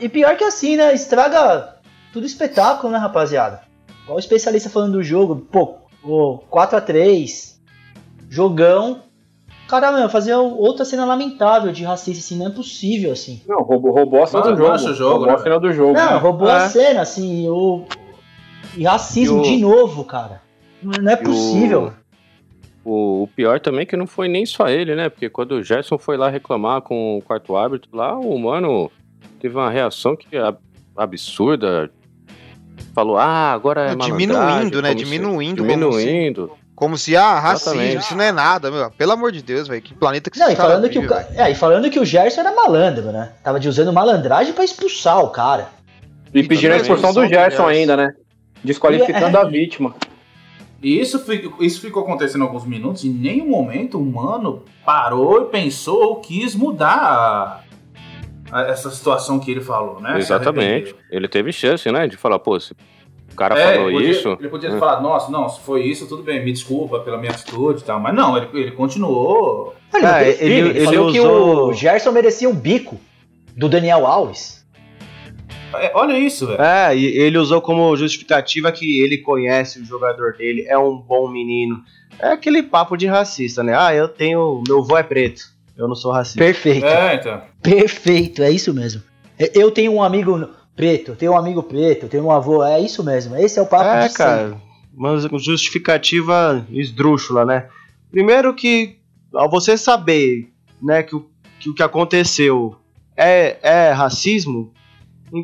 E 0.01 0.09
pior 0.09 0.37
que 0.37 0.45
assim, 0.45 0.77
né? 0.77 0.95
Estraga 0.95 1.77
tudo 2.13 2.25
espetáculo, 2.27 2.93
né, 2.93 2.99
rapaziada? 2.99 3.63
Igual 4.05 4.17
o 4.17 4.21
especialista 4.21 4.71
falando 4.71 4.93
do 4.93 5.03
jogo, 5.03 5.37
pô, 5.37 5.75
o 6.03 6.39
4x3, 6.51 7.57
jogão. 8.31 9.01
Caramba, 9.69 10.09
fazer 10.09 10.35
outra 10.35 10.83
cena 10.87 11.05
lamentável 11.05 11.71
de 11.71 11.85
racista, 11.85 12.21
assim, 12.25 12.39
não 12.39 12.47
é 12.47 12.51
possível, 12.51 13.13
assim. 13.13 13.43
Não, 13.47 13.59
roubou, 13.63 13.93
roubou 13.93 14.23
a 14.23 14.27
cena 14.27 14.43
do 14.45 14.57
jogo. 14.57 14.79
jogo, 14.95 15.11
roubou 15.11 15.27
né, 15.27 15.35
a 15.35 15.39
cena 15.39 15.61
do 15.61 15.73
jogo. 15.75 15.93
Não, 15.93 16.11
né? 16.13 16.17
roubou 16.19 16.49
a 16.49 16.63
É. 16.65 16.69
cena, 16.71 17.03
assim, 17.03 17.47
o... 17.51 17.85
E 18.77 18.85
racismo 18.85 19.39
E 19.39 19.41
o- 19.41 19.43
de 19.43 19.57
novo, 19.59 20.05
cara. 20.05 20.41
Não 20.83 21.11
é 21.11 21.15
E 21.15 21.17
o- 21.17 21.23
possível. 21.25 21.93
O, 22.83 23.25
o 23.25 23.29
pior 23.37 23.61
também 23.61 23.83
é 23.83 23.85
que 23.85 23.97
não 23.97 24.07
foi 24.07 24.27
nem 24.27 24.47
só 24.47 24.69
ele, 24.69 24.95
né? 24.95 25.11
Porque 25.11 25.29
quando 25.29 25.53
o 25.53 25.63
Gerson 25.63 25.99
foi 25.99 26.17
lá 26.17 26.31
reclamar 26.31 26.81
com 26.81 27.19
o 27.19 27.23
quarto 27.23 27.55
árbitro 27.55 27.91
lá, 27.95 28.19
o 28.19 28.39
mano 28.39 28.91
teve 29.41 29.55
uma 29.55 29.71
reação 29.71 30.17
que 30.17 30.37
é 30.37 30.41
ab- 30.41 30.59
absurda. 30.97 31.91
Falou, 32.95 33.17
ah, 33.17 33.53
agora 33.53 33.93
é 33.93 33.95
diminuindo, 33.97 34.81
né? 34.83 34.95
Diminuindo, 34.95 35.63
se- 35.63 35.69
Diminuindo. 35.69 36.53
Como 36.75 36.97
se, 36.97 37.17
ah, 37.17 37.39
racismo, 37.41 37.73
Exatamente. 37.75 38.05
isso 38.05 38.17
não 38.17 38.25
é 38.25 38.31
nada, 38.33 38.71
meu. 38.71 38.89
Pelo 38.93 39.13
amor 39.13 39.33
de 39.33 39.43
Deus, 39.43 39.67
velho. 39.67 39.83
Que 39.83 39.95
planeta 39.95 40.31
que 40.31 40.39
Não, 40.39 40.47
esse 40.47 40.55
e 40.55 40.57
falando, 40.57 40.89
que 40.89 40.99
o, 40.99 41.03
vive, 41.03 41.13
ca- 41.13 41.21
velho. 41.23 41.41
é, 41.41 41.51
e 41.51 41.55
falando 41.55 41.91
que 41.91 41.99
o 41.99 42.05
Gerson 42.05 42.41
era 42.41 42.55
malandro, 42.55 43.11
né? 43.11 43.33
Tava 43.43 43.59
de 43.59 43.69
usando 43.69 43.93
malandragem 43.93 44.53
pra 44.53 44.63
expulsar 44.65 45.19
o 45.25 45.31
cara. 45.31 45.71
E 46.33 46.43
pedindo 46.45 46.75
a 46.75 46.77
expulsão 46.77 47.13
do 47.13 47.23
Gerson 47.27 47.41
Gerson. 47.41 47.67
ainda, 47.67 47.97
né? 47.97 48.13
Desqualificando 48.63 49.39
a 49.39 49.45
vítima. 49.45 49.95
E 50.81 51.01
isso, 51.01 51.21
isso 51.61 51.81
ficou 51.81 52.05
acontecendo 52.05 52.43
alguns 52.45 52.65
minutos 52.65 53.03
e 53.03 53.09
em 53.09 53.13
nenhum 53.13 53.49
momento 53.49 53.99
o 54.01 54.05
mano 54.07 54.63
parou 54.87 55.43
e 55.43 55.45
pensou 55.47 56.01
ou 56.01 56.17
quis 56.21 56.55
mudar 56.55 57.65
essa 58.53 58.91
situação 58.91 59.39
que 59.39 59.51
ele 59.51 59.61
falou, 59.61 60.01
né? 60.01 60.19
Exatamente. 60.19 60.95
Ele 61.11 61.29
teve 61.29 61.53
chance, 61.53 61.91
né? 61.91 62.07
De 62.07 62.17
falar, 62.17 62.39
pô, 62.39 62.59
se 62.59 62.73
o 63.33 63.37
cara 63.37 63.59
É, 63.59 63.75
falou 63.75 63.89
ele 63.91 63.99
podia, 63.99 64.11
isso. 64.11 64.37
Ele 64.41 64.49
podia 64.49 64.71
ter 64.71 64.77
É. 64.77 64.79
falado, 64.79 65.03
nossa, 65.03 65.31
não, 65.31 65.49
se 65.49 65.61
foi 65.61 65.83
isso, 65.85 66.07
tudo 66.09 66.23
bem, 66.23 66.45
me 66.45 66.53
desculpa 66.53 67.01
pela 67.01 67.19
minha 67.19 67.31
atitude 67.33 67.81
e 67.81 67.85
tal. 67.85 68.01
Mas 68.01 68.15
não, 68.15 68.37
ele, 68.37 68.49
ele 68.55 68.71
continuou. 68.73 69.75
Ele, 69.95 70.07
Ah, 70.07 70.23
ele- 70.23 70.39
ele 70.45 70.69
ele 70.71 70.85
falou 70.85 71.13
que 71.13 71.21
usou- 71.21 71.69
o 71.69 71.73
Gerson 71.75 72.13
merecia 72.13 72.49
um 72.49 72.55
bico 72.55 72.99
do 73.57 73.69
Daniel 73.69 74.07
Alves. 74.07 74.59
É, 75.75 75.91
olha 75.95 76.19
isso, 76.19 76.47
velho. 76.47 76.61
É, 76.63 76.97
e 76.97 77.05
ele 77.19 77.37
usou 77.37 77.61
como 77.61 77.95
justificativa 77.97 78.73
que 78.73 79.01
ele 79.03 79.19
conhece 79.19 79.79
o 79.81 79.85
jogador 79.85 80.33
dele, 80.35 80.65
é 80.67 80.79
um 80.79 80.97
bom 80.97 81.29
menino. 81.29 81.83
É 82.19 82.29
aquele 82.33 82.63
papo 82.63 82.97
de 82.97 83.07
racista, 83.07 83.63
né? 83.63 83.77
Ah, 83.79 83.95
eu 83.95 84.09
tenho. 84.09 84.63
Meu 84.67 84.79
avô 84.79 84.97
é 84.97 85.03
preto, 85.03 85.43
eu 85.79 85.89
não 85.89 85.95
sou 85.95 86.11
racista. 86.13 86.39
Perfeito. 86.41 86.85
É, 86.87 87.15
então. 87.15 87.41
Perfeito, 87.63 88.43
é 88.43 88.51
isso 88.51 88.75
mesmo. 88.75 89.03
Eu 89.55 89.71
tenho 89.71 89.93
um 89.93 90.03
amigo 90.03 90.49
preto, 90.75 91.13
eu 91.13 91.17
tenho 91.17 91.33
um 91.33 91.39
amigo 91.39 91.63
preto, 91.63 92.05
eu 92.05 92.09
tenho 92.09 92.25
um 92.25 92.31
avô, 92.33 92.65
é 92.65 92.81
isso 92.81 93.03
mesmo. 93.05 93.37
Esse 93.37 93.59
é 93.59 93.63
o 93.63 93.67
papo 93.67 93.85
É, 93.85 94.09
de 94.09 94.15
cara, 94.15 94.49
sempre. 94.49 94.59
uma 94.95 95.19
justificativa 95.39 96.67
esdrúxula, 96.71 97.45
né? 97.45 97.69
Primeiro 98.11 98.53
que, 98.55 98.99
ao 99.33 99.49
você 99.49 99.77
saber, 99.79 100.51
né, 100.83 101.03
que 101.03 101.15
o 101.15 101.27
que, 101.61 101.71
o 101.71 101.75
que 101.75 101.83
aconteceu 101.83 102.77
é, 103.17 103.59
é 103.63 103.91
racismo, 103.93 104.73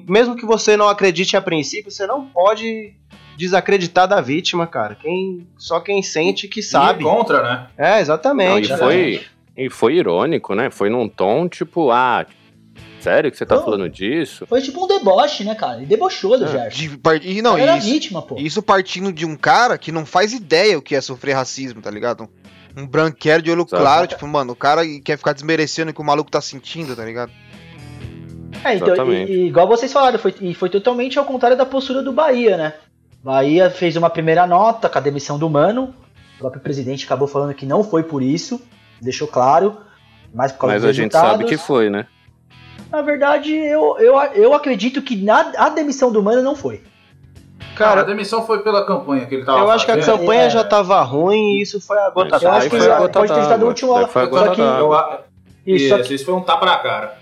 mesmo 0.09 0.37
que 0.37 0.47
você 0.47 0.77
não 0.77 0.89
acredite 0.89 1.37
a 1.37 1.43
princípio, 1.43 1.91
você 1.91 2.07
não 2.07 2.27
pode 2.27 2.95
desacreditar 3.37 4.07
da 4.07 4.21
vítima, 4.21 4.67
cara. 4.67 4.95
Quem, 4.95 5.47
só 5.59 5.81
quem 5.81 6.03
sente 6.03 6.47
que 6.49 6.63
sabe. 6.63 7.03
E 7.03 7.07
contra, 7.07 7.43
né? 7.43 7.67
É, 7.77 7.91
Não, 7.95 7.99
exatamente. 7.99 8.73
e, 8.73 8.77
foi, 8.77 9.23
e 9.57 9.71
foi 9.71 9.95
irônico, 9.97 10.55
né? 10.55 10.71
Foi 10.71 10.89
num 10.91 11.09
tom 11.09 11.49
tipo, 11.49 11.91
ah, 11.91 12.27
sério 13.01 13.31
que 13.31 13.37
você 13.37 13.47
tá 13.47 13.57
Não. 13.57 13.65
falando 13.65 13.89
disso? 13.89 14.47
Foi 14.47 14.61
tipo 14.61 14.85
um 14.85 14.89
deboche, 14.89 15.45
né, 15.45 15.55
cara? 15.55 15.77
Ele 15.79 15.87
debochou 15.87 16.39
do 16.39 16.45
É, 16.45 16.49
Gerson. 16.49 16.77
De 16.79 16.99
par- 16.99 17.25
e 17.25 17.41
não, 17.43 17.57
era 17.57 17.77
isso, 17.79 17.87
vítima, 17.89 18.23
pô. 18.23 18.37
isso 18.39 18.63
partindo 18.63 19.13
de 19.13 19.25
um 19.27 19.37
cara 19.37 19.77
que 19.79 19.93
não 19.93 20.05
faz 20.07 20.33
ideia 20.33 20.79
o 20.79 20.83
que 20.83 20.95
é 20.97 21.01
sofrer 21.01 21.35
racismo, 21.35 21.81
tá 21.81 21.91
ligado? 21.91 22.29
Um 22.77 22.87
branquelo 22.87 23.41
de 23.43 23.51
olho 23.53 23.63
Exato. 23.63 23.77
claro, 23.83 24.07
tipo, 24.09 24.27
mano, 24.27 24.53
o 24.53 24.57
cara 24.57 24.83
quer 25.05 25.17
ficar 25.17 25.33
desmerecendo 25.33 25.91
o 25.93 25.95
que 25.95 26.01
o 26.01 26.05
maluco 26.05 26.31
tá 26.31 26.41
sentindo, 26.41 26.97
tá 26.97 27.05
ligado? 27.05 27.31
É, 28.65 28.75
então, 28.77 28.89
Exatamente. 28.89 29.31
e, 29.31 29.37
e 29.43 29.47
igual 29.47 29.69
vocês 29.69 29.93
falaram, 29.93 30.19
foi, 30.19 30.35
e 30.41 30.55
foi 30.55 30.71
totalmente 30.71 31.19
ao 31.19 31.25
contrário 31.25 31.57
da 31.57 31.67
postura 31.67 32.03
do 32.03 32.13
Bahia, 32.13 32.57
né? 32.57 32.75
Bahia 33.23 33.71
fez 33.71 33.97
uma 33.97 34.11
primeira 34.11 34.47
nota 34.47 34.89
com 34.89 34.99
a 34.99 35.01
demissão 35.01 35.39
do 35.39 35.49
Mano. 35.49 35.95
O 36.37 36.39
próprio 36.39 36.61
presidente 36.63 37.05
acabou 37.05 37.29
falando 37.29 37.55
que 37.55 37.65
não 37.67 37.83
foi 37.85 38.03
por 38.03 38.23
isso, 38.23 38.61
deixou 39.01 39.29
claro. 39.29 39.77
Mas 40.33 40.51
por 40.53 40.61
causa 40.61 40.75
Mas 40.75 40.83
dos 40.83 40.91
a 40.91 40.93
gente 40.93 41.13
sabe 41.13 41.45
que 41.45 41.57
foi, 41.57 41.89
né? 41.91 42.07
Na 42.91 43.03
verdade, 43.03 43.55
eu, 43.55 43.97
eu, 43.99 44.17
eu 44.35 44.55
acredito 44.55 45.01
que 45.03 45.17
na, 45.17 45.53
a 45.57 45.69
demissão 45.69 46.11
do 46.13 46.23
Mano 46.23 46.43
não 46.43 46.55
foi. 46.57 46.83
Cara, 47.77 48.03
a 48.03 48.05
demissão 48.05 48.47
foi 48.47 48.61
pela 48.63 48.87
campanha 48.87 49.27
que 49.27 49.35
ele 49.35 49.45
tava 49.45 49.59
eu 49.59 49.71
acho 49.71 49.85
que 49.85 49.91
a 49.93 50.01
campanha 50.01 50.43
É. 50.43 50.51
já 50.51 50.63
tava 50.63 51.01
ruim 51.03 51.57
e 51.59 51.63
isso 51.63 51.81
foi 51.81 51.99
a 51.99 52.11
gota 52.11 52.37
Isso 52.37 52.45
Eu 52.47 52.51
acho 52.53 52.71
que 52.71 52.77
foi 52.79 52.91
a 52.91 52.99
gota 52.99 53.19
pode 53.19 53.33
ter 53.33 53.41
estado 53.41 53.49
o 53.55 53.59
d'água. 53.59 53.69
último. 53.69 53.95
Daí 53.95 54.07
foi 54.07 54.23
a 54.23 54.29
Só 54.29 54.49
que, 54.55 54.61
d'água. 54.63 54.79
Eu 54.79 54.93
a- 54.93 55.21
isso, 55.67 55.89
só 55.89 55.97
Isso, 55.99 56.09
que 56.09 56.15
isso 56.15 56.25
foi 56.25 56.35
um 56.35 56.43
tapa 56.43 56.67
na 56.67 56.77
cara. 56.79 57.19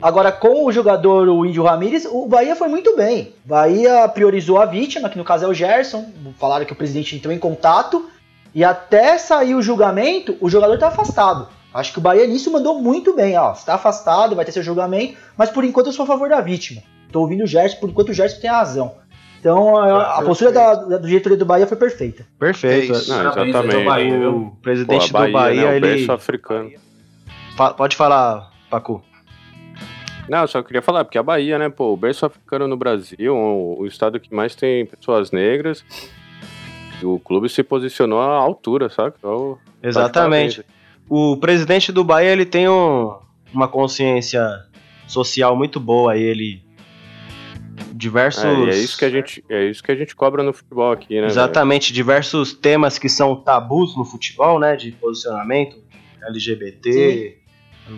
Agora, 0.00 0.32
com 0.32 0.64
o 0.66 0.72
jogador, 0.72 1.28
o 1.28 1.46
Índio 1.46 1.62
Ramírez, 1.62 2.04
o 2.10 2.26
Bahia 2.26 2.56
foi 2.56 2.66
muito 2.66 2.96
bem. 2.96 3.32
Bahia 3.44 4.08
priorizou 4.08 4.60
a 4.60 4.64
vítima, 4.66 5.08
que 5.08 5.16
no 5.16 5.22
caso 5.24 5.44
é 5.44 5.48
o 5.48 5.54
Gerson. 5.54 6.06
Falaram 6.40 6.64
que 6.64 6.72
o 6.72 6.76
presidente 6.76 7.14
entrou 7.14 7.32
em 7.32 7.38
contato. 7.38 8.10
E 8.54 8.62
até 8.64 9.16
sair 9.18 9.54
o 9.54 9.62
julgamento, 9.62 10.36
o 10.40 10.48
jogador 10.50 10.78
tá 10.78 10.88
afastado. 10.88 11.48
Acho 11.72 11.92
que 11.92 11.98
o 11.98 12.02
Bahia 12.02 12.26
nisso 12.26 12.50
mandou 12.52 12.80
muito 12.80 13.14
bem. 13.14 13.36
Ó, 13.38 13.52
está 13.52 13.74
afastado, 13.74 14.36
vai 14.36 14.44
ter 14.44 14.52
seu 14.52 14.62
julgamento. 14.62 15.16
Mas 15.38 15.48
por 15.50 15.64
enquanto 15.64 15.86
eu 15.86 15.92
sou 15.92 16.02
a 16.04 16.06
favor 16.06 16.28
da 16.28 16.40
vítima. 16.40 16.82
Tô 17.10 17.20
ouvindo 17.20 17.44
o 17.44 17.46
Gerson, 17.46 17.78
por 17.78 17.88
enquanto 17.88 18.10
o 18.10 18.12
Gerson 18.12 18.40
tem 18.40 18.50
a 18.50 18.58
razão. 18.58 18.94
Então 19.40 19.76
a, 19.76 20.18
a 20.18 20.22
postura 20.22 20.52
da, 20.52 20.74
da, 20.74 20.98
do 20.98 21.06
diretoria 21.08 21.36
do 21.38 21.44
Bahia 21.46 21.66
foi 21.66 21.76
perfeita. 21.76 22.26
perfeito. 22.38 22.92
É. 22.92 23.06
Não, 23.08 23.20
exatamente. 23.44 23.84
Bahia? 23.84 24.30
O 24.30 24.50
presidente 24.62 25.10
Pô, 25.10 25.18
a 25.18 25.20
Bahia, 25.20 25.30
do 25.30 25.32
Bahia, 25.32 25.62
né, 25.62 25.68
o 25.68 25.72
ele. 25.72 25.80
berço 25.80 26.12
africano. 26.12 26.70
Fa- 27.56 27.74
pode 27.74 27.96
falar, 27.96 28.50
Pacu. 28.70 29.02
Não, 30.28 30.42
eu 30.42 30.48
só 30.48 30.62
queria 30.62 30.80
falar, 30.80 31.04
porque 31.04 31.18
a 31.18 31.22
Bahia, 31.22 31.58
né, 31.58 31.68
pô, 31.68 31.92
o 31.92 31.96
berço 31.96 32.24
africano 32.24 32.68
no 32.68 32.76
Brasil, 32.76 33.34
o, 33.34 33.80
o 33.80 33.86
estado 33.86 34.20
que 34.20 34.32
mais 34.32 34.54
tem 34.54 34.86
pessoas 34.86 35.32
negras, 35.32 35.84
o 37.04 37.18
clube 37.18 37.48
se 37.48 37.62
posicionou 37.62 38.20
à 38.20 38.36
altura, 38.36 38.88
sabe? 38.90 39.14
Então, 39.18 39.58
Exatamente. 39.82 40.64
O 41.08 41.36
presidente 41.36 41.90
do 41.92 42.02
Bahia, 42.04 42.30
ele 42.30 42.44
tem 42.46 42.68
um- 42.68 43.16
uma 43.52 43.68
consciência 43.68 44.42
social 45.06 45.56
muito 45.56 45.78
boa. 45.80 46.16
e 46.16 46.22
Ele. 46.22 46.62
Diversos. 47.94 48.44
É, 48.44 48.52
é 48.52 48.76
isso 48.76 48.98
que 48.98 49.04
a 49.04 49.10
gente, 49.10 49.44
é 49.48 49.64
isso 49.64 49.82
que 49.82 49.90
a 49.92 49.94
gente 49.94 50.14
cobra 50.14 50.42
no 50.42 50.52
futebol 50.52 50.92
aqui, 50.92 51.14
né? 51.14 51.20
velho? 51.22 51.30
Exatamente, 51.30 51.92
diversos 51.92 52.52
temas 52.52 52.98
que 52.98 53.08
são 53.08 53.36
tabus 53.36 53.96
no 53.96 54.04
futebol, 54.04 54.58
né? 54.58 54.76
De 54.76 54.92
posicionamento. 54.92 55.76
LGBT, 56.28 57.38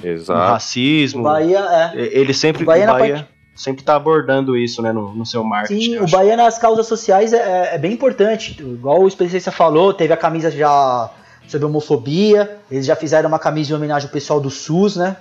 Exato. 0.02 0.40
O 0.40 0.42
racismo. 0.42 1.22
Bahia 1.22 1.58
é. 1.94 2.18
Ele 2.18 2.32
sempre, 2.32 2.62
O 2.62 2.66
Bahia 2.66 2.84
o 2.84 2.86
na 2.86 2.92
Bahia 2.94 3.28
sempre 3.54 3.82
tá 3.84 3.94
abordando 3.96 4.56
isso, 4.56 4.82
né, 4.82 4.92
no, 4.92 5.14
no 5.14 5.24
seu 5.26 5.44
marketing. 5.44 5.80
Sim, 5.80 5.98
o. 5.98 6.08
Bahia 6.08 6.36
nas 6.36 6.58
causas 6.58 6.86
sociais 6.86 7.32
é, 7.32 7.74
é 7.74 7.78
bem 7.78 7.92
importante. 7.92 8.56
Igual 8.60 9.02
o 9.02 9.08
especialista 9.08 9.52
falou, 9.52 9.92
teve 9.94 10.12
a 10.12 10.16
camisa 10.16 10.50
já 10.50 11.10
sobre 11.46 11.66
homofobia, 11.66 12.58
eles 12.70 12.86
já 12.86 12.96
fizeram 12.96 13.28
uma 13.28 13.38
camisa 13.38 13.72
em 13.72 13.76
homenagem 13.76 14.08
ao 14.08 14.12
pessoal 14.12 14.40
do 14.40 14.50
SUS, 14.50 14.96
né? 14.96 15.16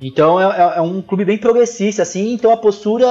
Então 0.00 0.40
é, 0.40 0.44
é- 0.44 0.78
é 0.78 0.80
um 0.80 1.00
clube 1.00 1.24
bem 1.24 1.38
progressista, 1.38 2.02
assim, 2.02 2.32
então 2.32 2.50
a 2.50 2.56
postura 2.56 3.08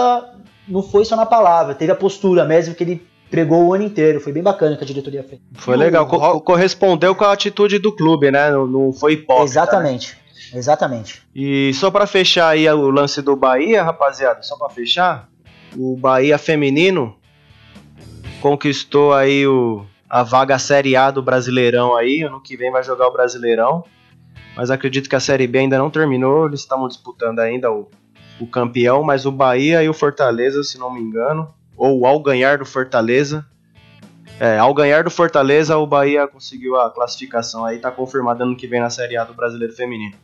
não 0.68 0.84
foi 0.84 1.06
só 1.06 1.16
na 1.16 1.26
palavra, 1.26 1.74
teve 1.74 1.92
a 1.92 1.96
postura 1.96 2.44
mesmo 2.46 2.76
que 2.76 2.84
ele 2.84 3.08
pregou 3.32 3.64
o 3.66 3.74
ano 3.74 3.84
inteiro. 3.84 4.20
Foi 4.20 4.34
bem 4.34 4.42
bacana 4.44 4.76
que 4.76 4.84
a 4.84 4.88
diretoria 4.88 5.24
fez. 5.24 5.40
Foi 5.54 5.78
legal, 5.78 6.06
co- 6.08 6.20
co- 6.20 6.42
correspondeu 6.42 7.14
com 7.16 7.24
a 7.24 7.32
atitude 7.32 7.78
do 7.80 7.96
clube, 7.96 8.30
né? 8.32 8.50
Não, 8.52 8.66
não 8.68 8.92
foi 8.94 9.14
hipócrita. 9.14 9.44
né? 9.44 9.46
Exatamente. 10.54 11.22
E 11.36 11.74
só 11.74 11.92
pra 11.92 12.08
fechar 12.08 12.50
aí 12.50 12.70
o 12.70 12.90
lance 12.90 13.22
do 13.22 13.36
Bahia, 13.36 13.84
rapaziada, 13.84 14.42
só 14.42 14.58
pra 14.58 14.70
fechar, 14.70 15.30
o 15.76 15.96
Bahia 15.96 16.38
feminino 16.38 17.16
conquistou 18.42 19.14
aí 19.14 19.46
o, 19.46 19.86
a 20.10 20.24
vaga 20.24 20.58
Série 20.58 20.96
A 20.96 21.12
do 21.12 21.22
Brasileirão 21.22 21.96
aí, 21.96 22.24
ano 22.24 22.42
que 22.42 22.58
vem 22.58 22.72
vai 22.72 22.84
jogar 22.84 23.08
o 23.08 23.14
Brasileirão. 23.14 23.84
Mas 24.56 24.72
acredito 24.72 25.10
que 25.10 25.16
a 25.16 25.20
Série 25.20 25.48
B 25.48 25.60
ainda 25.60 25.78
não 25.78 25.90
terminou, 25.90 26.48
eles 26.48 26.62
estavam 26.62 26.88
disputando 26.88 27.40
ainda 27.40 27.72
o, 27.72 27.88
o 28.40 28.48
campeão, 28.48 29.04
mas 29.04 29.26
o 29.26 29.32
Bahia 29.32 29.84
e 29.84 29.90
o 29.90 29.94
Fortaleza, 29.94 30.64
se 30.64 30.78
não 30.78 30.92
me 30.92 31.00
engano, 31.00 31.54
ou 31.78 32.06
ao 32.06 32.20
ganhar 32.20 32.58
do 32.58 32.66
Fortaleza, 32.66 33.46
é, 34.40 34.58
ao 34.58 34.74
ganhar 34.74 35.04
do 35.04 35.12
Fortaleza, 35.12 35.78
o 35.78 35.86
Bahia 35.86 36.28
conseguiu 36.28 36.78
a 36.78 36.90
classificação 36.90 37.66
aí, 37.66 37.78
tá 37.78 37.92
confirmado 37.92 38.44
ano 38.44 38.56
que 38.56 38.68
vem 38.68 38.80
na 38.80 38.90
Série 38.90 39.18
A 39.18 39.24
do 39.24 39.34
Brasileiro 39.34 39.74
Feminino. 39.74 40.16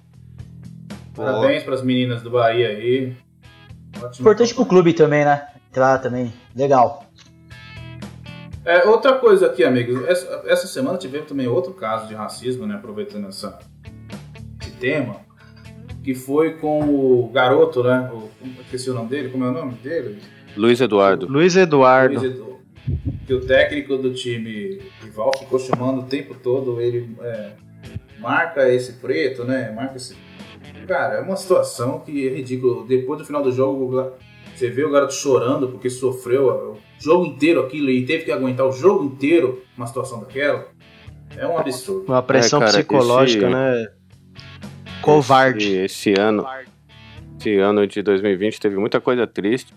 Parabéns 1.15 1.63
pras 1.63 1.81
meninas 1.81 2.21
do 2.21 2.29
Bahia 2.29 2.69
aí. 2.69 3.15
Ótimo. 3.97 4.21
Importante 4.21 4.53
pro 4.53 4.65
clube 4.65 4.93
também, 4.93 5.23
né? 5.23 5.47
Entrar 5.69 5.99
também. 5.99 6.33
Legal. 6.55 7.05
É, 8.65 8.83
outra 8.85 9.13
coisa 9.13 9.45
aqui, 9.45 9.63
amigos. 9.63 10.03
Essa, 10.07 10.43
essa 10.47 10.67
semana 10.67 10.97
tivemos 10.97 11.27
também 11.27 11.47
outro 11.47 11.73
caso 11.73 12.07
de 12.07 12.15
racismo, 12.15 12.65
né? 12.65 12.75
Aproveitando 12.75 13.27
essa, 13.27 13.59
esse 14.59 14.71
tema. 14.71 15.17
Que 16.03 16.13
foi 16.13 16.57
com 16.57 16.81
o 16.81 17.29
garoto, 17.31 17.83
né? 17.83 18.09
O, 18.11 18.29
esqueci 18.61 18.89
o 18.89 18.93
nome 18.93 19.09
dele. 19.09 19.29
Como 19.29 19.45
é 19.45 19.49
o 19.49 19.53
nome 19.53 19.73
dele? 19.75 20.19
Luiz 20.57 20.81
Eduardo. 20.81 21.27
Luiz 21.27 21.55
Eduardo. 21.55 22.19
Luiz 22.19 22.31
Edu. 22.31 22.55
Que 23.25 23.33
o 23.33 23.41
técnico 23.41 23.97
do 23.97 24.13
time 24.13 24.81
rival 25.01 25.31
ficou 25.39 25.59
chamando 25.59 26.01
o 26.01 26.05
tempo 26.05 26.35
todo 26.35 26.79
ele. 26.79 27.15
é, 27.21 27.51
marca 28.19 28.67
esse 28.71 28.93
preto, 28.93 29.43
né? 29.43 29.71
Marca 29.71 29.97
esse. 29.97 30.15
Cara, 30.87 31.15
é 31.15 31.21
uma 31.21 31.35
situação 31.35 31.99
que 31.99 32.27
é 32.27 32.31
ridícula. 32.33 32.85
Depois 32.85 33.19
do 33.19 33.25
final 33.25 33.41
do 33.43 33.51
jogo, 33.51 34.11
você 34.55 34.69
vê 34.69 34.83
o 34.83 34.91
garoto 34.91 35.13
chorando 35.13 35.67
porque 35.69 35.89
sofreu 35.89 36.47
o 36.47 36.77
jogo 36.99 37.25
inteiro 37.25 37.61
aquilo 37.61 37.89
e 37.89 38.05
teve 38.05 38.25
que 38.25 38.31
aguentar 38.31 38.65
o 38.67 38.71
jogo 38.71 39.03
inteiro 39.03 39.61
uma 39.77 39.87
situação 39.87 40.19
daquela. 40.19 40.67
É 41.37 41.45
um 41.47 41.57
absurdo. 41.57 42.05
Uma 42.07 42.21
pressão 42.21 42.59
É, 42.59 42.65
cara, 42.65 42.73
psicológica, 42.77 43.45
esse- 43.47 43.53
né? 43.55 43.87
Covarde. 45.01 45.75
Esse, 45.75 46.11
esse 46.11 46.19
ano, 46.19 46.45
esse 47.39 47.57
ano 47.57 47.85
de 47.85 48.01
2020 48.01 48.59
teve 48.59 48.75
muita 48.77 48.99
coisa 49.01 49.27
triste. 49.27 49.73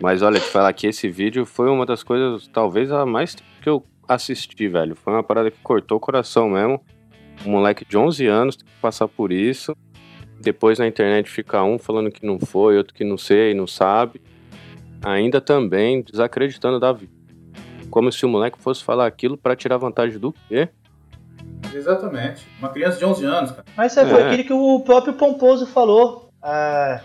Mas 0.00 0.22
olha, 0.22 0.40
te 0.40 0.46
falar 0.46 0.72
que 0.72 0.86
esse 0.86 1.08
vídeo 1.08 1.44
foi 1.44 1.68
uma 1.68 1.84
das 1.84 2.02
coisas, 2.02 2.48
talvez 2.48 2.90
a 2.90 3.04
mais 3.04 3.34
que 3.62 3.68
eu 3.68 3.84
assisti, 4.08 4.66
velho. 4.66 4.96
Foi 4.96 5.12
uma 5.12 5.22
parada 5.22 5.50
que 5.50 5.58
cortou 5.62 5.98
o 5.98 6.00
coração 6.00 6.48
mesmo. 6.48 6.80
Um 7.46 7.50
moleque 7.52 7.84
de 7.86 7.96
11 7.96 8.26
anos 8.26 8.56
tem 8.56 8.66
que 8.66 8.72
passar 8.80 9.06
por 9.08 9.30
isso. 9.30 9.74
Depois 10.40 10.78
na 10.78 10.86
internet 10.86 11.28
fica 11.30 11.62
um 11.62 11.78
falando 11.78 12.10
que 12.10 12.24
não 12.24 12.38
foi, 12.40 12.78
outro 12.78 12.94
que 12.94 13.04
não 13.04 13.18
sei, 13.18 13.52
não 13.54 13.66
sabe. 13.66 14.20
Ainda 15.04 15.40
também 15.40 16.02
desacreditando 16.02 16.80
da 16.80 16.92
vida. 16.92 17.12
Como 17.90 18.10
se 18.10 18.24
o 18.24 18.28
moleque 18.28 18.58
fosse 18.58 18.82
falar 18.82 19.06
aquilo 19.06 19.36
pra 19.36 19.54
tirar 19.56 19.76
vantagem 19.76 20.18
do 20.18 20.32
quê? 20.48 20.68
Exatamente. 21.74 22.46
Uma 22.58 22.68
criança 22.70 22.98
de 22.98 23.04
11 23.04 23.24
anos, 23.24 23.50
cara. 23.50 23.64
Mas 23.76 23.92
isso 23.92 24.00
aí 24.00 24.08
foi 24.08 24.20
É. 24.22 24.26
aquilo 24.28 24.44
que 24.44 24.52
o 24.52 24.80
próprio 24.80 25.12
Pomposo 25.14 25.66
falou. 25.66 26.30
É, 26.42 27.00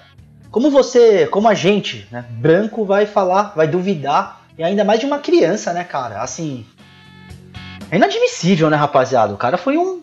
como 0.50 0.72
você, 0.72 1.28
como 1.28 1.48
a 1.48 1.54
gente, 1.54 2.08
né, 2.12 2.26
branco, 2.32 2.86
vai 2.86 3.06
falar, 3.06 3.54
vai 3.56 3.68
duvidar, 3.68 4.46
e 4.58 4.64
ainda 4.64 4.84
mais 4.86 5.00
de 5.00 5.06
uma 5.06 5.20
criança, 5.20 5.74
né, 5.74 5.84
cara? 5.84 6.22
Assim. 6.22 6.66
É 7.92 7.98
inadmissível, 7.98 8.70
né, 8.70 8.78
rapaziada? 8.78 9.34
O 9.34 9.38
cara 9.38 9.58
foi 9.58 9.78
um. 9.78 10.02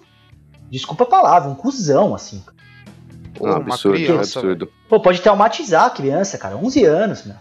Desculpa 0.71 1.05
a 1.05 1.07
palavra, 1.07 1.49
um 1.51 1.55
cuzão, 1.55 2.15
assim. 2.15 2.43
Pô, 3.43 3.49
um 3.49 3.51
uma 3.51 3.59
absurdo, 3.75 3.99
um 3.99 4.05
criança, 4.05 4.39
absurdo. 4.39 4.73
Pô, 4.89 5.01
pode 5.01 5.21
traumatizar 5.21 5.85
a 5.87 5.91
criança, 5.91 6.39
cara. 6.39 6.57
11 6.57 6.85
anos, 6.85 7.27
meu. 7.27 7.37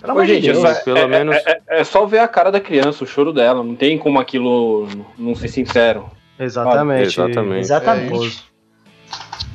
Pelo 0.00 0.08
Ô, 0.08 0.16
amor 0.16 0.26
de 0.26 0.34
gente, 0.34 0.50
é 0.50 0.52
Deus. 0.52 0.62
só, 0.76 0.82
pelo 0.84 0.98
é- 0.98 1.06
menos- 1.06 1.36
é, 1.36 1.60
é- 1.68 1.80
é 1.80 1.84
só 1.84 2.04
ver 2.04 2.18
a 2.18 2.28
cara 2.28 2.50
da 2.50 2.60
criança, 2.60 3.04
o 3.04 3.06
choro 3.06 3.32
dela. 3.32 3.62
Não 3.62 3.74
tem 3.76 3.96
como 3.96 4.18
aquilo 4.18 4.88
não 5.16 5.34
ser 5.34 5.48
sincero. 5.48 6.10
Exatamente. 6.38 7.06
Exatamente. 7.06 7.60
Exatamente. 7.60 8.44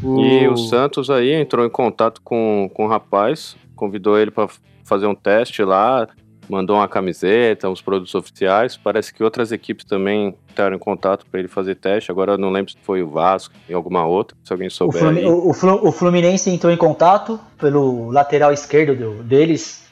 E 0.02 0.48
o 0.48 0.56
Santos 0.56 1.10
aí 1.10 1.34
entrou 1.34 1.66
em 1.66 1.70
contato 1.70 2.22
com, 2.24 2.72
com 2.74 2.86
o 2.86 2.88
rapaz, 2.88 3.58
convidou 3.76 4.18
ele 4.18 4.32
para 4.32 4.48
fazer 4.86 5.06
um 5.06 5.14
teste 5.14 5.62
lá, 5.64 6.08
mandou 6.50 6.76
uma 6.78 6.88
camiseta, 6.88 7.70
uns 7.70 7.82
produtos 7.82 8.16
oficiais. 8.16 8.76
Parece 8.76 9.14
que 9.14 9.24
outras 9.24 9.52
equipes 9.52 9.86
também 9.86 10.36
entraram 10.50 10.76
em 10.76 10.80
contato 10.80 11.26
para 11.30 11.40
ele 11.40 11.48
fazer 11.48 11.76
teste. 11.76 12.12
Agora 12.12 12.34
eu 12.34 12.38
não 12.38 12.50
lembro 12.50 12.72
se 12.72 12.78
foi 12.82 13.02
o 13.04 13.10
Vasco 13.10 13.54
e 13.70 13.74
alguma 13.74 14.06
outra, 14.06 14.36
se 14.44 14.52
alguém 14.52 14.68
O, 14.68 14.72
souber 14.72 15.28
o- 15.28 15.50
o 15.50 15.54
Flu- 15.54 15.88
o 15.88 15.92
Fluminense 15.92 16.50
entrou 16.50 16.74
em 16.74 16.78
contato 16.78 17.40
pelo 17.58 18.10
lateral 18.12 18.52
esquerdo 18.52 18.96
do- 18.96 19.24
deles. 19.24 19.88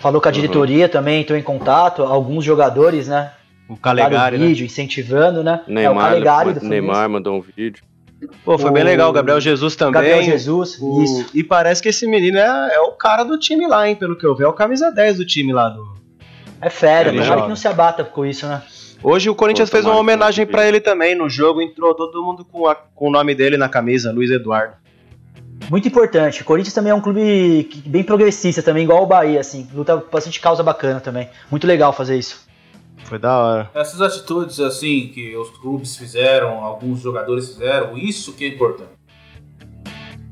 Falou 0.00 0.20
com 0.20 0.28
a 0.28 0.30
Uhum. 0.30 0.34
diretoria 0.34 0.88
também, 0.88 1.20
entrou 1.20 1.38
em 1.38 1.42
contato. 1.42 2.02
Alguns 2.02 2.44
jogadores, 2.44 3.06
né? 3.06 3.30
O 3.68 3.76
Calegari, 3.76 4.14
mandaram 4.14 4.38
né? 4.38 4.46
vídeo, 4.48 4.66
incentivando, 4.66 5.42
né? 5.44 5.60
é, 5.66 5.70
o 5.70 5.74
Neymar, 5.74 6.08
Calegari 6.10 6.52
do 6.54 6.60
Fluminense. 6.60 6.86
Neymar 6.88 7.08
mandou 7.08 7.36
um 7.36 7.40
vídeo. 7.40 7.84
Pô, 8.44 8.58
foi 8.58 8.70
bem 8.70 8.82
O- 8.82 8.86
legal. 8.86 9.10
O 9.10 9.12
Gabriel 9.12 9.40
Jesus 9.40 9.74
também. 9.76 9.94
Gabriel 9.94 10.22
Jesus, 10.22 10.78
O- 10.80 11.02
isso. 11.02 11.26
E 11.34 11.42
parece 11.42 11.82
que 11.82 11.88
esse 11.88 12.06
menino 12.06 12.38
é, 12.38 12.74
é 12.74 12.80
o 12.80 12.92
cara 12.92 13.24
do 13.24 13.38
time 13.38 13.66
lá, 13.66 13.88
hein? 13.88 13.96
Pelo 13.96 14.16
que 14.16 14.24
eu 14.26 14.34
vi, 14.34 14.44
é 14.44 14.48
o 14.48 14.52
camisa 14.52 14.90
10 14.90 15.18
do 15.18 15.26
time 15.26 15.52
lá. 15.52 15.68
Do... 15.68 15.94
É 16.60 16.70
fera, 16.70 17.10
tomara 17.10 17.26
joga. 17.26 17.42
que 17.42 17.48
não 17.48 17.56
se 17.56 17.66
abata 17.66 18.04
com 18.04 18.24
isso, 18.24 18.46
né? 18.46 18.62
Hoje 19.02 19.28
o 19.28 19.34
Corinthians 19.34 19.68
Pô, 19.68 19.76
fez 19.76 19.84
uma 19.84 19.96
homenagem 19.96 20.46
pra 20.46 20.66
ele 20.68 20.78
também 20.80 21.14
no 21.16 21.28
jogo. 21.28 21.60
Entrou 21.60 21.92
todo 21.94 22.22
mundo 22.22 22.44
com, 22.44 22.68
a- 22.68 22.74
com 22.76 23.08
o 23.08 23.10
nome 23.10 23.34
dele 23.34 23.56
na 23.56 23.68
camisa, 23.68 24.12
Luiz 24.12 24.30
Eduardo. 24.30 24.74
Muito 25.70 25.86
importante. 25.88 26.42
O 26.42 26.44
Corinthians 26.44 26.74
também 26.74 26.90
é 26.90 26.94
um 26.94 27.00
clube 27.00 27.68
bem 27.86 28.02
progressista, 28.02 28.62
também, 28.62 28.84
igual 28.84 29.02
o 29.02 29.06
Bahia, 29.06 29.40
assim. 29.40 29.68
Luta 29.74 29.96
bastante 30.10 30.40
causa 30.40 30.62
bacana 30.62 31.00
também. 31.00 31.28
Muito 31.50 31.66
legal 31.66 31.92
fazer 31.92 32.16
isso. 32.18 32.44
Foi 33.04 33.18
da 33.18 33.38
hora. 33.38 33.70
Essas 33.74 34.00
atitudes 34.00 34.58
assim 34.60 35.08
que 35.08 35.36
os 35.36 35.50
clubes 35.50 35.96
fizeram, 35.96 36.64
alguns 36.64 37.00
jogadores 37.00 37.48
fizeram, 37.48 37.96
isso 37.96 38.32
que 38.32 38.44
é 38.44 38.48
importante. 38.48 38.90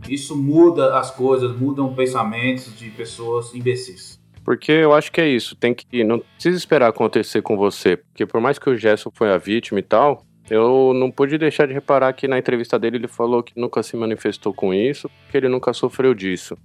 Isso 0.09 0.37
muda 0.37 0.99
as 0.99 1.11
coisas, 1.11 1.57
mudam 1.57 1.95
pensamentos 1.95 2.77
de 2.77 2.91
pessoas 2.91 3.55
imbecis. 3.55 4.19
Porque 4.45 4.73
eu 4.73 4.93
acho 4.93 5.13
que 5.13 5.21
é 5.21 5.29
isso, 5.29 5.55
tem 5.55 5.75
que. 5.75 6.03
Não 6.03 6.19
precisa 6.19 6.57
esperar 6.57 6.89
acontecer 6.89 7.43
com 7.43 7.57
você. 7.57 7.97
Porque 7.97 8.27
por 8.27 8.41
mais 8.41 8.59
que 8.59 8.69
o 8.69 8.77
Gerson 8.77 9.11
foi 9.15 9.31
a 9.31 9.39
vítima 9.39 9.79
e 9.79 9.83
tal, 9.83 10.25
eu 10.49 10.93
não 10.95 11.11
pude 11.11 11.39
deixar 11.39 11.67
de 11.67 11.75
reparar 11.75 12.13
que 12.13 12.27
na 12.27 12.39
entrevista 12.39 12.77
dele 12.77 12.97
ele 12.97 13.07
falou 13.07 13.43
que 13.43 13.53
nunca 13.55 13.83
se 13.83 13.97
manifestou 13.97 14.53
com 14.53 14.75
isso, 14.75 15.09
que 15.31 15.37
ele 15.37 15.49
nunca 15.49 15.73
sofreu 15.73 16.13
disso. 16.13 16.57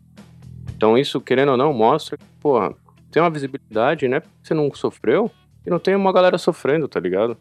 Então 0.76 0.98
isso, 0.98 1.22
querendo 1.22 1.52
ou 1.52 1.58
não, 1.58 1.72
mostra 1.72 2.18
que, 2.18 2.26
porra, 2.40 2.74
tem 3.12 3.22
uma 3.22 3.30
visibilidade, 3.30 4.08
né? 4.08 4.22
Porque 4.22 4.34
você 4.42 4.54
não 4.56 4.74
sofreu 4.74 5.30
e 5.66 5.70
não 5.70 5.80
tem 5.80 5.96
uma 5.96 6.14
galera 6.14 6.38
sofrendo, 6.38 6.88
tá 6.88 7.00
ligado? 7.00 7.38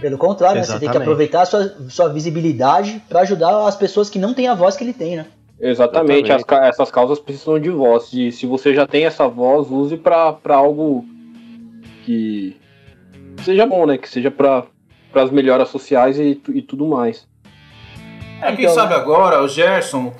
Pelo 0.00 0.16
contrário, 0.16 0.60
né? 0.60 0.66
você 0.66 0.78
tem 0.78 0.90
que 0.90 0.96
aproveitar 0.96 1.42
a 1.42 1.46
sua, 1.46 1.74
sua 1.88 2.08
visibilidade 2.08 3.02
pra 3.08 3.20
ajudar 3.20 3.66
as 3.66 3.76
pessoas 3.76 4.08
que 4.08 4.18
não 4.18 4.32
têm 4.32 4.48
a 4.48 4.54
voz 4.54 4.76
que 4.76 4.84
ele 4.84 4.94
tem, 4.94 5.16
né? 5.16 5.26
Exatamente, 5.60 6.32
as 6.32 6.42
essas 6.48 6.90
causas 6.90 7.18
precisam 7.18 7.58
de 7.60 7.68
voz. 7.68 8.10
E 8.14 8.32
se 8.32 8.46
você 8.46 8.74
já 8.74 8.86
tem 8.86 9.04
essa 9.04 9.28
voz, 9.28 9.70
use 9.70 9.98
pra 9.98 10.32
pra 10.32 10.56
algo 10.56 11.04
que 12.06 12.56
seja 13.44 13.66
bom, 13.66 13.84
né? 13.84 13.98
Que 13.98 14.08
seja 14.08 14.30
para 14.30 14.64
as 15.14 15.30
melhoras 15.30 15.68
sociais 15.68 16.18
e, 16.18 16.40
e 16.48 16.62
tudo 16.62 16.86
mais. 16.86 17.28
É, 18.40 18.52
quem 18.52 18.64
Então, 18.64 18.74
sabe 18.74 18.94
agora 18.94 19.42
o 19.42 19.48
Gerson 19.48 20.14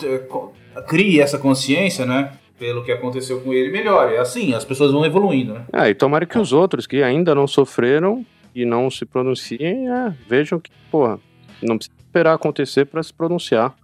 crie 0.87 1.23
essa 1.23 1.39
consciência, 1.39 2.05
né? 2.05 2.33
Pelo 2.61 2.85
que 2.85 2.93
aconteceu 2.93 3.41
com 3.41 3.53
ele, 3.55 3.73
melhore. 3.73 4.19
Assim, 4.19 4.53
as 4.55 4.65
pessoas 4.67 4.93
vão 4.93 5.05
evoluindo, 5.05 5.55
né? 5.55 5.65
Ah, 5.73 5.89
e 5.89 5.95
tomara 5.95 6.27
que 6.27 6.39
os 6.39 6.53
outros 6.53 6.87
que 6.87 7.03
ainda 7.03 7.35
não 7.35 7.47
sofreram 7.49 8.25
e 8.55 8.67
não 8.67 8.91
se 8.91 9.07
pronunciem, 9.07 9.89
é, 9.91 10.13
vejam 10.29 10.61
que, 10.61 10.71
porra, 10.91 11.19
não 11.63 11.79
precisa 11.79 11.97
esperar 12.07 12.35
acontecer 12.35 12.85
pra 12.85 13.03
se 13.03 13.13
pronunciar. 13.15 13.75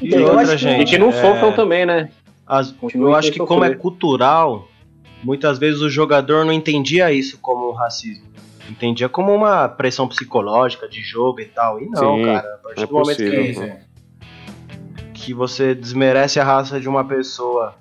E 0.00 0.12
eu 0.14 0.22
outra, 0.28 0.46
que- 0.46 0.54
E 0.54 0.58
gente. 0.58 0.90
que 0.92 0.98
não 0.98 1.08
é, 1.08 1.12
sofram 1.12 1.52
também, 1.52 1.84
né? 1.84 2.08
as- 2.46 2.72
eu 2.94 3.14
acho 3.14 3.32
que 3.32 3.38
como 3.40 3.64
é 3.64 3.74
cultural, 3.74 4.68
muitas 5.24 5.58
vezes 5.58 5.80
o 5.82 5.90
jogador 5.90 6.44
não 6.44 6.52
entendia 6.52 7.12
isso 7.12 7.36
como 7.42 7.72
racismo. 7.72 8.30
Entendia 8.70 9.08
como 9.08 9.34
uma 9.34 9.68
pressão 9.68 10.06
psicológica 10.06 10.88
de 10.88 11.00
jogo 11.02 11.40
e 11.40 11.46
tal. 11.46 11.80
E 11.82 11.86
não, 11.88 12.16
Sim, 12.18 12.24
cara. 12.26 12.54
A 12.54 12.58
partir 12.58 12.82
é 12.82 12.86
do 12.86 12.92
momento 12.92 13.16
possível. 13.16 13.52
que 13.54 13.90
que 15.12 15.34
você 15.34 15.74
desmerece 15.74 16.38
a 16.40 16.44
raça 16.44 16.80
de 16.80 16.88
uma 16.88 17.04
pessoa 17.04 17.74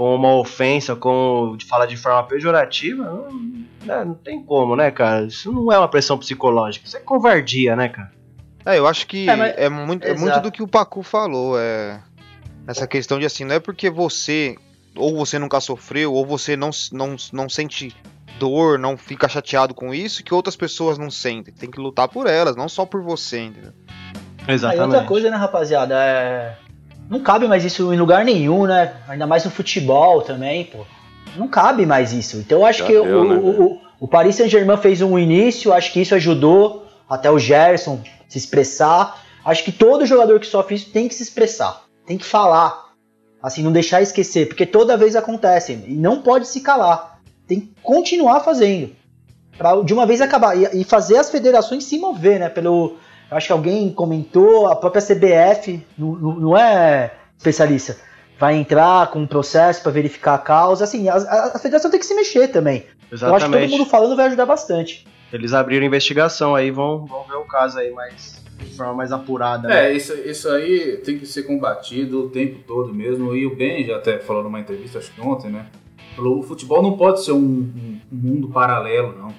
com 0.00 0.14
uma 0.14 0.34
ofensa, 0.34 0.96
com 0.96 1.54
de 1.58 1.66
falar 1.66 1.84
de 1.84 1.94
forma 1.94 2.22
pejorativa, 2.22 3.04
não, 3.04 3.28
né, 3.84 4.02
não 4.02 4.14
tem 4.14 4.42
como, 4.42 4.74
né, 4.74 4.90
cara? 4.90 5.26
Isso 5.26 5.52
não 5.52 5.70
é 5.70 5.76
uma 5.76 5.88
pressão 5.88 6.16
psicológica, 6.16 6.86
isso 6.86 6.96
é 6.96 7.00
covardia, 7.00 7.76
né, 7.76 7.90
cara? 7.90 8.10
É, 8.64 8.78
eu 8.78 8.86
acho 8.86 9.06
que 9.06 9.28
É, 9.28 9.36
mas- 9.36 9.54
é, 9.58 9.68
muito, 9.68 10.06
é 10.06 10.14
muito 10.14 10.40
do 10.40 10.50
que 10.50 10.62
o 10.62 10.66
Pacu 10.66 11.02
falou. 11.02 11.60
É 11.60 12.00
essa 12.66 12.86
questão 12.86 13.18
de 13.18 13.26
assim, 13.26 13.44
não 13.44 13.56
é 13.56 13.60
porque 13.60 13.90
você 13.90 14.56
ou 14.96 15.14
você 15.14 15.38
nunca 15.38 15.60
sofreu 15.60 16.14
ou 16.14 16.24
você 16.24 16.56
não, 16.56 16.70
não, 16.90 17.16
não 17.30 17.46
sente 17.50 17.94
dor, 18.38 18.78
não 18.78 18.96
fica 18.96 19.28
chateado 19.28 19.74
com 19.74 19.92
isso, 19.92 20.24
que 20.24 20.32
outras 20.32 20.56
pessoas 20.56 20.96
não 20.96 21.10
sentem. 21.10 21.52
Tem 21.52 21.70
que 21.70 21.78
lutar 21.78 22.08
por 22.08 22.26
elas, 22.26 22.56
não 22.56 22.70
só 22.70 22.86
por 22.86 23.02
você, 23.02 23.40
entendeu? 23.40 23.72
Aí 24.48 24.80
outra 24.80 25.04
coisa, 25.04 25.30
né, 25.30 25.36
rapaziada? 25.36 25.94
É... 26.02 26.56
Não 27.10 27.20
cabe 27.20 27.46
mais 27.48 27.64
isso 27.64 27.92
em 27.92 27.98
lugar 27.98 28.24
nenhum, 28.24 28.64
né? 28.66 28.94
Ainda 29.08 29.26
mais 29.26 29.44
no 29.44 29.50
futebol 29.50 30.22
também, 30.22 30.64
pô. 30.64 30.86
Não 31.36 31.48
cabe 31.48 31.84
mais 31.84 32.12
isso. 32.12 32.36
Então 32.38 32.60
eu 32.60 32.66
acho 32.66 32.78
Já 32.80 32.86
que 32.86 32.92
deu, 32.92 33.20
o, 33.20 33.24
né, 33.28 33.34
o, 33.36 33.62
o- 33.64 33.80
o 34.00 34.08
Paris 34.08 34.36
Saint-Germain 34.36 34.78
fez 34.78 35.02
um 35.02 35.18
início, 35.18 35.72
acho 35.72 35.92
que 35.92 36.00
isso 36.00 36.14
ajudou 36.14 36.86
até 37.08 37.30
o 37.30 37.38
Gerson 37.38 38.00
se 38.28 38.38
expressar. 38.38 39.20
Acho 39.44 39.62
que 39.64 39.72
todo 39.72 40.06
jogador 40.06 40.38
que 40.40 40.46
sofre 40.46 40.76
isso 40.76 40.90
tem 40.90 41.06
que 41.08 41.14
se 41.14 41.22
expressar, 41.22 41.82
tem 42.06 42.16
que 42.16 42.24
falar. 42.24 42.88
Assim, 43.42 43.62
não 43.62 43.72
deixar 43.72 44.00
esquecer, 44.02 44.46
porque 44.48 44.64
toda 44.66 44.96
vez 44.96 45.16
acontece. 45.16 45.72
E 45.86 45.94
não 45.94 46.20
pode 46.22 46.46
se 46.46 46.60
calar. 46.60 47.18
Tem 47.46 47.60
que 47.60 47.72
continuar 47.82 48.40
fazendo. 48.40 48.94
Pra 49.58 49.80
de 49.82 49.92
uma 49.94 50.06
vez 50.06 50.20
acabar. 50.20 50.56
E, 50.56 50.80
e 50.80 50.84
fazer 50.84 51.16
as 51.16 51.30
federações 51.30 51.84
se 51.84 51.98
mover, 51.98 52.38
né? 52.38 52.48
Pelo. 52.48 52.96
Acho 53.30 53.46
que 53.46 53.52
alguém 53.52 53.92
comentou, 53.92 54.66
a 54.68 54.74
própria 54.76 55.00
CBF, 55.02 55.80
não, 55.96 56.12
não- 56.16 56.56
é 56.58 57.12
especialista, 57.38 57.96
vai 58.38 58.56
entrar 58.56 59.10
com 59.10 59.20
um 59.20 59.26
processo 59.26 59.82
para 59.82 59.92
verificar 59.92 60.34
a 60.34 60.38
causa. 60.38 60.84
Assim, 60.84 61.08
a, 61.08 61.14
a- 61.14 61.52
a 61.54 61.58
federação 61.58 61.90
tem 61.90 62.00
que 62.00 62.06
se 62.06 62.14
mexer 62.14 62.48
também. 62.48 62.84
Eu 63.10 63.16
acho 63.16 63.24
que 63.24 63.30
todo 63.30 63.36
Exatamente. 63.36 63.70
mundo 63.72 63.86
falando 63.88 64.16
vai 64.16 64.26
ajudar 64.26 64.46
bastante. 64.46 65.06
Eles 65.32 65.52
abriram 65.52 65.86
investigação 65.86 66.54
aí, 66.56 66.70
vão, 66.70 67.06
vão 67.06 67.22
ver 67.24 67.36
o 67.36 67.44
caso 67.44 67.78
aí 67.78 67.90
mais, 67.92 68.42
de 68.58 68.74
forma 68.76 68.94
mais 68.94 69.12
apurada. 69.12 69.68
né? 69.68 69.86
É, 69.90 69.92
isso, 69.94 70.12
isso 70.14 70.48
aí 70.48 70.96
tem 71.04 71.18
que 71.18 71.26
ser 71.26 71.44
combatido 71.44 72.24
o 72.24 72.28
tempo 72.30 72.58
todo 72.66 72.92
mesmo. 72.92 73.34
E 73.34 73.46
o 73.46 73.54
Ben 73.54 73.84
já 73.86 73.96
até 73.96 74.18
falou 74.18 74.42
numa 74.42 74.58
entrevista, 74.58 74.98
acho 74.98 75.12
que 75.12 75.20
ontem, 75.20 75.50
né? 75.50 75.66
Falou, 76.16 76.40
o 76.40 76.42
futebol 76.42 76.82
não 76.82 76.96
pode 76.96 77.24
ser 77.24 77.30
um, 77.32 77.36
um- 77.38 78.00
um 78.12 78.16
mundo 78.16 78.48
paralelo, 78.48 79.14
não. 79.16 79.32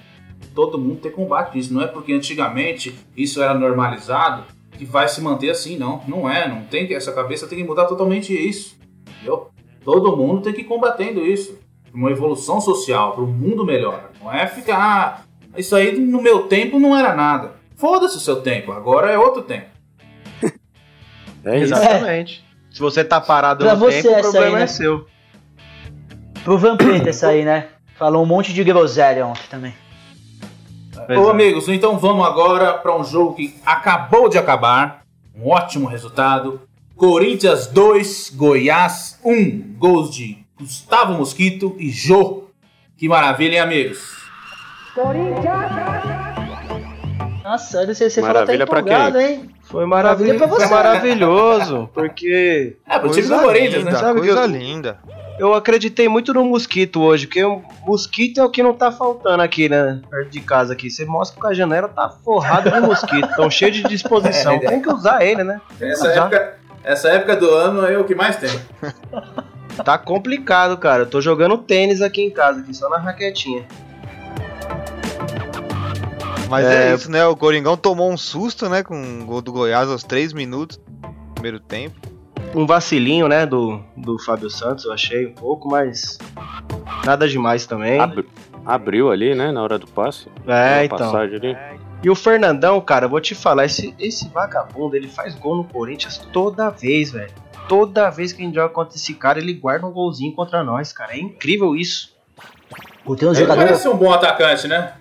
Todo 0.54 0.78
mundo 0.78 1.00
tem 1.00 1.10
combate 1.10 1.58
isso. 1.58 1.72
Não 1.72 1.82
é 1.82 1.86
porque 1.86 2.12
antigamente 2.12 2.94
isso 3.16 3.42
era 3.42 3.54
normalizado 3.54 4.44
que 4.78 4.84
vai 4.84 5.08
se 5.08 5.20
manter 5.20 5.50
assim, 5.50 5.76
não. 5.78 6.02
Não 6.06 6.28
é, 6.28 6.48
não 6.48 6.62
tem 6.64 6.86
que. 6.86 6.94
Essa 6.94 7.12
cabeça 7.12 7.46
tem 7.46 7.58
que 7.58 7.64
mudar 7.64 7.84
totalmente 7.86 8.32
isso. 8.34 8.76
Entendeu? 9.16 9.48
Todo 9.84 10.16
mundo 10.16 10.42
tem 10.42 10.52
que 10.52 10.60
ir 10.62 10.64
combatendo 10.64 11.24
isso. 11.24 11.58
Uma 11.92 12.10
evolução 12.10 12.60
social, 12.60 13.12
para 13.12 13.22
um 13.22 13.26
mundo 13.26 13.64
melhor. 13.64 14.10
Não 14.22 14.32
é 14.32 14.46
ficar. 14.46 14.78
"Ah, 14.78 15.22
isso 15.58 15.74
aí 15.76 15.98
no 15.98 16.22
meu 16.22 16.44
tempo 16.44 16.78
não 16.80 16.96
era 16.96 17.14
nada. 17.14 17.52
Foda-se 17.76 18.16
o 18.16 18.20
seu 18.20 18.36
tempo, 18.42 18.72
agora 18.72 19.10
é 19.10 19.18
outro 19.18 19.42
tempo. 19.42 19.66
É. 21.44 21.58
Exatamente. 21.58 22.44
Se 22.70 22.78
você 22.80 23.02
tá 23.04 23.20
parado 23.20 23.64
Pra 23.64 23.74
no 23.74 23.80
você 23.80 24.00
tempo, 24.02 24.16
o 24.16 24.20
problema 24.22 24.46
aí, 24.46 24.52
né? 24.54 24.62
é 24.62 24.66
seu. 24.68 25.06
Pro 26.44 26.56
Vampeta 26.56 27.10
essa 27.10 27.28
aí, 27.28 27.44
né? 27.44 27.66
Falou 27.98 28.22
um 28.22 28.26
monte 28.26 28.52
de 28.52 28.62
groselha 28.64 29.26
ontem 29.26 29.42
também. 29.50 29.74
Pois 31.06 31.18
Ô 31.18 31.28
é. 31.28 31.30
amigos, 31.30 31.68
então 31.68 31.98
vamos 31.98 32.26
agora 32.26 32.74
para 32.74 32.96
um 32.96 33.04
jogo 33.04 33.34
que 33.34 33.54
acabou 33.64 34.28
de 34.28 34.38
acabar. 34.38 35.02
Um 35.36 35.48
ótimo 35.50 35.88
resultado. 35.88 36.60
Corinthians 36.96 37.66
2, 37.66 38.30
Goiás 38.34 39.18
1. 39.24 39.74
Gols 39.78 40.14
de 40.14 40.38
Gustavo 40.58 41.14
Mosquito 41.14 41.74
e 41.78 41.90
Jô. 41.90 42.44
Que 42.96 43.08
maravilha, 43.08 43.54
hein, 43.54 43.60
amigos? 43.60 44.22
Nossa, 47.42 47.84
você, 47.86 48.08
você 48.08 48.20
Maravilha 48.20 48.66
pra 48.66 48.82
falou 48.82 48.92
até 48.94 49.08
empolgado, 49.08 49.20
hein? 49.20 49.50
Foi 49.62 49.84
maravilhoso. 49.86 50.38
Maravilha 50.38 50.38
pra 50.38 50.46
você. 50.46 50.68
Foi 50.68 50.76
maravilhoso. 50.76 51.90
Porque 51.92 52.76
É, 52.88 52.98
pro 52.98 53.10
time 53.10 53.22
do 53.22 53.28
Coisa 53.30 53.44
Corinthians, 53.44 53.84
né? 53.84 53.92
Sabe 53.92 54.20
que 54.20 54.26
coisa 54.26 54.42
eu- 54.42 54.46
linda. 54.46 54.98
Eu 55.38 55.54
acreditei 55.54 56.08
muito 56.08 56.32
no 56.32 56.44
mosquito 56.44 57.00
hoje, 57.00 57.26
porque 57.26 57.42
o 57.42 57.62
mosquito 57.86 58.38
é 58.40 58.44
o 58.44 58.50
que 58.50 58.62
não 58.62 58.74
tá 58.74 58.92
faltando 58.92 59.42
aqui, 59.42 59.68
né? 59.68 60.00
Perto 60.08 60.30
de 60.30 60.40
casa 60.40 60.72
aqui. 60.72 60.90
Você 60.90 61.04
mostra 61.04 61.40
que 61.40 61.46
a 61.46 61.54
janela 61.54 61.88
tá 61.88 62.08
forrada 62.08 62.70
de 62.70 62.80
mosquito, 62.80 63.28
tão 63.34 63.50
cheio 63.50 63.72
de 63.72 63.82
disposição. 63.84 64.58
Tem 64.60 64.80
que 64.80 64.88
usar 64.90 65.24
ele, 65.24 65.42
né? 65.42 65.60
Essa 65.80 66.08
época, 66.08 66.54
essa 66.84 67.08
época 67.08 67.36
do 67.36 67.50
ano 67.50 67.84
é 67.86 67.96
o 67.98 68.04
que 68.04 68.14
mais 68.14 68.36
tem. 68.36 68.50
Tá 69.84 69.96
complicado, 69.96 70.76
cara. 70.76 71.02
Eu 71.02 71.06
tô 71.06 71.20
jogando 71.20 71.56
tênis 71.58 72.02
aqui 72.02 72.22
em 72.22 72.30
casa, 72.30 72.60
aqui 72.60 72.74
só 72.74 72.88
na 72.90 72.98
raquetinha. 72.98 73.64
Mas 76.48 76.66
é, 76.66 76.90
É. 76.90 76.94
isso, 76.94 77.10
né? 77.10 77.26
O 77.26 77.34
Coringão 77.34 77.76
tomou 77.76 78.10
um 78.10 78.16
susto, 78.16 78.68
né? 78.68 78.82
Com 78.82 79.20
o 79.22 79.24
gol 79.24 79.40
do 79.40 79.50
Goiás 79.52 79.88
aos 79.88 80.04
3 80.04 80.32
minutos 80.34 80.76
do 80.76 81.32
primeiro 81.34 81.58
tempo. 81.58 81.96
Um 82.54 82.66
vacilinho, 82.66 83.28
né, 83.28 83.46
do, 83.46 83.80
do 83.96 84.18
Fábio 84.18 84.50
Santos, 84.50 84.84
eu 84.84 84.92
achei 84.92 85.26
um 85.26 85.32
pouco, 85.32 85.68
mas 85.68 86.18
nada 87.04 87.26
demais 87.28 87.66
também. 87.66 87.98
Abri- 87.98 88.28
abriu 88.66 89.10
ali, 89.10 89.34
né? 89.34 89.50
Na 89.50 89.62
hora 89.62 89.78
do 89.78 89.86
passe. 89.86 90.28
É, 90.46 90.84
então. 90.84 90.98
Passagem 90.98 91.36
ali. 91.36 91.56
E 92.02 92.10
o 92.10 92.14
Fernandão, 92.14 92.80
cara, 92.80 93.06
eu 93.06 93.08
vou 93.08 93.20
te 93.20 93.34
falar, 93.34 93.64
esse, 93.64 93.94
esse 93.98 94.28
vagabundo, 94.28 94.96
ele 94.96 95.08
faz 95.08 95.34
gol 95.36 95.56
no 95.56 95.64
Corinthians 95.64 96.18
toda 96.32 96.68
vez, 96.68 97.12
velho. 97.12 97.30
Toda 97.68 98.10
vez 98.10 98.32
que 98.32 98.42
a 98.42 98.44
gente 98.44 98.54
joga 98.56 98.74
contra 98.74 98.96
esse 98.96 99.14
cara, 99.14 99.38
ele 99.38 99.54
guarda 99.54 99.86
um 99.86 99.92
golzinho 99.92 100.34
contra 100.34 100.62
nós, 100.64 100.92
cara. 100.92 101.14
É 101.14 101.18
incrível 101.20 101.76
isso. 101.76 102.12
Pô, 103.04 103.14
tem 103.16 103.28
uns 103.28 103.36
Ele 103.38 103.46
jogadores. 103.46 103.70
parece 103.70 103.88
um 103.88 103.96
bom 103.96 104.12
atacante, 104.12 104.66
né? 104.68 104.94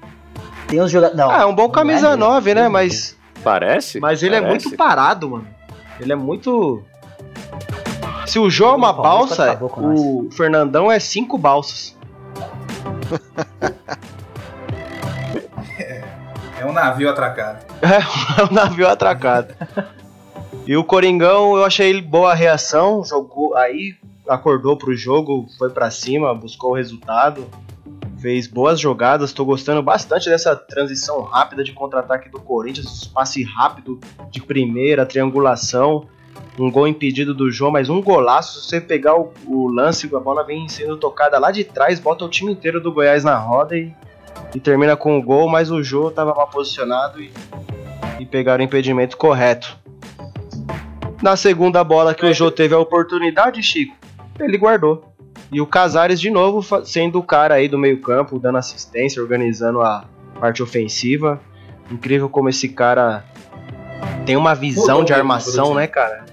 Tem 0.67 0.79
uns 0.81 0.91
jogadores. 0.91 1.17
Não. 1.17 1.29
Ah, 1.31 1.41
é 1.41 1.45
um 1.45 1.55
bom 1.55 1.63
não 1.63 1.69
camisa 1.71 2.09
é, 2.09 2.15
9, 2.15 2.53
né? 2.53 2.69
Mas, 2.69 3.17
Parece? 3.43 3.99
mas 3.99 4.21
ele 4.23 4.35
é 4.35 4.41
Parece. 4.41 4.65
muito 4.67 4.77
parado, 4.77 5.29
mano. 5.31 5.47
Ele 5.99 6.13
é 6.13 6.15
muito. 6.15 6.83
Se 8.31 8.39
o 8.39 8.49
João 8.49 8.71
é 8.71 8.75
uma 8.77 8.93
balsa, 8.93 9.59
o 9.61 10.29
Fernandão 10.31 10.89
é 10.89 11.01
cinco 11.01 11.37
balsas. 11.37 11.97
É 16.57 16.65
um 16.65 16.71
navio 16.71 17.09
atracado. 17.09 17.65
É 17.83 18.43
um 18.43 18.53
navio 18.53 18.87
atracado. 18.87 19.53
E 20.65 20.77
o 20.77 20.83
Coringão, 20.83 21.57
eu 21.57 21.65
achei 21.65 21.89
ele 21.89 22.01
boa 22.01 22.31
a 22.31 22.35
reação, 22.35 23.03
jogou 23.03 23.55
aí, 23.57 23.95
acordou 24.29 24.77
pro 24.77 24.95
jogo, 24.95 25.47
foi 25.57 25.71
pra 25.71 25.91
cima, 25.91 26.33
buscou 26.33 26.71
o 26.71 26.75
resultado, 26.75 27.45
fez 28.19 28.47
boas 28.47 28.79
jogadas. 28.79 29.33
Tô 29.33 29.43
gostando 29.43 29.81
bastante 29.83 30.29
dessa 30.29 30.55
transição 30.55 31.23
rápida 31.23 31.63
de 31.65 31.73
contra-ataque 31.73 32.29
do 32.29 32.39
Corinthians, 32.39 33.05
passe 33.07 33.43
rápido 33.43 33.99
de 34.29 34.39
primeira, 34.39 35.05
triangulação, 35.05 36.07
um 36.61 36.71
gol 36.71 36.87
impedido 36.87 37.33
do 37.33 37.51
João, 37.51 37.71
mas 37.71 37.89
um 37.89 38.01
golaço. 38.01 38.61
Se 38.61 38.67
você 38.67 38.81
pegar 38.81 39.15
o, 39.15 39.33
o 39.47 39.67
lance, 39.67 40.09
a 40.13 40.19
bola 40.19 40.43
vem 40.43 40.67
sendo 40.69 40.97
tocada 40.97 41.39
lá 41.39 41.51
de 41.51 41.63
trás, 41.63 41.99
bota 41.99 42.25
o 42.25 42.29
time 42.29 42.51
inteiro 42.51 42.79
do 42.79 42.91
Goiás 42.91 43.23
na 43.23 43.35
roda 43.35 43.77
e, 43.77 43.93
e 44.53 44.59
termina 44.59 44.95
com 44.95 45.17
o 45.17 45.21
gol, 45.21 45.49
mas 45.49 45.71
o 45.71 45.81
Jô 45.83 46.11
tava 46.11 46.33
mal 46.33 46.47
posicionado 46.47 47.21
e 47.21 47.31
e 48.21 48.25
pegaram 48.25 48.61
o 48.61 48.65
impedimento 48.65 49.17
correto. 49.17 49.75
Na 51.23 51.35
segunda 51.35 51.83
bola 51.83 52.13
que 52.13 52.25
o 52.25 52.33
Jô 52.33 52.51
teve 52.51 52.75
a 52.75 52.79
oportunidade, 52.79 53.61
Chico, 53.63 53.95
ele 54.39 54.57
guardou. 54.57 55.11
E 55.51 55.59
o 55.59 55.65
Casares 55.65 56.21
de 56.21 56.29
novo 56.29 56.63
sendo 56.85 57.19
o 57.19 57.23
cara 57.23 57.55
aí 57.55 57.67
do 57.67 57.77
meio-campo, 57.77 58.39
dando 58.39 58.59
assistência, 58.59 59.21
organizando 59.21 59.81
a 59.81 60.05
parte 60.39 60.61
ofensiva. 60.61 61.41
Incrível 61.89 62.29
como 62.29 62.47
esse 62.47 62.69
cara 62.69 63.25
tem 64.25 64.37
uma 64.37 64.53
visão 64.53 65.03
de 65.03 65.13
armação, 65.13 65.73
né, 65.73 65.87
cara? 65.87 66.25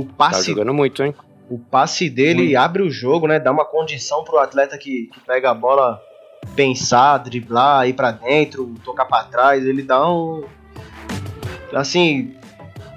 O 0.00 0.04
Tá 0.04 0.14
passe, 0.16 0.50
jogando 0.50 0.72
muito, 0.74 1.02
hein? 1.02 1.14
o 1.50 1.58
passe 1.58 2.10
dele 2.10 2.54
abre 2.56 2.82
o 2.82 2.90
jogo, 2.90 3.26
né? 3.26 3.38
Dá 3.40 3.50
uma 3.50 3.64
condição 3.64 4.22
pro 4.24 4.38
atleta 4.38 4.76
que, 4.76 5.08
que 5.12 5.20
pega 5.26 5.50
a 5.50 5.54
bola 5.54 6.00
pensar, 6.54 7.18
driblar, 7.18 7.88
ir 7.88 7.94
pra 7.94 8.10
dentro, 8.10 8.74
tocar 8.84 9.04
pra 9.06 9.24
trás. 9.24 9.64
Ele 9.66 9.82
dá 9.82 10.06
um. 10.08 10.44
Assim, 11.72 12.34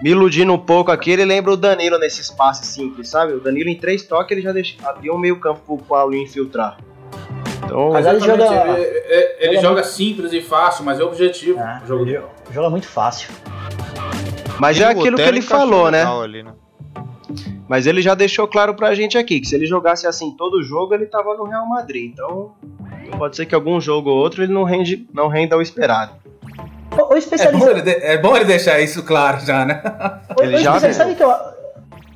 me 0.01 0.09
iludindo 0.11 0.53
um 0.53 0.57
pouco 0.57 0.91
aqui, 0.91 1.11
ele 1.11 1.25
lembra 1.25 1.51
o 1.51 1.57
Danilo 1.57 1.97
nesse 1.99 2.21
espaço 2.21 2.65
simples, 2.65 3.09
sabe? 3.09 3.33
O 3.33 3.39
Danilo 3.39 3.69
em 3.69 3.75
três 3.77 4.03
toques 4.03 4.31
ele 4.31 4.41
já 4.41 4.51
deixa, 4.51 4.75
abriu 4.87 5.13
um 5.13 5.17
meio 5.17 5.39
campo 5.39 5.59
pro 5.65 5.77
Paulinho 5.85 6.23
infiltrar. 6.23 6.77
Então, 7.63 7.91
Mas 7.91 8.05
ele 8.05 8.19
joga- 8.19 8.43
ele, 8.43 8.97
é- 9.07 9.37
ele 9.45 9.55
joga 9.55 9.67
joga 9.67 9.83
simples 9.83 10.33
e 10.33 10.41
fácil, 10.41 10.83
mas 10.83 10.99
é 10.99 11.03
objetivo. 11.03 11.59
É, 11.59 11.81
o 11.83 11.87
jogo 11.87 12.05
ele 12.05 12.21
joga 12.51 12.69
muito 12.69 12.87
fácil. 12.87 13.29
mas 14.59 14.79
é 14.79 14.83
E 14.83 14.85
o 14.87 14.89
aquilo 14.89 15.15
que 15.17 15.21
ele 15.21 15.39
encaixou 15.39 15.57
falou, 15.69 15.91
né? 15.91 16.03
ali, 16.03 16.43
né? 16.43 16.53
Mas 17.71 17.87
ele 17.87 18.01
já 18.01 18.13
deixou 18.13 18.45
claro 18.49 18.73
pra 18.75 18.93
gente 18.93 19.17
aqui 19.17 19.39
que 19.39 19.47
se 19.47 19.55
ele 19.55 19.65
jogasse 19.65 20.05
assim 20.05 20.31
todo 20.35 20.61
jogo, 20.61 20.93
ele 20.93 21.05
tava 21.05 21.35
no 21.37 21.45
Real 21.45 21.65
Madrid. 21.65 22.11
Então, 22.11 22.51
pode 23.17 23.37
ser 23.37 23.45
que 23.45 23.55
algum 23.55 23.79
jogo 23.79 24.09
ou 24.09 24.17
outro 24.17 24.43
ele 24.43 24.51
não, 24.51 24.65
rende, 24.65 25.07
não 25.13 25.29
renda 25.29 25.55
o 25.55 25.61
esperado. 25.61 26.11
O, 26.91 27.13
o 27.13 27.15
É 27.15 27.17
especialista. 27.19 27.65
bom, 27.65 27.71
ele 27.71 27.81
de- 27.81 27.91
é 28.03 28.17
bom 28.17 28.35
ele 28.35 28.43
deixar 28.43 28.77
isso 28.81 29.01
claro 29.03 29.39
já, 29.45 29.63
né? 29.65 29.81
o- 30.37 30.43
ele 30.43 30.57
o 30.57 30.59
já 30.59 30.77
sabe 30.91 31.15
que 31.15 31.23
eu, 31.23 31.33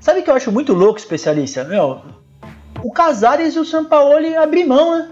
Sabe 0.02 0.20
o 0.20 0.24
que 0.24 0.30
eu 0.30 0.36
acho 0.36 0.52
muito 0.52 0.74
louco, 0.74 1.00
especialista? 1.00 1.64
Meu, 1.64 2.02
o 2.84 2.92
Casares 2.92 3.56
e 3.56 3.60
o 3.60 3.64
Sampaoli 3.64 4.36
abrir 4.36 4.66
mão, 4.66 5.00
né? 5.00 5.10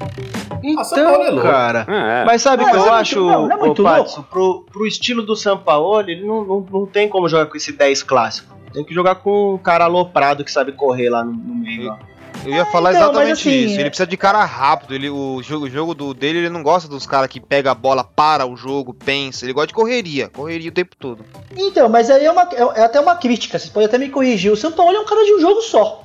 Ah, 0.00 0.56
é 0.64 0.70
Então, 0.70 1.30
louco. 1.32 1.42
cara. 1.42 1.84
É. 1.86 2.24
Mas 2.24 2.40
sabe 2.40 2.64
o 2.64 2.66
que 2.66 2.72
eu 2.74 2.76
é 2.76 2.80
muito- 2.80 2.94
acho, 2.94 3.20
não, 3.20 3.46
não 3.46 3.56
é 3.56 3.58
muito 3.58 3.82
ô, 3.82 3.84
Patson? 3.84 4.22
Pro, 4.22 4.64
pro 4.72 4.86
estilo 4.86 5.22
do 5.22 5.36
Sampaoli, 5.36 6.12
ele 6.12 6.26
não, 6.26 6.44
não, 6.46 6.66
não 6.70 6.86
tem 6.86 7.10
como 7.10 7.28
jogar 7.28 7.44
com 7.44 7.58
esse 7.58 7.72
10 7.72 8.02
clássico. 8.02 8.58
Tem 8.72 8.84
que 8.84 8.94
jogar 8.94 9.16
com 9.16 9.54
um 9.54 9.58
cara 9.58 9.84
aloprado 9.84 10.44
que 10.44 10.50
sabe 10.52 10.72
correr 10.72 11.10
lá 11.10 11.24
no, 11.24 11.32
no 11.32 11.54
meio. 11.54 11.88
lá. 11.88 11.98
Eu 12.44 12.54
ia 12.54 12.64
falar 12.64 12.92
então, 12.94 13.02
exatamente 13.10 13.32
assim, 13.48 13.64
isso. 13.66 13.76
é- 13.76 13.80
Ele 13.80 13.90
precisa 13.90 14.06
de 14.06 14.16
cara 14.16 14.42
rápido. 14.44 14.94
Ele, 14.94 15.10
o, 15.10 15.42
jogo, 15.42 15.66
o 15.66 15.70
jogo 15.70 15.94
do, 15.94 16.14
dele, 16.14 16.38
ele 16.38 16.48
não 16.48 16.62
gosta 16.62 16.88
dos 16.88 17.06
caras 17.06 17.28
que 17.28 17.38
pega 17.40 17.70
a 17.70 17.74
bola, 17.74 18.02
para 18.02 18.46
o 18.46 18.56
jogo, 18.56 18.94
pensa. 18.94 19.44
Ele 19.44 19.52
gosta 19.52 19.66
de 19.68 19.74
correria. 19.74 20.28
Correria 20.28 20.70
o 20.70 20.72
tempo 20.72 20.96
todo. 20.96 21.24
Então, 21.54 21.88
mas 21.88 22.08
aí 22.10 22.24
é, 22.24 22.30
uma, 22.32 22.42
é, 22.52 22.80
é 22.80 22.84
até 22.84 22.98
uma 23.00 23.16
crítica, 23.16 23.58
vocês 23.58 23.70
podem 23.70 23.86
até 23.88 23.98
me 23.98 24.08
corrigir. 24.08 24.50
O 24.50 24.56
Sampaoli 24.56 24.96
é 24.96 25.00
um 25.00 25.04
cara 25.04 25.22
de 25.24 25.34
um 25.34 25.40
jogo 25.40 25.60
só. 25.60 26.04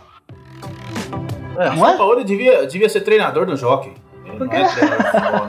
É, 1.57 1.70
Não 1.70 1.78
São? 1.78 1.97
Paulo 1.97 2.24
devia, 2.24 2.68
devia 2.68 2.89
ser 2.89 3.01
treinador 3.01 3.45
do 3.45 3.55
jockey. 3.55 3.93
Ele 4.36 4.39
Por 4.39 4.47
não 4.47 4.51
quê? 4.53 4.57
é 4.57 4.65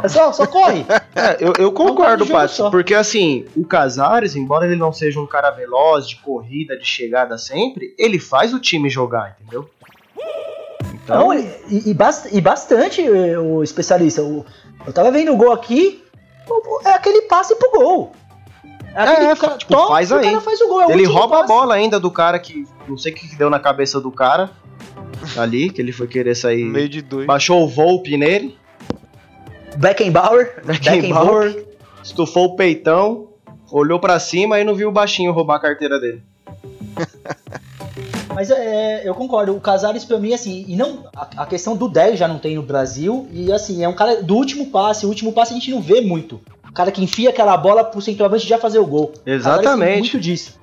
É 0.05 0.09
só, 0.09 0.33
só 0.33 0.47
corre. 0.47 0.85
É, 1.15 1.37
eu, 1.41 1.53
eu 1.59 1.73
concordo, 1.73 2.25
só. 2.49 2.71
porque 2.71 2.95
assim, 2.95 3.45
o 3.57 3.65
Casares, 3.67 4.37
embora 4.37 4.67
ele 4.67 4.77
não 4.77 4.93
seja 4.93 5.21
um 5.21 5.27
cara 5.27 5.51
veloz, 5.51 6.09
de 6.09 6.17
corrida, 6.17 6.77
de 6.79 6.85
chegada 6.87 7.37
sempre, 7.39 7.95
ele 7.99 8.19
faz 8.19 8.53
o 8.55 8.61
time 8.61 8.89
jogar, 8.89 9.37
entendeu? 9.41 9.69
Então, 10.95 11.29
Não, 11.29 11.35
e, 11.35 11.91
e, 11.91 11.95
bast- 11.95 12.29
e 12.33 12.41
bastante, 12.41 13.01
eh, 13.03 13.39
o 13.39 13.63
especialista. 13.63 14.23
O- 14.23 14.45
eu 14.87 14.93
tava 14.93 15.11
vendo 15.11 15.33
o 15.33 15.37
gol 15.37 15.53
aqui, 15.53 16.03
o- 16.49 16.81
é 16.87 16.93
aquele 16.95 17.23
passe 17.23 17.55
pro 17.57 17.71
gol. 17.73 18.13
É, 18.95 19.01
aquele 19.03 19.27
É, 19.27 19.33
que 19.33 19.33
o 19.33 19.37
cara 19.37 19.57
tipo, 19.59 19.73
toca 19.73 19.89
faz 19.93 20.11
o 20.11 20.15
aí. 20.17 20.25
cara 20.25 20.41
faz 20.41 20.61
o 20.61 20.69
gol. 20.69 20.83
É 20.83 20.93
ele 20.93 21.05
rouba 21.05 21.37
a 21.37 21.41
passe. 21.41 21.49
bola 21.53 21.75
ainda 21.75 22.01
do 22.01 22.11
cara 22.11 22.39
que 22.39 22.67
não 22.89 22.97
sei 22.97 23.13
o 23.13 23.15
que 23.15 23.37
deu 23.37 23.51
na 23.51 23.59
cabeça 23.61 24.01
do 24.01 24.11
cara 24.11 24.51
ali, 25.37 25.71
que 25.71 25.81
ele 25.81 25.93
foi 25.93 26.07
querer 26.07 26.35
sair. 26.35 26.65
Meio 26.65 26.89
de 26.89 27.03
dois. 27.03 27.27
Baixou 27.27 27.63
o 27.63 27.69
Volpe 27.69 28.17
nele, 28.17 28.57
Beckenbauer. 29.77 30.63
Beckenbauer, 30.65 31.65
estufou 32.03 32.47
o 32.47 32.57
peitão, 32.57 33.29
olhou 33.71 33.99
pra 33.99 34.19
cima 34.19 34.61
e 34.61 34.65
não 34.65 34.75
viu 34.75 34.89
o 34.89 34.93
baixinho 34.93 35.33
roubar 35.33 35.57
a 35.57 35.61
carteira 35.61 36.01
dele. 36.01 36.23
Mas 38.35 38.51
é, 38.51 39.09
eu 39.09 39.15
concordo, 39.15 39.57
o 39.57 39.61
Casares 39.61 40.05
pra 40.05 40.19
mim, 40.19 40.35
assim, 40.35 40.67
e 40.69 40.77
não. 40.77 41.05
A, 41.17 41.45
a 41.45 41.47
questão 41.47 41.75
do 41.75 41.89
10 41.89 42.19
já 42.19 42.29
não 42.29 42.39
tem 42.39 42.55
no 42.55 42.63
Brasil, 42.63 43.27
e 43.33 43.51
assim, 43.51 43.83
é 43.83 43.89
um 43.89 43.95
cara 43.95 44.23
do 44.23 44.35
último 44.37 44.67
passe, 44.67 45.07
o 45.07 45.09
último 45.09 45.33
passe 45.33 45.53
a 45.53 45.55
gente 45.55 45.71
não 45.71 45.81
vê 45.81 46.03
muito. 46.03 46.39
O 46.69 46.73
cara 46.73 46.91
que 46.91 47.03
enfia 47.03 47.31
aquela 47.31 47.57
bola 47.57 47.83
pro 47.83 48.03
centroavante 48.03 48.47
já 48.47 48.59
fazer 48.59 48.79
o 48.79 48.85
gol. 48.85 49.05
O 49.05 49.25
Casares 49.25 49.63
Exatamente. 49.63 50.13
muito 50.13 50.21
disso. 50.21 50.61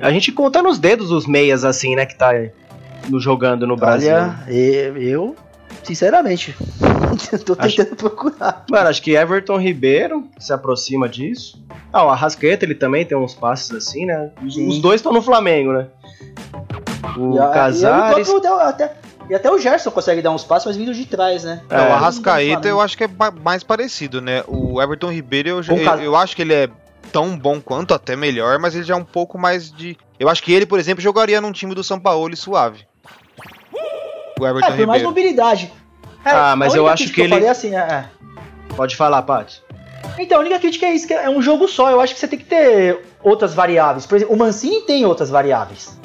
A 0.00 0.12
gente 0.12 0.30
conta 0.30 0.62
nos 0.62 0.78
dedos 0.78 1.10
os 1.10 1.26
meias 1.26 1.64
assim, 1.64 1.96
né, 1.96 2.06
que 2.06 2.16
tá 2.16 2.30
no 3.08 3.18
jogando 3.18 3.66
no 3.66 3.74
Brasil. 3.74 4.14
Olha, 4.14 4.44
eu, 4.48 5.34
sinceramente, 5.82 6.54
tô 7.44 7.54
Acho- 7.58 7.76
tentando 7.76 7.96
procurar. 7.96 8.64
Mano, 8.70 8.88
acho 8.88 9.02
que 9.02 9.12
Everton 9.14 9.58
Ribeiro 9.58 10.24
se 10.38 10.52
aproxima 10.52 11.08
disso. 11.08 11.62
Ah, 11.92 12.04
o 12.04 12.08
Arrascaeta, 12.10 12.64
ele 12.64 12.74
também 12.74 13.04
tem 13.04 13.16
uns 13.16 13.34
passes 13.34 13.70
assim, 13.72 14.06
né? 14.06 14.30
Os, 14.44 14.54
Sim. 14.54 14.68
os 14.68 14.78
dois 14.78 14.96
estão 15.00 15.12
no 15.12 15.22
Flamengo, 15.22 15.72
né? 15.72 15.86
O 17.16 17.34
E 17.34 17.38
Casares. 17.52 18.28
E, 18.28 18.46
até, 18.46 18.92
e 19.30 19.34
até 19.34 19.50
o 19.50 19.58
Gerson 19.58 19.90
consegue 19.90 20.20
dar 20.22 20.30
uns 20.30 20.44
passos, 20.44 20.66
mas 20.66 20.76
vindo 20.76 20.92
de 20.92 21.06
trás, 21.06 21.44
né? 21.44 21.62
É, 21.70 21.76
o 21.76 21.92
Arrascaeta 21.92 22.68
eu 22.68 22.80
acho 22.80 22.96
que 22.96 23.04
é 23.04 23.08
mais 23.42 23.62
parecido, 23.62 24.20
né? 24.20 24.42
O 24.46 24.80
Everton 24.82 25.10
Ribeiro, 25.10 25.48
eu, 25.48 25.60
eu, 25.62 25.76
eu 26.02 26.16
acho 26.16 26.36
que 26.36 26.42
ele 26.42 26.52
é 26.54 26.68
tão 27.12 27.38
bom 27.38 27.60
quanto, 27.60 27.94
até 27.94 28.16
melhor, 28.16 28.58
mas 28.58 28.74
ele 28.74 28.84
já 28.84 28.94
é 28.94 28.96
um 28.98 29.04
pouco 29.04 29.38
mais 29.38 29.70
de. 29.70 29.96
Eu 30.18 30.28
acho 30.28 30.42
que 30.42 30.52
ele, 30.52 30.66
por 30.66 30.78
exemplo, 30.78 31.00
jogaria 31.02 31.40
num 31.40 31.52
time 31.52 31.74
do 31.74 31.82
São 31.84 31.98
Paulo 32.00 32.36
suave. 32.36 32.84
O 34.38 34.46
Everton 34.46 34.68
É, 34.68 34.76
por 34.76 34.86
mais 34.86 35.02
Ribeiro. 35.02 35.08
mobilidade. 35.08 35.72
É, 36.26 36.30
Ah, 36.30 36.56
mas 36.56 36.74
eu 36.74 36.88
acho 36.88 37.12
que 37.12 37.20
eu 37.20 37.24
ele- 37.24 37.34
falei 37.34 37.48
assim, 37.48 37.74
é, 37.76 37.78
é. 37.78 38.04
Pode 38.74 38.96
falar, 38.96 39.22
Paty. 39.22 39.62
Então, 40.18 40.38
a 40.38 40.40
única 40.40 40.58
crítica 40.58 40.86
é 40.86 40.92
isso, 40.94 41.06
que 41.06 41.14
é 41.14 41.30
um 41.30 41.40
jogo 41.40 41.68
só. 41.68 41.90
Eu 41.90 42.00
acho 42.00 42.14
que 42.14 42.20
você 42.20 42.26
tem 42.26 42.38
que 42.38 42.44
ter 42.44 43.00
outras 43.22 43.54
variáveis. 43.54 44.06
Por 44.06 44.16
exemplo, 44.16 44.34
o 44.34 44.38
Mancini 44.38 44.80
tem 44.82 45.04
outras 45.06 45.30
variáveis. 45.30 45.96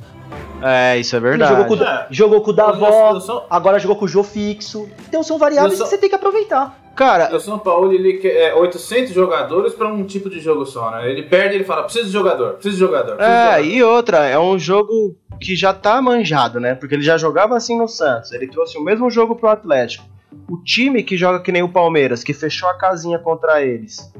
É, 0.61 0.97
isso 0.99 1.15
é 1.15 1.19
Ele 1.19 1.27
verdade. 1.29 1.51
jogou 1.51 1.65
com, 1.77 1.83
o- 1.83 1.87
É. 1.87 2.07
jogou 2.11 2.41
com 2.41 2.47
o 2.51 2.53
Eu- 2.53 2.55
Davó, 2.55 3.11
eu 3.13 3.21
sou- 3.21 3.45
agora 3.49 3.79
jogou 3.79 3.95
com 3.97 4.05
o 4.05 4.07
Jô 4.07 4.21
Fixo. 4.23 4.87
Então 5.09 5.23
são 5.23 5.37
variáveis 5.39 5.73
Eu 5.73 5.77
sou- 5.79 5.85
que 5.87 5.89
você 5.91 5.97
tem 5.97 6.07
que 6.09 6.15
aproveitar. 6.15 6.77
Cara, 6.95 7.33
O 7.35 7.39
São 7.39 7.57
Paulo 7.57 7.93
ele 7.93 8.13
quer 8.17 8.49
é, 8.49 8.53
800 8.53 9.13
jogadores 9.13 9.73
pra 9.73 9.87
um 9.87 10.03
tipo 10.03 10.29
de 10.29 10.39
jogo 10.39 10.65
só, 10.65 10.91
né? 10.91 11.09
Ele 11.09 11.23
perde 11.23 11.55
ele 11.55 11.63
fala: 11.63 11.83
preciso 11.83 12.05
de 12.05 12.11
jogador, 12.11 12.53
preciso 12.53 12.75
de 12.75 12.79
jogador. 12.79 13.15
Preciso 13.15 13.35
de 13.35 13.41
é, 13.41 13.45
jogador. 13.45 13.65
e 13.65 13.83
outra, 13.83 14.25
é 14.27 14.37
um 14.37 14.59
jogo 14.59 15.15
que 15.39 15.55
já 15.55 15.73
tá 15.73 16.01
manjado, 16.01 16.59
né? 16.59 16.75
Porque 16.75 16.93
ele 16.93 17.03
já 17.03 17.17
jogava 17.17 17.55
assim 17.55 17.77
no 17.77 17.87
Santos. 17.87 18.31
Ele 18.31 18.47
trouxe 18.47 18.77
o 18.77 18.83
mesmo 18.83 19.09
jogo 19.09 19.35
pro 19.35 19.49
Atlético. 19.49 20.05
O 20.49 20.57
time 20.57 21.01
que 21.03 21.17
joga 21.17 21.41
que 21.41 21.51
nem 21.51 21.63
o 21.63 21.69
Palmeiras, 21.69 22.23
que 22.23 22.33
fechou 22.33 22.69
a 22.69 22.77
casinha 22.77 23.17
contra 23.17 23.61
eles 23.61 24.11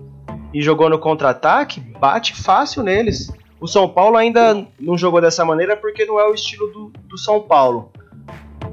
e 0.54 0.62
jogou 0.62 0.90
no 0.90 1.00
contra-ataque, 1.00 1.80
bate 1.80 2.36
fácil 2.36 2.84
neles. 2.84 3.32
O 3.60 3.68
São 3.68 3.88
Paulo 3.88 4.18
ainda 4.18 4.66
não 4.80 4.98
jogou 4.98 5.22
dessa 5.22 5.46
maneira 5.46 5.78
porque 5.78 6.06
não 6.06 6.20
é 6.20 6.28
o 6.28 6.34
estilo 6.34 6.68
do, 6.68 6.92
do 7.08 7.18
São 7.18 7.42
Paulo. 7.42 7.92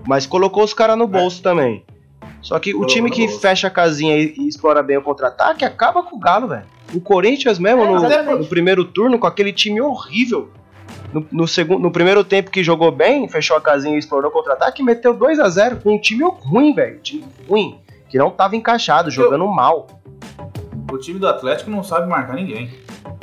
Mas 0.07 0.27
colocou 0.27 0.65
os 0.65 0.73
caras 0.73 0.97
no 0.97 1.07
bolso 1.07 1.43
também. 1.43 1.85
Só 2.49 2.59
que 2.59 2.75
o 2.75 2.87
time 2.87 3.11
que 3.11 3.29
fecha 3.29 3.67
a 3.67 3.71
casinha 3.71 4.17
e, 4.17 4.35
e 4.39 4.49
explora 4.49 4.83
bem 4.83 4.97
o 4.97 5.03
contra-ataque 5.03 5.67
acaba 5.67 6.03
com 6.03 6.17
o 6.17 6.19
Galo, 6.19 6.49
velho. 6.49 6.65
O 6.95 7.01
Corinthians 7.01 7.59
mesmo, 7.59 7.83
É, 7.83 8.23
no, 8.23 8.39
no 8.39 8.47
primeiro 8.47 8.87
turno, 8.87 9.19
com 9.19 9.27
aquele 9.27 9.53
time 9.53 9.83
horrível. 9.83 10.51
No, 11.13 11.27
no, 11.31 11.47
segundo, 11.47 11.81
no 11.83 11.91
primeiro 11.91 12.25
tempo 12.25 12.51
que 12.51 12.65
jogou 12.65 12.91
bem, 12.91 13.29
fechou 13.29 13.55
a 13.55 13.61
casinha 13.61 13.95
e 13.97 13.99
explorou 13.99 14.31
o 14.31 14.33
contra-ataque, 14.33 14.83
meteu 14.83 15.13
2 15.13 15.39
a 15.39 15.49
0 15.51 15.77
com 15.83 15.95
um 15.97 16.01
time 16.01 16.25
ruim, 16.25 16.73
velho. 16.75 16.99
Time 17.01 17.23
ruim. 17.47 17.79
Que 18.09 18.17
não 18.17 18.31
tava 18.31 18.57
encaixado, 18.57 19.11
jogando 19.11 19.47
mal. 19.47 19.87
O 20.91 20.97
time 20.97 21.19
do 21.19 21.29
Atlético 21.29 21.71
não 21.71 21.83
sabe 21.85 22.09
marcar 22.09 22.35
ninguém. 22.35 22.71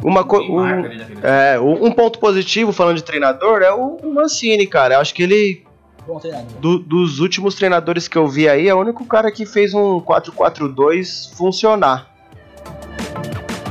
Uma 0.03 0.23
co- 0.23 0.37
Ninguém 0.37 0.55
um, 0.55 0.59
marca 0.61 0.87
ali 0.87 0.97
naquele 0.99 1.19
é, 1.23 1.59
um 1.59 1.85
um 1.87 1.91
ponto 1.91 2.19
positivo, 2.19 2.71
falando 2.71 2.97
de 2.97 3.03
treinador, 3.03 3.63
é 3.63 3.73
o, 3.73 3.97
o 4.03 4.13
Mancini, 4.13 4.67
cara. 4.67 4.93
Eu 4.93 4.99
acho 4.99 5.15
que 5.15 5.23
ele, 5.23 5.64
Bom 6.07 6.19
treinador. 6.19 6.47
do- 6.59 6.79
dos 6.79 7.19
últimos 7.19 7.55
treinadores 7.55 8.07
que 8.07 8.17
eu 8.17 8.27
vi 8.27 8.47
aí, 8.47 8.67
é 8.67 8.73
o 8.75 8.79
único 8.79 9.05
cara 9.05 9.31
que 9.31 9.45
fez 9.45 9.73
um 9.73 9.99
4-4-2 9.99 11.31
funcionar. 11.35 12.07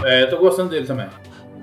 É, 0.05 0.22
eu 0.24 0.30
tô 0.30 0.39
gostando 0.39 0.68
dele 0.70 0.87
também. 0.87 1.07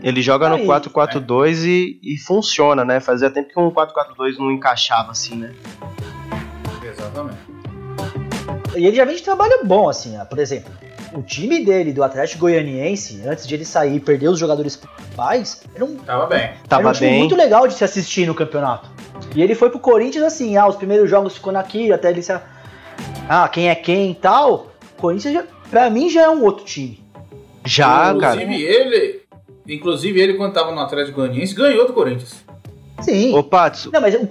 Ele 0.01 0.22
joga 0.22 0.49
no 0.49 0.55
Aí, 0.55 0.65
4-4-2 0.65 1.63
e, 1.63 1.99
e 2.01 2.17
funciona, 2.17 2.84
né? 2.84 2.99
Fazia 2.99 3.30
tempo 3.30 3.49
que 3.53 3.59
um 3.59 3.69
4-4-2 3.69 4.38
não 4.39 4.51
encaixava 4.51 5.11
assim, 5.11 5.36
né? 5.36 5.53
Exatamente. 6.84 7.38
E 8.76 8.86
ele 8.88 8.95
já 8.95 9.05
vem 9.05 9.15
de 9.15 9.22
trabalho 9.22 9.59
bom, 9.63 9.89
assim, 9.89 10.17
ó. 10.19 10.26
por 10.26 10.39
exemplo. 10.39 10.72
O 11.13 11.22
time 11.22 11.63
dele, 11.65 11.91
do 11.91 12.03
Atlético 12.03 12.39
Goianiense, 12.41 13.22
antes 13.28 13.45
de 13.45 13.53
ele 13.53 13.65
sair 13.65 13.95
e 13.97 13.99
perder 13.99 14.30
os 14.30 14.39
jogadores 14.39 14.78
principais, 14.78 15.61
era 15.76 15.84
um, 15.84 15.97
Tava 15.97 16.26
bem. 16.26 16.39
era 16.39 16.55
Tava 16.69 16.89
um 16.89 16.91
time 16.93 17.09
bem. 17.09 17.19
muito 17.19 17.36
legal 17.36 17.67
de 17.67 17.74
se 17.74 17.84
assistir 17.84 18.26
no 18.26 18.34
campeonato. 18.34 18.89
E 19.36 19.42
ele 19.42 19.56
foi 19.56 19.70
pro 19.70 19.80
Corinthians 19.80 20.26
assim, 20.26 20.58
ah, 20.58 20.68
os 20.68 20.76
primeiros 20.76 21.10
jogos 21.10 21.36
ficou 21.36 21.54
naquilo, 21.54 21.94
até 21.94 22.10
ele 22.10 22.22
se. 22.22 22.34
Ah, 23.30 23.48
quem 23.48 23.70
é 23.70 23.76
quem 23.76 24.12
e 24.12 24.16
tal. 24.16 24.72
O 24.98 25.02
Corinthians, 25.02 25.34
já, 25.34 25.44
pra 25.70 25.90
mim, 25.90 26.10
já 26.10 26.24
é 26.24 26.30
um 26.30 26.44
outro 26.44 26.66
time. 26.66 27.02
Já, 27.66 28.14
cara. 28.20 28.42
inclusive 28.42 28.64
ele, 28.64 29.22
inclusive 29.68 30.20
ele 30.20 30.34
quando 30.34 30.54
tava 30.54 30.72
no 30.72 30.80
Atlético 30.82 31.18
Goianiense 31.18 31.54
ganhou 31.56 31.86
do 31.88 31.94
Corinthians. 31.94 32.44
Sim. 33.02 33.34
Ô, 33.36 33.44
Patso, 33.44 33.90
Não, 33.94 34.02
mas 34.02 34.14
o, 34.16 34.28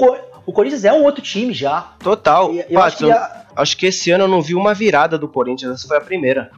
o 0.47 0.53
Corinthians 0.53 0.85
é 0.85 0.93
um 0.93 1.03
outro 1.05 1.23
time 1.23 1.53
já. 1.53 1.93
total. 2.01 2.53
E- 2.53 2.65
eu 2.69 2.81
acho 2.81 2.99
Patso, 2.99 3.05
que 3.07 3.11
a- 3.11 3.47
acho 3.57 3.77
que 3.77 3.87
esse 3.87 4.11
ano 4.11 4.25
eu 4.25 4.29
não 4.29 4.43
vi 4.43 4.55
uma 4.55 4.75
virada 4.75 5.17
do 5.17 5.27
Corinthians, 5.29 5.73
essa 5.75 5.89
foi 5.89 5.97
a 5.97 6.01
primeira. 6.01 6.51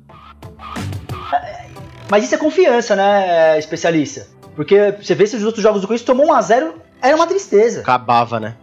Mas 2.10 2.24
isso 2.24 2.34
é 2.34 2.38
confiança, 2.38 2.94
né, 2.94 3.58
especialista? 3.58 4.26
Porque 4.54 4.92
você 5.00 5.14
vê 5.14 5.26
se 5.26 5.36
os 5.36 5.44
outros 5.44 5.62
jogos 5.62 5.80
do 5.80 5.86
Corinthians 5.86 6.06
tomou 6.06 6.26
1x0, 6.26 6.72
era 7.02 7.16
uma 7.16 7.26
tristeza. 7.26 7.80
Acabava, 7.80 8.38
né? 8.38 8.56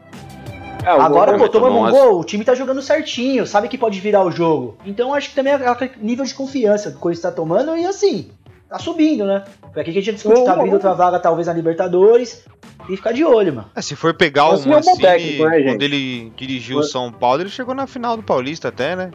É, 0.83 0.89
Agora, 0.89 1.09
Wolverhampton 1.09 1.45
pô, 1.45 1.49
tomamos 1.49 1.89
um 1.89 1.91
gol, 1.91 2.19
o 2.21 2.23
time 2.23 2.45
tá 2.45 2.55
jogando 2.55 2.81
certinho, 2.81 3.45
sabe 3.45 3.67
que 3.67 3.77
pode 3.77 3.99
virar 3.99 4.23
o 4.23 4.31
jogo. 4.31 4.77
Então 4.85 5.13
acho 5.13 5.29
que 5.29 5.35
também 5.35 5.53
é 5.53 5.67
aquele 5.67 5.91
nível 5.99 6.23
de 6.23 6.33
confiança 6.33 6.89
que 6.89 6.97
o 6.97 6.99
Corinthians 6.99 7.23
tá 7.23 7.31
tomando 7.31 7.77
e 7.77 7.85
assim, 7.85 8.29
tá 8.69 8.79
subindo, 8.79 9.25
né? 9.25 9.43
Foi 9.73 9.81
aqui 9.81 9.91
que 9.91 9.99
a 9.99 10.01
gente 10.01 10.15
discute, 10.15 10.45
tá 10.45 10.55
vindo 10.55 10.73
outra 10.73 10.93
vaga 10.93 11.19
talvez 11.19 11.47
na 11.47 11.53
Libertadores. 11.53 12.45
E 12.87 12.95
ficar 12.95 13.11
de 13.11 13.23
olho, 13.23 13.53
mano. 13.53 13.69
É, 13.75 13.81
se 13.83 13.95
for 13.95 14.15
pegar 14.15 14.47
o 14.47 14.51
Mancini 14.51 14.73
é 14.73 14.77
um 14.77 14.81
bom 14.81 14.85
Mancini, 14.87 15.01
técnico, 15.03 15.45
né, 15.45 15.61
quando 15.63 15.81
ele 15.83 16.31
dirigiu 16.35 16.79
o 16.79 16.83
São 16.83 17.11
Paulo, 17.11 17.41
ele 17.43 17.49
chegou 17.49 17.75
na 17.75 17.85
final 17.85 18.17
do 18.17 18.23
Paulista 18.23 18.69
até, 18.69 18.95
né? 18.95 19.11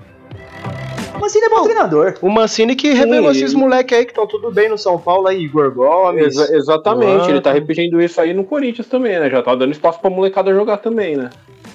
Mas 1.20 1.34
ele 1.34 1.46
é 1.46 1.48
bom 1.48 1.62
treinador. 1.64 2.14
O 2.20 2.28
Mancini 2.28 2.74
que 2.76 2.92
revelou 2.92 3.30
esses 3.30 3.54
moleque 3.54 3.94
aí 3.94 4.04
que 4.04 4.10
estão 4.10 4.26
tudo 4.26 4.50
bem 4.50 4.68
no 4.68 4.76
São 4.76 4.98
Paulo 4.98 5.26
aí, 5.26 5.42
Igor 5.44 5.72
Gomes. 5.72 6.26
Exa- 6.36 6.54
exatamente, 6.56 7.30
ele 7.30 7.40
tá 7.40 7.52
repetindo 7.52 8.00
isso 8.00 8.20
aí 8.20 8.34
no 8.34 8.44
Corinthians 8.44 8.86
também, 8.88 9.18
né? 9.18 9.30
Já 9.30 9.42
tá 9.42 9.54
dando 9.54 9.72
espaço 9.72 10.00
pra 10.00 10.10
molecada 10.10 10.52
jogar 10.52 10.78
também, 10.78 11.16
né? 11.16 11.30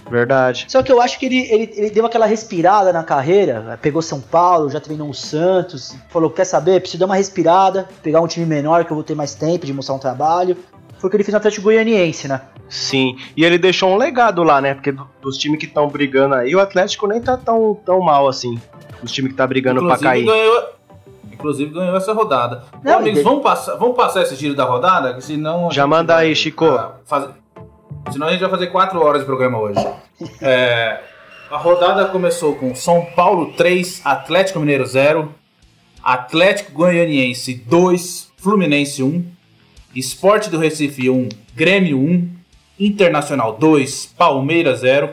Verdade. 0.10 0.66
Só 0.68 0.82
que 0.82 0.92
eu 0.92 1.00
acho 1.02 1.20
que 1.20 1.26
ele, 1.28 1.48
ele, 1.52 1.72
ele 1.76 1.90
deu 1.92 2.06
aquela 2.06 2.26
respirada 2.26 2.92
na 2.92 3.04
carreira, 3.04 3.78
pegou 3.82 4.02
São 4.02 4.20
Paulo, 4.20 4.70
já 4.70 4.80
treinou 4.80 5.10
o 5.10 5.14
Santos, 5.14 5.96
falou, 6.10 6.30
quer 6.30 6.46
saber, 6.46 6.80
preciso 6.82 7.00
dar 7.00 7.06
uma 7.06 7.16
respirada, 7.16 7.88
pegar 8.02 8.20
um 8.22 8.28
time 8.28 8.46
menor 8.46 8.86
que 8.86 8.92
eu 8.92 8.96
vou 8.96 9.04
ter 9.04 9.16
mais 9.16 9.36
tempo 9.36 9.66
de 9.66 9.74
mostrar 9.74 9.96
um 9.96 10.00
trabalho. 10.00 10.58
foi 10.98 11.08
o 11.08 11.12
que 11.12 11.16
ele 11.16 11.24
fez 11.24 11.34
no 11.34 11.38
Atlético 11.38 11.64
Goianiense, 11.64 12.28
né? 12.28 12.42
Sim, 12.68 13.16
e 13.38 13.44
ele 13.46 13.58
deixou 13.58 13.90
um 13.90 13.96
legado 13.98 14.44
lá, 14.44 14.60
né? 14.62 14.74
Porque 14.74 14.92
do- 14.92 15.08
dos 15.22 15.38
times 15.38 15.60
que 15.60 15.66
estão 15.66 15.88
brigando 15.88 16.36
aí, 16.36 16.56
o 16.56 16.60
Atlético 16.60 17.08
nem 17.08 17.22
tá 17.22 17.38
tão, 17.38 17.74
tão 17.86 18.00
mal 18.02 18.28
assim. 18.28 18.60
Os 19.04 19.12
times 19.12 19.32
que 19.32 19.38
tá 19.38 19.46
brigando 19.48 19.86
pra 19.86 19.98
cair. 19.98 20.26
ganhou, 20.26 20.64
inclusive 21.32 21.72
ganhou 21.74 21.96
essa 21.96 22.14
rodada. 22.14 22.64
Não, 22.84 22.94
Bom, 22.94 23.00
amigos, 23.00 23.22
vamos 23.24 23.44
passar, 23.44 23.76
vamos 23.76 23.96
passar 23.96 24.24
esse 24.24 24.36
giro 24.36 24.56
da 24.56 24.66
rodada, 24.66 25.14
que 25.14 25.22
senão. 25.22 25.68
a 25.68 25.72
Já 25.72 25.86
manda 25.88 26.16
vai- 26.16 26.28
aí, 26.28 26.36
Chico. 26.36 26.66
ah, 26.66 26.96
fazer- 27.06 27.30
Senão 28.12 28.28
a 28.28 28.32
gente 28.32 28.42
vai 28.42 28.50
fazer 28.50 28.68
quatro 28.68 29.04
horas 29.04 29.22
de 29.22 29.26
programa 29.26 29.60
hoje. 29.60 29.80
É, 30.42 31.00
a 31.50 31.56
rodada 31.58 32.06
começou 32.06 32.56
com 32.56 32.76
São 32.76 33.06
Paulo 33.16 33.54
3, 33.54 34.02
Atlético 34.04 34.60
Mineiro 34.60 34.86
0, 34.86 35.34
Atlético 36.04 36.74
Goianiense 36.74 37.54
2, 37.54 38.30
Fluminense 38.38 39.02
1, 39.02 39.26
Esporte 39.96 40.50
do 40.50 40.58
Recife 40.58 41.10
1, 41.10 41.30
Grêmio 41.56 41.98
1, 41.98 42.30
Internacional 42.80 43.54
2, 43.58 44.08
Palmeiras 44.18 44.80
0, 44.80 45.10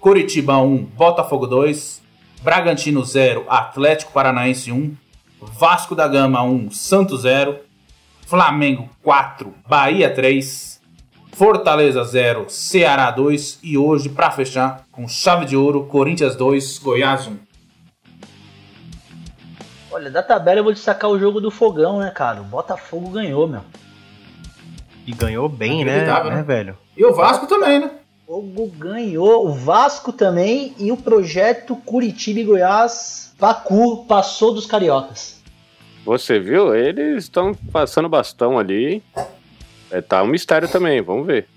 Coritiba 0.00 0.58
1, 0.58 0.84
Botafogo 0.84 1.46
2, 1.46 2.01
Bragantino 2.42 3.04
0, 3.04 3.46
Atlético 3.48 4.12
Paranaense 4.12 4.72
1, 4.72 4.96
Vasco 5.40 5.94
da 5.94 6.08
Gama 6.08 6.42
1, 6.42 6.72
Santos 6.72 7.22
0, 7.22 7.56
Flamengo 8.26 8.88
4, 9.00 9.54
Bahia 9.68 10.12
3, 10.12 10.80
Fortaleza 11.32 12.02
0, 12.02 12.46
Ceará 12.48 13.12
2 13.12 13.60
e 13.62 13.78
hoje, 13.78 14.08
pra 14.08 14.32
fechar, 14.32 14.84
com 14.90 15.06
chave 15.06 15.44
de 15.44 15.56
ouro, 15.56 15.84
Corinthians 15.84 16.34
2, 16.34 16.78
Goiás 16.78 17.28
1. 17.28 17.36
Olha, 19.92 20.10
da 20.10 20.22
tabela 20.22 20.58
eu 20.58 20.64
vou 20.64 20.72
destacar 20.72 21.10
o 21.10 21.18
jogo 21.20 21.40
do 21.40 21.50
Fogão, 21.50 22.00
né, 22.00 22.10
cara? 22.10 22.40
O 22.40 22.44
Botafogo 22.44 23.08
ganhou, 23.10 23.46
meu. 23.46 23.62
E 25.06 25.12
ganhou 25.12 25.48
bem, 25.48 25.84
né, 25.84 26.04
né? 26.04 26.30
né, 26.30 26.42
velho? 26.42 26.76
E 26.96 27.04
o 27.04 27.14
Vasco 27.14 27.46
também, 27.46 27.78
né? 27.78 28.01
O 28.24 28.40
Fogo 28.40 28.66
ganhou, 28.78 29.48
o 29.48 29.52
Vasco 29.52 30.12
também 30.12 30.74
e 30.78 30.92
o 30.92 30.96
projeto 30.96 31.74
Curitiba 31.74 32.40
e 32.40 32.44
Goiás, 32.44 33.34
Pacu 33.36 34.06
passou 34.06 34.54
dos 34.54 34.64
cariocas. 34.64 35.42
Você 36.04 36.38
viu? 36.38 36.74
Eles 36.74 37.24
estão 37.24 37.52
passando 37.72 38.08
bastão 38.08 38.58
ali. 38.58 39.02
É, 39.90 40.00
tá 40.00 40.22
um 40.22 40.28
mistério 40.28 40.68
também, 40.68 41.02
vamos 41.02 41.26
ver. 41.26 41.48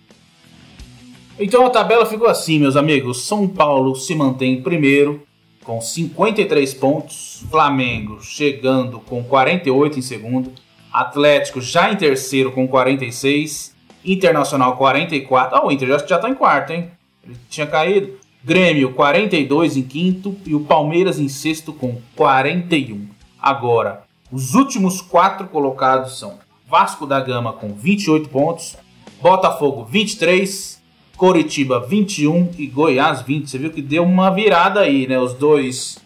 Então 1.40 1.66
a 1.66 1.70
tabela 1.70 2.06
ficou 2.06 2.28
assim, 2.28 2.60
meus 2.60 2.76
amigos. 2.76 3.26
São 3.26 3.48
Paulo 3.48 3.96
se 3.96 4.16
mantém 4.16 4.54
em 4.54 4.64
primeiro, 4.64 5.26
com 5.64 5.80
53 5.80 6.74
pontos. 6.74 7.46
Flamengo 7.50 8.22
chegando 8.22 9.00
com 9.00 9.24
48 9.24 10.00
em 10.00 10.02
segundo. 10.02 10.52
Atlético 10.92 11.62
já 11.62 11.92
em 11.92 11.96
terceiro 11.96 12.52
com 12.52 12.68
46. 12.68 13.75
Internacional 14.06 14.78
44. 14.78 15.58
Ah, 15.58 15.66
o 15.66 15.72
Inter 15.72 15.88
já, 15.88 15.98
já 16.06 16.18
tá 16.20 16.30
em 16.30 16.36
quarto, 16.36 16.72
hein? 16.72 16.92
Ele 17.24 17.38
tinha 17.50 17.68
caído. 17.68 18.20
Grêmio 18.44 18.94
42 18.94 19.78
em 19.78 19.84
quinto. 19.84 20.36
E 20.46 20.54
o 20.54 20.62
Palmeiras 20.62 21.20
em 21.20 21.28
sexto 21.28 21.74
com 21.74 22.00
41. 22.16 23.08
Agora, 23.42 24.04
os 24.32 24.54
últimos 24.54 25.02
quatro 25.02 25.48
colocados 25.48 26.20
são 26.20 26.38
Vasco 26.68 27.06
da 27.06 27.20
Gama 27.20 27.54
com 27.54 27.74
28 27.74 28.30
pontos. 28.30 28.78
Botafogo 29.22 29.86
23. 29.86 30.82
Coritiba 31.18 31.80
21 31.80 32.52
e 32.58 32.68
Goiás 32.68 33.22
20. 33.22 33.50
Você 33.50 33.58
viu 33.58 33.72
que 33.72 33.82
deu 33.82 34.04
uma 34.04 34.30
virada 34.30 34.82
aí, 34.82 35.08
né? 35.08 35.18
Os 35.18 35.34
dois 35.34 36.04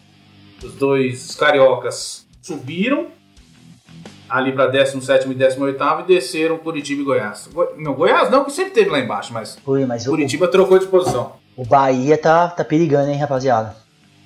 os 0.62 0.74
dois 0.74 1.34
cariocas 1.34 2.26
subiram 2.42 3.06
ali 4.30 4.52
para 4.52 4.66
17 4.68 5.28
e 5.28 5.34
18 5.34 5.82
e 6.00 6.02
desceram 6.04 6.56
Curitiba 6.58 7.02
e 7.02 7.04
Goiás. 7.04 7.48
Go- 7.52 7.72
Não, 7.76 7.92
Goiás 7.94 8.30
não, 8.30 8.44
que 8.44 8.52
sempre 8.52 8.70
teve 8.72 8.88
lá 8.90 8.98
embaixo, 9.00 9.32
mas 9.34 9.58
Foi, 9.64 9.84
mas 9.84 10.06
o, 10.06 10.10
Curitiba 10.10 10.46
trocou 10.48 10.78
de 10.78 10.86
posição. 10.86 11.32
o 11.56 11.64
Bahia 11.66 12.16
tá, 12.16 12.48
tá 12.48 12.64
perigando, 12.64 13.10
hein, 13.10 13.18
rapaziada? 13.18 13.74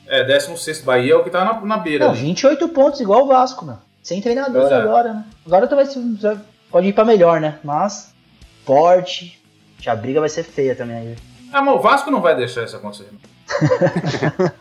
É, 0.07 0.23
16 0.23 0.83
Bahia 0.83 1.15
é 1.15 1.17
o 1.17 1.25
que 1.25 1.31
tá 1.31 1.45
na, 1.45 1.61
na 1.63 1.77
beira. 1.79 2.05
Não, 2.05 2.13
ali. 2.13 2.21
28 2.21 2.69
pontos 2.69 3.01
igual 3.01 3.23
o 3.25 3.27
Vasco, 3.29 3.65
meu. 3.65 3.77
Sem 4.03 4.21
treinador 4.21 4.71
é. 4.71 4.75
agora, 4.75 5.13
né? 5.15 5.25
Agora 5.47 5.67
tu 5.67 5.75
vai, 5.75 5.87
se- 5.87 6.19
pode 6.71 6.87
ir 6.89 6.93
pra 6.93 7.07
melhor, 7.07 7.41
né? 7.41 7.59
Mas, 7.65 8.13
forte, 8.67 9.41
a 9.87 9.97
briga 9.97 10.21
vai 10.21 10.29
ser 10.29 10.43
feia 10.43 10.75
também 10.77 10.97
aí. 10.97 11.17
Ah, 11.51 11.63
mas 11.63 11.75
o 11.75 11.79
Vasco 11.81 12.11
não 12.11 12.21
vai 12.21 12.37
deixar 12.37 12.65
isso 12.65 12.77
acontecer. 12.77 13.09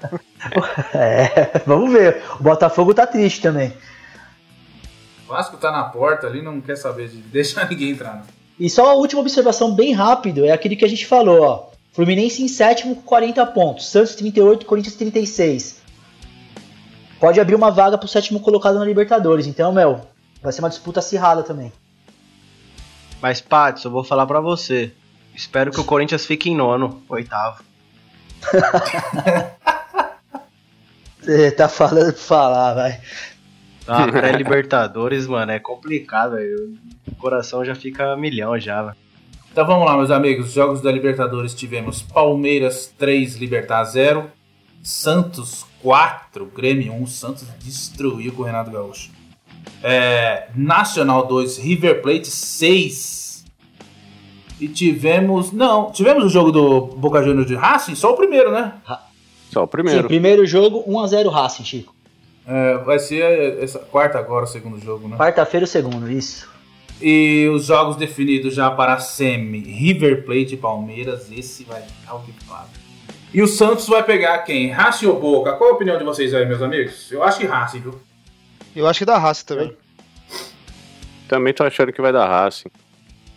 É, 0.94 1.62
vamos 1.66 1.92
ver. 1.92 2.22
O 2.40 2.44
Botafogo 2.44 2.94
tá 2.94 3.08
triste 3.08 3.42
também. 3.42 3.74
O 5.34 5.36
Vasco 5.36 5.58
tá 5.58 5.72
na 5.72 5.86
porta 5.86 6.28
ali, 6.28 6.44
não 6.44 6.62
quer 6.62 6.76
saber 6.76 7.10
de 7.10 7.18
deixar 7.18 7.66
ninguém 7.68 7.90
entrar. 7.90 8.18
Não. 8.18 8.24
E 8.60 8.70
só 8.70 8.92
a 8.92 8.94
última 8.94 9.20
observação 9.20 9.74
bem 9.74 9.92
rápido 9.92 10.46
é 10.46 10.52
aquele 10.52 10.76
que 10.76 10.86
a 10.86 10.88
gente 10.88 11.08
falou, 11.08 11.42
ó. 11.42 11.70
Fluminense 11.92 12.44
em 12.44 12.48
sétimo 12.48 12.98
com 12.98 13.02
40 13.02 13.44
pontos, 13.48 13.88
Santos 13.88 14.14
38, 14.14 14.64
Corinthians 14.64 14.96
36. 14.96 15.82
Pode 17.20 17.40
abrir 17.40 17.56
uma 17.56 17.72
vaga 17.72 17.98
pro 17.98 18.08
sétimo 18.08 18.40
colocado 18.42 18.78
na 18.78 18.86
Libertadores. 18.86 19.48
Então, 19.48 19.72
Mel, 19.72 20.08
vai 20.40 20.54
ser 20.54 20.62
uma 20.62 20.70
disputa 20.70 21.00
acirrada 21.00 21.42
também. 21.42 21.74
Mas, 23.20 23.42
Patson, 23.42 23.88
eu 23.88 23.92
vou 23.92 24.04
falar 24.04 24.28
pra 24.28 24.40
você. 24.40 24.94
Espero 25.34 25.72
que 25.72 25.80
o 25.80 25.84
Corinthians 25.84 26.28
fique 26.28 26.48
em 26.48 26.56
nono, 26.56 27.02
oitavo. 27.10 27.64
Você 31.24 31.52
tá 31.52 31.70
falando 31.70 32.12
pra 32.12 32.22
falar, 32.22 32.74
vai. 32.74 33.00
Ah, 33.88 34.08
pré-Libertadores, 34.12 35.28
mano, 35.28 35.52
é 35.52 35.60
complicado, 35.60 36.36
velho. 36.36 36.78
O 37.08 37.16
coração 37.16 37.64
já 37.64 37.76
fica 37.76 38.14
a 38.14 38.18
milhão 38.18 38.58
já, 38.60 38.82
velho. 38.84 38.98
Então 39.52 39.68
vamos 39.68 39.86
lá, 39.86 39.96
meus 39.96 40.10
amigos. 40.10 40.52
Jogos 40.52 40.82
da 40.82 40.92
Libertadores 40.92 41.54
tivemos 41.54 42.02
Palmeiras 42.02 42.94
3, 42.98 43.36
Libertar 43.36 43.84
0. 43.84 44.30
Santos 44.82 45.66
4, 45.82 46.46
Grêmio 46.48 46.94
1. 46.94 47.08
Santos 47.08 47.48
destruiu 47.60 48.34
com 48.34 48.42
o 48.42 48.46
Renato 48.46 48.72
Gaúcho. 48.72 49.12
É, 49.84 50.48
Nacional 50.56 51.28
2, 51.28 51.58
River 51.58 52.02
Plate 52.02 52.28
6. 52.28 53.46
E 54.60 54.68
tivemos. 54.68 55.52
Não, 55.52 55.92
tivemos 55.92 56.24
o 56.26 56.30
jogo 56.30 56.52
do 56.52 56.82
Boca 56.98 57.22
Juniors 57.22 57.48
de 57.48 57.56
Racing, 57.56 57.96
só 57.96 58.14
o 58.14 58.16
primeiro, 58.16 58.52
né? 58.52 58.74
Só 59.52 59.62
o 59.62 59.66
Sim, 59.66 59.72
primeiro. 59.72 60.08
primeiro 60.08 60.46
jogo, 60.46 60.84
1x0 60.90 61.30
Racing, 61.30 61.64
Chico. 61.64 61.93
É, 62.46 62.78
vai 62.80 63.00
ser 63.00 63.64
essa 63.64 63.80
quarta 63.80 64.20
agora 64.20 64.44
o 64.46 64.48
segundo 64.48 64.80
jogo, 64.80 65.08
né? 65.08 65.18
Quarta-feira 65.18 65.64
o 65.64 65.68
segundo, 65.68 66.12
isso. 66.12 66.52
E 67.02 67.50
os 67.54 67.66
jogos 67.66 67.96
definidos 67.96 68.54
já 68.54 68.70
para 68.72 68.94
a 68.94 69.00
semi, 69.00 69.60
River 69.60 70.26
Plate 70.26 70.54
e 70.54 70.58
Palmeiras, 70.58 71.32
esse 71.32 71.64
vai 71.64 71.84
dar 72.06 72.16
o 72.16 72.22
que 72.22 72.32
fala. 72.46 72.70
E 73.34 73.42
o 73.42 73.48
Santos 73.48 73.88
vai 73.88 74.04
pegar 74.04 74.38
quem? 74.40 74.70
Racing 74.70 75.08
ou 75.08 75.20
Boca? 75.20 75.54
Qual 75.54 75.72
a 75.72 75.74
opinião 75.74 75.98
de 75.98 76.04
vocês 76.04 76.34
aí, 76.34 76.46
meus 76.46 76.62
amigos? 76.62 77.12
Eu 77.12 77.24
acho 77.24 77.40
que 77.40 77.46
Racing, 77.46 77.80
viu? 77.80 78.00
Eu 78.76 78.88
acho 78.88 79.00
que 79.00 79.06
dá 79.06 79.18
raça 79.18 79.44
também. 79.46 79.76
Também 81.28 81.54
tô 81.54 81.64
achando 81.64 81.92
que 81.92 82.02
vai 82.02 82.14
dar 82.14 82.28
Racing. 82.28 82.70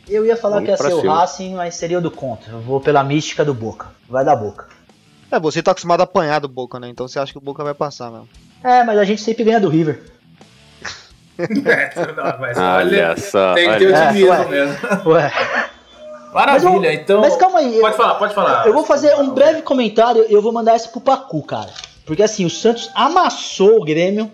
Eu 0.09 0.24
ia 0.24 0.36
falar 0.36 0.57
Vamos 0.57 0.66
que 0.66 0.70
ia 0.72 0.76
ser 0.76 0.94
o 0.94 1.00
cima. 1.00 1.14
Racing, 1.14 1.54
mas 1.54 1.74
seria 1.76 1.98
o 1.98 2.00
do 2.02 2.11
contra. 2.11 2.52
Eu 2.52 2.61
vou 2.61 2.80
pela 2.80 3.02
mística 3.02 3.44
do 3.44 3.54
Boca. 3.54 3.88
Vai 4.09 4.24
dar 4.24 4.36
Boca. 4.36 4.68
É, 5.30 5.40
você 5.40 5.62
tá 5.62 5.72
acostumado 5.72 6.00
a 6.02 6.04
apanhar 6.04 6.40
do 6.40 6.48
Boca, 6.48 6.78
né? 6.78 6.88
Então 6.88 7.09
você 7.09 7.18
acha 7.18 7.32
que 7.32 7.38
o 7.38 7.40
Boca 7.40 7.64
vai 7.64 7.74
passar 7.74 8.11
mesmo. 8.11 8.28
É, 8.66 8.82
mas 8.84 8.98
a 8.98 9.04
gente 9.04 9.20
sempre 9.22 9.44
ganha 9.44 9.60
do 9.60 9.68
River. 9.68 10.02
Não, 11.38 12.38
mas 12.40 12.56
Olha 12.58 13.16
só, 13.16 13.54
Tem 13.54 13.70
que 13.70 13.78
ter 13.78 13.86
olha. 13.92 14.04
otimismo 14.06 14.32
É, 14.32 14.38
ué. 14.38 14.48
mesmo. 14.48 15.10
Ué. 15.10 15.32
Maravilha, 16.32 16.80
Mas, 16.90 17.00
então. 17.00 17.20
Mas 17.20 17.36
calma 17.36 17.58
aí. 17.60 17.78
Pode 17.80 17.96
falar, 17.96 18.14
pode 18.16 18.34
falar. 18.34 18.66
Eu 18.66 18.72
vou 18.74 18.84
fazer 18.84 19.14
um 19.16 19.30
breve 19.30 19.62
comentário, 19.62 20.22
eu 20.28 20.42
vou 20.42 20.52
mandar 20.52 20.74
essa 20.74 20.88
pro 20.88 21.00
Pacu, 21.00 21.42
cara. 21.42 21.70
Porque 22.04 22.22
assim, 22.22 22.44
o 22.44 22.50
Santos 22.50 22.90
amassou 22.94 23.80
o 23.80 23.84
Grêmio. 23.84 24.30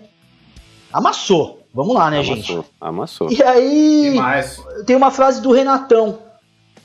Amassou. 0.91 1.65
Vamos 1.73 1.95
lá, 1.95 2.09
né, 2.11 2.21
gente? 2.21 2.51
Amassou, 2.51 2.65
amassou. 2.79 3.31
E 3.31 3.41
aí, 3.41 4.11
Demais. 4.11 4.61
tem 4.85 4.95
uma 4.95 5.11
frase 5.11 5.41
do 5.41 5.51
Renatão. 5.51 6.19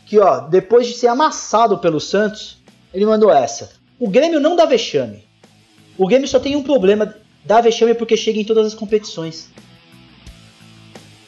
Que, 0.06 0.18
ó, 0.18 0.40
depois 0.40 0.86
de 0.86 0.94
ser 0.94 1.08
amassado 1.08 1.78
pelo 1.78 2.00
Santos, 2.00 2.58
ele 2.94 3.04
mandou 3.04 3.30
essa. 3.30 3.70
O 3.98 4.08
Grêmio 4.08 4.40
não 4.40 4.56
dá 4.56 4.64
vexame. 4.64 5.24
O 5.98 6.06
Grêmio 6.06 6.26
só 6.28 6.38
tem 6.38 6.56
um 6.56 6.62
problema. 6.62 7.14
Dá 7.44 7.60
vexame 7.60 7.94
porque 7.94 8.16
chega 8.16 8.38
em 8.38 8.44
todas 8.44 8.66
as 8.66 8.74
competições. 8.74 9.50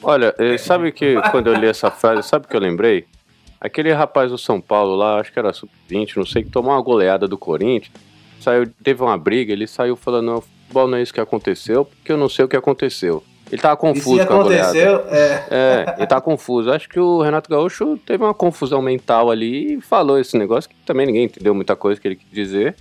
Olha, 0.02 0.34
eh, 0.38 0.58
sabe 0.58 0.92
que 0.92 1.14
quando 1.30 1.48
eu 1.48 1.54
li 1.54 1.66
essa 1.66 1.90
frase, 1.90 2.26
sabe 2.28 2.46
o 2.46 2.48
que 2.48 2.56
eu 2.56 2.61
lembrei? 2.61 3.06
Aquele 3.61 3.92
rapaz 3.92 4.30
do 4.30 4.38
São 4.38 4.61
Paulo 4.61 4.96
lá, 4.96 5.20
acho 5.20 5.32
que 5.32 5.38
era 5.38 5.52
sub-20, 5.52 6.16
não 6.16 6.24
sei, 6.24 6.42
que 6.42 6.50
tomou 6.50 6.72
uma 6.72 6.80
goleada 6.80 7.28
do 7.28 7.36
Corinthians, 7.36 7.92
saiu, 8.40 8.66
teve 8.82 9.02
uma 9.02 9.18
briga, 9.18 9.52
ele 9.52 9.66
saiu 9.66 9.96
falando, 9.96 10.26
não, 10.26 10.40
futebol 10.40 10.88
não 10.88 10.96
é 10.96 11.02
isso 11.02 11.12
que 11.12 11.20
aconteceu, 11.20 11.84
porque 11.84 12.11
eu 12.11 12.16
não 12.16 12.28
sei 12.28 12.44
o 12.44 12.48
que 12.48 12.56
aconteceu. 12.56 13.22
Ele 13.50 13.61
tava 13.61 13.76
confuso 13.76 14.24
com 14.26 14.32
a 14.32 14.42
goleada. 14.42 14.68
aconteceu, 14.68 15.04
é. 15.08 15.44
É, 15.50 15.94
ele 15.98 16.06
tá 16.06 16.20
confuso. 16.20 16.70
Acho 16.70 16.88
que 16.88 17.00
o 17.00 17.20
Renato 17.20 17.50
Gaúcho 17.50 17.98
teve 18.06 18.22
uma 18.22 18.32
confusão 18.32 18.80
mental 18.80 19.28
ali 19.28 19.74
e 19.74 19.80
falou 19.80 20.20
esse 20.20 20.38
negócio 20.38 20.70
que 20.70 20.76
também 20.86 21.04
ninguém 21.04 21.24
entendeu 21.24 21.52
muita 21.52 21.74
coisa 21.74 22.00
que 22.00 22.06
ele 22.06 22.16
quis 22.16 22.30
dizer. 22.30 22.76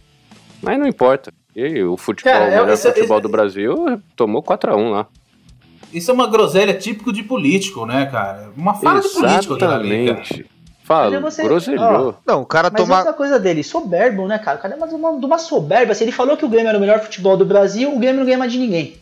Mas 0.62 0.80
não 0.80 0.88
importa. 0.88 1.32
E 1.56 1.84
o 1.84 1.98
futebol, 1.98 2.32
Cara, 2.34 2.46
o 2.46 2.48
é- 2.48 2.52
melhor 2.52 2.70
esse- 2.74 2.88
futebol 2.90 3.18
esse- 3.18 3.24
do 3.24 3.30
Brasil 3.30 4.02
tomou 4.16 4.42
4x1 4.44 4.92
lá. 4.92 5.08
Isso 5.92 6.12
é 6.12 6.14
uma 6.14 6.28
groselha 6.28 6.74
típico 6.74 7.12
de 7.12 7.24
político, 7.24 7.86
né, 7.86 8.06
cara? 8.06 8.50
Uma 8.56 8.76
fala 8.76 9.00
de 9.02 9.10
político 9.10 9.56
aquilo 9.56 9.72
ali, 9.72 10.08
cara. 10.08 10.46
Fala, 10.84 11.20
você- 11.20 11.44
groselhou. 11.44 12.16
Não, 12.26 12.42
o 12.42 12.46
cara 12.46 12.70
Mas 12.72 12.82
tomar. 12.82 12.98
outra 13.00 13.14
coisa 13.14 13.40
dele, 13.40 13.64
soberbo, 13.64 14.28
né, 14.28 14.40
cara? 14.40 14.58
O 14.58 14.62
cara 14.62 14.74
é 14.76 14.78
mais 14.78 14.92
uma, 14.94 15.20
de 15.20 15.26
uma 15.26 15.38
soberba. 15.38 15.94
Se 15.94 16.04
ele 16.04 16.12
falou 16.12 16.36
que 16.36 16.46
o 16.46 16.50
Grêmio 16.50 16.70
era 16.70 16.78
o 16.78 16.82
melhor 16.82 17.00
futebol 17.00 17.38
do 17.38 17.46
Brasil, 17.46 17.94
o 17.94 18.00
Grêmio 18.00 18.20
não 18.20 18.26
ganha 18.26 18.38
mais 18.40 18.52
de 18.52 18.58
ninguém. 18.60 18.98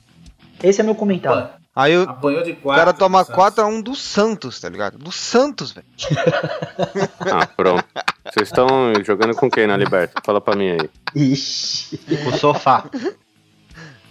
Esse 0.61 0.81
é 0.81 0.83
meu 0.83 0.95
comentário. 0.95 1.47
Aí 1.79 1.95
o 1.95 2.09
Apanhou 2.09 2.41
de 2.41 2.53
o 2.53 2.55
quatro. 2.55 2.79
cara 2.79 2.91
toma 2.93 3.23
do 3.23 3.27
Santos. 3.27 3.53
4x1 3.55 3.83
do 3.83 3.95
Santos, 3.95 4.59
tá 4.59 4.67
ligado? 4.67 4.97
Do 4.97 5.11
Santos, 5.11 5.71
velho. 5.71 5.85
Ah, 7.31 7.45
pronto. 7.55 7.85
Vocês 8.33 8.47
estão 8.49 8.67
jogando 9.05 9.35
com 9.35 9.47
quem 9.49 9.67
na 9.67 9.77
Liberta? 9.77 10.19
Fala 10.25 10.41
pra 10.41 10.55
mim 10.55 10.71
aí. 10.71 10.89
Ixi. 11.15 11.99
O 12.27 12.31
sofá. 12.37 12.85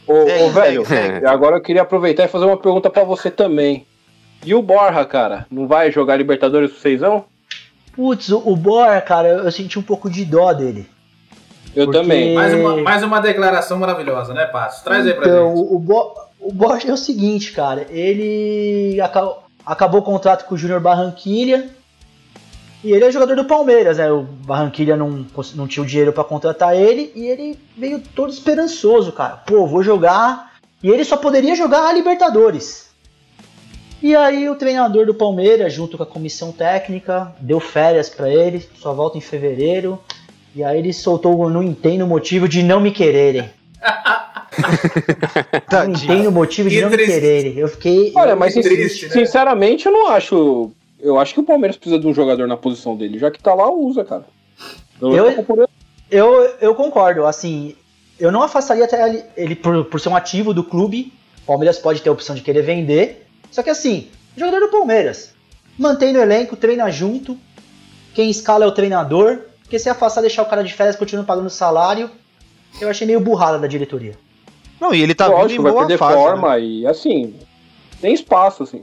Ô, 0.07 0.15
ô, 0.45 0.51
velho, 0.51 0.87
segue. 0.87 1.27
agora 1.27 1.57
eu 1.57 1.61
queria 1.61 1.83
aproveitar 1.83 2.25
e 2.25 2.29
fazer 2.29 2.45
uma 2.45 2.57
pergunta 2.57 2.89
pra 2.89 3.03
você 3.03 3.31
também. 3.31 3.85
E 4.45 4.55
o 4.55 4.63
Borja, 4.63 5.05
cara? 5.05 5.47
Não 5.51 5.67
vai 5.67 5.91
jogar 5.91 6.17
Libertadores 6.17 6.71
pro 6.71 6.81
Seizão? 6.81 7.25
Putz, 7.95 8.29
o, 8.31 8.55
Bora, 8.55 9.01
cara, 9.01 9.27
eu, 9.29 9.51
senti 9.51 9.79
um 9.79 9.83
pouco 9.83 10.09
de 10.09 10.25
dó 10.25 10.53
dele. 10.53 10.89
Eu 11.75 11.87
Porque- 11.87 11.99
também. 11.99 12.35
Mais 12.35 12.55
uma, 12.55 12.77
mais 12.77 13.03
uma 13.03 13.21
declaração 13.21 13.79
maravilhosa, 13.79 14.33
né, 14.33 14.47
Patos? 14.47 14.81
Traz 14.83 15.05
aí 15.07 15.15
pra 15.15 15.27
então, 15.27 15.49
gente. 15.49 15.59
o, 15.59 15.75
o, 15.77 15.79
Bo, 15.79 16.15
o 16.49 16.53
Borja 16.53 16.89
é 16.89 16.93
o 16.93 16.97
seguinte, 16.97 17.53
cara. 17.53 17.87
Ele 17.91 19.01
aca- 19.01 19.35
acabou 19.65 20.01
o 20.01 20.05
contrato 20.05 20.45
com 20.47 20.55
o 20.55 20.59
Júnior 20.59 20.81
Barranquilha. 20.81 21.71
E 22.85 22.93
ele 22.93 23.05
é 23.05 23.11
jogador 23.11 23.35
do 23.35 23.45
Palmeiras, 23.45 23.99
né? 23.99 24.11
O 24.13 24.23
Barranquilha 24.23 24.97
não, 24.97 25.27
não 25.55 25.67
tinha 25.67 25.83
o 25.83 25.87
dinheiro 25.87 26.13
pra 26.13 26.23
contratar 26.23 26.77
ele. 26.77 27.11
E 27.17 27.27
ele 27.27 27.59
veio 27.77 28.01
todo 28.15 28.31
esperançoso, 28.33 29.11
cara. 29.13 29.37
Pô, 29.39 29.67
vou 29.67 29.83
jogar. 29.83 30.53
E 30.83 30.89
ele 30.91 31.05
só 31.05 31.17
poderia 31.17 31.57
jogar 31.57 31.89
a 31.89 31.93
Libertadores. 31.93 32.87
E 34.03 34.15
aí 34.15 34.49
o 34.49 34.55
treinador 34.55 35.07
do 35.07 35.15
Palmeiras, 35.15 35.73
junto 35.73 35.97
com 35.97 36.03
a 36.03 36.07
comissão 36.07 36.53
técnica, 36.53 37.35
deu 37.41 37.59
férias 37.59 38.09
pra 38.09 38.29
ele. 38.31 38.69
Só 38.79 38.93
volta 38.93 39.19
em 39.19 39.23
fevereiro. 39.23 39.99
E 40.55 40.63
aí 40.63 40.79
ele 40.79 40.93
soltou, 40.93 41.51
não 41.51 41.63
entendo 41.63 42.03
o 42.03 42.07
motivo 42.07 42.49
de 42.49 42.63
não 42.63 42.79
me 42.79 42.91
quererem. 42.93 43.51
Não 45.53 45.61
Tadinho. 45.69 45.95
entendo 46.15 46.29
o 46.29 46.33
motivo 46.33 46.69
de 46.69 46.77
Que 46.77 46.83
não 46.83 46.91
me 46.91 46.97
triste. 46.97 47.13
quererem. 47.13 47.59
Eu 47.59 47.69
fiquei. 47.69 48.13
Olha, 48.15 48.35
mas 48.37 48.55
triste, 48.55 49.07
né? 49.07 49.13
sinceramente 49.13 49.87
eu 49.87 49.93
não 49.93 50.09
acho. 50.09 50.71
Eu 51.01 51.19
acho 51.19 51.35
que 51.35 51.41
o 51.41 51.45
Palmeiras 51.45 51.77
precisa 51.77 51.99
de 52.01 52.07
um 52.07 52.15
jogador 52.15 52.47
na 52.49 52.57
posição 52.57 52.97
dele. 52.97 53.19
Já 53.19 53.31
que 53.31 53.41
tá 53.43 53.55
lá, 53.55 53.71
usa, 53.71 54.05
cara. 54.05 54.25
Eu, 55.01 55.13
Eu- 55.15 55.69
Eu, 56.11 56.51
eu 56.61 56.75
concordo, 56.75 57.27
assim, 57.27 57.75
eu 58.19 58.31
não 58.31 58.43
afastaria 58.43 58.85
até 58.85 59.09
ele, 59.09 59.25
ele 59.37 59.55
por, 59.57 59.85
por 59.87 60.01
ser 60.01 60.09
um 60.09 60.17
ativo 60.17 60.55
do 60.55 60.63
clube. 60.65 61.13
O 61.43 61.47
Palmeiras 61.47 61.79
pode 61.79 62.01
ter 62.01 62.09
a 62.09 62.13
opção 62.13 62.35
de 62.35 62.43
querer 62.43 62.63
vender. 62.63 63.27
Só 63.51 63.63
que 63.63 63.71
assim, 63.71 64.09
jogador 64.37 64.61
do 64.61 64.69
Palmeiras. 64.71 65.35
Mantém 65.79 66.13
no 66.13 66.21
elenco, 66.21 66.57
treina 66.57 66.91
junto. 66.91 67.37
Quem 68.15 68.31
escala 68.31 68.65
é 68.65 68.69
o 68.69 68.73
treinador. 68.73 69.41
Porque 69.63 69.79
se 69.81 69.89
afastar, 69.89 70.21
deixar 70.21 70.43
o 70.43 70.47
cara 70.47 70.63
de 70.63 70.73
férias, 70.73 70.95
continua 70.97 71.25
pagando 71.25 71.51
salário. 71.51 72.09
Eu 72.81 72.89
achei 72.89 73.07
meio 73.07 73.19
burrada 73.21 73.59
da 73.59 73.67
diretoria. 73.67 74.15
Não, 74.81 74.95
e 74.95 75.03
ele 75.03 75.15
tá 75.15 75.27
vindo 75.29 75.37
Lógico, 75.39 75.61
em 75.61 75.63
vai 75.65 75.73
boa 75.73 75.87
perder 75.87 75.99
fase. 75.99 76.15
forma 76.15 76.49
né? 76.57 76.61
e 76.61 76.87
assim. 76.87 77.35
Tem 78.01 78.13
espaço, 78.13 78.63
assim. 78.63 78.83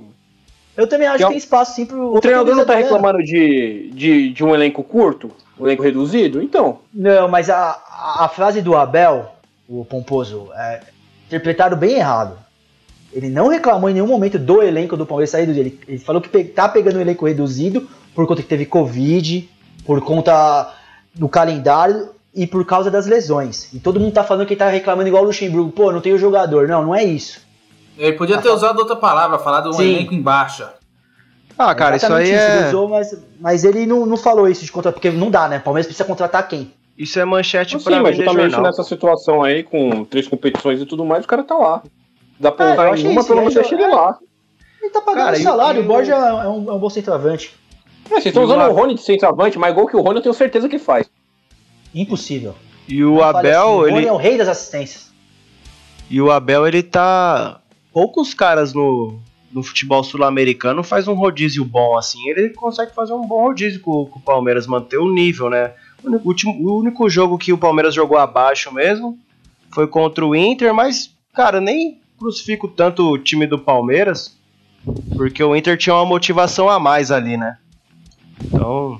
Eu 0.76 0.88
também 0.88 1.08
acho 1.08 1.18
Que 1.18 1.24
é 1.24 1.28
que 1.28 1.32
tem 1.34 1.38
espaço 1.38 1.76
sim 1.76 1.86
pro. 1.86 2.16
O 2.16 2.20
treinador 2.20 2.56
não 2.56 2.66
tá 2.66 2.74
Adriano. 2.74 2.94
reclamando 2.96 3.24
de, 3.24 3.92
de, 3.94 4.30
de 4.34 4.44
um 4.44 4.56
elenco 4.56 4.84
curto? 4.84 5.30
Um 5.60 5.68
elenco 5.68 5.84
reduzido? 5.84 6.42
Então. 6.42 6.80
Não, 6.92 7.28
mas 7.28 7.50
a, 7.50 7.80
a, 8.20 8.28
frase 8.28 8.60
do 8.60 8.76
Abel, 8.76 9.30
o 9.70 9.86
Pomposo, 9.86 10.50
é, 10.56 10.82
interpretaram 11.28 11.78
bem 11.78 11.94
errado. 11.98 12.38
Ele 13.14 13.30
não 13.30 13.48
reclamou 13.50 13.88
em 13.88 13.94
nenhum 13.94 14.08
momento 14.08 14.40
do 14.40 14.64
elenco 14.64 14.98
do 14.98 15.06
Palmeiras 15.06 15.30
sair 15.30 15.46
dele. 15.46 15.80
Ele 15.88 16.00
falou 16.00 16.20
que 16.20 16.28
pe- 16.30 16.46
tá 16.46 16.68
pegando 16.68 16.98
um 16.98 17.02
elenco 17.02 17.28
reduzido 17.28 17.88
por 18.16 18.26
conta 18.26 18.42
que 18.42 18.48
teve 18.48 18.66
Covid, 18.66 19.48
por 19.86 20.02
conta 20.02 20.74
do 21.14 21.30
calendário 21.30 22.10
e 22.36 22.48
por 22.48 22.66
causa 22.66 22.90
das 22.90 23.06
lesões. 23.06 23.72
E 23.74 23.80
todo 23.80 24.00
mundo 24.00 24.14
tá 24.14 24.24
falando 24.24 24.46
que 24.48 24.54
ele 24.54 24.60
tá 24.60 24.70
reclamando 24.70 25.08
igual 25.08 25.24
o 25.24 25.28
Luxemburgo. 25.28 25.72
Pô, 25.72 25.92
não 25.92 26.02
tem 26.02 26.14
o 26.14 26.18
jogador. 26.18 26.68
Não, 26.68 26.84
não 26.84 26.96
é 26.96 27.04
isso. 27.04 27.42
Ele 27.98 28.14
podia 28.14 28.40
ter 28.40 28.50
usado 28.50 28.80
outra 28.80 28.96
palavra, 28.96 29.38
falar 29.38 29.62
de 29.62 29.70
um 29.70 29.74
Sim. 29.74 29.84
elenco 29.84 30.14
em 30.14 30.22
baixa. 30.22 30.74
Ah, 31.58 31.76
cara, 31.76 31.96
isso 31.96 32.12
aí 32.12 32.32
Exatamente 32.32 32.52
ele 32.58 32.66
é. 32.66 32.68
usou, 32.70 32.90
mas, 32.90 33.18
mas 33.40 33.64
ele 33.64 33.86
não, 33.86 34.06
não 34.08 34.18
falou 34.18 34.48
isso 34.48 34.66
de 34.66 34.72
contratar, 34.72 34.94
porque 35.00 35.12
não 35.16 35.30
dá, 35.30 35.48
né? 35.48 35.58
O 35.58 35.62
Palmeiras 35.62 35.86
precisa 35.86 36.04
contratar 36.08 36.48
quem? 36.48 36.74
Isso 36.98 37.20
é 37.20 37.26
manchete 37.26 37.78
Sim, 37.78 37.84
pra 37.84 38.02
mas 38.02 38.16
justamente 38.16 38.52
jornal. 38.52 38.64
nessa 38.64 38.84
situação 38.84 39.44
aí, 39.44 39.62
com 39.64 40.04
três 40.06 40.28
competições 40.28 40.82
e 40.82 40.86
tudo 40.88 41.06
mais, 41.06 41.24
o 41.26 41.28
cara 41.28 41.44
tá 41.44 41.56
lá. 41.56 41.84
Dá 42.40 42.52
pra 42.52 42.66
É, 42.66 42.70
eu 42.70 42.74
usar 42.74 42.98
em 42.98 43.08
uma, 43.12 43.20
isso, 43.20 43.28
pelo 43.28 43.36
né? 43.36 43.42
menos 43.42 43.54
deixa 43.54 43.76
ele 43.76 43.84
É. 43.84 43.88
lá. 43.88 44.18
Ele 44.82 44.90
tá 44.90 45.02
pagando 45.02 45.26
Cara, 45.26 45.38
o- 45.38 45.42
salário, 45.44 45.82
e 45.82 45.84
o 45.84 45.88
Borja 45.88 46.14
é 46.16 46.48
um, 46.48 46.70
é 46.72 46.74
um 46.74 46.80
bom 46.80 46.90
centroavante. 46.90 47.56
É, 48.06 48.10
vocês 48.10 48.26
estão 48.26 48.44
usando 48.44 48.62
o 48.64 48.74
Rony 48.74 48.96
de 48.96 49.02
centroavante, 49.02 49.58
mas 49.60 49.74
gol 49.76 49.88
que 49.88 49.96
o 49.96 50.02
Rony 50.02 50.18
eu 50.18 50.24
tenho 50.24 50.34
certeza 50.34 50.68
que 50.68 50.80
faz. 50.80 51.08
Impossível. 51.94 52.56
E 52.88 53.04
o 53.04 53.16
Não 53.16 53.24
Abel, 53.24 53.82
assim, 53.86 53.96
ele. 53.98 54.08
é 54.08 54.12
o 54.12 54.18
rei 54.18 54.38
das 54.38 54.48
assistências. 54.48 55.12
E 56.10 56.22
o 56.22 56.32
Abel, 56.32 56.68
ele 56.68 56.84
tá. 56.84 57.60
Poucos 57.92 58.34
caras 58.34 58.74
no, 58.74 59.20
no 59.52 59.62
futebol 59.64 60.04
sul-americano 60.04 60.84
faz 60.84 61.08
um 61.08 61.14
rodízio 61.14 61.64
bom 61.64 61.98
assim. 61.98 62.28
Ele 62.30 62.50
consegue 62.50 62.94
fazer 62.94 63.14
um 63.14 63.26
bom 63.28 63.42
rodízio 63.44 63.80
com, 63.80 64.06
com 64.08 64.20
o 64.20 64.22
Palmeiras, 64.22 64.66
manter 64.68 64.98
o 64.98 65.12
nível, 65.14 65.50
né? 65.50 65.74
O 66.04 66.20
último- 66.28 66.54
o 66.60 66.80
único 66.80 67.10
jogo 67.10 67.38
que 67.38 67.54
o 67.54 67.58
Palmeiras 67.58 67.94
jogou 67.94 68.18
abaixo 68.18 68.74
mesmo 68.74 69.18
foi 69.74 69.88
contra 69.88 70.26
o 70.26 70.36
Inter, 70.36 70.74
mas, 70.74 71.12
cara, 71.34 71.62
nem 71.62 72.02
crucifico 72.20 72.68
tanto 72.68 73.10
o 73.12 73.18
time 73.18 73.48
do 73.48 73.58
Palmeiras, 73.58 74.36
porque 75.16 75.42
o 75.44 75.56
Inter 75.56 75.78
tinha 75.78 75.96
uma 75.96 76.06
motivação 76.06 76.68
a 76.70 76.80
mais 76.80 77.10
ali, 77.12 77.38
né? 77.38 77.58
Então. 78.44 79.00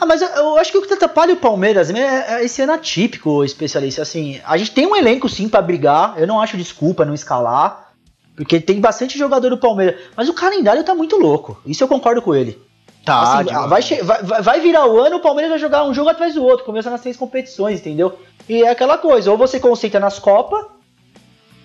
Ah, 0.00 0.06
mas 0.06 0.20
eu, 0.20 0.28
eu 0.28 0.58
acho 0.58 0.72
que 0.72 0.78
o 0.78 0.82
que 0.82 0.92
atrapalha 0.92 1.34
o 1.34 1.36
Palmeiras 1.36 1.88
né, 1.90 2.24
é, 2.28 2.34
é 2.34 2.44
esse 2.44 2.60
ano 2.62 2.72
atípico, 2.72 3.44
especialista. 3.44 4.02
Assim, 4.02 4.40
a 4.44 4.56
gente 4.56 4.72
tem 4.72 4.86
um 4.86 4.96
elenco 4.96 5.28
sim 5.28 5.48
pra 5.48 5.62
brigar. 5.62 6.14
Eu 6.18 6.26
não 6.26 6.40
acho 6.40 6.56
desculpa 6.56 7.04
não 7.04 7.14
escalar. 7.14 7.92
Porque 8.36 8.60
tem 8.60 8.80
bastante 8.80 9.16
jogador 9.16 9.50
do 9.50 9.58
Palmeiras. 9.58 10.00
Mas 10.16 10.28
o 10.28 10.34
calendário 10.34 10.82
tá 10.82 10.94
muito 10.94 11.16
louco. 11.16 11.60
Isso 11.64 11.84
eu 11.84 11.88
concordo 11.88 12.20
com 12.20 12.34
ele. 12.34 12.60
Tá, 13.04 13.38
Assim, 13.40 13.44
demais. 13.44 13.88
vai, 14.02 14.22
vai- 14.22 14.42
vai- 14.42 14.60
virar 14.60 14.86
o 14.86 14.98
ano, 14.98 15.16
o 15.16 15.20
Palmeiras 15.20 15.50
vai 15.50 15.58
jogar 15.58 15.84
um 15.84 15.92
jogo 15.92 16.08
atrás 16.08 16.34
do 16.34 16.42
outro, 16.42 16.64
começando 16.64 16.92
nas 16.92 17.02
três 17.02 17.16
competições, 17.18 17.78
entendeu? 17.80 18.18
E 18.48 18.62
é 18.62 18.70
aquela 18.70 18.96
coisa, 18.96 19.30
ou 19.30 19.36
você 19.36 19.60
concentra 19.60 20.00
nas 20.00 20.18
Copas, 20.18 20.64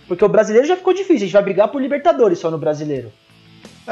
porque 0.05 0.23
o 0.23 0.27
brasileiro 0.27 0.67
já 0.67 0.75
ficou 0.75 0.93
difícil, 0.93 1.15
a 1.15 1.19
gente 1.21 1.31
vai 1.33 1.43
brigar 1.43 1.69
por 1.69 1.81
Libertadores 1.81 2.39
só 2.39 2.51
no 2.51 2.57
brasileiro. 2.57 3.09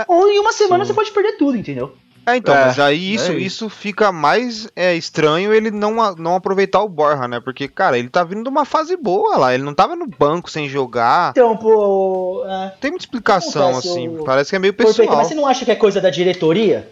Ou 0.10 0.30
em 0.30 0.40
uma 0.40 0.52
semana 0.52 0.84
sim. 0.84 0.90
você 0.90 0.94
pode 0.94 1.10
perder 1.12 1.38
tudo, 1.38 1.58
entendeu? 1.58 1.96
É, 2.28 2.36
então, 2.36 2.53
É, 2.53 2.65
mas 2.65 2.78
aí 2.78 3.13
isso, 3.13 3.32
é 3.32 3.36
isso. 3.36 3.65
isso 3.65 3.69
fica 3.69 4.11
mais 4.11 4.67
é, 4.75 4.93
estranho 4.95 5.53
ele 5.53 5.71
não, 5.71 6.13
não 6.15 6.36
aproveitar 6.36 6.82
o 6.84 6.89
Borja, 6.89 7.25
né? 7.25 7.39
Porque, 7.39 7.69
cara, 7.69 7.97
ele 7.97 8.09
tá 8.09 8.21
vindo 8.25 8.43
de 8.43 8.49
uma 8.49 8.65
fase 8.65 8.97
boa 8.97 9.38
lá. 9.38 9.53
Ele 9.53 9.63
não 9.63 9.73
tava 9.73 9.95
no 9.95 10.05
banco 10.05 10.49
sem 10.51 10.67
jogar. 10.67 11.32
Então, 11.32 11.55
pô. 11.55 12.43
É, 12.45 12.73
Tem 12.82 12.91
muita 12.91 13.05
explicação, 13.05 13.69
Acontece, 13.69 13.89
assim. 13.89 14.09
o- 14.09 14.25
Parece 14.25 14.49
que 14.49 14.55
é 14.57 14.59
meio 14.59 14.73
pessoal. 14.73 15.07
mas 15.15 15.28
você 15.28 15.36
não 15.36 15.47
acha 15.47 15.63
que 15.63 15.71
é 15.71 15.75
coisa 15.75 16.01
da 16.01 16.09
diretoria? 16.09 16.89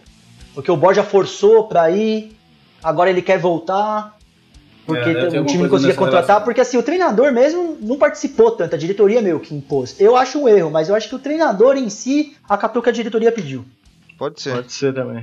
Porque 0.54 0.70
o 0.70 0.76
Borja 0.76 1.02
forçou 1.02 1.68
pra 1.68 1.90
ir, 1.90 2.34
agora 2.82 3.10
ele 3.10 3.20
quer 3.20 3.38
voltar. 3.38 4.16
Porque 4.86 5.10
É, 5.10 5.40
o 5.40 5.44
time 5.44 5.64
não 5.64 5.68
conseguia 5.68 5.94
contratar, 5.96 6.22
relação. 6.28 6.44
porque 6.44 6.60
assim, 6.62 6.78
o 6.78 6.82
treinador 6.82 7.30
mesmo 7.32 7.76
não 7.82 7.98
participou 7.98 8.52
tanto, 8.52 8.74
a 8.74 8.78
diretoria 8.78 9.20
meio 9.20 9.38
que 9.40 9.54
impôs. 9.54 9.96
Eu 10.00 10.16
acho 10.16 10.38
um 10.38 10.48
erro, 10.48 10.70
mas 10.70 10.88
eu 10.88 10.94
acho 10.94 11.08
que 11.10 11.14
o 11.14 11.18
treinador 11.18 11.76
em 11.76 11.90
si 11.90 12.34
acatou 12.48 12.80
o 12.80 12.82
que 12.82 12.88
a 12.88 12.92
diretoria 12.92 13.30
pediu. 13.32 13.64
Pode 14.18 14.40
ser. 14.40 14.54
Pode 14.54 14.72
ser 14.72 14.94
também. 14.94 15.22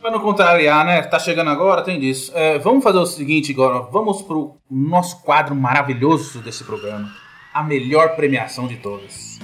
Pra 0.00 0.10
não 0.10 0.20
contrariar, 0.20 0.84
né? 0.84 1.00
Tá 1.02 1.18
chegando 1.18 1.48
agora, 1.48 1.82
tem 1.82 1.98
disso. 1.98 2.30
É, 2.34 2.58
vamos 2.58 2.84
fazer 2.84 2.98
o 2.98 3.06
seguinte 3.06 3.52
agora. 3.52 3.80
Vamos 3.90 4.20
pro 4.20 4.56
nosso 4.70 5.22
quadro 5.22 5.54
maravilhoso 5.54 6.40
desse 6.40 6.62
programa. 6.62 7.10
A 7.54 7.62
melhor 7.62 8.14
premiação 8.14 8.66
de 8.66 8.76
todas. 8.76 9.38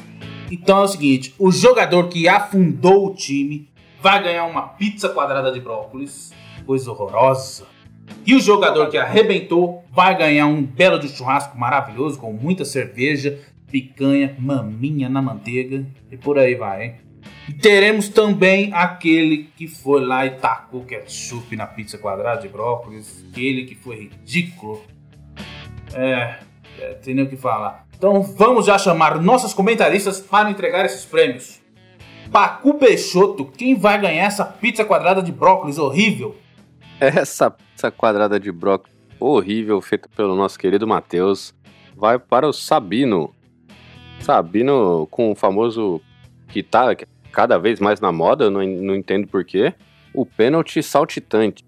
Então 0.50 0.80
é 0.80 0.82
o 0.82 0.88
seguinte: 0.88 1.34
o 1.38 1.50
jogador 1.50 2.08
que 2.08 2.28
afundou 2.28 3.06
o 3.06 3.14
time 3.14 3.70
vai 4.02 4.22
ganhar 4.22 4.44
uma 4.44 4.62
pizza 4.62 5.08
quadrada 5.08 5.50
de 5.50 5.60
brócolis. 5.60 6.32
Coisa 6.66 6.90
horrorosa. 6.90 7.66
E 8.26 8.34
o 8.34 8.40
jogador 8.40 8.88
que 8.90 8.98
arrebentou 8.98 9.82
vai 9.90 10.16
ganhar 10.16 10.46
um 10.46 10.62
belo 10.62 10.98
de 10.98 11.08
churrasco 11.08 11.56
maravilhoso 11.56 12.18
com 12.18 12.32
muita 12.32 12.64
cerveja, 12.64 13.38
picanha, 13.70 14.36
maminha 14.38 15.08
na 15.08 15.22
manteiga 15.22 15.86
e 16.10 16.16
por 16.18 16.38
aí 16.38 16.54
vai, 16.54 16.84
hein? 16.84 16.94
Teremos 17.54 18.08
também 18.08 18.70
aquele 18.72 19.50
que 19.56 19.66
foi 19.66 20.04
lá 20.04 20.26
e 20.26 20.30
tacou 20.30 20.84
ketchup 20.84 21.56
na 21.56 21.66
pizza 21.66 21.96
quadrada 21.98 22.42
de 22.42 22.48
brócolis. 22.48 23.24
Aquele 23.30 23.64
que 23.64 23.74
foi 23.74 23.96
ridículo. 23.96 24.82
É, 25.94 26.38
é, 26.78 26.94
tem 26.94 27.14
nem 27.14 27.24
o 27.24 27.28
que 27.28 27.36
falar. 27.36 27.86
Então 27.96 28.22
vamos 28.22 28.66
já 28.66 28.78
chamar 28.78 29.20
nossos 29.20 29.52
comentaristas 29.52 30.20
para 30.20 30.50
entregar 30.50 30.84
esses 30.84 31.04
prêmios. 31.04 31.60
Pacu 32.30 32.74
Peixoto, 32.74 33.44
quem 33.44 33.74
vai 33.74 34.00
ganhar 34.00 34.24
essa 34.24 34.44
pizza 34.44 34.84
quadrada 34.84 35.22
de 35.22 35.32
brócolis 35.32 35.78
horrível? 35.78 36.36
Essa 37.00 37.50
pizza 37.50 37.90
quadrada 37.90 38.38
de 38.38 38.52
brócolis 38.52 38.94
horrível 39.18 39.80
feita 39.80 40.08
pelo 40.16 40.34
nosso 40.34 40.58
querido 40.58 40.86
Matheus 40.86 41.54
vai 41.96 42.18
para 42.18 42.48
o 42.48 42.52
Sabino. 42.52 43.34
Sabino 44.20 45.06
com 45.10 45.32
o 45.32 45.34
famoso 45.34 46.00
que 46.48 46.62
tá 46.62 46.94
cada 47.30 47.58
vez 47.58 47.80
mais 47.80 48.00
na 48.00 48.10
moda, 48.12 48.44
eu 48.44 48.50
não, 48.50 48.62
não 48.64 48.94
entendo 48.94 49.26
porquê, 49.26 49.72
o 50.14 50.24
pênalti 50.26 50.82
saltitante. 50.82 51.64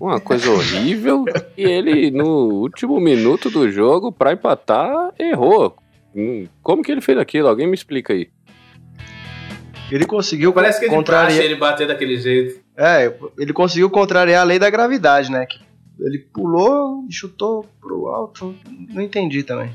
Uma 0.00 0.18
coisa 0.20 0.50
horrível. 0.50 1.24
e 1.56 1.62
ele, 1.62 2.10
no 2.10 2.48
último 2.62 2.98
minuto 2.98 3.50
do 3.50 3.70
jogo, 3.70 4.10
pra 4.10 4.32
empatar, 4.32 5.12
errou. 5.18 5.76
Hum, 6.14 6.46
Como 6.62 6.82
que 6.82 6.90
ele 6.90 7.00
fez 7.00 7.18
aquilo? 7.18 7.48
Alguém 7.48 7.66
me 7.66 7.74
explica 7.74 8.12
aí. 8.12 8.28
Ele 9.90 10.06
conseguiu 10.06 10.52
Parece 10.52 10.78
que 10.78 10.86
é 10.86 10.88
de 10.88 10.94
praxe 10.94 11.06
contrariar. 11.26 11.44
ele 11.44 11.56
bater 11.56 11.86
daquele 11.86 12.16
jeito. 12.16 12.60
É, 12.76 13.12
ele 13.38 13.52
conseguiu 13.52 13.90
contrariar 13.90 14.40
a 14.42 14.44
lei 14.44 14.58
da 14.58 14.70
gravidade, 14.70 15.30
né? 15.32 15.44
Que 15.46 15.58
Ele 16.00 16.18
pulou 16.32 17.04
e 17.08 17.12
chutou 17.12 17.66
pro 17.80 18.06
alto. 18.06 18.54
Não 18.92 19.02
entendi 19.02 19.42
também. 19.42 19.70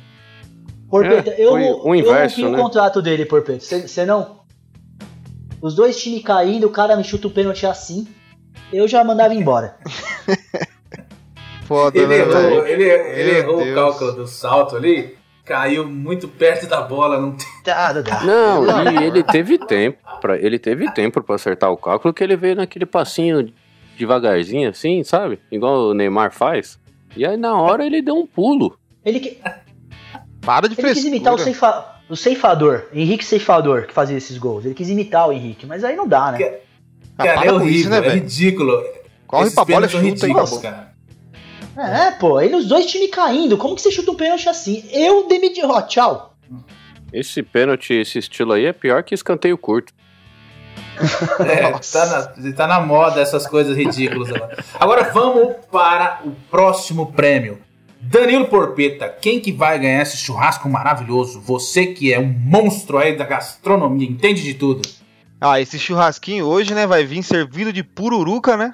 Porpeta, 0.89 1.31
É, 1.31 1.43
eu, 1.45 1.51
o 1.83 1.93
inverso, 1.93 2.39
eu 2.39 2.43
não 2.45 2.51
vi 2.51 2.55
né? 2.55 2.61
o 2.61 2.63
contrato 2.63 3.01
dele, 3.01 3.25
Porpeta. 3.25 3.59
Você 3.59 4.05
não? 4.05 4.39
Os 5.61 5.73
dois 5.75 5.97
times 6.01 6.23
caindo, 6.23 6.67
o 6.67 6.69
cara 6.71 6.95
me 6.95 7.03
chuta 7.03 7.27
o 7.27 7.31
pênalti 7.31 7.65
assim. 7.65 8.07
Eu 8.71 8.87
já 8.87 9.03
mandava 9.03 9.33
embora. 9.33 9.77
Foda, 11.65 11.97
Ele 11.97 12.07
né, 12.07 12.17
errou, 12.19 12.33
velho? 12.33 12.67
ele, 12.67 12.83
ele 12.83 13.31
Meu 13.31 13.39
errou 13.41 13.55
o 13.61 13.63
Deus. 13.63 13.75
cálculo 13.75 14.11
do 14.13 14.27
salto 14.27 14.75
ali, 14.75 15.17
caiu 15.43 15.87
muito 15.87 16.27
perto 16.27 16.67
da 16.67 16.81
bola. 16.81 17.19
Não 17.19 17.31
tem... 17.31 17.47
Tá, 17.63 17.91
tá, 17.93 18.03
tá. 18.03 18.23
Não, 18.23 18.91
e 18.93 19.03
ele 19.03 19.23
teve 19.23 19.57
tempo 19.57 19.97
para 20.21 20.37
ele 20.37 20.59
teve 20.59 20.91
tempo 20.93 21.21
para 21.23 21.35
acertar 21.35 21.71
o 21.71 21.77
cálculo 21.77 22.13
que 22.13 22.23
ele 22.23 22.35
veio 22.35 22.55
naquele 22.55 22.85
passinho 22.85 23.51
devagarzinho 23.97 24.69
assim, 24.69 25.03
sabe? 25.03 25.39
Igual 25.51 25.89
o 25.89 25.93
Neymar 25.93 26.31
faz. 26.31 26.79
E 27.17 27.25
aí 27.25 27.35
na 27.37 27.59
hora 27.59 27.85
ele 27.85 28.01
deu 28.01 28.15
um 28.15 28.27
pulo. 28.27 28.77
Ele, 29.03 29.19
que- 29.19 29.39
Para 30.41 30.67
de 30.69 30.75
ele 30.79 30.93
quis 30.93 31.03
imitar 31.05 31.33
o, 31.33 31.37
frescura. 31.37 31.71
ceifa, 31.71 31.94
o 32.09 32.15
ceifador, 32.15 32.85
Henrique 32.93 33.25
Ceifador, 33.25 33.87
que 33.87 33.93
fazia 33.93 34.17
esses 34.17 34.37
gols. 34.37 34.65
Ele 34.65 34.73
quis 34.73 34.89
imitar 34.89 35.27
o 35.27 35.33
Henrique, 35.33 35.65
mas 35.65 35.83
aí 35.83 35.95
não 35.95 36.07
dá, 36.07 36.31
né? 36.31 36.59
Ah, 37.17 37.23
Cara, 37.23 37.39
para 37.39 37.49
é 37.49 37.51
horrível, 37.53 37.79
isso, 37.79 37.89
né, 37.89 37.97
é 37.97 38.09
ridículo. 38.09 38.83
Corre 39.25 39.43
Esses 39.43 39.55
pra 39.55 39.65
bola 39.65 39.85
e 39.85 39.89
chuta 39.89 40.25
aí, 40.25 40.61
cara. 40.61 40.95
É, 41.77 42.11
pô, 42.11 42.37
aí 42.37 42.53
os 42.53 42.67
dois 42.67 42.85
times 42.85 43.09
caindo. 43.09 43.57
Como 43.57 43.75
que 43.75 43.81
você 43.81 43.91
chuta 43.91 44.11
um 44.11 44.15
pênalti 44.15 44.47
assim? 44.47 44.85
Eu 44.91 45.27
demiti. 45.27 45.61
Ó, 45.63 45.81
tchau. 45.81 46.35
Esse 47.11 47.43
pênalti, 47.43 47.93
esse 47.93 48.19
estilo 48.19 48.53
aí 48.53 48.65
é 48.65 48.73
pior 48.73 49.03
que 49.03 49.13
escanteio 49.13 49.57
curto. 49.57 49.93
É, 51.45 51.71
tá, 51.91 52.05
na, 52.05 52.53
tá 52.53 52.67
na 52.67 52.79
moda 52.79 53.19
essas 53.19 53.45
coisas 53.45 53.75
ridículas 53.75 54.29
agora. 54.29 54.63
Agora 54.79 55.03
vamos 55.11 55.55
para 55.69 56.21
o 56.23 56.31
próximo 56.49 57.11
prêmio. 57.11 57.59
Danilo 58.07 58.45
Porpeta, 58.45 59.09
quem 59.09 59.39
que 59.39 59.51
vai 59.51 59.79
ganhar 59.79 60.03
esse 60.03 60.15
churrasco 60.15 60.69
maravilhoso? 60.69 61.41
Você 61.41 61.87
que 61.87 62.13
é 62.13 62.19
um 62.19 62.27
monstro 62.27 62.99
aí 62.99 63.17
da 63.17 63.25
gastronomia, 63.25 64.07
entende 64.07 64.43
de 64.43 64.53
tudo. 64.53 64.87
Ah, 65.41 65.59
esse 65.59 65.79
churrasquinho 65.79 66.45
hoje, 66.45 66.75
né, 66.75 66.85
vai 66.85 67.03
vir 67.03 67.23
servido 67.23 67.73
de 67.73 67.83
pururuca, 67.83 68.55
né? 68.55 68.73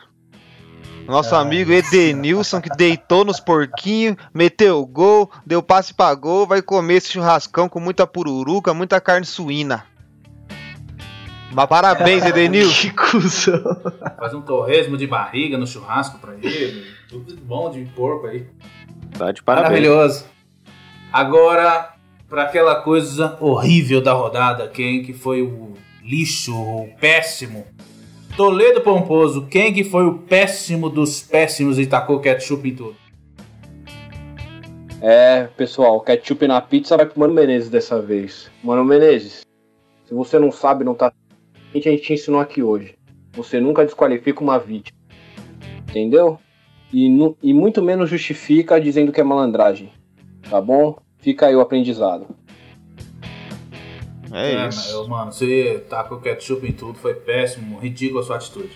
Nosso 1.08 1.34
amigo 1.34 1.72
Edenilson, 1.72 2.60
que 2.62 2.70
deitou 2.76 3.24
nos 3.24 3.40
porquinhos, 3.40 4.18
meteu 4.34 4.86
gol, 4.86 5.32
deu 5.46 5.64
passe 5.64 5.94
pra 5.94 6.14
gol, 6.14 6.46
vai 6.46 6.62
comer 6.62 6.96
esse 6.96 7.14
churrascão 7.14 7.70
com 7.70 7.80
muita 7.80 8.06
pururuca, 8.06 8.74
muita 8.74 9.00
carne 9.00 9.26
suína. 9.26 9.86
Mas 11.54 11.66
parabéns, 11.68 12.26
Edenilson. 12.26 12.90
Que 12.90 12.94
cuzão. 12.94 13.62
Faz 14.18 14.34
um 14.34 14.42
torresmo 14.42 14.98
de 14.98 15.06
barriga 15.08 15.58
no 15.58 15.68
churrasco 15.68 16.20
pra 16.20 16.34
ele. 16.36 16.86
Tudo 17.10 17.36
bom 17.38 17.70
de 17.70 17.84
porco 17.96 18.28
aí. 18.28 18.46
Tá 19.18 19.32
de 19.32 19.44
parabéns. 19.44 19.70
Maravilhoso. 19.70 20.26
Agora, 21.12 21.94
para 22.30 22.44
aquela 22.44 22.76
coisa 22.76 23.38
horrível 23.42 24.02
da 24.02 24.14
rodada, 24.14 24.68
quem 24.70 25.04
que 25.04 25.14
foi 25.14 25.42
o 25.42 25.74
lixo, 26.02 26.56
o 26.56 26.90
péssimo? 27.00 27.66
Toledo 28.38 28.80
Pomposo, 28.80 29.48
quem 29.48 29.74
que 29.74 29.84
foi 29.84 30.06
o 30.06 30.20
péssimo 30.20 30.90
dos 30.90 31.22
péssimos 31.22 31.78
e 31.78 31.86
tacou 31.86 32.22
ketchup 32.22 32.70
em 32.70 32.76
tudo? 32.76 32.96
É, 35.02 35.50
pessoal, 35.58 36.00
ketchup 36.00 36.48
na 36.48 36.62
pizza 36.62 36.96
vai 36.96 37.06
pro 37.06 37.20
Mano 37.20 37.34
Menezes 37.34 37.70
dessa 37.70 38.02
vez. 38.02 38.50
Mano 38.64 38.86
Menezes, 38.86 39.42
se 40.06 40.14
você 40.14 40.40
não 40.40 40.52
sabe, 40.52 40.86
não 40.86 40.96
tá. 40.96 41.12
A 41.74 41.78
gente 41.78 41.98
te 42.02 42.14
ensinou 42.14 42.40
aqui 42.40 42.62
hoje. 42.62 42.96
Você 43.34 43.60
nunca 43.60 43.86
desqualifica 43.86 44.42
uma 44.42 44.60
vítima. 44.60 44.98
Entendeu? 45.90 46.38
E, 46.92 47.08
nu- 47.10 47.38
e 47.42 47.54
muito 47.54 47.82
menos 47.82 48.10
justifica 48.10 48.80
dizendo 48.80 49.12
que 49.12 49.22
é 49.22 49.24
malandragem. 49.24 49.92
Tá 50.50 50.60
bom? 50.62 50.98
Fica 51.20 51.48
aí 51.48 51.56
o 51.56 51.62
aprendizado. 51.62 52.28
É 54.34 54.68
isso. 54.68 54.92
eu, 54.92 55.08
mano, 55.08 55.32
você 55.32 55.86
tacou 55.90 56.20
ketchup 56.20 56.66
em 56.66 56.72
tudo, 56.72 56.98
foi 56.98 57.14
péssimo, 57.14 57.78
ridícula 57.80 58.22
a 58.22 58.24
sua 58.24 58.36
atitude. 58.38 58.72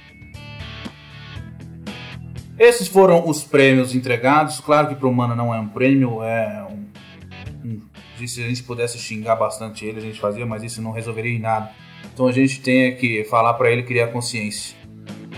Esses 2.60 2.88
foram 2.88 3.28
os 3.28 3.43
prêmios 3.43 3.93
entregados. 3.96 4.60
Claro 4.60 4.88
que 4.89 4.96
pro 4.96 5.12
Mano 5.14 5.36
não 5.36 5.54
é 5.54 5.60
um 5.60 5.68
prêmio, 5.68 6.22
é 6.24 6.66
um, 6.70 7.68
um- 7.70 7.82
Se 8.28 8.41
a 8.43 8.48
gente 8.48 8.64
pudesse 8.64 8.98
xingar 8.98 9.36
bastante 9.36 9.86
ele, 9.86 9.98
a 9.98 10.02
gente 10.02 10.20
fazia, 10.20 10.46
mas 10.46 10.64
isso 10.64 10.82
não 10.82 10.91
resolveria 10.91 11.34
em 11.36 11.39
nada. 11.39 11.70
Então 12.14 12.28
a 12.28 12.32
gente 12.32 12.62
tem 12.62 12.95
que 12.95 13.24
falar 13.26 13.53
pra 13.56 13.72
ele 13.72 13.84
criar 13.84 14.08
consciência. 14.08 14.76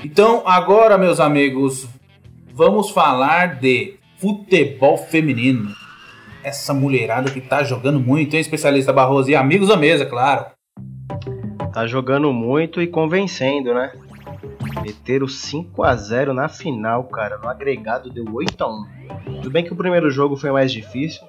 Então, 0.04 0.44
agora, 0.46 0.98
meus 0.98 1.20
amigos, 1.20 1.88
vamos 2.54 2.92
falar 2.92 3.56
de 3.60 3.96
futebol 4.18 4.98
feminino. 4.98 5.72
Essa 6.44 6.74
mulherada 6.74 7.32
que 7.32 7.42
tá 7.42 7.64
jogando 7.64 8.00
muito, 8.00 8.36
hein, 8.36 8.40
especialista 8.40 8.94
Barroso? 8.94 9.30
E 9.30 9.36
amigos 9.36 9.68
da 9.70 9.76
mesa, 9.76 10.06
claro. 10.06 10.46
Tá 11.74 11.86
jogando 11.88 12.32
muito 12.32 12.82
e 12.82 12.88
convencendo, 12.88 13.74
né? 13.74 13.92
Meteram 14.82 15.26
5x0 15.26 16.32
na 16.32 16.48
final, 16.48 17.04
cara. 17.06 17.38
No 17.38 17.50
agregado 17.50 18.10
deu 18.10 18.24
8x1. 18.26 18.86
Tudo 19.26 19.52
bem 19.52 19.64
que 19.64 19.74
o 19.74 19.76
primeiro 19.76 20.10
jogo 20.10 20.36
foi 20.36 20.52
mais 20.52 20.72
difícil. 20.72 21.22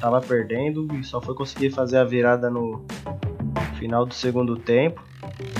Tava 0.00 0.20
perdendo 0.20 0.86
e 0.94 1.02
só 1.02 1.20
foi 1.20 1.34
conseguir 1.34 1.70
fazer 1.70 1.98
a 1.98 2.04
virada 2.04 2.50
no 2.50 2.84
final 3.78 4.04
do 4.04 4.14
segundo 4.14 4.56
tempo. 4.56 5.02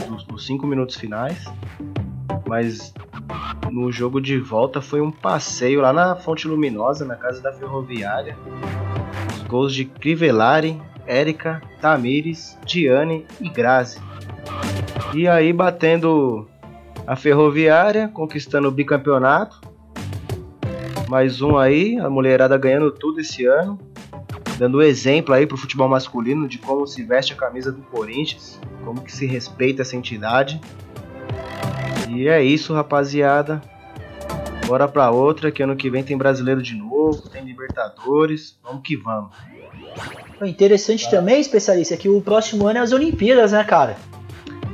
Nos, 0.09 0.27
nos 0.27 0.47
5 0.47 0.67
minutos 0.67 0.97
finais. 0.97 1.45
Mas 2.47 2.93
no 3.71 3.91
jogo 3.93 4.21
de 4.21 4.39
volta 4.39 4.81
foi 4.81 5.01
um 5.01 5.11
passeio 5.11 5.81
lá 5.81 5.93
na 5.93 6.17
Fonte 6.17 6.49
Luminosa, 6.49 7.05
na 7.05 7.17
casa 7.17 7.41
da 7.41 7.53
Ferroviária. 7.53 8.37
Os 9.35 9.43
gols 9.45 9.75
de 9.75 9.85
Crivellari, 9.85 10.81
Érica, 11.07 11.61
Tamires, 11.81 12.59
Diane 12.65 13.27
e 13.41 13.49
Grazi. 13.49 14.01
E 15.15 15.27
aí 15.27 15.53
batendo 15.53 16.49
a 17.07 17.17
Ferroviária, 17.17 18.09
conquistando 18.09 18.69
o 18.69 18.71
bicampeonato. 18.71 19.61
Mais 21.09 21.43
um 21.43 21.59
aí, 21.59 21.99
a 21.99 22.09
mulherada 22.09 22.57
ganhando 22.57 22.93
tudo 22.93 23.21
esse 23.21 23.45
ano. 23.45 23.79
Dando 24.61 24.83
exemplo 24.83 25.35
aí 25.35 25.47
pro 25.47 25.57
futebol 25.57 25.89
masculino 25.89 26.47
de 26.47 26.59
como 26.59 26.87
se 26.87 27.03
veste 27.03 27.33
a 27.33 27.37
camisa 27.37 27.73
do 27.73 27.81
Corinthians, 27.81 28.61
como 28.85 29.01
que 29.01 29.11
se 29.11 29.25
respeita 29.25 29.81
essa 29.81 29.97
entidade. 29.97 30.61
E 32.11 32.29
é 32.29 32.45
isso, 32.45 32.75
rapaziada. 32.75 33.63
Bora 34.67 34.87
pra 34.87 35.11
outra, 35.11 35.51
que 35.51 35.63
ano 35.63 35.75
que 35.75 35.89
vem 35.89 36.05
tem 36.05 36.15
brasileiro 36.15 36.61
de 36.61 36.75
novo, 36.75 37.27
tem 37.31 37.43
Libertadores. 37.43 38.59
Vamos 38.63 38.83
que 38.85 38.99
vamos. 38.99 39.31
O 40.39 40.45
interessante 40.45 41.11
também, 41.11 41.41
especialista, 41.41 41.95
é 41.95 41.97
que 41.97 42.11
o 42.11 42.21
próximo 42.21 42.67
ano 42.67 42.81
é 42.81 42.83
as 42.83 42.93
Olimpíadas, 42.93 43.53
né, 43.53 43.65
cara? 43.65 43.97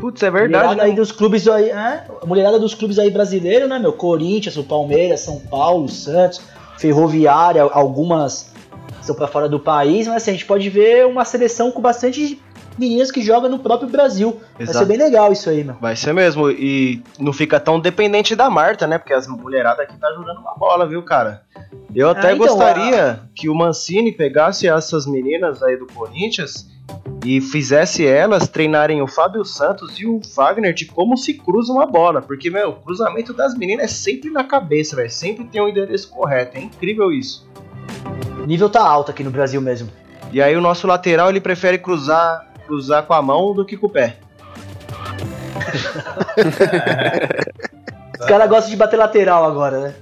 Putz, 0.00 0.20
é 0.20 0.30
verdade, 0.32 0.64
mulherada 0.64 0.82
aí 0.82 0.90
né? 0.90 0.96
dos 0.96 1.12
clubes 1.12 1.46
aí, 1.46 1.70
é, 1.70 2.06
a 2.20 2.26
mulherada 2.26 2.58
dos 2.58 2.74
clubes 2.74 2.98
aí 2.98 3.08
brasileiros, 3.08 3.68
né, 3.68 3.78
meu? 3.78 3.92
Corinthians, 3.92 4.56
o 4.56 4.64
Palmeiras, 4.64 5.20
São 5.20 5.38
Paulo, 5.38 5.88
Santos, 5.88 6.42
Ferroviária, 6.76 7.62
algumas 7.62 8.55
estão 9.06 9.16
pra 9.16 9.26
fora 9.26 9.48
do 9.48 9.58
país, 9.58 10.06
mas 10.06 10.16
assim, 10.16 10.30
a 10.30 10.34
gente 10.34 10.46
pode 10.46 10.68
ver 10.68 11.06
uma 11.06 11.24
seleção 11.24 11.70
com 11.70 11.80
bastante 11.80 12.40
meninas 12.78 13.10
que 13.10 13.22
jogam 13.22 13.50
no 13.50 13.58
próprio 13.58 13.88
Brasil. 13.88 14.40
Vai 14.54 14.64
Exato. 14.64 14.78
ser 14.78 14.84
bem 14.84 14.98
legal 14.98 15.32
isso 15.32 15.48
aí, 15.48 15.64
meu. 15.64 15.74
Vai 15.80 15.96
ser 15.96 16.12
mesmo. 16.12 16.50
E 16.50 17.02
não 17.18 17.32
fica 17.32 17.58
tão 17.58 17.80
dependente 17.80 18.36
da 18.36 18.50
Marta, 18.50 18.86
né? 18.86 18.98
Porque 18.98 19.14
as 19.14 19.26
mulheradas 19.26 19.80
aqui 19.80 19.96
tá 19.98 20.12
jogando 20.12 20.40
uma 20.40 20.54
bola, 20.54 20.86
viu, 20.86 21.02
cara? 21.02 21.42
Eu 21.94 22.10
até 22.10 22.28
Ah, 22.28 22.32
então, 22.34 22.46
gostaria 22.46 23.20
que 23.34 23.48
o 23.48 23.54
Mancini 23.54 24.12
pegasse 24.12 24.68
essas 24.68 25.06
meninas 25.06 25.62
aí 25.62 25.76
do 25.76 25.86
Corinthians 25.86 26.68
e 27.24 27.40
fizesse 27.40 28.06
elas 28.06 28.46
treinarem 28.46 29.02
o 29.02 29.06
Fábio 29.06 29.44
Santos 29.44 29.98
e 29.98 30.06
o 30.06 30.20
Wagner 30.36 30.72
de 30.74 30.84
como 30.84 31.16
se 31.16 31.34
cruza 31.34 31.72
uma 31.72 31.86
bola. 31.86 32.20
Porque, 32.20 32.50
meu, 32.50 32.70
o 32.70 32.74
cruzamento 32.74 33.32
das 33.32 33.56
meninas 33.56 33.84
é 33.84 33.88
sempre 33.88 34.30
na 34.30 34.44
cabeça, 34.44 34.94
velho. 34.94 35.10
Sempre 35.10 35.44
tem 35.44 35.60
o 35.60 35.68
endereço 35.68 36.10
correto. 36.10 36.58
É 36.58 36.60
incrível 36.60 37.10
isso. 37.10 37.48
O 38.46 38.48
nível 38.48 38.70
tá 38.70 38.80
alto 38.80 39.10
aqui 39.10 39.24
no 39.24 39.30
Brasil 39.32 39.60
mesmo. 39.60 39.90
E 40.30 40.40
aí 40.40 40.56
o 40.56 40.60
nosso 40.60 40.86
lateral 40.86 41.28
ele 41.28 41.40
prefere 41.40 41.78
cruzar, 41.78 42.46
cruzar 42.64 43.02
com 43.02 43.12
a 43.12 43.20
mão 43.20 43.52
do 43.52 43.64
que 43.64 43.76
com 43.76 43.88
o 43.88 43.90
pé. 43.90 44.18
Os 48.20 48.26
caras 48.26 48.48
gostam 48.48 48.70
de 48.70 48.76
bater 48.76 48.96
lateral 48.96 49.44
agora, 49.44 49.80
né? 49.80 49.94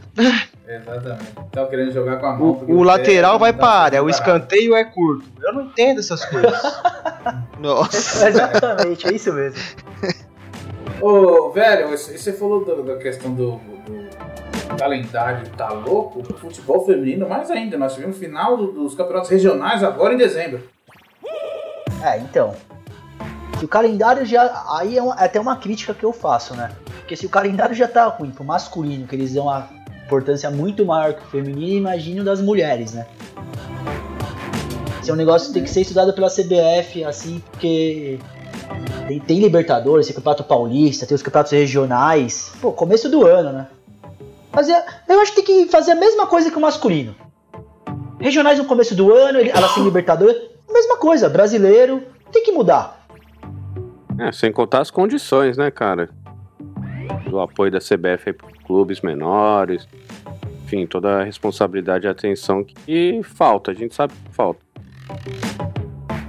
Exatamente. 0.68 1.24
Estão 1.46 1.66
querendo 1.68 1.92
jogar 1.92 2.16
com 2.18 2.26
a 2.26 2.32
mão. 2.36 2.48
O, 2.68 2.80
o 2.80 2.82
lateral 2.82 3.38
vai 3.38 3.54
pra 3.54 3.62
pra 3.62 3.70
área, 3.70 4.02
o 4.04 4.10
escanteio 4.10 4.76
é 4.76 4.84
curto. 4.84 5.24
Eu 5.42 5.54
não 5.54 5.62
entendo 5.62 6.00
essas 6.00 6.22
coisas. 6.26 6.60
Nossa. 7.58 8.28
Exatamente, 8.28 9.08
é 9.08 9.12
isso 9.14 9.32
mesmo. 9.32 9.58
Ô, 11.00 11.50
velho, 11.50 11.88
você 11.88 12.30
falou 12.34 12.62
do- 12.62 12.82
da 12.82 12.96
questão 12.96 13.32
do, 13.32 13.52
do 13.86 14.06
calendário 14.76 15.48
tá 15.56 15.68
louco, 15.70 16.20
o 16.20 16.34
futebol 16.34 16.84
feminino 16.84 17.28
mais 17.28 17.50
ainda. 17.50 17.76
Nós 17.78 17.94
tivemos 17.94 18.16
final 18.18 18.56
do- 18.56 18.72
dos 18.72 18.94
campeonatos 18.94 19.30
regionais 19.30 19.82
agora 19.82 20.14
em 20.14 20.16
dezembro. 20.18 20.62
É, 22.02 22.18
então. 22.18 22.54
Se 23.58 23.64
o 23.64 23.68
calendário 23.68 24.24
já. 24.26 24.64
Aí 24.78 24.98
é, 24.98 25.02
uma- 25.02 25.14
é 25.20 25.24
até 25.24 25.40
uma 25.40 25.56
crítica 25.56 25.94
que 25.94 26.04
eu 26.04 26.12
faço, 26.12 26.54
né? 26.54 26.70
Porque 27.00 27.16
se 27.16 27.26
o 27.26 27.30
calendário 27.30 27.74
já 27.74 27.86
tá 27.88 28.06
ruim 28.06 28.30
pro 28.30 28.44
masculino, 28.44 29.06
que 29.06 29.14
eles 29.14 29.34
dão 29.34 29.44
uma 29.44 29.68
importância 30.06 30.50
muito 30.50 30.84
maior 30.84 31.14
que 31.14 31.22
o 31.22 31.26
feminino, 31.26 31.76
imagine 31.76 32.20
o 32.20 32.24
das 32.24 32.40
mulheres, 32.40 32.92
né? 32.94 33.06
Esse 35.00 35.10
é 35.10 35.14
um 35.14 35.16
negócio 35.16 35.48
que 35.48 35.54
tem 35.54 35.62
que 35.62 35.70
ser 35.70 35.82
estudado 35.82 36.12
pela 36.14 36.28
CBF, 36.30 37.04
assim, 37.04 37.42
porque. 37.50 38.18
Tem, 39.06 39.20
tem 39.20 39.38
Libertadores, 39.40 40.06
tem 40.06 40.16
Campeonato 40.16 40.44
Paulista, 40.44 41.04
tem 41.06 41.14
os 41.14 41.22
campeonatos 41.22 41.52
regionais. 41.52 42.52
Pô, 42.60 42.72
começo 42.72 43.10
do 43.10 43.26
ano, 43.26 43.52
né? 43.52 43.66
É- 44.56 45.12
eu 45.14 45.20
acho 45.20 45.34
que 45.34 45.42
tem 45.42 45.64
que 45.64 45.70
fazer 45.70 45.92
a 45.92 45.96
mesma 45.96 46.26
coisa 46.26 46.50
que 46.50 46.56
o 46.56 46.60
masculino. 46.60 47.14
Regionais 48.20 48.58
no 48.58 48.64
começo 48.64 48.94
do 48.94 49.12
ano, 49.12 49.38
elas 49.40 49.74
têm 49.74 49.84
Libertadores. 49.84 50.36
Mesma 50.70 50.96
coisa, 50.96 51.28
brasileiro, 51.28 52.02
tem 52.32 52.42
que 52.42 52.52
mudar. 52.52 53.06
É, 54.18 54.30
sem 54.32 54.52
contar 54.52 54.80
as 54.80 54.90
condições, 54.90 55.56
né, 55.56 55.70
cara? 55.70 56.08
Do 57.28 57.40
apoio 57.40 57.70
da 57.70 57.80
CBF 57.80 58.32
para 58.32 58.48
clubes 58.64 59.00
menores. 59.00 59.86
Enfim, 60.64 60.86
toda 60.86 61.20
a 61.20 61.24
responsabilidade 61.24 62.06
e 62.06 62.08
atenção 62.08 62.64
que 62.64 63.20
falta, 63.22 63.72
a 63.72 63.74
gente 63.74 63.94
sabe 63.94 64.14
que 64.14 64.34
falta. 64.34 64.64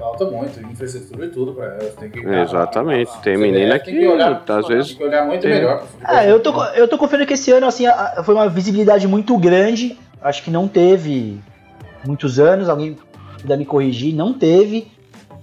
Falta 0.06 0.26
muito, 0.26 0.62
infraestrutura 0.72 1.26
e 1.26 1.30
tudo 1.30 1.54
pra 1.54 1.66
elas. 1.66 1.96
Tem 1.96 2.12
que, 2.12 2.20
Exatamente, 2.20 3.12
tem 3.24 3.36
menina 3.38 3.80
tem 3.80 3.96
que, 3.96 4.08
olhar, 4.08 4.44
às 4.48 4.68
vezes, 4.68 4.90
Tem 4.90 4.98
que 4.98 5.04
olhar 5.04 5.26
muito 5.26 5.42
tem- 5.42 5.50
melhor 5.52 5.80
pro 5.80 5.88
futebol. 5.88 6.16
É, 6.16 6.32
eu 6.32 6.40
tô, 6.40 6.64
eu 6.76 6.88
tô 6.88 6.98
confiando 7.00 7.26
que 7.26 7.34
esse 7.34 7.52
ano, 7.52 7.66
assim, 7.66 7.88
a- 7.88 8.22
foi 8.24 8.36
uma 8.36 8.48
visibilidade 8.48 9.08
muito 9.08 9.36
grande. 9.36 9.98
Acho 10.22 10.44
que 10.44 10.52
não 10.52 10.68
teve 10.68 11.40
muitos 12.06 12.40
anos, 12.40 12.70
alguém 12.70 12.96
puder 13.42 13.58
me 13.58 13.66
corrigir, 13.66 14.14
não 14.14 14.32
teve. 14.32 14.88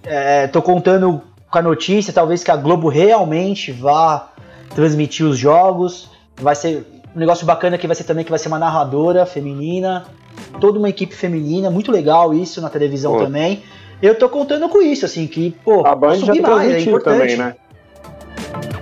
É, 0.04 0.46
tô 0.46 0.62
contando 0.62 1.20
com 1.50 1.58
a 1.58 1.62
notícia, 1.62 2.12
talvez 2.12 2.44
que 2.44 2.50
a 2.52 2.56
Globo 2.56 2.88
realmente 2.88 3.72
vá 3.72 4.28
transmitir 4.76 5.26
os 5.26 5.36
jogos. 5.36 6.08
Vai 6.40 6.54
ser 6.54 6.86
um 7.16 7.18
negócio 7.18 7.44
bacana 7.44 7.76
que 7.76 7.86
vai 7.88 7.96
ser 7.96 8.04
também 8.04 8.24
que 8.24 8.30
vai 8.30 8.38
ser 8.38 8.46
uma 8.46 8.60
narradora 8.60 9.26
feminina, 9.26 10.04
toda 10.60 10.78
uma 10.78 10.88
equipe 10.88 11.16
feminina, 11.16 11.68
muito 11.68 11.90
legal 11.90 12.32
isso 12.32 12.60
na 12.60 12.70
televisão 12.70 13.14
Pô. 13.14 13.24
também. 13.24 13.64
Eu 14.02 14.18
tô 14.18 14.28
contando 14.28 14.68
com 14.68 14.82
isso, 14.82 15.04
assim, 15.06 15.26
que, 15.28 15.52
pô, 15.64 15.86
A 15.86 15.94
Band 15.94 16.16
já 16.16 16.34
mais, 16.34 16.72
é 16.72 16.80
importante. 16.80 17.18
também, 17.20 17.36
né? 17.36 17.54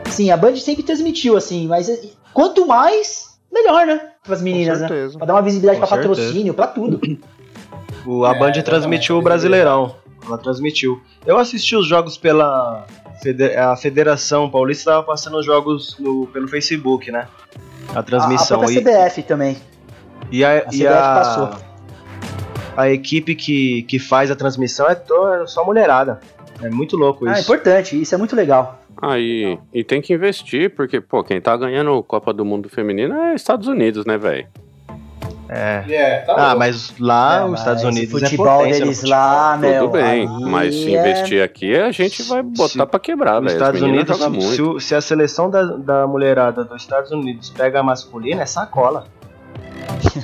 Sim, 0.07 0.31
a 0.31 0.37
Band 0.37 0.57
sempre 0.57 0.83
transmitiu, 0.83 1.37
assim, 1.37 1.67
mas 1.69 1.91
quanto 2.33 2.67
mais, 2.67 3.39
melhor, 3.53 3.87
né? 3.87 4.01
Para 4.25 4.35
as 4.35 4.43
meninas, 4.43 4.81
né? 4.81 4.89
Pra 5.17 5.27
dar 5.27 5.35
uma 5.35 5.43
visibilidade 5.43 5.79
Com 5.81 5.87
pra 5.87 5.97
certeza. 5.97 6.15
patrocínio, 6.21 6.55
pra 6.55 6.67
tudo. 6.67 7.01
O, 8.07 8.25
a 8.25 8.35
É, 8.35 8.39
Band 8.39 8.53
transmitiu 8.65 9.19
o 9.19 9.23
Brasileirão. 9.23 9.95
Ela 10.27 10.39
transmitiu. 10.39 11.03
Eu 11.27 11.37
assisti 11.37 11.77
os 11.77 11.87
jogos 11.87 12.17
pela. 12.17 12.87
A 13.59 13.77
Federação 13.77 14.49
Paulista 14.51 14.91
estava 14.91 15.03
passando 15.07 15.37
os 15.37 15.45
jogos 15.45 15.97
no- 15.99 16.27
pelo 16.29 16.49
Facebook, 16.49 17.13
né? 17.13 17.29
A 17.91 17.97
A, 17.97 17.99
a 17.99 18.03
transmissão. 18.03 18.59
própria 18.61 18.79
e, 18.79 18.83
CBF 18.83 19.23
também. 19.25 19.59
e 20.33 20.43
a, 20.43 20.51
a 20.51 20.57
e 20.57 20.61
CBF 20.79 20.87
a- 20.87 21.15
passou. 21.15 21.51
A 22.81 22.91
equipe 22.91 23.35
que, 23.35 23.83
que 23.85 23.99
faz 23.99 24.31
a 24.31 24.37
transmissão 24.37 24.89
é, 24.89 24.95
to- 24.95 25.29
é 25.35 25.47
só 25.47 25.65
mulherada. 25.65 26.21
É 26.63 26.69
muito 26.69 26.97
louco 26.97 27.27
Ah, 27.27 27.31
é 27.31 27.33
isso. 27.35 27.43
importante, 27.43 28.01
isso 28.01 28.15
é 28.15 28.19
muito 28.19 28.37
legal. 28.37 28.79
Aí, 29.01 29.59
e 29.73 29.83
tem 29.83 30.03
que 30.03 30.13
investir, 30.13 30.75
porque, 30.75 31.01
pô, 31.01 31.25
quem 31.25 31.41
tá 31.41 31.57
ganhando 31.57 32.03
Copa 32.03 32.33
do 32.35 32.45
Mundo 32.45 32.69
Feminino 32.69 33.15
é 33.15 33.35
Estados 33.35 33.67
Unidos, 33.67 34.05
né, 34.05 34.19
velho? 34.19 34.47
É. 35.53 35.85
É, 35.89 36.19
tá 36.19 36.33
Ah, 36.35 36.43
louco. 36.45 36.59
mas 36.61 36.95
lá 37.01 37.41
É, 37.41 37.45
os 37.45 37.59
Estados 37.59 37.83
o 37.83 37.89
Unidos 37.89 38.21
futebol 38.21 38.47
é 38.47 38.59
potência 38.59 38.79
no 38.81 38.85
deles 38.85 38.99
futebol. 39.01 39.19
lá, 39.19 39.57
meu. 39.57 39.81
Tudo 39.81 39.93
bem, 39.93 40.03
aí 40.05 40.27
mas 40.45 40.75
se 40.77 40.95
é- 40.95 41.01
investir 41.01 41.43
aqui, 41.43 41.75
a 41.77 41.91
gente 41.91 42.23
vai 42.23 42.41
botar 42.43 42.69
Se- 42.69 42.87
pra 42.87 43.01
quebrar, 43.01 43.41
velho. 43.41 43.53
Estados 43.53 43.83
Unidos, 43.83 44.17
se, 44.17 44.29
muito. 44.29 44.43
se 44.43 44.63
o- 44.63 44.79
se 44.81 44.95
a 44.95 45.01
seleção 45.01 45.51
da, 45.51 45.63
da 45.63 46.07
mulherada 46.07 46.63
dos 46.63 46.81
Estados 46.83 47.11
Unidos 47.11 47.51
pega 47.51 47.81
a 47.81 47.83
masculina, 47.83 48.43
é 48.43 48.47
sacola. 48.47 49.07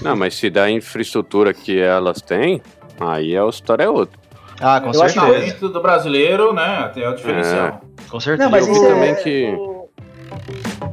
Não, 0.02 0.16
mas 0.16 0.34
se 0.34 0.48
dá 0.50 0.64
a 0.64 0.70
infraestrutura 0.70 1.52
que 1.54 1.78
elas 1.78 2.20
têm, 2.20 2.60
aí 3.00 3.36
a 3.36 3.46
história 3.46 3.84
é 3.84 3.88
outra. 3.88 4.18
Ah, 4.60 4.80
com 4.80 4.90
Eu 4.92 5.02
acho 5.02 5.14
que 5.14 5.20
certeza. 5.20 5.46
Dentro 5.46 5.68
do 5.68 5.82
brasileiro, 5.82 6.52
né? 6.54 6.90
Tem 6.94 7.06
o 7.06 7.14
diferencial. 7.14 7.80
Com 8.08 8.18
certeza. 8.20 8.44
Não, 8.44 8.50
mas 8.50 8.66
Eu 8.66 8.72
vi 8.74 8.80
é... 8.80 8.88
também 8.88 9.14
que- 9.16 9.56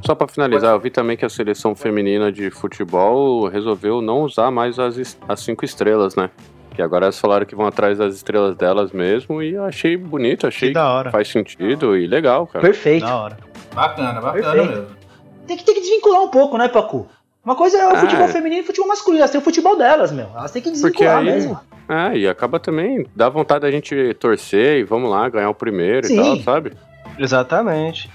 Só 0.06 0.16
pra 0.16 0.28
finalizar, 0.28 0.74
eu 0.74 0.80
vi 0.80 0.90
também 0.90 1.16
que 1.16 1.24
a 1.26 1.30
seleção 1.30 1.74
feminina 1.76 2.32
de 2.32 2.50
futebol 2.52 3.48
resolveu 3.48 4.02
não 4.02 4.24
usar 4.24 4.52
mais 4.52 4.78
as, 4.80 5.18
as 5.28 5.40
cinco 5.40 5.64
estrelas, 5.64 6.16
né? 6.16 6.30
Que 6.76 6.82
agora 6.82 7.06
elas 7.06 7.20
falaram 7.20 7.46
que 7.46 7.56
vão 7.56 7.68
atrás 7.68 8.00
das 8.00 8.16
estrelas 8.16 8.56
delas 8.56 8.92
mesmo 8.92 9.42
e 9.42 9.54
eu 9.54 9.64
achei 9.64 9.96
bonito, 9.96 10.48
achei 10.48 10.70
Que 10.70 10.74
da 10.74 10.90
hora. 10.92 11.12
faz 11.12 11.28
sentido 11.30 11.96
e 11.96 12.08
legal, 12.08 12.48
cara. 12.48 12.62
Perfeito. 12.66 13.06
Da 13.06 13.16
hora. 13.16 13.38
Bacana, 13.74 14.20
bacana 14.20 14.34
Perfeito. 14.52 14.68
mesmo. 14.72 14.88
Tem 15.48 15.58
que, 15.58 15.64
tem 15.64 15.76
que 15.76 15.82
desvincular 15.82 16.22
um 16.22 16.30
pouco, 16.30 16.58
né, 16.58 16.68
Pacu? 16.68 17.08
Uma 17.46 17.56
coisa 17.56 17.78
é 17.78 17.86
o 17.88 17.96
Ah, 17.96 18.00
futebol 18.00 18.26
é. 18.26 18.28
feminino 18.30 18.62
e 18.62 18.64
o 18.64 18.66
futebol 18.66 18.88
masculino. 18.88 19.20
Elas 19.22 19.32
têm 19.32 19.42
o 19.42 19.44
futebol 19.44 19.78
delas, 19.78 20.12
meu. 20.12 20.28
Elas 20.36 20.52
têm 20.52 20.62
que 20.62 20.72
desvincular 20.72 21.18
aí, 21.18 21.26
mesmo. 21.26 21.60
é, 21.90 22.18
e 22.18 22.28
acaba 22.28 22.60
também, 22.60 23.06
dá 23.16 23.28
vontade 23.28 23.62
da 23.62 23.72
gente 23.72 24.14
torcer 24.16 24.80
e 24.80 24.84
vamos 24.84 25.10
lá, 25.12 25.28
ganhar 25.28 25.50
o 25.50 25.54
primeiro 25.56 26.08
Sim. 26.08 26.14
e 26.14 26.24
tal, 26.24 26.38
sabe? 26.56 26.74
Exatamente. 27.20 28.10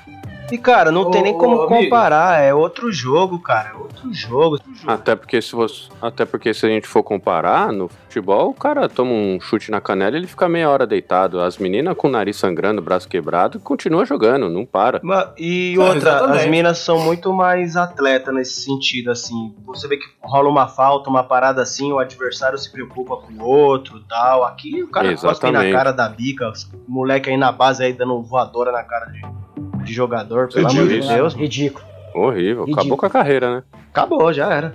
E, 0.51 0.57
cara, 0.57 0.91
não 0.91 1.11
tem 1.11 1.21
Ô, 1.21 1.25
nem 1.25 1.35
como 1.37 1.57
ô, 1.57 1.63
amigo. 1.65 1.85
comparar. 1.85 2.41
É 2.41 2.55
outro 2.55 2.91
jogo, 2.91 3.39
cara. 3.39 3.71
É 3.71 3.75
outro 3.75 4.15
jogo. 4.15 4.53
outro 4.53 4.75
jogo. 4.75 4.91
Até 4.91 5.15
porque 5.15 5.43
se 5.43 5.55
você, 5.55 5.89
até 6.01 6.25
porque 6.25 6.55
se 6.55 6.65
a 6.65 6.69
gente 6.71 6.89
for 6.89 7.03
comparar 7.03 7.71
no 7.71 7.91
futebol, 8.09 8.49
o 8.51 8.55
cara 8.55 8.89
toma 8.89 9.13
um 9.13 9.39
chute 9.41 9.71
na 9.71 9.81
canela 9.81 10.17
e 10.17 10.21
ele 10.21 10.27
fica 10.27 10.49
meia 10.49 10.69
hora 10.71 10.87
deitado. 10.87 11.41
As 11.41 11.59
meninas 11.59 11.97
com 11.97 12.09
o 12.09 12.11
nariz 12.11 12.37
sangrando, 12.37 12.81
braço 12.83 13.09
quebrado, 13.09 13.61
continua 13.61 14.05
jogando, 14.07 14.49
não 14.49 14.65
para. 14.65 14.99
Ma- 15.03 15.33
E 15.39 15.75
Ah, 15.79 15.83
outra, 15.85 16.25
as 16.25 16.47
minas 16.47 16.79
são 16.79 16.99
muito 16.99 17.33
mais 17.33 17.77
atletas 17.77 18.35
nesse 18.35 18.63
sentido, 18.63 19.11
assim. 19.11 19.55
Você 19.67 19.87
vê 19.87 19.99
que 19.99 20.07
rola 20.23 20.49
uma 20.49 20.67
falta, 20.67 21.09
uma 21.11 21.23
parada 21.23 21.61
assim, 21.63 21.93
o 21.93 21.99
adversário 21.99 22.59
se 22.59 22.73
preocupa 22.73 23.17
com 23.17 23.33
o 23.35 23.47
outro 23.47 24.01
tal. 24.09 24.45
Aqui 24.45 24.83
o 24.83 24.89
cara 24.89 25.15
cospe 25.15 25.51
na 25.51 25.71
cara 25.71 25.93
da 25.93 26.09
bica, 26.09 26.51
os 26.51 26.69
moleque 26.89 27.29
aí 27.31 27.37
na 27.37 27.53
base 27.53 27.85
aí 27.85 27.93
dando 27.93 28.23
voadora 28.23 28.73
na 28.73 28.83
cara 28.83 29.07
de, 29.07 29.85
de 29.85 29.93
jogador, 29.93 30.49
pelo 30.49 30.67
amor 30.67 30.87
de 30.89 30.95
Ridículo. 30.95 31.15
Deus. 31.15 31.35
Ridículo. 31.35 31.85
Horrível, 32.15 32.65
Ridículo. 32.65 32.73
acabou 32.81 32.97
com 32.97 33.07
a 33.07 33.11
carreira, 33.11 33.55
né? 33.57 33.63
Acabou, 33.91 34.33
já 34.33 34.53
era. 34.53 34.75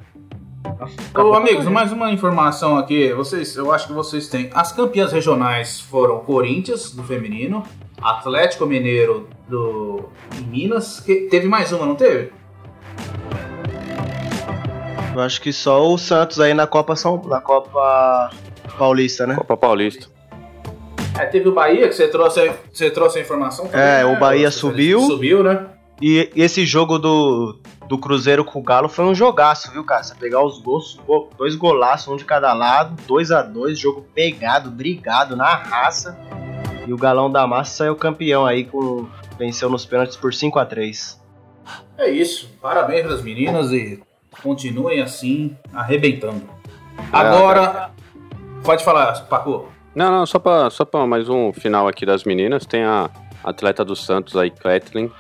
Ô, 1.15 1.33
amigos, 1.33 1.65
mais 1.67 1.91
uma 1.91 2.11
informação 2.11 2.77
aqui. 2.77 3.11
Vocês, 3.13 3.55
eu 3.55 3.71
acho 3.71 3.87
que 3.87 3.93
vocês 3.93 4.27
têm. 4.27 4.49
As 4.53 4.71
campeãs 4.71 5.11
regionais 5.11 5.79
foram 5.81 6.19
Corinthians, 6.19 6.91
do 6.91 7.03
feminino, 7.03 7.63
Atlético 8.01 8.65
Mineiro, 8.65 9.27
do 9.47 10.03
em 10.39 10.43
Minas. 10.45 10.99
Que- 10.99 11.27
teve 11.29 11.47
mais 11.47 11.71
uma, 11.71 11.85
não 11.85 11.95
teve? 11.95 12.31
Eu 15.13 15.21
acho 15.21 15.41
que 15.41 15.53
só 15.53 15.85
o 15.87 15.97
Santos 15.97 16.39
aí 16.39 16.53
na 16.53 16.65
Copa 16.65 16.95
São, 16.95 17.21
na 17.25 17.39
Copa 17.39 18.31
Paulista, 18.77 19.27
né? 19.27 19.35
Copa 19.35 19.55
Paulista. 19.57 20.07
É, 21.19 21.25
teve 21.25 21.47
o 21.47 21.53
Bahia, 21.53 21.87
que 21.87 21.93
você 21.93 22.07
trouxe, 22.07 22.39
a- 22.39 22.53
você 22.71 22.89
trouxe 22.89 23.19
a 23.19 23.21
informação. 23.21 23.67
também, 23.67 23.79
É, 23.85 23.97
né? 24.03 24.05
o 24.05 24.17
Bahia 24.19 24.49
subiu. 24.49 25.01
Subiu, 25.01 25.43
né? 25.43 25.67
E 26.01 26.31
esse 26.35 26.65
jogo 26.65 26.97
do, 26.97 27.59
do 27.87 27.97
Cruzeiro 27.97 28.43
com 28.45 28.59
o 28.59 28.63
Galo 28.63 28.89
foi 28.89 29.05
um 29.05 29.15
jogaço, 29.15 29.71
viu, 29.71 29.83
cara? 29.83 30.03
Você 30.03 30.15
pegar 30.15 30.43
os 30.43 30.59
gols, 30.59 30.99
dois 31.37 31.55
golaços, 31.55 32.07
um 32.07 32.17
de 32.17 32.25
cada 32.25 32.53
lado, 32.53 32.95
2 33.07 33.31
a 33.31 33.41
2 33.41 33.77
jogo 33.77 34.05
pegado, 34.13 34.69
brigado, 34.69 35.35
na 35.35 35.53
raça. 35.55 36.17
E 36.87 36.93
o 36.93 36.97
Galão 36.97 37.31
da 37.31 37.47
Massa 37.47 37.77
saiu 37.77 37.95
campeão 37.95 38.45
aí, 38.45 38.65
com 38.65 39.07
venceu 39.37 39.69
nos 39.69 39.85
pênaltis 39.85 40.15
por 40.15 40.33
5 40.33 40.59
a 40.59 40.65
3 40.65 41.21
É 41.97 42.09
isso. 42.09 42.49
Parabéns 42.61 43.05
para 43.05 43.15
as 43.15 43.21
meninas 43.21 43.71
e 43.71 44.01
continuem 44.41 45.01
assim, 45.01 45.55
arrebentando. 45.73 46.43
Agora, 47.11 47.91
pode 48.63 48.83
falar, 48.83 49.13
Paco. 49.27 49.69
Não, 49.95 50.11
não, 50.11 50.25
só 50.25 50.39
pra, 50.39 50.69
só 50.69 50.85
pra 50.85 51.05
mais 51.05 51.29
um 51.29 51.53
final 51.53 51.87
aqui 51.87 52.05
das 52.05 52.23
meninas, 52.23 52.65
tem 52.65 52.83
a 52.83 53.09
atleta 53.43 53.85
do 53.85 53.95
Santos 53.95 54.35
aí, 54.35 54.49
Kathleen. 54.49 55.11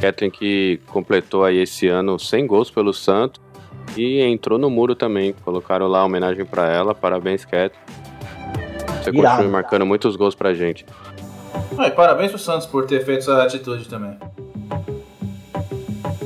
Kathleen 0.00 0.30
que 0.30 0.80
completou 0.86 1.44
aí 1.44 1.58
esse 1.58 1.88
ano 1.88 2.18
100 2.18 2.46
gols 2.46 2.70
pelo 2.70 2.92
Santos 2.92 3.40
e 3.96 4.20
entrou 4.20 4.58
no 4.58 4.68
muro 4.70 4.94
também. 4.94 5.34
Colocaram 5.44 5.86
lá 5.86 6.04
homenagem 6.04 6.44
pra 6.44 6.68
ela. 6.68 6.94
Parabéns, 6.94 7.44
Kathleen. 7.44 7.70
Você 9.02 9.10
Irado. 9.10 9.28
continua 9.36 9.52
marcando 9.52 9.86
muitos 9.86 10.16
gols 10.16 10.34
pra 10.34 10.52
gente. 10.54 10.84
Ah, 11.78 11.88
e 11.88 11.90
parabéns 11.90 12.30
pro 12.30 12.38
Santos 12.40 12.66
por 12.66 12.86
ter 12.86 13.04
feito 13.04 13.20
essa 13.20 13.42
atitude 13.42 13.88
também. 13.88 14.18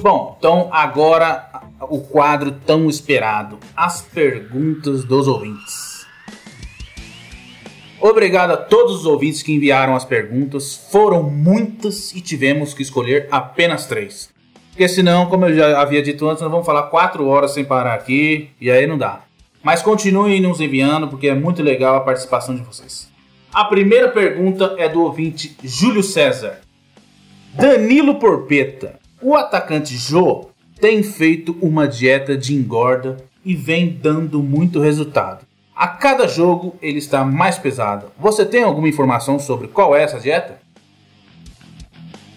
Bom, 0.01 0.35
então 0.39 0.69
agora 0.73 1.47
o 1.83 2.01
quadro 2.01 2.53
tão 2.53 2.89
esperado, 2.89 3.59
as 3.77 4.01
perguntas 4.01 5.05
dos 5.05 5.29
ouvintes. 5.29 5.90
Obrigado 8.01 8.53
a 8.53 8.57
todos 8.57 9.01
os 9.01 9.05
ouvintes 9.05 9.43
que 9.43 9.53
enviaram 9.53 9.95
as 9.95 10.07
perguntas. 10.07 10.75
Foram 10.91 11.23
muitas 11.23 12.15
e 12.15 12.21
tivemos 12.23 12.73
que 12.73 12.83
escolher 12.83 13.29
apenas 13.31 13.85
três. 13.87 14.31
Porque 14.71 14.89
senão, 14.89 15.27
como 15.27 15.45
eu 15.45 15.55
já 15.55 15.79
havia 15.79 16.03
dito 16.03 16.27
antes, 16.27 16.43
nós 16.43 16.51
vamos 16.51 16.65
falar 16.65 16.85
quatro 16.85 17.27
horas 17.27 17.53
sem 17.53 17.63
parar 17.63 17.93
aqui 17.93 18.49
e 18.59 18.71
aí 18.71 18.87
não 18.87 18.97
dá. 18.97 19.21
Mas 19.63 19.83
continuem 19.83 20.41
nos 20.41 20.61
enviando 20.61 21.09
porque 21.09 21.29
é 21.29 21.35
muito 21.35 21.63
legal 21.63 21.97
a 21.97 22.01
participação 22.01 22.55
de 22.55 22.63
vocês. 22.63 23.11
A 23.53 23.65
primeira 23.65 24.09
pergunta 24.09 24.75
é 24.79 24.89
do 24.89 25.03
ouvinte 25.03 25.55
Júlio 25.63 26.03
César. 26.03 26.61
Danilo 27.53 28.15
Porpeta, 28.15 28.99
o 29.21 29.35
atacante 29.35 29.97
Jô 29.97 30.49
tem 30.81 31.03
feito 31.03 31.55
uma 31.61 31.87
dieta 31.87 32.35
de 32.35 32.55
engorda 32.55 33.19
e 33.45 33.55
vem 33.55 33.91
dando 33.91 34.43
muito 34.43 34.81
resultado. 34.81 35.50
A 35.81 35.89
cada 35.89 36.29
jogo 36.29 36.77
ele 36.83 36.99
está 36.99 37.25
mais 37.25 37.59
pesado. 37.59 38.13
Você 38.19 38.45
tem 38.45 38.63
alguma 38.63 38.87
informação 38.87 39.39
sobre 39.39 39.67
qual 39.67 39.97
é 39.97 40.03
essa 40.03 40.21
dieta? 40.21 40.61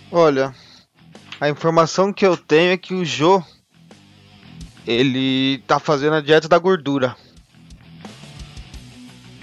Olha, 0.10 0.56
a 1.42 1.50
informação 1.50 2.14
que 2.14 2.26
eu 2.26 2.38
tenho 2.38 2.72
é 2.72 2.78
que 2.78 2.94
o 2.94 3.04
Jô 3.04 3.44
ele 4.88 5.62
tá 5.68 5.78
fazendo 5.78 6.14
a 6.14 6.22
dieta 6.22 6.48
da 6.48 6.58
gordura. 6.58 7.18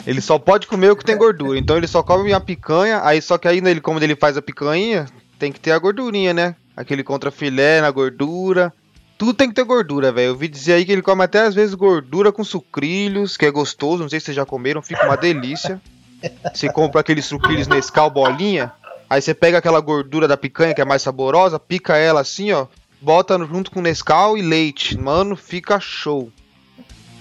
Ele 0.06 0.22
só 0.22 0.38
pode 0.38 0.66
comer 0.66 0.90
o 0.90 0.96
que 0.96 1.04
tem 1.04 1.18
gordura. 1.18 1.58
Então 1.58 1.76
ele 1.76 1.86
só 1.86 2.02
come 2.02 2.32
a 2.32 2.40
picanha, 2.40 3.02
aí 3.04 3.20
só 3.20 3.36
que 3.36 3.46
aí 3.46 3.58
ele 3.58 3.82
como 3.82 4.02
ele 4.02 4.16
faz 4.16 4.34
a 4.34 4.40
picanha, 4.40 5.04
tem 5.38 5.52
que 5.52 5.60
ter 5.60 5.72
a 5.72 5.78
gordurinha, 5.78 6.32
né? 6.32 6.56
Aquele 6.74 7.04
contra 7.04 7.30
filé 7.30 7.82
na 7.82 7.90
gordura. 7.90 8.72
Tudo 9.20 9.34
tem 9.34 9.50
que 9.50 9.54
ter 9.54 9.64
gordura, 9.64 10.10
velho. 10.10 10.28
Eu 10.28 10.34
vi 10.34 10.48
dizer 10.48 10.72
aí 10.72 10.84
que 10.86 10.90
ele 10.90 11.02
come 11.02 11.22
até 11.22 11.40
às 11.42 11.54
vezes 11.54 11.74
gordura 11.74 12.32
com 12.32 12.42
sucrilhos, 12.42 13.36
que 13.36 13.44
é 13.44 13.50
gostoso. 13.50 14.00
Não 14.02 14.08
sei 14.08 14.18
se 14.18 14.24
vocês 14.24 14.34
já 14.34 14.46
comeram, 14.46 14.80
fica 14.80 15.04
uma 15.04 15.14
delícia. 15.14 15.78
Você 16.54 16.72
compra 16.72 17.02
aqueles 17.02 17.26
sucrilhos 17.26 17.66
Nescau 17.66 18.10
bolinha, 18.10 18.72
aí 19.08 19.20
você 19.22 19.32
pega 19.34 19.56
aquela 19.56 19.80
gordura 19.80 20.28
da 20.28 20.36
picanha 20.36 20.74
que 20.74 20.80
é 20.80 20.84
mais 20.84 21.00
saborosa, 21.00 21.58
pica 21.58 21.96
ela 21.96 22.20
assim, 22.20 22.52
ó, 22.52 22.66
bota 23.00 23.38
junto 23.38 23.70
com 23.70 23.80
Nescau 23.80 24.36
e 24.36 24.42
leite. 24.42 24.98
Mano, 24.98 25.34
fica 25.34 25.80
show. 25.80 26.30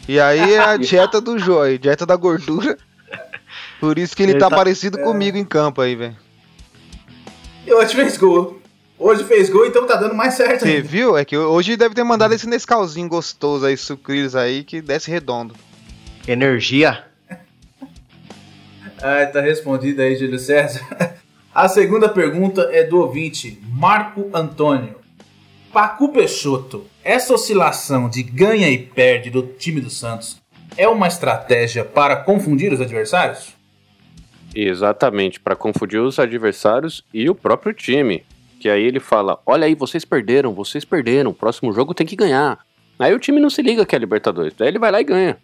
E 0.08 0.20
aí 0.20 0.54
é 0.54 0.60
a 0.60 0.76
dieta 0.78 1.22
do 1.22 1.38
Joy, 1.40 1.78
dieta 1.78 2.06
da 2.06 2.16
gordura. 2.18 2.78
Por 3.80 3.98
isso 3.98 4.16
que 4.16 4.24
ele, 4.24 4.34
Ele 4.34 4.40
tá, 4.40 4.50
tá- 4.50 4.56
parecido 4.56 4.98
comigo 5.00 5.38
em 5.38 5.46
campo 5.46 5.82
aí, 5.82 5.96
velho. 5.96 6.18
E 7.66 7.74
hoje 7.74 7.94
fez 7.96 8.18
gol. 8.18 8.59
Hoje 9.00 9.24
fez 9.24 9.50
gol, 9.50 9.66
então 9.66 9.88
tá 9.88 9.96
dando 9.96 10.14
mais 10.14 10.34
certo 10.34 10.66
Você 10.66 10.82
viu? 10.82 11.18
É 11.18 11.24
que 11.24 11.38
hoje 11.38 11.78
deve 11.78 11.96
ter 11.96 12.04
mandado 12.04 12.34
esse 12.34 12.46
Nescauzinho 12.46 13.08
gostoso 13.08 13.66
aí, 13.66 13.78
sucrilhos 13.78 14.36
aí, 14.36 14.66
que 14.66 14.82
desce 14.82 15.10
redondo. 15.10 15.56
Energia. 16.28 17.06
Ah, 19.02 19.26
tá 19.26 19.40
respondido 19.40 20.02
aí, 20.02 20.18
Júlio 20.18 20.38
César. 20.38 20.86
A 21.56 21.70
segunda 21.70 22.10
pergunta 22.10 22.68
é 22.70 22.84
do 22.84 23.00
ouvinte 23.00 23.58
Marco 23.72 24.30
Antônio. 24.34 24.96
Pacu 25.72 26.12
Peixoto, 26.12 26.86
essa 27.02 27.34
oscilação 27.34 28.10
de 28.10 28.22
ganha 28.22 28.70
e 28.70 28.78
perde 28.78 29.30
do 29.30 29.42
time 29.42 29.80
do 29.80 29.90
Santos 29.90 30.42
é 30.76 30.86
uma 30.86 31.08
estratégia 31.08 31.86
para 31.86 32.18
confundir 32.18 32.74
os 32.74 32.82
adversários? 32.82 33.56
Exatamente, 34.54 35.40
para 35.40 35.56
confundir 35.56 36.02
os 36.02 36.20
adversários 36.20 37.02
e 37.14 37.30
o 37.30 37.36
próprio 37.36 37.74
time. 37.74 38.26
Que 38.60 38.70
aí 38.70 38.84
ele 38.84 39.00
fala: 39.00 39.40
Olha 39.46 39.66
aí, 39.66 39.74
vocês 39.74 40.04
perderam, 40.04 40.54
vocês 40.54 40.84
perderam, 40.84 41.34
próximo 41.34 41.72
jogo 41.72 41.94
tem 41.94 42.06
que 42.06 42.16
ganhar. 42.16 42.60
Aí 43.00 43.14
o 43.14 43.20
time 43.20 43.40
não 43.40 43.50
se 43.50 43.62
liga 43.62 43.86
que 43.86 43.96
é 43.96 44.00
Libertadores, 44.00 44.54
daí 44.58 44.68
ele 44.68 44.80
vai 44.80 44.92
lá 44.92 45.00
e 45.00 45.04
ganha. 45.06 45.38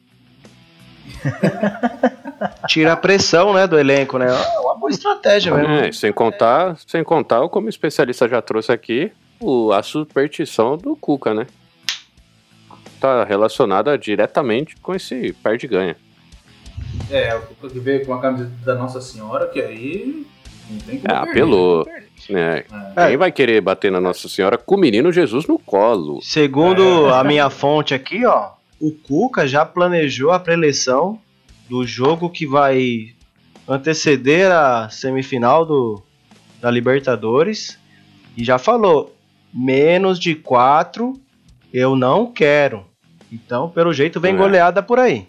Tira 2.68 2.94
a 2.94 2.98
pressão, 2.98 3.54
né, 3.54 3.66
do 3.66 3.80
elenco, 3.80 4.18
né? 4.18 4.28
É 4.28 4.60
uma 4.60 4.76
boa 4.76 4.90
estratégia 4.90 5.54
mesmo. 5.54 5.74
É, 5.74 5.92
sem 5.92 6.12
contar, 6.12 6.78
sem 6.86 7.04
contar, 7.04 7.48
como 7.48 7.68
o 7.68 7.70
especialista 7.70 8.28
já 8.28 8.42
trouxe 8.42 8.74
aqui, 8.74 9.12
o, 9.40 9.72
a 9.72 9.82
superstição 9.82 10.78
do 10.78 10.96
Cuca, 10.98 11.34
né? 11.34 11.48
Tá 13.00 13.24
relacionada 13.24 13.98
diretamente 13.98 14.76
com 14.78 14.94
esse 14.94 15.32
perde-ganha. 15.42 15.96
É, 17.10 17.34
o 17.36 17.42
Cuca 17.44 17.70
que 17.70 17.80
veio 17.80 18.06
com 18.06 18.14
a 18.14 18.22
camisa 18.22 18.52
da 18.66 18.76
Nossa 18.76 19.00
Senhora, 19.00 19.48
que 19.48 19.62
aí 19.62 20.28
não 20.70 20.80
tem 20.80 21.00
como 21.00 21.14
É, 21.14 21.16
perder, 21.18 21.30
apelou. 21.32 21.86
Né? 22.30 22.64
É. 22.96 23.08
Quem 23.08 23.18
vai 23.18 23.32
querer 23.32 23.62
bater 23.62 23.92
na 23.92 24.02
Nossa 24.02 24.28
Senhora 24.28 24.58
com 24.58 24.76
o 24.76 24.80
menino 24.80 25.12
Jesus 25.12 25.46
no 25.48 25.60
colo? 25.60 26.20
Segundo 26.22 27.08
a 27.14 27.24
minha 27.24 27.50
fonte 27.50 27.94
aqui, 27.94 28.26
ó, 28.26 28.52
o 28.80 28.92
Cuca 28.92 29.48
já 29.48 29.66
planejou 29.66 30.32
a 30.32 30.40
preleção 30.40 31.20
do 31.70 31.86
jogo 31.86 32.30
que 32.30 32.46
vai 32.48 33.10
anteceder 33.68 34.52
a 34.52 34.90
semifinal 34.90 35.66
do, 35.66 36.02
da 36.62 36.70
Libertadores 36.72 37.78
e 38.38 38.44
já 38.44 38.58
falou: 38.58 39.16
menos 39.54 40.20
de 40.20 40.36
quatro 40.36 41.14
eu 41.74 41.96
não 41.96 42.26
quero. 42.32 42.86
Então, 43.32 43.70
pelo 43.70 43.92
jeito, 43.94 44.20
vem 44.20 44.34
É. 44.34 44.38
goleada 44.38 44.82
por 44.82 44.98
aí. 45.00 45.26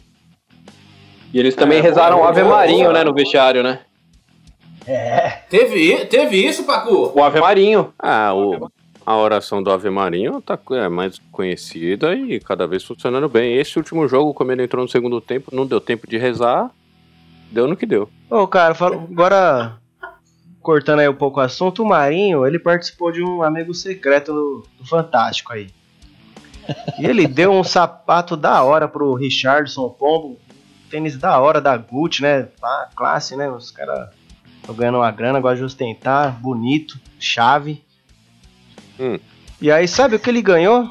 E 1.33 1.39
eles 1.39 1.55
também 1.57 1.79
É, 1.79 1.83
rezaram 1.83 2.25
Ave 2.25 2.43
Marinho, 2.45 2.93
né, 2.93 3.03
no 3.03 3.13
vestiário, 3.13 3.63
né? 3.63 3.81
Teve, 5.49 6.05
teve 6.07 6.37
isso, 6.37 6.65
Pacu? 6.65 7.13
O 7.15 7.23
Ave 7.23 7.41
Marinho. 7.41 7.93
Ah, 7.99 8.33
o, 8.35 8.71
a 9.05 9.17
oração 9.17 9.63
do 9.63 9.71
Ave 9.71 9.91
Marinho 9.91 10.41
tá 10.41 10.59
é 10.73 10.89
mais 10.89 11.21
conhecida 11.33 12.15
e 12.15 12.39
cada 12.41 12.67
vez 12.67 12.85
funcionando 12.85 13.29
bem. 13.29 13.57
Esse 13.57 13.79
último 13.79 14.07
jogo, 14.09 14.33
como 14.35 14.53
ele 14.53 14.65
entrou 14.65 14.83
no 14.85 14.89
segundo 14.91 15.21
tempo, 15.21 15.55
não 15.55 15.67
deu 15.67 15.81
tempo 15.81 16.09
de 16.09 16.17
rezar, 16.17 16.71
deu 17.51 17.67
no 17.67 17.77
que 17.77 17.87
deu. 17.87 18.09
Ô, 18.31 18.47
cara, 18.47 18.75
fala- 18.75 18.97
agora 18.97 19.77
cortando 20.63 21.01
aí 21.01 21.09
um 21.09 21.15
pouco 21.15 21.39
o 21.39 21.43
assunto, 21.43 21.83
o 21.83 21.87
Marinho, 21.89 22.45
ele 22.47 22.59
participou 22.59 23.13
de 23.13 23.23
um 23.23 23.43
amigo 23.43 23.73
secreto 23.73 24.33
do, 24.33 24.67
Fantástico 24.85 25.53
aí. 25.53 25.69
E 26.99 27.07
ele 27.07 27.29
deu 27.29 27.53
um 27.53 27.63
sapato 27.63 28.37
da 28.37 28.63
hora 28.65 28.89
pro 28.89 29.15
Richardson 29.15 29.89
Pombo, 29.91 30.37
tênis 30.91 31.17
da 31.17 31.39
hora 31.41 31.61
da 31.61 31.77
Gucci, 31.77 32.23
né? 32.23 32.49
Classe, 32.97 33.37
né? 33.37 33.49
Os 33.49 33.71
caras 33.71 34.09
estão 34.67 34.75
ganhando 34.75 34.99
uma 34.99 35.11
grana, 35.11 35.41
gostam 35.41 35.59
de 35.61 35.65
ostentar, 35.65 36.33
bonito, 36.41 36.99
chave. 37.21 37.83
Hum. 38.99 39.19
E 39.61 39.71
aí, 39.71 39.87
sabe 39.87 40.17
o 40.17 40.19
que 40.19 40.29
ele 40.29 40.43
ganhou? 40.43 40.91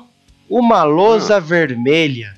Uma 0.50 0.84
lousa 0.84 1.40
vermelha. 1.40 2.36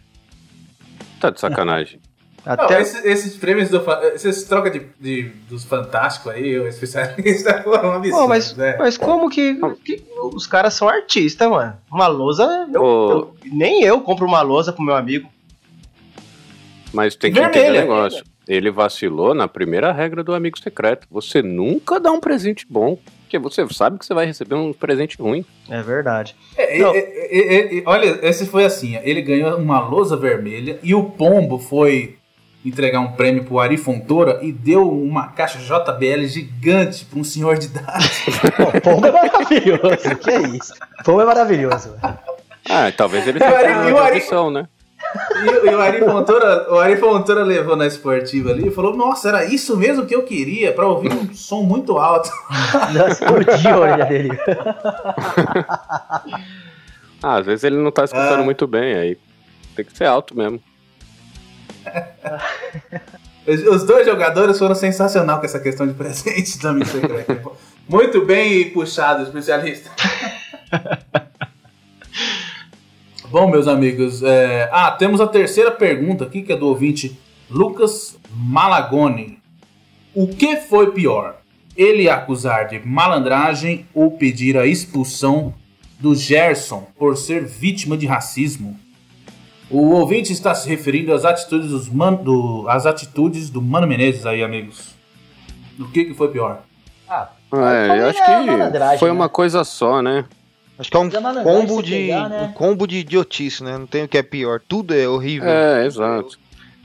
Tá 1.20 1.30
de 1.30 1.40
sacanagem. 1.40 2.00
Não, 2.46 2.54
Até, 2.54 2.80
esses, 2.82 3.04
esses 3.04 3.36
prêmios 3.36 3.68
do 3.70 3.82
fa- 3.82 4.00
esses 4.16 4.44
troca 4.46 4.72
de, 4.72 4.88
de- 4.98 5.30
dos 5.50 5.66
fantásticos 5.66 6.32
aí, 6.32 6.58
o 6.58 6.66
especialista 6.66 7.60
foram 7.62 7.92
absurdos, 7.92 8.22
Pô, 8.22 8.26
mas, 8.28 8.56
né? 8.56 8.78
mas 8.80 8.98
como 8.98 9.30
que, 9.30 9.60
que 9.84 10.02
os 10.34 10.48
caras 10.48 10.74
são 10.74 10.88
artistas, 10.88 11.50
mano? 11.50 11.76
Uma 11.92 12.08
lousa, 12.08 12.46
eu- 12.74 12.82
Ô. 12.82 13.12
eu- 13.12 13.36
nem 13.52 13.84
eu 13.84 14.00
compro 14.00 14.26
uma 14.26 14.42
lousa 14.42 14.72
pro 14.72 14.82
meu 14.82 14.96
amigo. 14.96 15.30
Mas 16.94 17.16
tem 17.18 17.34
que 17.34 17.40
Vermelha. 17.40 17.60
entender 17.66 17.78
o 17.80 17.82
negócio. 17.82 18.24
Ele 18.48 18.72
vacilou 18.72 19.34
na 19.34 19.48
primeira 19.48 19.92
regra 19.92 20.24
do 20.24 20.34
amigo 20.34 20.58
secreto. 20.58 21.08
Você 21.12 21.42
nunca 21.42 22.00
dá 22.00 22.12
um 22.12 22.20
presente 22.20 22.66
bom, 22.70 22.98
porque 23.22 23.38
você 23.38 23.68
sabe 23.74 24.00
que 24.00 24.06
você 24.06 24.14
vai 24.14 24.26
receber 24.26 24.56
um 24.56 24.72
presente 24.72 25.18
ruim. 25.22 25.46
É 25.70 25.82
verdade. 25.82 26.36
É, 26.58 26.80
Não. 26.80 26.94
é, 26.96 26.98
é, 26.98 27.56
é, 27.56 27.80
é, 27.80 27.84
olha, 27.86 28.20
esse 28.22 28.46
foi 28.46 28.64
assim: 28.66 28.98
ele 29.04 29.22
ganhou 29.22 29.58
uma 29.58 29.80
lousa 29.80 30.16
vermelha 30.16 30.80
e 30.82 30.96
o 30.96 31.04
Pombo 31.04 31.60
foi 31.60 32.16
entregar 32.66 33.00
um 33.00 33.14
prêmio 33.14 33.44
pro 33.44 33.60
Ari 33.60 33.78
Fontoura 33.78 34.40
e 34.42 34.52
deu 34.52 34.90
uma 34.90 35.28
caixa 35.28 35.60
JBL 35.60 36.26
gigante 36.26 37.06
pra 37.06 37.20
um 37.20 37.24
senhor 37.24 37.58
de 37.58 37.68
idade. 37.68 38.10
Pô, 38.58 38.82
pombo 38.82 39.08
é 39.08 39.12
maravilhoso. 39.12 40.16
que 40.22 40.30
é 40.30 40.42
isso? 40.50 40.74
Pombo 41.06 41.22
é 41.22 41.26
maravilhoso. 41.26 41.96
Ah, 42.70 42.92
talvez 42.96 43.26
ele 43.28 43.38
o 43.38 43.42
tenha 43.42 43.86
o 43.86 43.90
uma 43.92 44.08
tradição, 44.08 44.52
né? 44.52 44.68
E, 45.44 45.50
o- 45.50 45.66
e 45.72 45.76
o 45.76 45.80
Ari 45.82 46.00
Fontoura, 46.00 46.68
o 46.74 46.80
Ari 46.80 46.98
Fontoura 46.98 47.44
levou 47.44 47.76
na 47.76 47.86
esportiva 47.88 48.50
ali 48.52 48.68
e 48.68 48.72
falou: 48.72 48.96
Nossa, 48.96 49.30
era 49.30 49.46
isso 49.46 49.76
mesmo 49.78 50.06
que 50.06 50.16
eu 50.16 50.24
queria, 50.24 50.72
pra 50.74 50.86
ouvir 50.88 51.12
um 51.14 51.34
som 51.34 51.62
muito 51.64 51.98
alto. 51.98 52.30
Nossa, 52.94 53.24
explodiu 53.24 53.72
a 53.74 53.78
orelha 53.78 54.06
dele. 54.06 54.30
Ah, 57.24 57.38
às 57.38 57.46
vezes 57.48 57.64
ele 57.64 57.78
não 57.78 57.92
tá 57.92 58.04
escutando 58.04 58.42
Ah. 58.42 58.44
muito 58.44 58.68
bem, 58.68 58.94
aí 58.96 59.18
tem 59.76 59.84
que 59.84 59.98
ser 59.98 60.06
alto 60.06 60.38
mesmo. 60.38 60.62
Os, 63.48 63.64
os 63.64 63.84
dois 63.86 64.06
jogadores 64.06 64.60
foram 64.60 64.76
sensacional 64.76 65.40
com 65.40 65.46
essa 65.46 65.60
questão 65.60 65.88
de 65.88 65.94
presente 65.94 66.60
do 66.60 66.68
amigo 66.68 66.86
secreto. 66.86 67.54
Muito 67.88 68.26
bem 68.26 68.70
puxado, 68.72 69.24
especialista. 69.24 69.90
Bom, 73.30 73.50
meus 73.50 73.68
amigos, 73.68 74.24
é, 74.24 74.70
ah, 74.72 74.90
temos 74.92 75.20
a 75.20 75.28
terceira 75.28 75.70
pergunta 75.70 76.24
aqui, 76.24 76.42
que 76.42 76.54
é 76.54 76.56
do 76.56 76.68
ouvinte 76.68 77.20
Lucas 77.50 78.18
Malagoni. 78.32 79.40
O 80.16 80.30
que 80.30 80.56
foi 80.56 80.92
pior? 80.92 81.36
Ele 81.76 82.10
acusar 82.10 82.70
de 82.70 82.80
malandragem 82.80 83.86
ou 83.94 84.12
pedir 84.12 84.58
a 84.58 84.66
expulsão 84.66 85.54
do 86.00 86.16
Gerson 86.16 86.88
por 86.98 87.18
ser 87.18 87.46
vítima 87.46 87.98
de 87.98 88.06
racismo. 88.06 88.80
O 89.70 89.90
ouvinte 89.90 90.32
está 90.32 90.56
se 90.56 90.70
referindo 90.70 91.14
às 91.14 91.26
atitudes, 91.26 91.70
dos 91.72 91.90
man, 91.90 92.14
do, 92.14 92.66
às 92.70 92.86
atitudes 92.86 93.50
do 93.50 93.62
Mano 93.62 93.86
Menezes 93.86 94.26
aí, 94.26 94.42
amigos. 94.42 94.96
O 95.78 95.90
que, 95.90 96.06
que 96.06 96.14
foi 96.14 96.30
pior? 96.30 96.62
Ah, 97.10 97.30
É, 97.54 98.00
eu 98.00 98.08
acho 98.08 98.26
que 98.26 99.00
foi 99.00 99.10
né? 99.10 99.14
uma 99.14 99.28
coisa 99.28 99.66
só, 99.66 100.02
né? 100.02 100.24
Acho 100.80 100.92
que 100.92 100.96
é 100.98 101.00
um 101.00 101.10
malandragem 101.22 101.44
combo 101.68 101.82
de. 101.82 101.92
pegar, 101.92 102.30
né? 102.30 102.44
Um 102.44 102.54
combo 102.54 102.88
de 102.88 102.98
idiotice, 102.98 103.64
né? 103.64 103.78
Não 103.78 103.88
tem 103.88 104.04
o 104.04 104.08
que 104.08 104.18
é 104.18 104.24
pior. 104.24 104.62
Tudo 104.68 104.94
é 104.94 105.08
horrível. 105.08 105.50
É, 105.50 105.86
exato. 105.86 106.38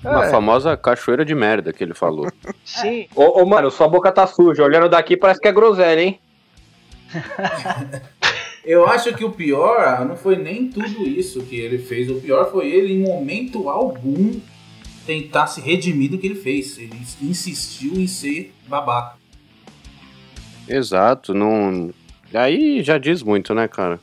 Uma 0.02 0.24
É. 0.26 0.30
famosa 0.30 0.76
cachoeira 0.76 1.24
de 1.24 1.34
merda 1.34 1.72
que 1.72 1.84
ele 1.84 1.94
falou. 1.94 2.26
Sim, 2.64 3.06
Ô, 3.14 3.42
ô, 3.42 3.46
mano, 3.46 3.70
sua 3.70 3.86
boca 3.88 4.10
tá 4.10 4.26
suja. 4.26 4.64
Olhando 4.64 4.88
daqui 4.88 5.16
parece 5.16 5.40
que 5.40 5.46
é 5.48 5.52
groselha, 5.52 6.00
hein? 6.00 6.18
Eu 8.64 8.86
acho 8.86 9.12
que 9.14 9.24
o 9.24 9.30
pior 9.30 10.04
não 10.06 10.16
foi 10.16 10.36
nem 10.36 10.68
tudo 10.68 11.02
isso 11.06 11.42
que 11.42 11.56
ele 11.56 11.78
fez. 11.78 12.08
O 12.08 12.14
pior 12.20 12.50
foi 12.50 12.68
ele, 12.70 12.92
em 12.94 13.00
momento 13.02 13.68
algum, 13.68 14.40
tentar 15.04 15.48
se 15.48 15.60
redimir 15.60 16.10
do 16.10 16.16
que 16.18 16.28
ele 16.28 16.36
fez. 16.36 16.78
Ele 16.78 16.96
insistiu 17.20 17.94
em 17.94 18.06
ser 18.06 18.54
babaca. 18.68 19.16
Exato, 20.68 21.34
não. 21.34 21.90
Aí 22.34 22.82
já 22.82 22.98
diz 22.98 23.22
muito, 23.22 23.54
né, 23.54 23.68
cara? 23.68 24.00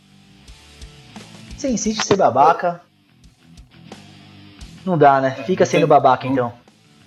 Você 1.58 1.70
insiste 1.70 2.00
em 2.00 2.04
ser 2.04 2.16
babaca. 2.16 2.82
Não 4.86 4.98
dá, 4.98 5.20
né? 5.20 5.32
Fica 5.46 5.66
sendo 5.66 5.88
babaca 5.88 6.26
então. 6.26 6.54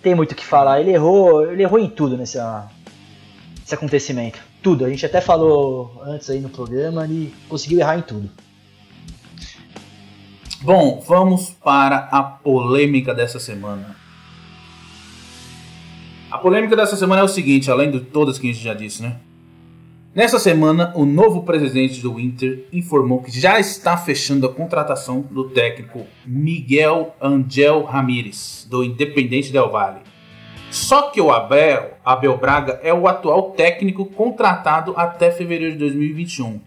Tem 0.03 0.15
muito 0.15 0.33
o 0.33 0.35
que 0.35 0.45
falar. 0.45 0.81
Ele 0.81 0.91
errou, 0.91 1.51
ele 1.51 1.63
errou 1.63 1.79
em 1.79 1.89
tudo 1.89 2.17
nesse, 2.17 2.39
nesse 3.61 3.75
acontecimento. 3.75 4.39
Tudo. 4.63 4.85
A 4.85 4.91
gente 4.91 5.07
até 5.07 5.21
falou 5.21 6.03
antes 6.05 6.29
aí 6.29 6.41
no 6.41 6.49
programa, 6.49 7.05
ele 7.05 7.35
conseguiu 7.49 7.81
errar 7.81 7.97
em 7.99 8.03
tudo. 8.03 8.31
Bom, 10.61 11.01
vamos 11.01 11.51
para 11.51 12.09
a 12.13 12.23
polêmica 12.23 13.15
dessa 13.15 13.41
semana. 13.41 13.97
A 16.31 16.39
polêmica 16.39 16.77
dessa 16.77 16.97
semana 16.97 17.23
é 17.23 17.25
o 17.25 17.29
seguinte, 17.29 17.71
além 17.71 17.91
de 17.91 18.01
todas 18.01 18.39
que 18.39 18.49
a 18.49 18.53
gente 18.53 18.63
já 18.63 18.75
disse, 18.75 19.03
né? 19.03 19.17
Nessa 20.15 20.39
semana, 20.39 20.93
o 20.95 21.07
novo 21.07 21.43
presidente 21.43 22.03
do 22.03 22.21
Inter 22.21 22.67
informou 22.71 23.23
que 23.23 23.31
já 23.31 23.59
está 23.59 23.97
fechando 23.97 24.47
a 24.47 24.53
contratação 24.53 25.23
do 25.23 25.49
técnico 25.49 26.07
Miguel 26.27 27.17
Angel 27.19 27.83
Ramírez, 27.85 28.67
do 28.69 28.85
Independente 28.85 29.51
Del 29.51 29.71
Valle. 29.71 30.03
Só 30.71 31.09
que 31.09 31.19
o 31.19 31.33
Abel, 31.33 31.93
Abel 32.05 32.37
Braga 32.37 32.79
é 32.83 32.93
o 32.93 33.09
atual 33.09 33.53
técnico 33.53 34.05
contratado 34.05 34.93
até 34.99 35.31
fevereiro 35.31 35.73
de 35.73 35.79
2021. 35.79 36.61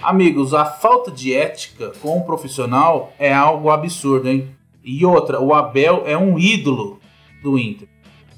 Amigos, 0.00 0.54
a 0.54 0.64
falta 0.64 1.10
de 1.10 1.34
ética 1.34 1.90
com 2.00 2.18
o 2.18 2.24
profissional 2.24 3.12
é 3.18 3.34
algo 3.34 3.68
absurdo, 3.68 4.28
hein? 4.28 4.48
E 4.84 5.04
outra, 5.04 5.40
o 5.40 5.52
Abel 5.52 6.04
é 6.06 6.16
um 6.16 6.38
ídolo 6.38 7.00
do 7.42 7.58
Inter. 7.58 7.88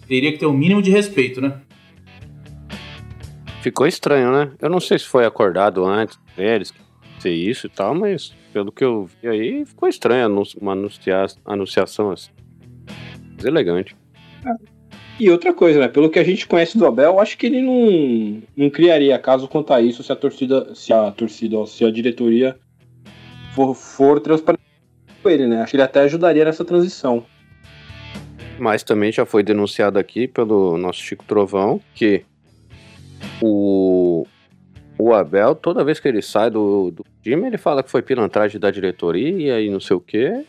Teria 0.06 0.32
que 0.32 0.38
ter 0.38 0.46
o 0.46 0.54
mínimo 0.54 0.80
de 0.80 0.90
respeito, 0.90 1.38
né? 1.38 1.60
Ficou 3.69 3.86
estranho, 3.86 4.32
né? 4.32 4.51
Eu 4.62 4.70
não 4.70 4.81
sei 4.81 4.99
se 4.99 5.05
foi 5.05 5.27
acordado 5.27 5.85
antes 5.85 6.19
deles 6.35 6.73
ser 7.20 7.35
isso 7.35 7.66
e 7.66 7.69
tal, 7.69 7.95
mas 7.95 8.35
pelo 8.51 8.73
que 8.73 8.82
eu 8.82 9.05
vi 9.05 9.28
aí, 9.28 9.66
ficou 9.66 9.86
estranho 9.86 10.27
uma 10.59 10.73
anuncia- 10.73 11.27
anunciação 11.45 12.11
assim. 12.11 12.31
Deselegante. 13.36 13.95
E 15.20 15.28
outra 15.31 15.53
coisa, 15.53 15.81
né? 15.81 15.89
Pelo 15.89 16.09
que 16.09 16.19
a 16.19 16.24
gente 16.24 16.47
conhece 16.47 16.78
do 16.78 16.86
Abel, 16.86 17.12
eu 17.12 17.20
acho 17.20 17.36
que 17.36 17.45
ele 17.45 17.61
não, 17.61 18.43
não 18.57 18.70
criaria 18.70 19.19
caso 19.19 19.47
quanto 19.47 19.70
a 19.74 19.82
isso 19.82 20.03
se 20.03 20.11
a 20.11 20.16
torcida, 20.16 20.74
se 20.74 20.90
a 20.90 21.11
torcida, 21.11 21.66
se 21.66 21.85
a 21.85 21.90
diretoria 21.90 22.57
for, 23.55 23.74
for 23.74 24.19
transparente 24.19 24.62
com 25.23 25.28
ele, 25.28 25.47
né? 25.47 25.61
Acho 25.61 25.73
que 25.73 25.77
ele 25.77 25.82
até 25.82 26.01
ajudaria 26.01 26.47
nessa 26.47 26.65
transição. 26.65 27.23
Mas 28.59 28.82
também 28.82 29.12
já 29.12 29.27
foi 29.27 29.43
denunciado 29.43 29.99
aqui 29.99 30.27
pelo 30.27 30.78
nosso 30.78 31.01
Chico 31.03 31.27
Trovão 31.27 31.82
que 31.95 32.24
o, 33.43 34.27
o 34.99 35.15
Abel, 35.15 35.55
toda 35.55 35.85
vez 35.85 36.01
que 36.01 36.09
ele 36.09 36.23
sai 36.23 36.51
do, 36.51 36.90
do 36.90 37.05
time, 37.23 37.47
ele 37.47 37.59
fala 37.59 37.82
que 37.82 37.90
foi 37.90 38.03
pilantragem 38.03 38.61
da 38.61 38.70
diretoria 38.70 39.61
e 39.61 39.70
não 39.70 39.81
sei 39.81 39.97
o 39.97 40.01
quê. 40.01 40.45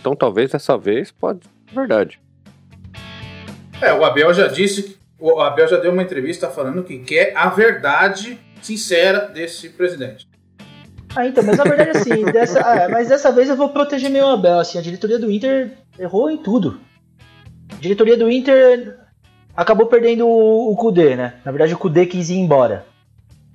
Então 0.00 0.14
talvez 0.14 0.50
dessa 0.50 0.76
vez 0.76 1.10
pode 1.10 1.44
ser 1.44 1.74
verdade. 1.74 2.20
É, 3.80 3.92
o 3.92 4.04
Abel 4.04 4.32
já 4.32 4.46
disse, 4.46 4.98
o 5.18 5.40
Abel 5.40 5.66
já 5.66 5.78
deu 5.78 5.92
uma 5.92 6.02
entrevista 6.02 6.48
falando 6.48 6.82
que 6.84 6.98
quer 6.98 7.32
a 7.36 7.48
verdade 7.48 8.38
sincera 8.62 9.20
desse 9.20 9.70
presidente. 9.70 10.28
Ah, 11.16 11.26
então, 11.26 11.44
mas 11.44 11.56
na 11.56 11.64
verdade, 11.64 11.90
assim, 11.90 12.24
dessa, 12.32 12.60
ah, 12.60 12.88
mas 12.88 13.08
dessa 13.08 13.30
vez 13.30 13.48
eu 13.48 13.56
vou 13.56 13.68
proteger 13.68 14.10
meu 14.10 14.28
Abel, 14.28 14.58
assim, 14.58 14.78
a 14.78 14.82
diretoria 14.82 15.18
do 15.18 15.30
Inter 15.30 15.70
errou 15.98 16.30
em 16.30 16.36
tudo. 16.36 16.80
A 17.72 17.76
diretoria 17.76 18.16
do 18.16 18.30
Inter 18.30 18.98
acabou 19.56 19.86
perdendo 19.86 20.26
o, 20.28 20.74
Kudê, 20.76 21.16
né? 21.16 21.34
Na 21.44 21.52
verdade, 21.52 21.74
o 21.74 21.78
Kudê 21.78 22.06
quis 22.06 22.30
ir 22.30 22.38
embora. 22.38 22.86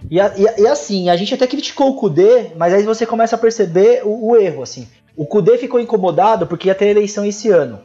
E, 0.09 0.17
e 0.17 0.61
e 0.61 0.67
assim, 0.67 1.09
a 1.09 1.15
gente 1.15 1.33
até 1.33 1.45
criticou 1.45 1.89
o 1.89 1.95
Kudê, 1.95 2.51
mas 2.55 2.73
aí 2.73 2.83
você 2.83 3.05
começa 3.05 3.35
a 3.35 3.39
perceber 3.39 4.01
o, 4.05 4.29
o 4.29 4.37
erro, 4.37 4.63
assim. 4.63 4.87
O 5.15 5.25
Kudê 5.25 5.57
ficou 5.57 5.79
incomodado 5.79 6.47
porque 6.47 6.67
ia 6.67 6.75
ter 6.75 6.87
eleição 6.87 7.25
esse 7.25 7.49
ano. 7.49 7.79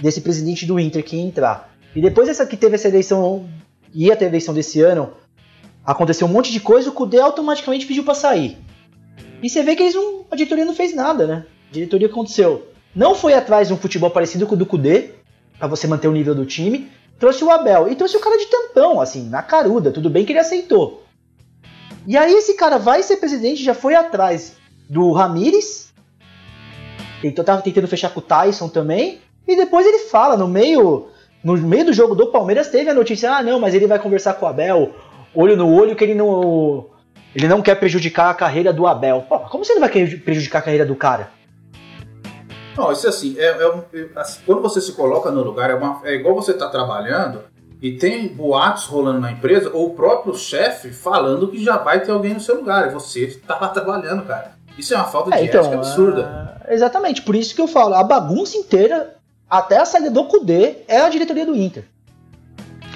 Desse 0.00 0.20
presidente 0.20 0.64
do 0.64 0.80
Inter 0.80 1.04
que 1.04 1.16
ia 1.16 1.22
entrar. 1.22 1.74
E 1.94 2.00
depois 2.00 2.28
dessa 2.28 2.46
que 2.46 2.56
teve 2.56 2.76
essa 2.76 2.88
eleição, 2.88 3.46
ia 3.94 4.16
ter 4.16 4.24
eleição 4.24 4.54
desse 4.54 4.80
ano, 4.80 5.12
aconteceu 5.84 6.26
um 6.26 6.30
monte 6.30 6.50
de 6.50 6.60
coisa, 6.60 6.88
o 6.88 6.92
Kudê 6.92 7.20
automaticamente 7.20 7.86
pediu 7.86 8.02
pra 8.02 8.14
sair. 8.14 8.56
E 9.42 9.50
você 9.50 9.62
vê 9.62 9.76
que 9.76 9.82
eles 9.82 9.94
não, 9.94 10.24
a 10.30 10.36
diretoria 10.36 10.64
não 10.64 10.74
fez 10.74 10.94
nada, 10.94 11.26
né? 11.26 11.44
A 11.70 11.74
diretoria 11.74 12.06
aconteceu. 12.06 12.68
Não 12.94 13.14
foi 13.14 13.34
atrás 13.34 13.68
de 13.68 13.74
um 13.74 13.76
futebol 13.76 14.10
parecido 14.10 14.46
com 14.46 14.54
o 14.54 14.58
do 14.58 14.66
Kudê, 14.66 15.10
pra 15.58 15.68
você 15.68 15.86
manter 15.86 16.08
o 16.08 16.12
nível 16.12 16.34
do 16.34 16.44
time. 16.44 16.90
Trouxe 17.22 17.44
o 17.44 17.52
Abel 17.52 17.88
e 17.88 17.94
trouxe 17.94 18.16
o 18.16 18.20
cara 18.20 18.36
de 18.36 18.46
tampão, 18.46 19.00
assim, 19.00 19.28
na 19.28 19.44
caruda. 19.44 19.92
Tudo 19.92 20.10
bem 20.10 20.24
que 20.24 20.32
ele 20.32 20.40
aceitou. 20.40 21.04
E 22.04 22.16
aí 22.16 22.34
esse 22.34 22.54
cara 22.54 22.78
vai 22.78 23.00
ser 23.00 23.18
presidente, 23.18 23.62
já 23.62 23.74
foi 23.74 23.94
atrás 23.94 24.56
do 24.90 25.12
Ramires. 25.12 25.92
Tentou, 27.20 27.44
tava 27.44 27.62
tentando 27.62 27.86
fechar 27.86 28.10
com 28.10 28.18
o 28.18 28.22
Tyson 28.24 28.68
também. 28.68 29.20
E 29.46 29.54
depois 29.54 29.86
ele 29.86 30.00
fala, 30.00 30.36
no 30.36 30.48
meio, 30.48 31.10
no 31.44 31.56
meio 31.58 31.84
do 31.84 31.92
jogo 31.92 32.16
do 32.16 32.32
Palmeiras, 32.32 32.70
teve 32.70 32.90
a 32.90 32.94
notícia: 32.94 33.36
ah, 33.36 33.40
não, 33.40 33.60
mas 33.60 33.72
ele 33.72 33.86
vai 33.86 34.00
conversar 34.00 34.34
com 34.34 34.44
o 34.44 34.48
Abel, 34.48 34.92
olho 35.32 35.56
no 35.56 35.72
olho, 35.72 35.94
que 35.94 36.02
ele 36.02 36.16
não. 36.16 36.86
Ele 37.36 37.46
não 37.46 37.62
quer 37.62 37.76
prejudicar 37.76 38.30
a 38.30 38.34
carreira 38.34 38.72
do 38.72 38.84
Abel. 38.84 39.26
Pô, 39.28 39.38
como 39.38 39.64
você 39.64 39.74
não 39.74 39.80
vai 39.80 39.90
prejudicar 39.90 40.58
a 40.58 40.62
carreira 40.62 40.84
do 40.84 40.96
cara? 40.96 41.30
Não, 42.76 42.90
isso 42.92 43.08
assim, 43.08 43.36
é, 43.38 43.46
é 43.62 43.68
um- 43.68 43.82
é- 43.92 44.08
assim, 44.16 44.40
quando 44.46 44.62
você 44.62 44.80
se 44.80 44.92
coloca 44.92 45.30
no 45.30 45.42
lugar, 45.42 45.70
é, 45.70 45.74
uma- 45.74 46.00
é 46.04 46.14
igual 46.14 46.34
você 46.34 46.54
tá 46.54 46.68
trabalhando 46.68 47.40
e 47.80 47.92
tem 47.96 48.28
boatos 48.28 48.84
rolando 48.86 49.20
na 49.20 49.30
empresa, 49.32 49.70
ou 49.74 49.88
o 49.88 49.94
próprio 49.94 50.34
chefe 50.34 50.90
falando 50.90 51.48
que 51.48 51.62
já 51.62 51.76
vai 51.76 52.00
ter 52.00 52.10
alguém 52.12 52.34
no 52.34 52.40
seu 52.40 52.56
lugar, 52.56 52.86
e 52.88 52.90
você 52.90 53.26
tá 53.46 53.58
lá 53.60 53.68
trabalhando, 53.68 54.24
cara. 54.26 54.52
Isso 54.78 54.94
é 54.94 54.96
uma 54.96 55.04
falta 55.04 55.30
de 55.30 55.36
É, 55.36 55.44
então, 55.44 55.60
ética 55.60 55.76
absurda. 55.76 56.56
ah, 56.66 56.72
exatamente, 56.72 57.20
por 57.22 57.34
isso 57.36 57.54
que 57.54 57.60
eu 57.60 57.68
falo, 57.68 57.94
a 57.94 58.02
bagunça 58.02 58.56
inteira, 58.56 59.16
até 59.50 59.76
a 59.78 59.84
saída 59.84 60.10
do 60.10 60.24
Kudê, 60.24 60.78
é 60.88 61.02
a 61.02 61.10
diretoria 61.10 61.44
do 61.44 61.54
Inter. 61.54 61.84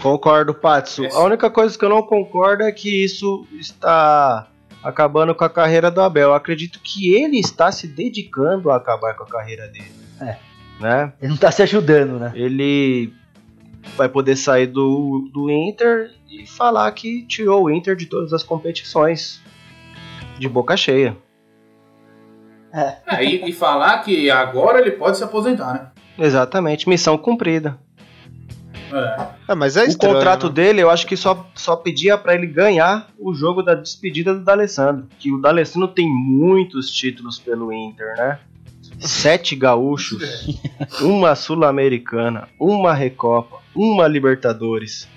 Concordo, 0.02 0.54
Patsu. 0.54 1.04
Esse- 1.04 1.16
A 1.16 1.20
única 1.20 1.50
coisa 1.50 1.76
que 1.76 1.84
eu 1.84 1.88
não 1.88 2.02
concordo 2.02 2.62
é 2.62 2.72
que 2.72 3.04
isso 3.04 3.46
está 3.58 4.46
acabando 4.86 5.34
com 5.34 5.44
a 5.44 5.50
carreira 5.50 5.90
do 5.90 6.00
Abel. 6.00 6.28
Eu 6.28 6.34
acredito 6.34 6.78
que 6.82 7.12
ele 7.12 7.38
está 7.38 7.72
se 7.72 7.88
dedicando 7.88 8.70
a 8.70 8.76
acabar 8.76 9.14
com 9.14 9.24
a 9.24 9.26
carreira 9.26 9.66
dele. 9.66 9.90
É. 10.20 10.36
Né? 10.80 11.12
Ele 11.20 11.30
não 11.30 11.36
tá 11.36 11.50
se 11.50 11.62
ajudando, 11.62 12.20
né? 12.20 12.32
Ele 12.34 13.12
vai 13.96 14.08
poder 14.08 14.36
sair 14.36 14.66
do, 14.66 15.28
do 15.32 15.50
Inter 15.50 16.12
e 16.30 16.46
falar 16.46 16.90
que 16.92 17.26
tirou 17.26 17.64
o 17.64 17.70
Inter 17.70 17.96
de 17.96 18.06
todas 18.06 18.32
as 18.32 18.44
competições. 18.44 19.42
De 20.38 20.48
boca 20.48 20.76
cheia. 20.76 21.16
É, 22.72 23.24
e, 23.24 23.48
e 23.48 23.52
falar 23.52 24.02
que 24.02 24.30
agora 24.30 24.80
ele 24.80 24.92
pode 24.92 25.16
se 25.16 25.24
aposentar, 25.24 25.72
né? 25.72 25.90
Exatamente, 26.18 26.88
missão 26.88 27.16
cumprida. 27.16 27.78
É. 28.92 29.52
É, 29.52 29.54
mas 29.54 29.76
é 29.76 29.82
o 29.82 29.86
estranho. 29.86 30.14
contrato 30.14 30.46
né? 30.48 30.52
dele, 30.52 30.82
eu 30.82 30.90
acho 30.90 31.06
que 31.06 31.16
só, 31.16 31.48
só 31.54 31.76
pedia 31.76 32.16
pra 32.16 32.34
ele 32.34 32.46
ganhar 32.46 33.08
o 33.18 33.34
jogo 33.34 33.62
da 33.62 33.74
despedida 33.74 34.34
do 34.34 34.44
D'Alessandro. 34.44 35.06
Que 35.18 35.32
o 35.32 35.38
D'Alessandro 35.38 35.88
tem 35.88 36.08
muitos 36.08 36.90
títulos 36.90 37.38
pelo 37.38 37.72
Inter, 37.72 38.16
né? 38.16 38.38
Sete 39.00 39.56
gaúchos, 39.56 40.46
uma 41.02 41.34
sul-americana, 41.34 42.48
uma 42.58 42.94
recopa, 42.94 43.58
uma 43.74 44.06
Libertadores. 44.06 45.08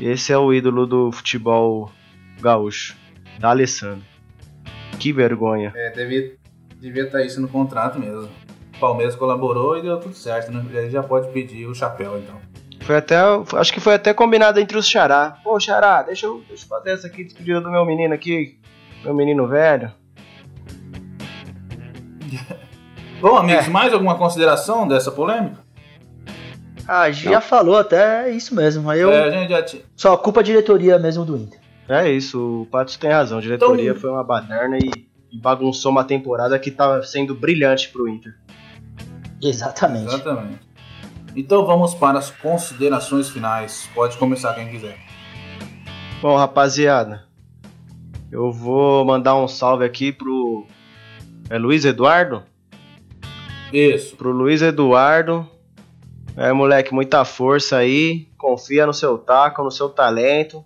Esse 0.00 0.32
é 0.32 0.38
o 0.38 0.52
ídolo 0.52 0.86
do 0.86 1.12
futebol 1.12 1.92
gaúcho, 2.40 2.96
D'Alessandro. 3.38 4.04
Que 4.98 5.12
vergonha. 5.12 5.72
É, 5.74 5.90
devia, 5.90 6.34
devia 6.80 7.04
estar 7.04 7.22
isso 7.22 7.40
no 7.40 7.48
contrato 7.48 7.98
mesmo. 7.98 8.28
O 8.80 8.88
Palmeiras 8.88 9.14
colaborou 9.14 9.76
e 9.76 9.82
deu 9.82 10.00
tudo 10.00 10.14
certo, 10.14 10.50
né? 10.50 10.64
Ele 10.72 10.88
já 10.88 11.02
pode 11.02 11.28
pedir 11.32 11.66
o 11.66 11.74
chapéu, 11.74 12.18
então. 12.18 12.34
Foi 12.80 12.96
até, 12.96 13.16
acho 13.56 13.74
que 13.74 13.78
foi 13.78 13.92
até 13.92 14.14
combinado 14.14 14.58
entre 14.58 14.78
os 14.78 14.88
Xará. 14.88 15.36
Pô, 15.44 15.60
Xará, 15.60 16.02
deixa 16.02 16.24
eu, 16.24 16.42
deixa 16.48 16.64
eu 16.64 16.68
fazer 16.68 16.92
essa 16.92 17.06
aqui, 17.06 17.22
despedida 17.24 17.60
do 17.60 17.70
meu 17.70 17.84
menino 17.84 18.14
aqui. 18.14 18.58
Meu 19.04 19.12
menino 19.14 19.46
velho. 19.46 19.92
Bom, 23.20 23.36
amigos, 23.36 23.68
mais 23.68 23.92
alguma 23.92 24.16
consideração 24.16 24.88
dessa 24.88 25.10
polêmica? 25.10 25.58
Ah, 26.88 27.10
já 27.10 27.42
falou 27.42 27.76
até 27.76 28.28
é 28.28 28.30
isso 28.30 28.54
mesmo. 28.54 28.88
Aí 28.88 28.98
eu 29.00 29.12
É, 29.12 29.24
a 29.24 29.30
gente 29.30 29.50
já 29.50 29.62
tinha. 29.62 29.82
só 29.94 30.16
culpa 30.16 30.40
a 30.40 30.42
diretoria 30.42 30.98
mesmo 30.98 31.22
do 31.26 31.36
Inter. 31.36 31.60
É 31.86 32.10
isso, 32.10 32.62
o 32.62 32.66
Patos 32.66 32.96
tem 32.96 33.10
razão. 33.10 33.36
A 33.36 33.42
diretoria 33.42 33.90
Então- 33.90 34.00
foi 34.00 34.08
uma 34.10 34.24
baderna 34.24 34.78
e, 34.78 34.88
e 35.30 35.38
bagunçou 35.38 35.92
uma 35.92 36.02
temporada 36.02 36.58
que 36.58 36.70
tava 36.70 37.02
sendo 37.02 37.34
brilhante 37.34 37.90
pro 37.90 38.08
Inter. 38.08 38.32
Exatamente. 39.42 40.06
Exatamente. 40.06 40.60
Então 41.34 41.64
vamos 41.64 41.94
para 41.94 42.18
as 42.18 42.30
considerações 42.30 43.30
finais. 43.30 43.88
Pode 43.94 44.16
começar 44.16 44.54
quem 44.54 44.68
quiser. 44.68 44.98
Bom, 46.20 46.36
rapaziada, 46.36 47.24
eu 48.30 48.52
vou 48.52 49.04
mandar 49.04 49.36
um 49.36 49.48
salve 49.48 49.84
aqui 49.84 50.12
pro 50.12 50.66
é 51.48 51.58
Luiz 51.58 51.84
Eduardo, 51.84 52.44
Isso. 53.72 54.16
pro 54.16 54.30
Luiz 54.30 54.62
Eduardo. 54.62 55.48
É, 56.36 56.52
moleque, 56.52 56.94
muita 56.94 57.24
força 57.24 57.76
aí. 57.76 58.28
Confia 58.38 58.86
no 58.86 58.94
seu 58.94 59.18
taco, 59.18 59.64
no 59.64 59.70
seu 59.70 59.88
talento. 59.88 60.64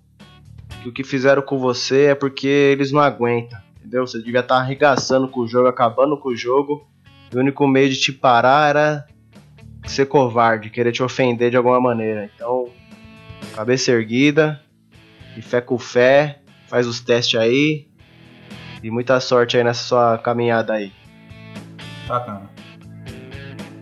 Que 0.83 0.89
o 0.91 0.93
que 0.93 1.03
fizeram 1.03 1.41
com 1.41 1.59
você 1.59 2.07
é 2.07 2.15
porque 2.15 2.47
eles 2.47 2.93
não 2.93 3.01
aguentam, 3.01 3.59
entendeu? 3.79 4.07
Você 4.07 4.23
devia 4.23 4.41
estar 4.41 4.57
arregaçando 4.57 5.27
com 5.27 5.41
o 5.41 5.49
jogo, 5.49 5.69
acabando 5.69 6.19
com 6.19 6.29
o 6.29 6.37
jogo. 6.37 6.87
E 7.35 7.37
o 7.37 7.41
único 7.41 7.67
meio 7.67 7.91
de 7.91 7.97
te 7.97 8.13
parar 8.13 8.69
era 8.69 9.07
ser 9.87 10.07
covarde, 10.07 10.71
querer 10.71 10.93
te 10.93 11.03
ofender 11.03 11.51
de 11.51 11.57
alguma 11.57 11.81
maneira. 11.81 12.31
Então, 12.33 12.69
cabeça 13.57 13.91
erguida, 13.91 14.61
e 15.37 15.43
fé 15.43 15.61
com 15.61 15.77
fé, 15.77 16.39
faz 16.69 16.87
os 16.87 17.01
testes 17.01 17.41
aí. 17.41 17.89
E 18.85 18.89
muita 18.89 19.19
sorte 19.19 19.57
aí 19.57 19.65
nessa 19.65 19.83
sua 19.83 20.17
caminhada 20.19 20.75
aí. 20.75 20.93
Bacana. 22.07 22.49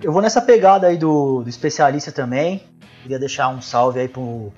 Eu 0.02 0.12
vou 0.12 0.22
nessa 0.22 0.40
pegada 0.40 0.86
aí 0.86 0.96
do, 0.96 1.42
do 1.42 1.48
especialista 1.48 2.10
também. 2.10 2.62
Queria 3.02 3.18
deixar 3.18 3.48
um 3.48 3.60
salve 3.60 4.00
aí 4.00 4.08
pro, 4.08 4.50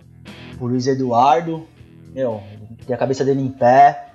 pro 0.56 0.66
Luiz 0.66 0.86
Eduardo. 0.86 1.66
Meu, 2.14 2.42
tem 2.86 2.94
a 2.94 2.98
cabeça 2.98 3.24
dele 3.24 3.40
em 3.40 3.50
pé. 3.50 4.12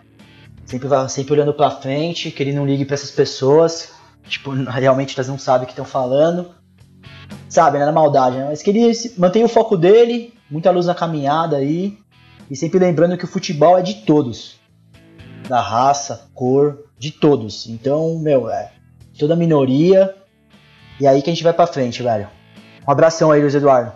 Sempre, 0.65 0.87
vai, 0.87 1.09
sempre 1.09 1.33
olhando 1.33 1.53
pra 1.53 1.69
frente, 1.69 2.31
que 2.31 2.41
ele 2.41 2.53
não 2.53 2.65
ligue 2.65 2.85
pra 2.85 2.93
essas 2.93 3.11
pessoas. 3.11 3.98
Tipo, 4.27 4.51
realmente 4.51 5.15
elas 5.15 5.27
não 5.27 5.37
sabem 5.37 5.63
o 5.63 5.65
que 5.65 5.73
estão 5.73 5.85
falando. 5.85 6.51
Sabe, 7.47 7.77
não 7.77 7.83
é 7.83 7.85
na 7.87 7.91
maldade, 7.91 8.37
né? 8.37 8.45
Mas 8.49 8.61
que 8.61 8.69
ele 8.69 8.91
mantenha 9.17 9.45
o 9.45 9.49
foco 9.49 9.75
dele, 9.75 10.33
muita 10.49 10.71
luz 10.71 10.85
na 10.85 10.95
caminhada 10.95 11.57
aí. 11.57 11.97
E 12.49 12.55
sempre 12.55 12.79
lembrando 12.79 13.17
que 13.17 13.25
o 13.25 13.27
futebol 13.27 13.77
é 13.77 13.81
de 13.81 14.05
todos. 14.05 14.59
Da 15.47 15.61
raça, 15.61 16.29
cor, 16.33 16.85
de 16.97 17.11
todos. 17.11 17.67
Então, 17.67 18.19
meu, 18.19 18.49
é 18.49 18.71
toda 19.17 19.35
minoria. 19.35 20.15
E 20.99 21.07
aí 21.07 21.21
que 21.21 21.29
a 21.29 21.33
gente 21.33 21.43
vai 21.43 21.53
pra 21.53 21.67
frente, 21.67 22.03
velho. 22.03 22.27
Um 22.87 22.91
abração 22.91 23.31
aí, 23.31 23.41
Luiz 23.41 23.55
Eduardo. 23.55 23.91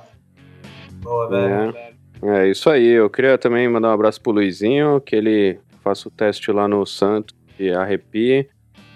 Boa, 1.01 1.29
velho. 1.29 1.75
É 2.23 2.47
isso 2.47 2.69
aí. 2.69 2.87
Eu 2.87 3.09
queria 3.09 3.37
também 3.37 3.67
mandar 3.67 3.89
um 3.89 3.93
abraço 3.93 4.21
pro 4.21 4.31
Luizinho, 4.31 5.01
que 5.01 5.15
ele 5.15 5.59
faça 5.83 6.07
o 6.07 6.11
teste 6.11 6.51
lá 6.51 6.67
no 6.67 6.85
Santos 6.85 7.35
e 7.59 7.71
arrepie, 7.71 8.47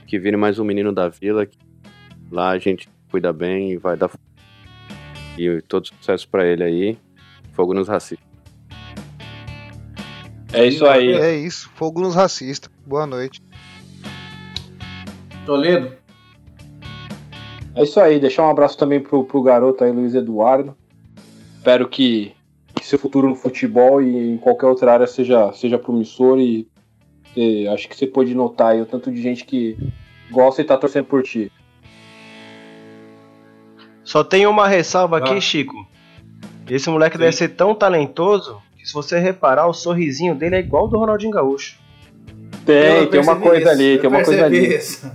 que 0.08 0.18
vire 0.18 0.38
mais 0.38 0.58
um 0.58 0.64
menino 0.64 0.94
da 0.94 1.10
vila. 1.10 1.46
que 1.46 1.58
lá 2.32 2.52
a 2.52 2.58
gente 2.58 2.90
cuida 3.12 3.32
bem 3.34 3.74
e 3.74 3.78
vai 3.78 3.98
dar. 3.98 4.10
E 5.38 5.62
todo 5.62 5.88
sucesso 5.88 6.28
pra 6.30 6.48
ele 6.48 6.64
aí. 6.64 6.98
Fogo 7.52 7.74
nos 7.74 7.88
racistas. 7.88 8.26
É 10.54 10.66
isso 10.66 10.86
aí. 10.86 11.12
É 11.12 11.36
isso, 11.36 11.70
fogo 11.76 12.02
nos 12.02 12.16
racistas. 12.16 12.72
Boa 12.86 13.06
noite. 13.06 13.42
Toledo. 15.46 15.92
É 17.76 17.84
isso 17.84 18.00
aí, 18.00 18.20
deixar 18.20 18.44
um 18.44 18.50
abraço 18.50 18.78
também 18.78 19.00
pro, 19.00 19.24
pro 19.24 19.42
garoto 19.44 19.84
aí, 19.84 19.92
Luiz 19.92 20.16
Eduardo. 20.16 20.76
Espero 21.58 21.88
que, 21.88 22.34
que 22.74 22.86
seu 22.86 22.98
futuro 22.98 23.30
no 23.30 23.36
futebol 23.36 24.02
e 24.02 24.32
em 24.32 24.38
qualquer 24.38 24.66
outra 24.66 24.94
área 24.94 25.06
seja, 25.06 25.52
seja 25.54 25.78
promissor 25.78 26.40
e 26.40 26.68
eh, 27.38 27.68
acho 27.70 27.88
que 27.88 27.96
você 27.96 28.08
pode 28.08 28.34
notar 28.34 28.72
aí 28.72 28.82
o 28.82 28.86
tanto 28.86 29.12
de 29.12 29.22
gente 29.22 29.46
que 29.46 29.78
gosta 30.32 30.62
e 30.62 30.66
tá 30.66 30.76
torcendo 30.78 31.06
por 31.06 31.24
ti. 31.24 31.52
Só 34.04 34.24
tem 34.24 34.46
uma 34.48 34.68
ressalva 34.68 35.18
Ah. 35.18 35.20
aqui, 35.20 35.42
Chico. 35.42 35.76
Esse 36.70 36.90
moleque 36.90 37.18
deve 37.18 37.32
ser 37.34 37.50
tão 37.50 37.74
talentoso 37.76 38.62
que 38.78 38.88
se 38.88 38.94
você 38.94 39.20
reparar, 39.20 39.68
o 39.68 39.74
sorrisinho 39.74 40.36
dele 40.36 40.56
é 40.56 40.60
igual 40.60 40.84
ao 40.84 40.90
do 40.90 40.98
Ronaldinho 40.98 41.32
Gaúcho. 41.32 41.78
Tem, 42.66 43.08
tem 43.08 43.22
uma 43.22 43.38
coisa 43.38 43.60
isso, 43.62 43.70
ali, 43.70 43.98
tem 43.98 44.10
uma 44.10 44.24
coisa 44.24 44.46
ali. 44.46 44.76
isso. 44.76 45.12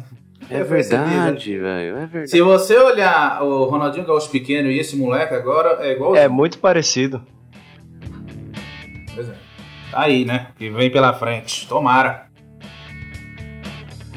É 0.51 0.65
percebi, 0.65 1.03
verdade, 1.05 1.59
velho. 1.59 1.97
É 1.97 2.07
verdade. 2.07 2.31
Se 2.31 2.41
você 2.43 2.77
olhar 2.77 3.43
o 3.43 3.65
Ronaldinho 3.65 4.05
Gaúcho 4.07 4.29
pequeno 4.31 4.71
e 4.71 4.79
esse 4.79 4.97
moleque 4.97 5.35
agora, 5.35 5.79
é 5.87 5.93
igual. 5.93 6.15
É 6.17 6.29
muito 6.29 6.59
parecido. 6.59 7.23
É. 9.93 9.97
Aí, 9.97 10.25
né? 10.25 10.49
Que 10.57 10.71
vem 10.71 10.91
pela 10.91 11.13
frente. 11.13 11.67
Tomara. 11.69 12.27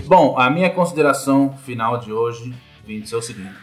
Bom, 0.06 0.38
a 0.38 0.50
minha 0.50 0.70
consideração 0.70 1.58
final 1.66 1.98
de 1.98 2.12
hoje 2.12 2.54
vem 2.86 3.02
dizer 3.02 3.16
o 3.16 3.22
seguinte: 3.22 3.56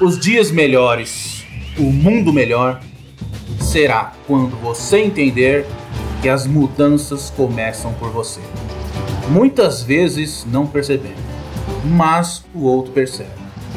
Os 0.00 0.18
dias 0.18 0.50
melhores, 0.50 1.44
o 1.78 1.84
mundo 1.84 2.32
melhor, 2.32 2.80
será 3.60 4.12
quando 4.26 4.56
você 4.56 4.98
entender 4.98 5.66
que 6.20 6.28
as 6.28 6.46
mudanças 6.46 7.30
começam 7.30 7.92
por 7.94 8.10
você. 8.10 8.40
Muitas 9.28 9.82
vezes 9.82 10.44
não 10.44 10.66
percebemos, 10.66 11.18
mas 11.84 12.44
o 12.54 12.64
outro 12.64 12.92
percebe. 12.92 13.30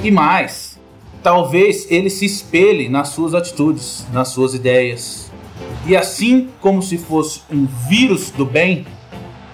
E 0.04 0.12
mais, 0.12 0.80
talvez 1.24 1.90
ele 1.90 2.10
se 2.10 2.26
espelhe 2.26 2.88
nas 2.88 3.10
suas 3.10 3.34
atitudes, 3.34 4.06
nas 4.14 4.30
suas 4.30 4.54
ideias, 4.54 5.29
e 5.86 5.96
assim 5.96 6.50
como 6.60 6.82
se 6.82 6.98
fosse 6.98 7.42
um 7.50 7.66
vírus 7.88 8.30
do 8.32 8.46
bem, 8.46 8.86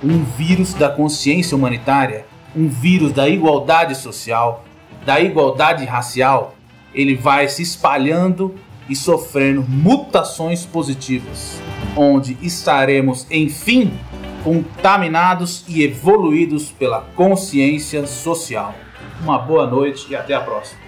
um 0.03 0.23
vírus 0.23 0.73
da 0.73 0.89
consciência 0.89 1.55
humanitária, 1.55 2.25
um 2.55 2.67
vírus 2.67 3.11
da 3.11 3.27
igualdade 3.27 3.95
social, 3.95 4.65
da 5.05 5.19
igualdade 5.19 5.85
racial, 5.85 6.55
ele 6.93 7.15
vai 7.15 7.47
se 7.47 7.61
espalhando 7.61 8.55
e 8.89 8.95
sofrendo 8.95 9.63
mutações 9.67 10.65
positivas, 10.65 11.59
onde 11.95 12.37
estaremos, 12.41 13.27
enfim, 13.29 13.93
contaminados 14.43 15.65
e 15.67 15.83
evoluídos 15.83 16.71
pela 16.71 17.01
consciência 17.15 18.05
social. 18.05 18.75
Uma 19.21 19.39
boa 19.39 19.65
noite 19.65 20.07
e 20.09 20.15
até 20.15 20.33
a 20.33 20.39
próxima. 20.39 20.79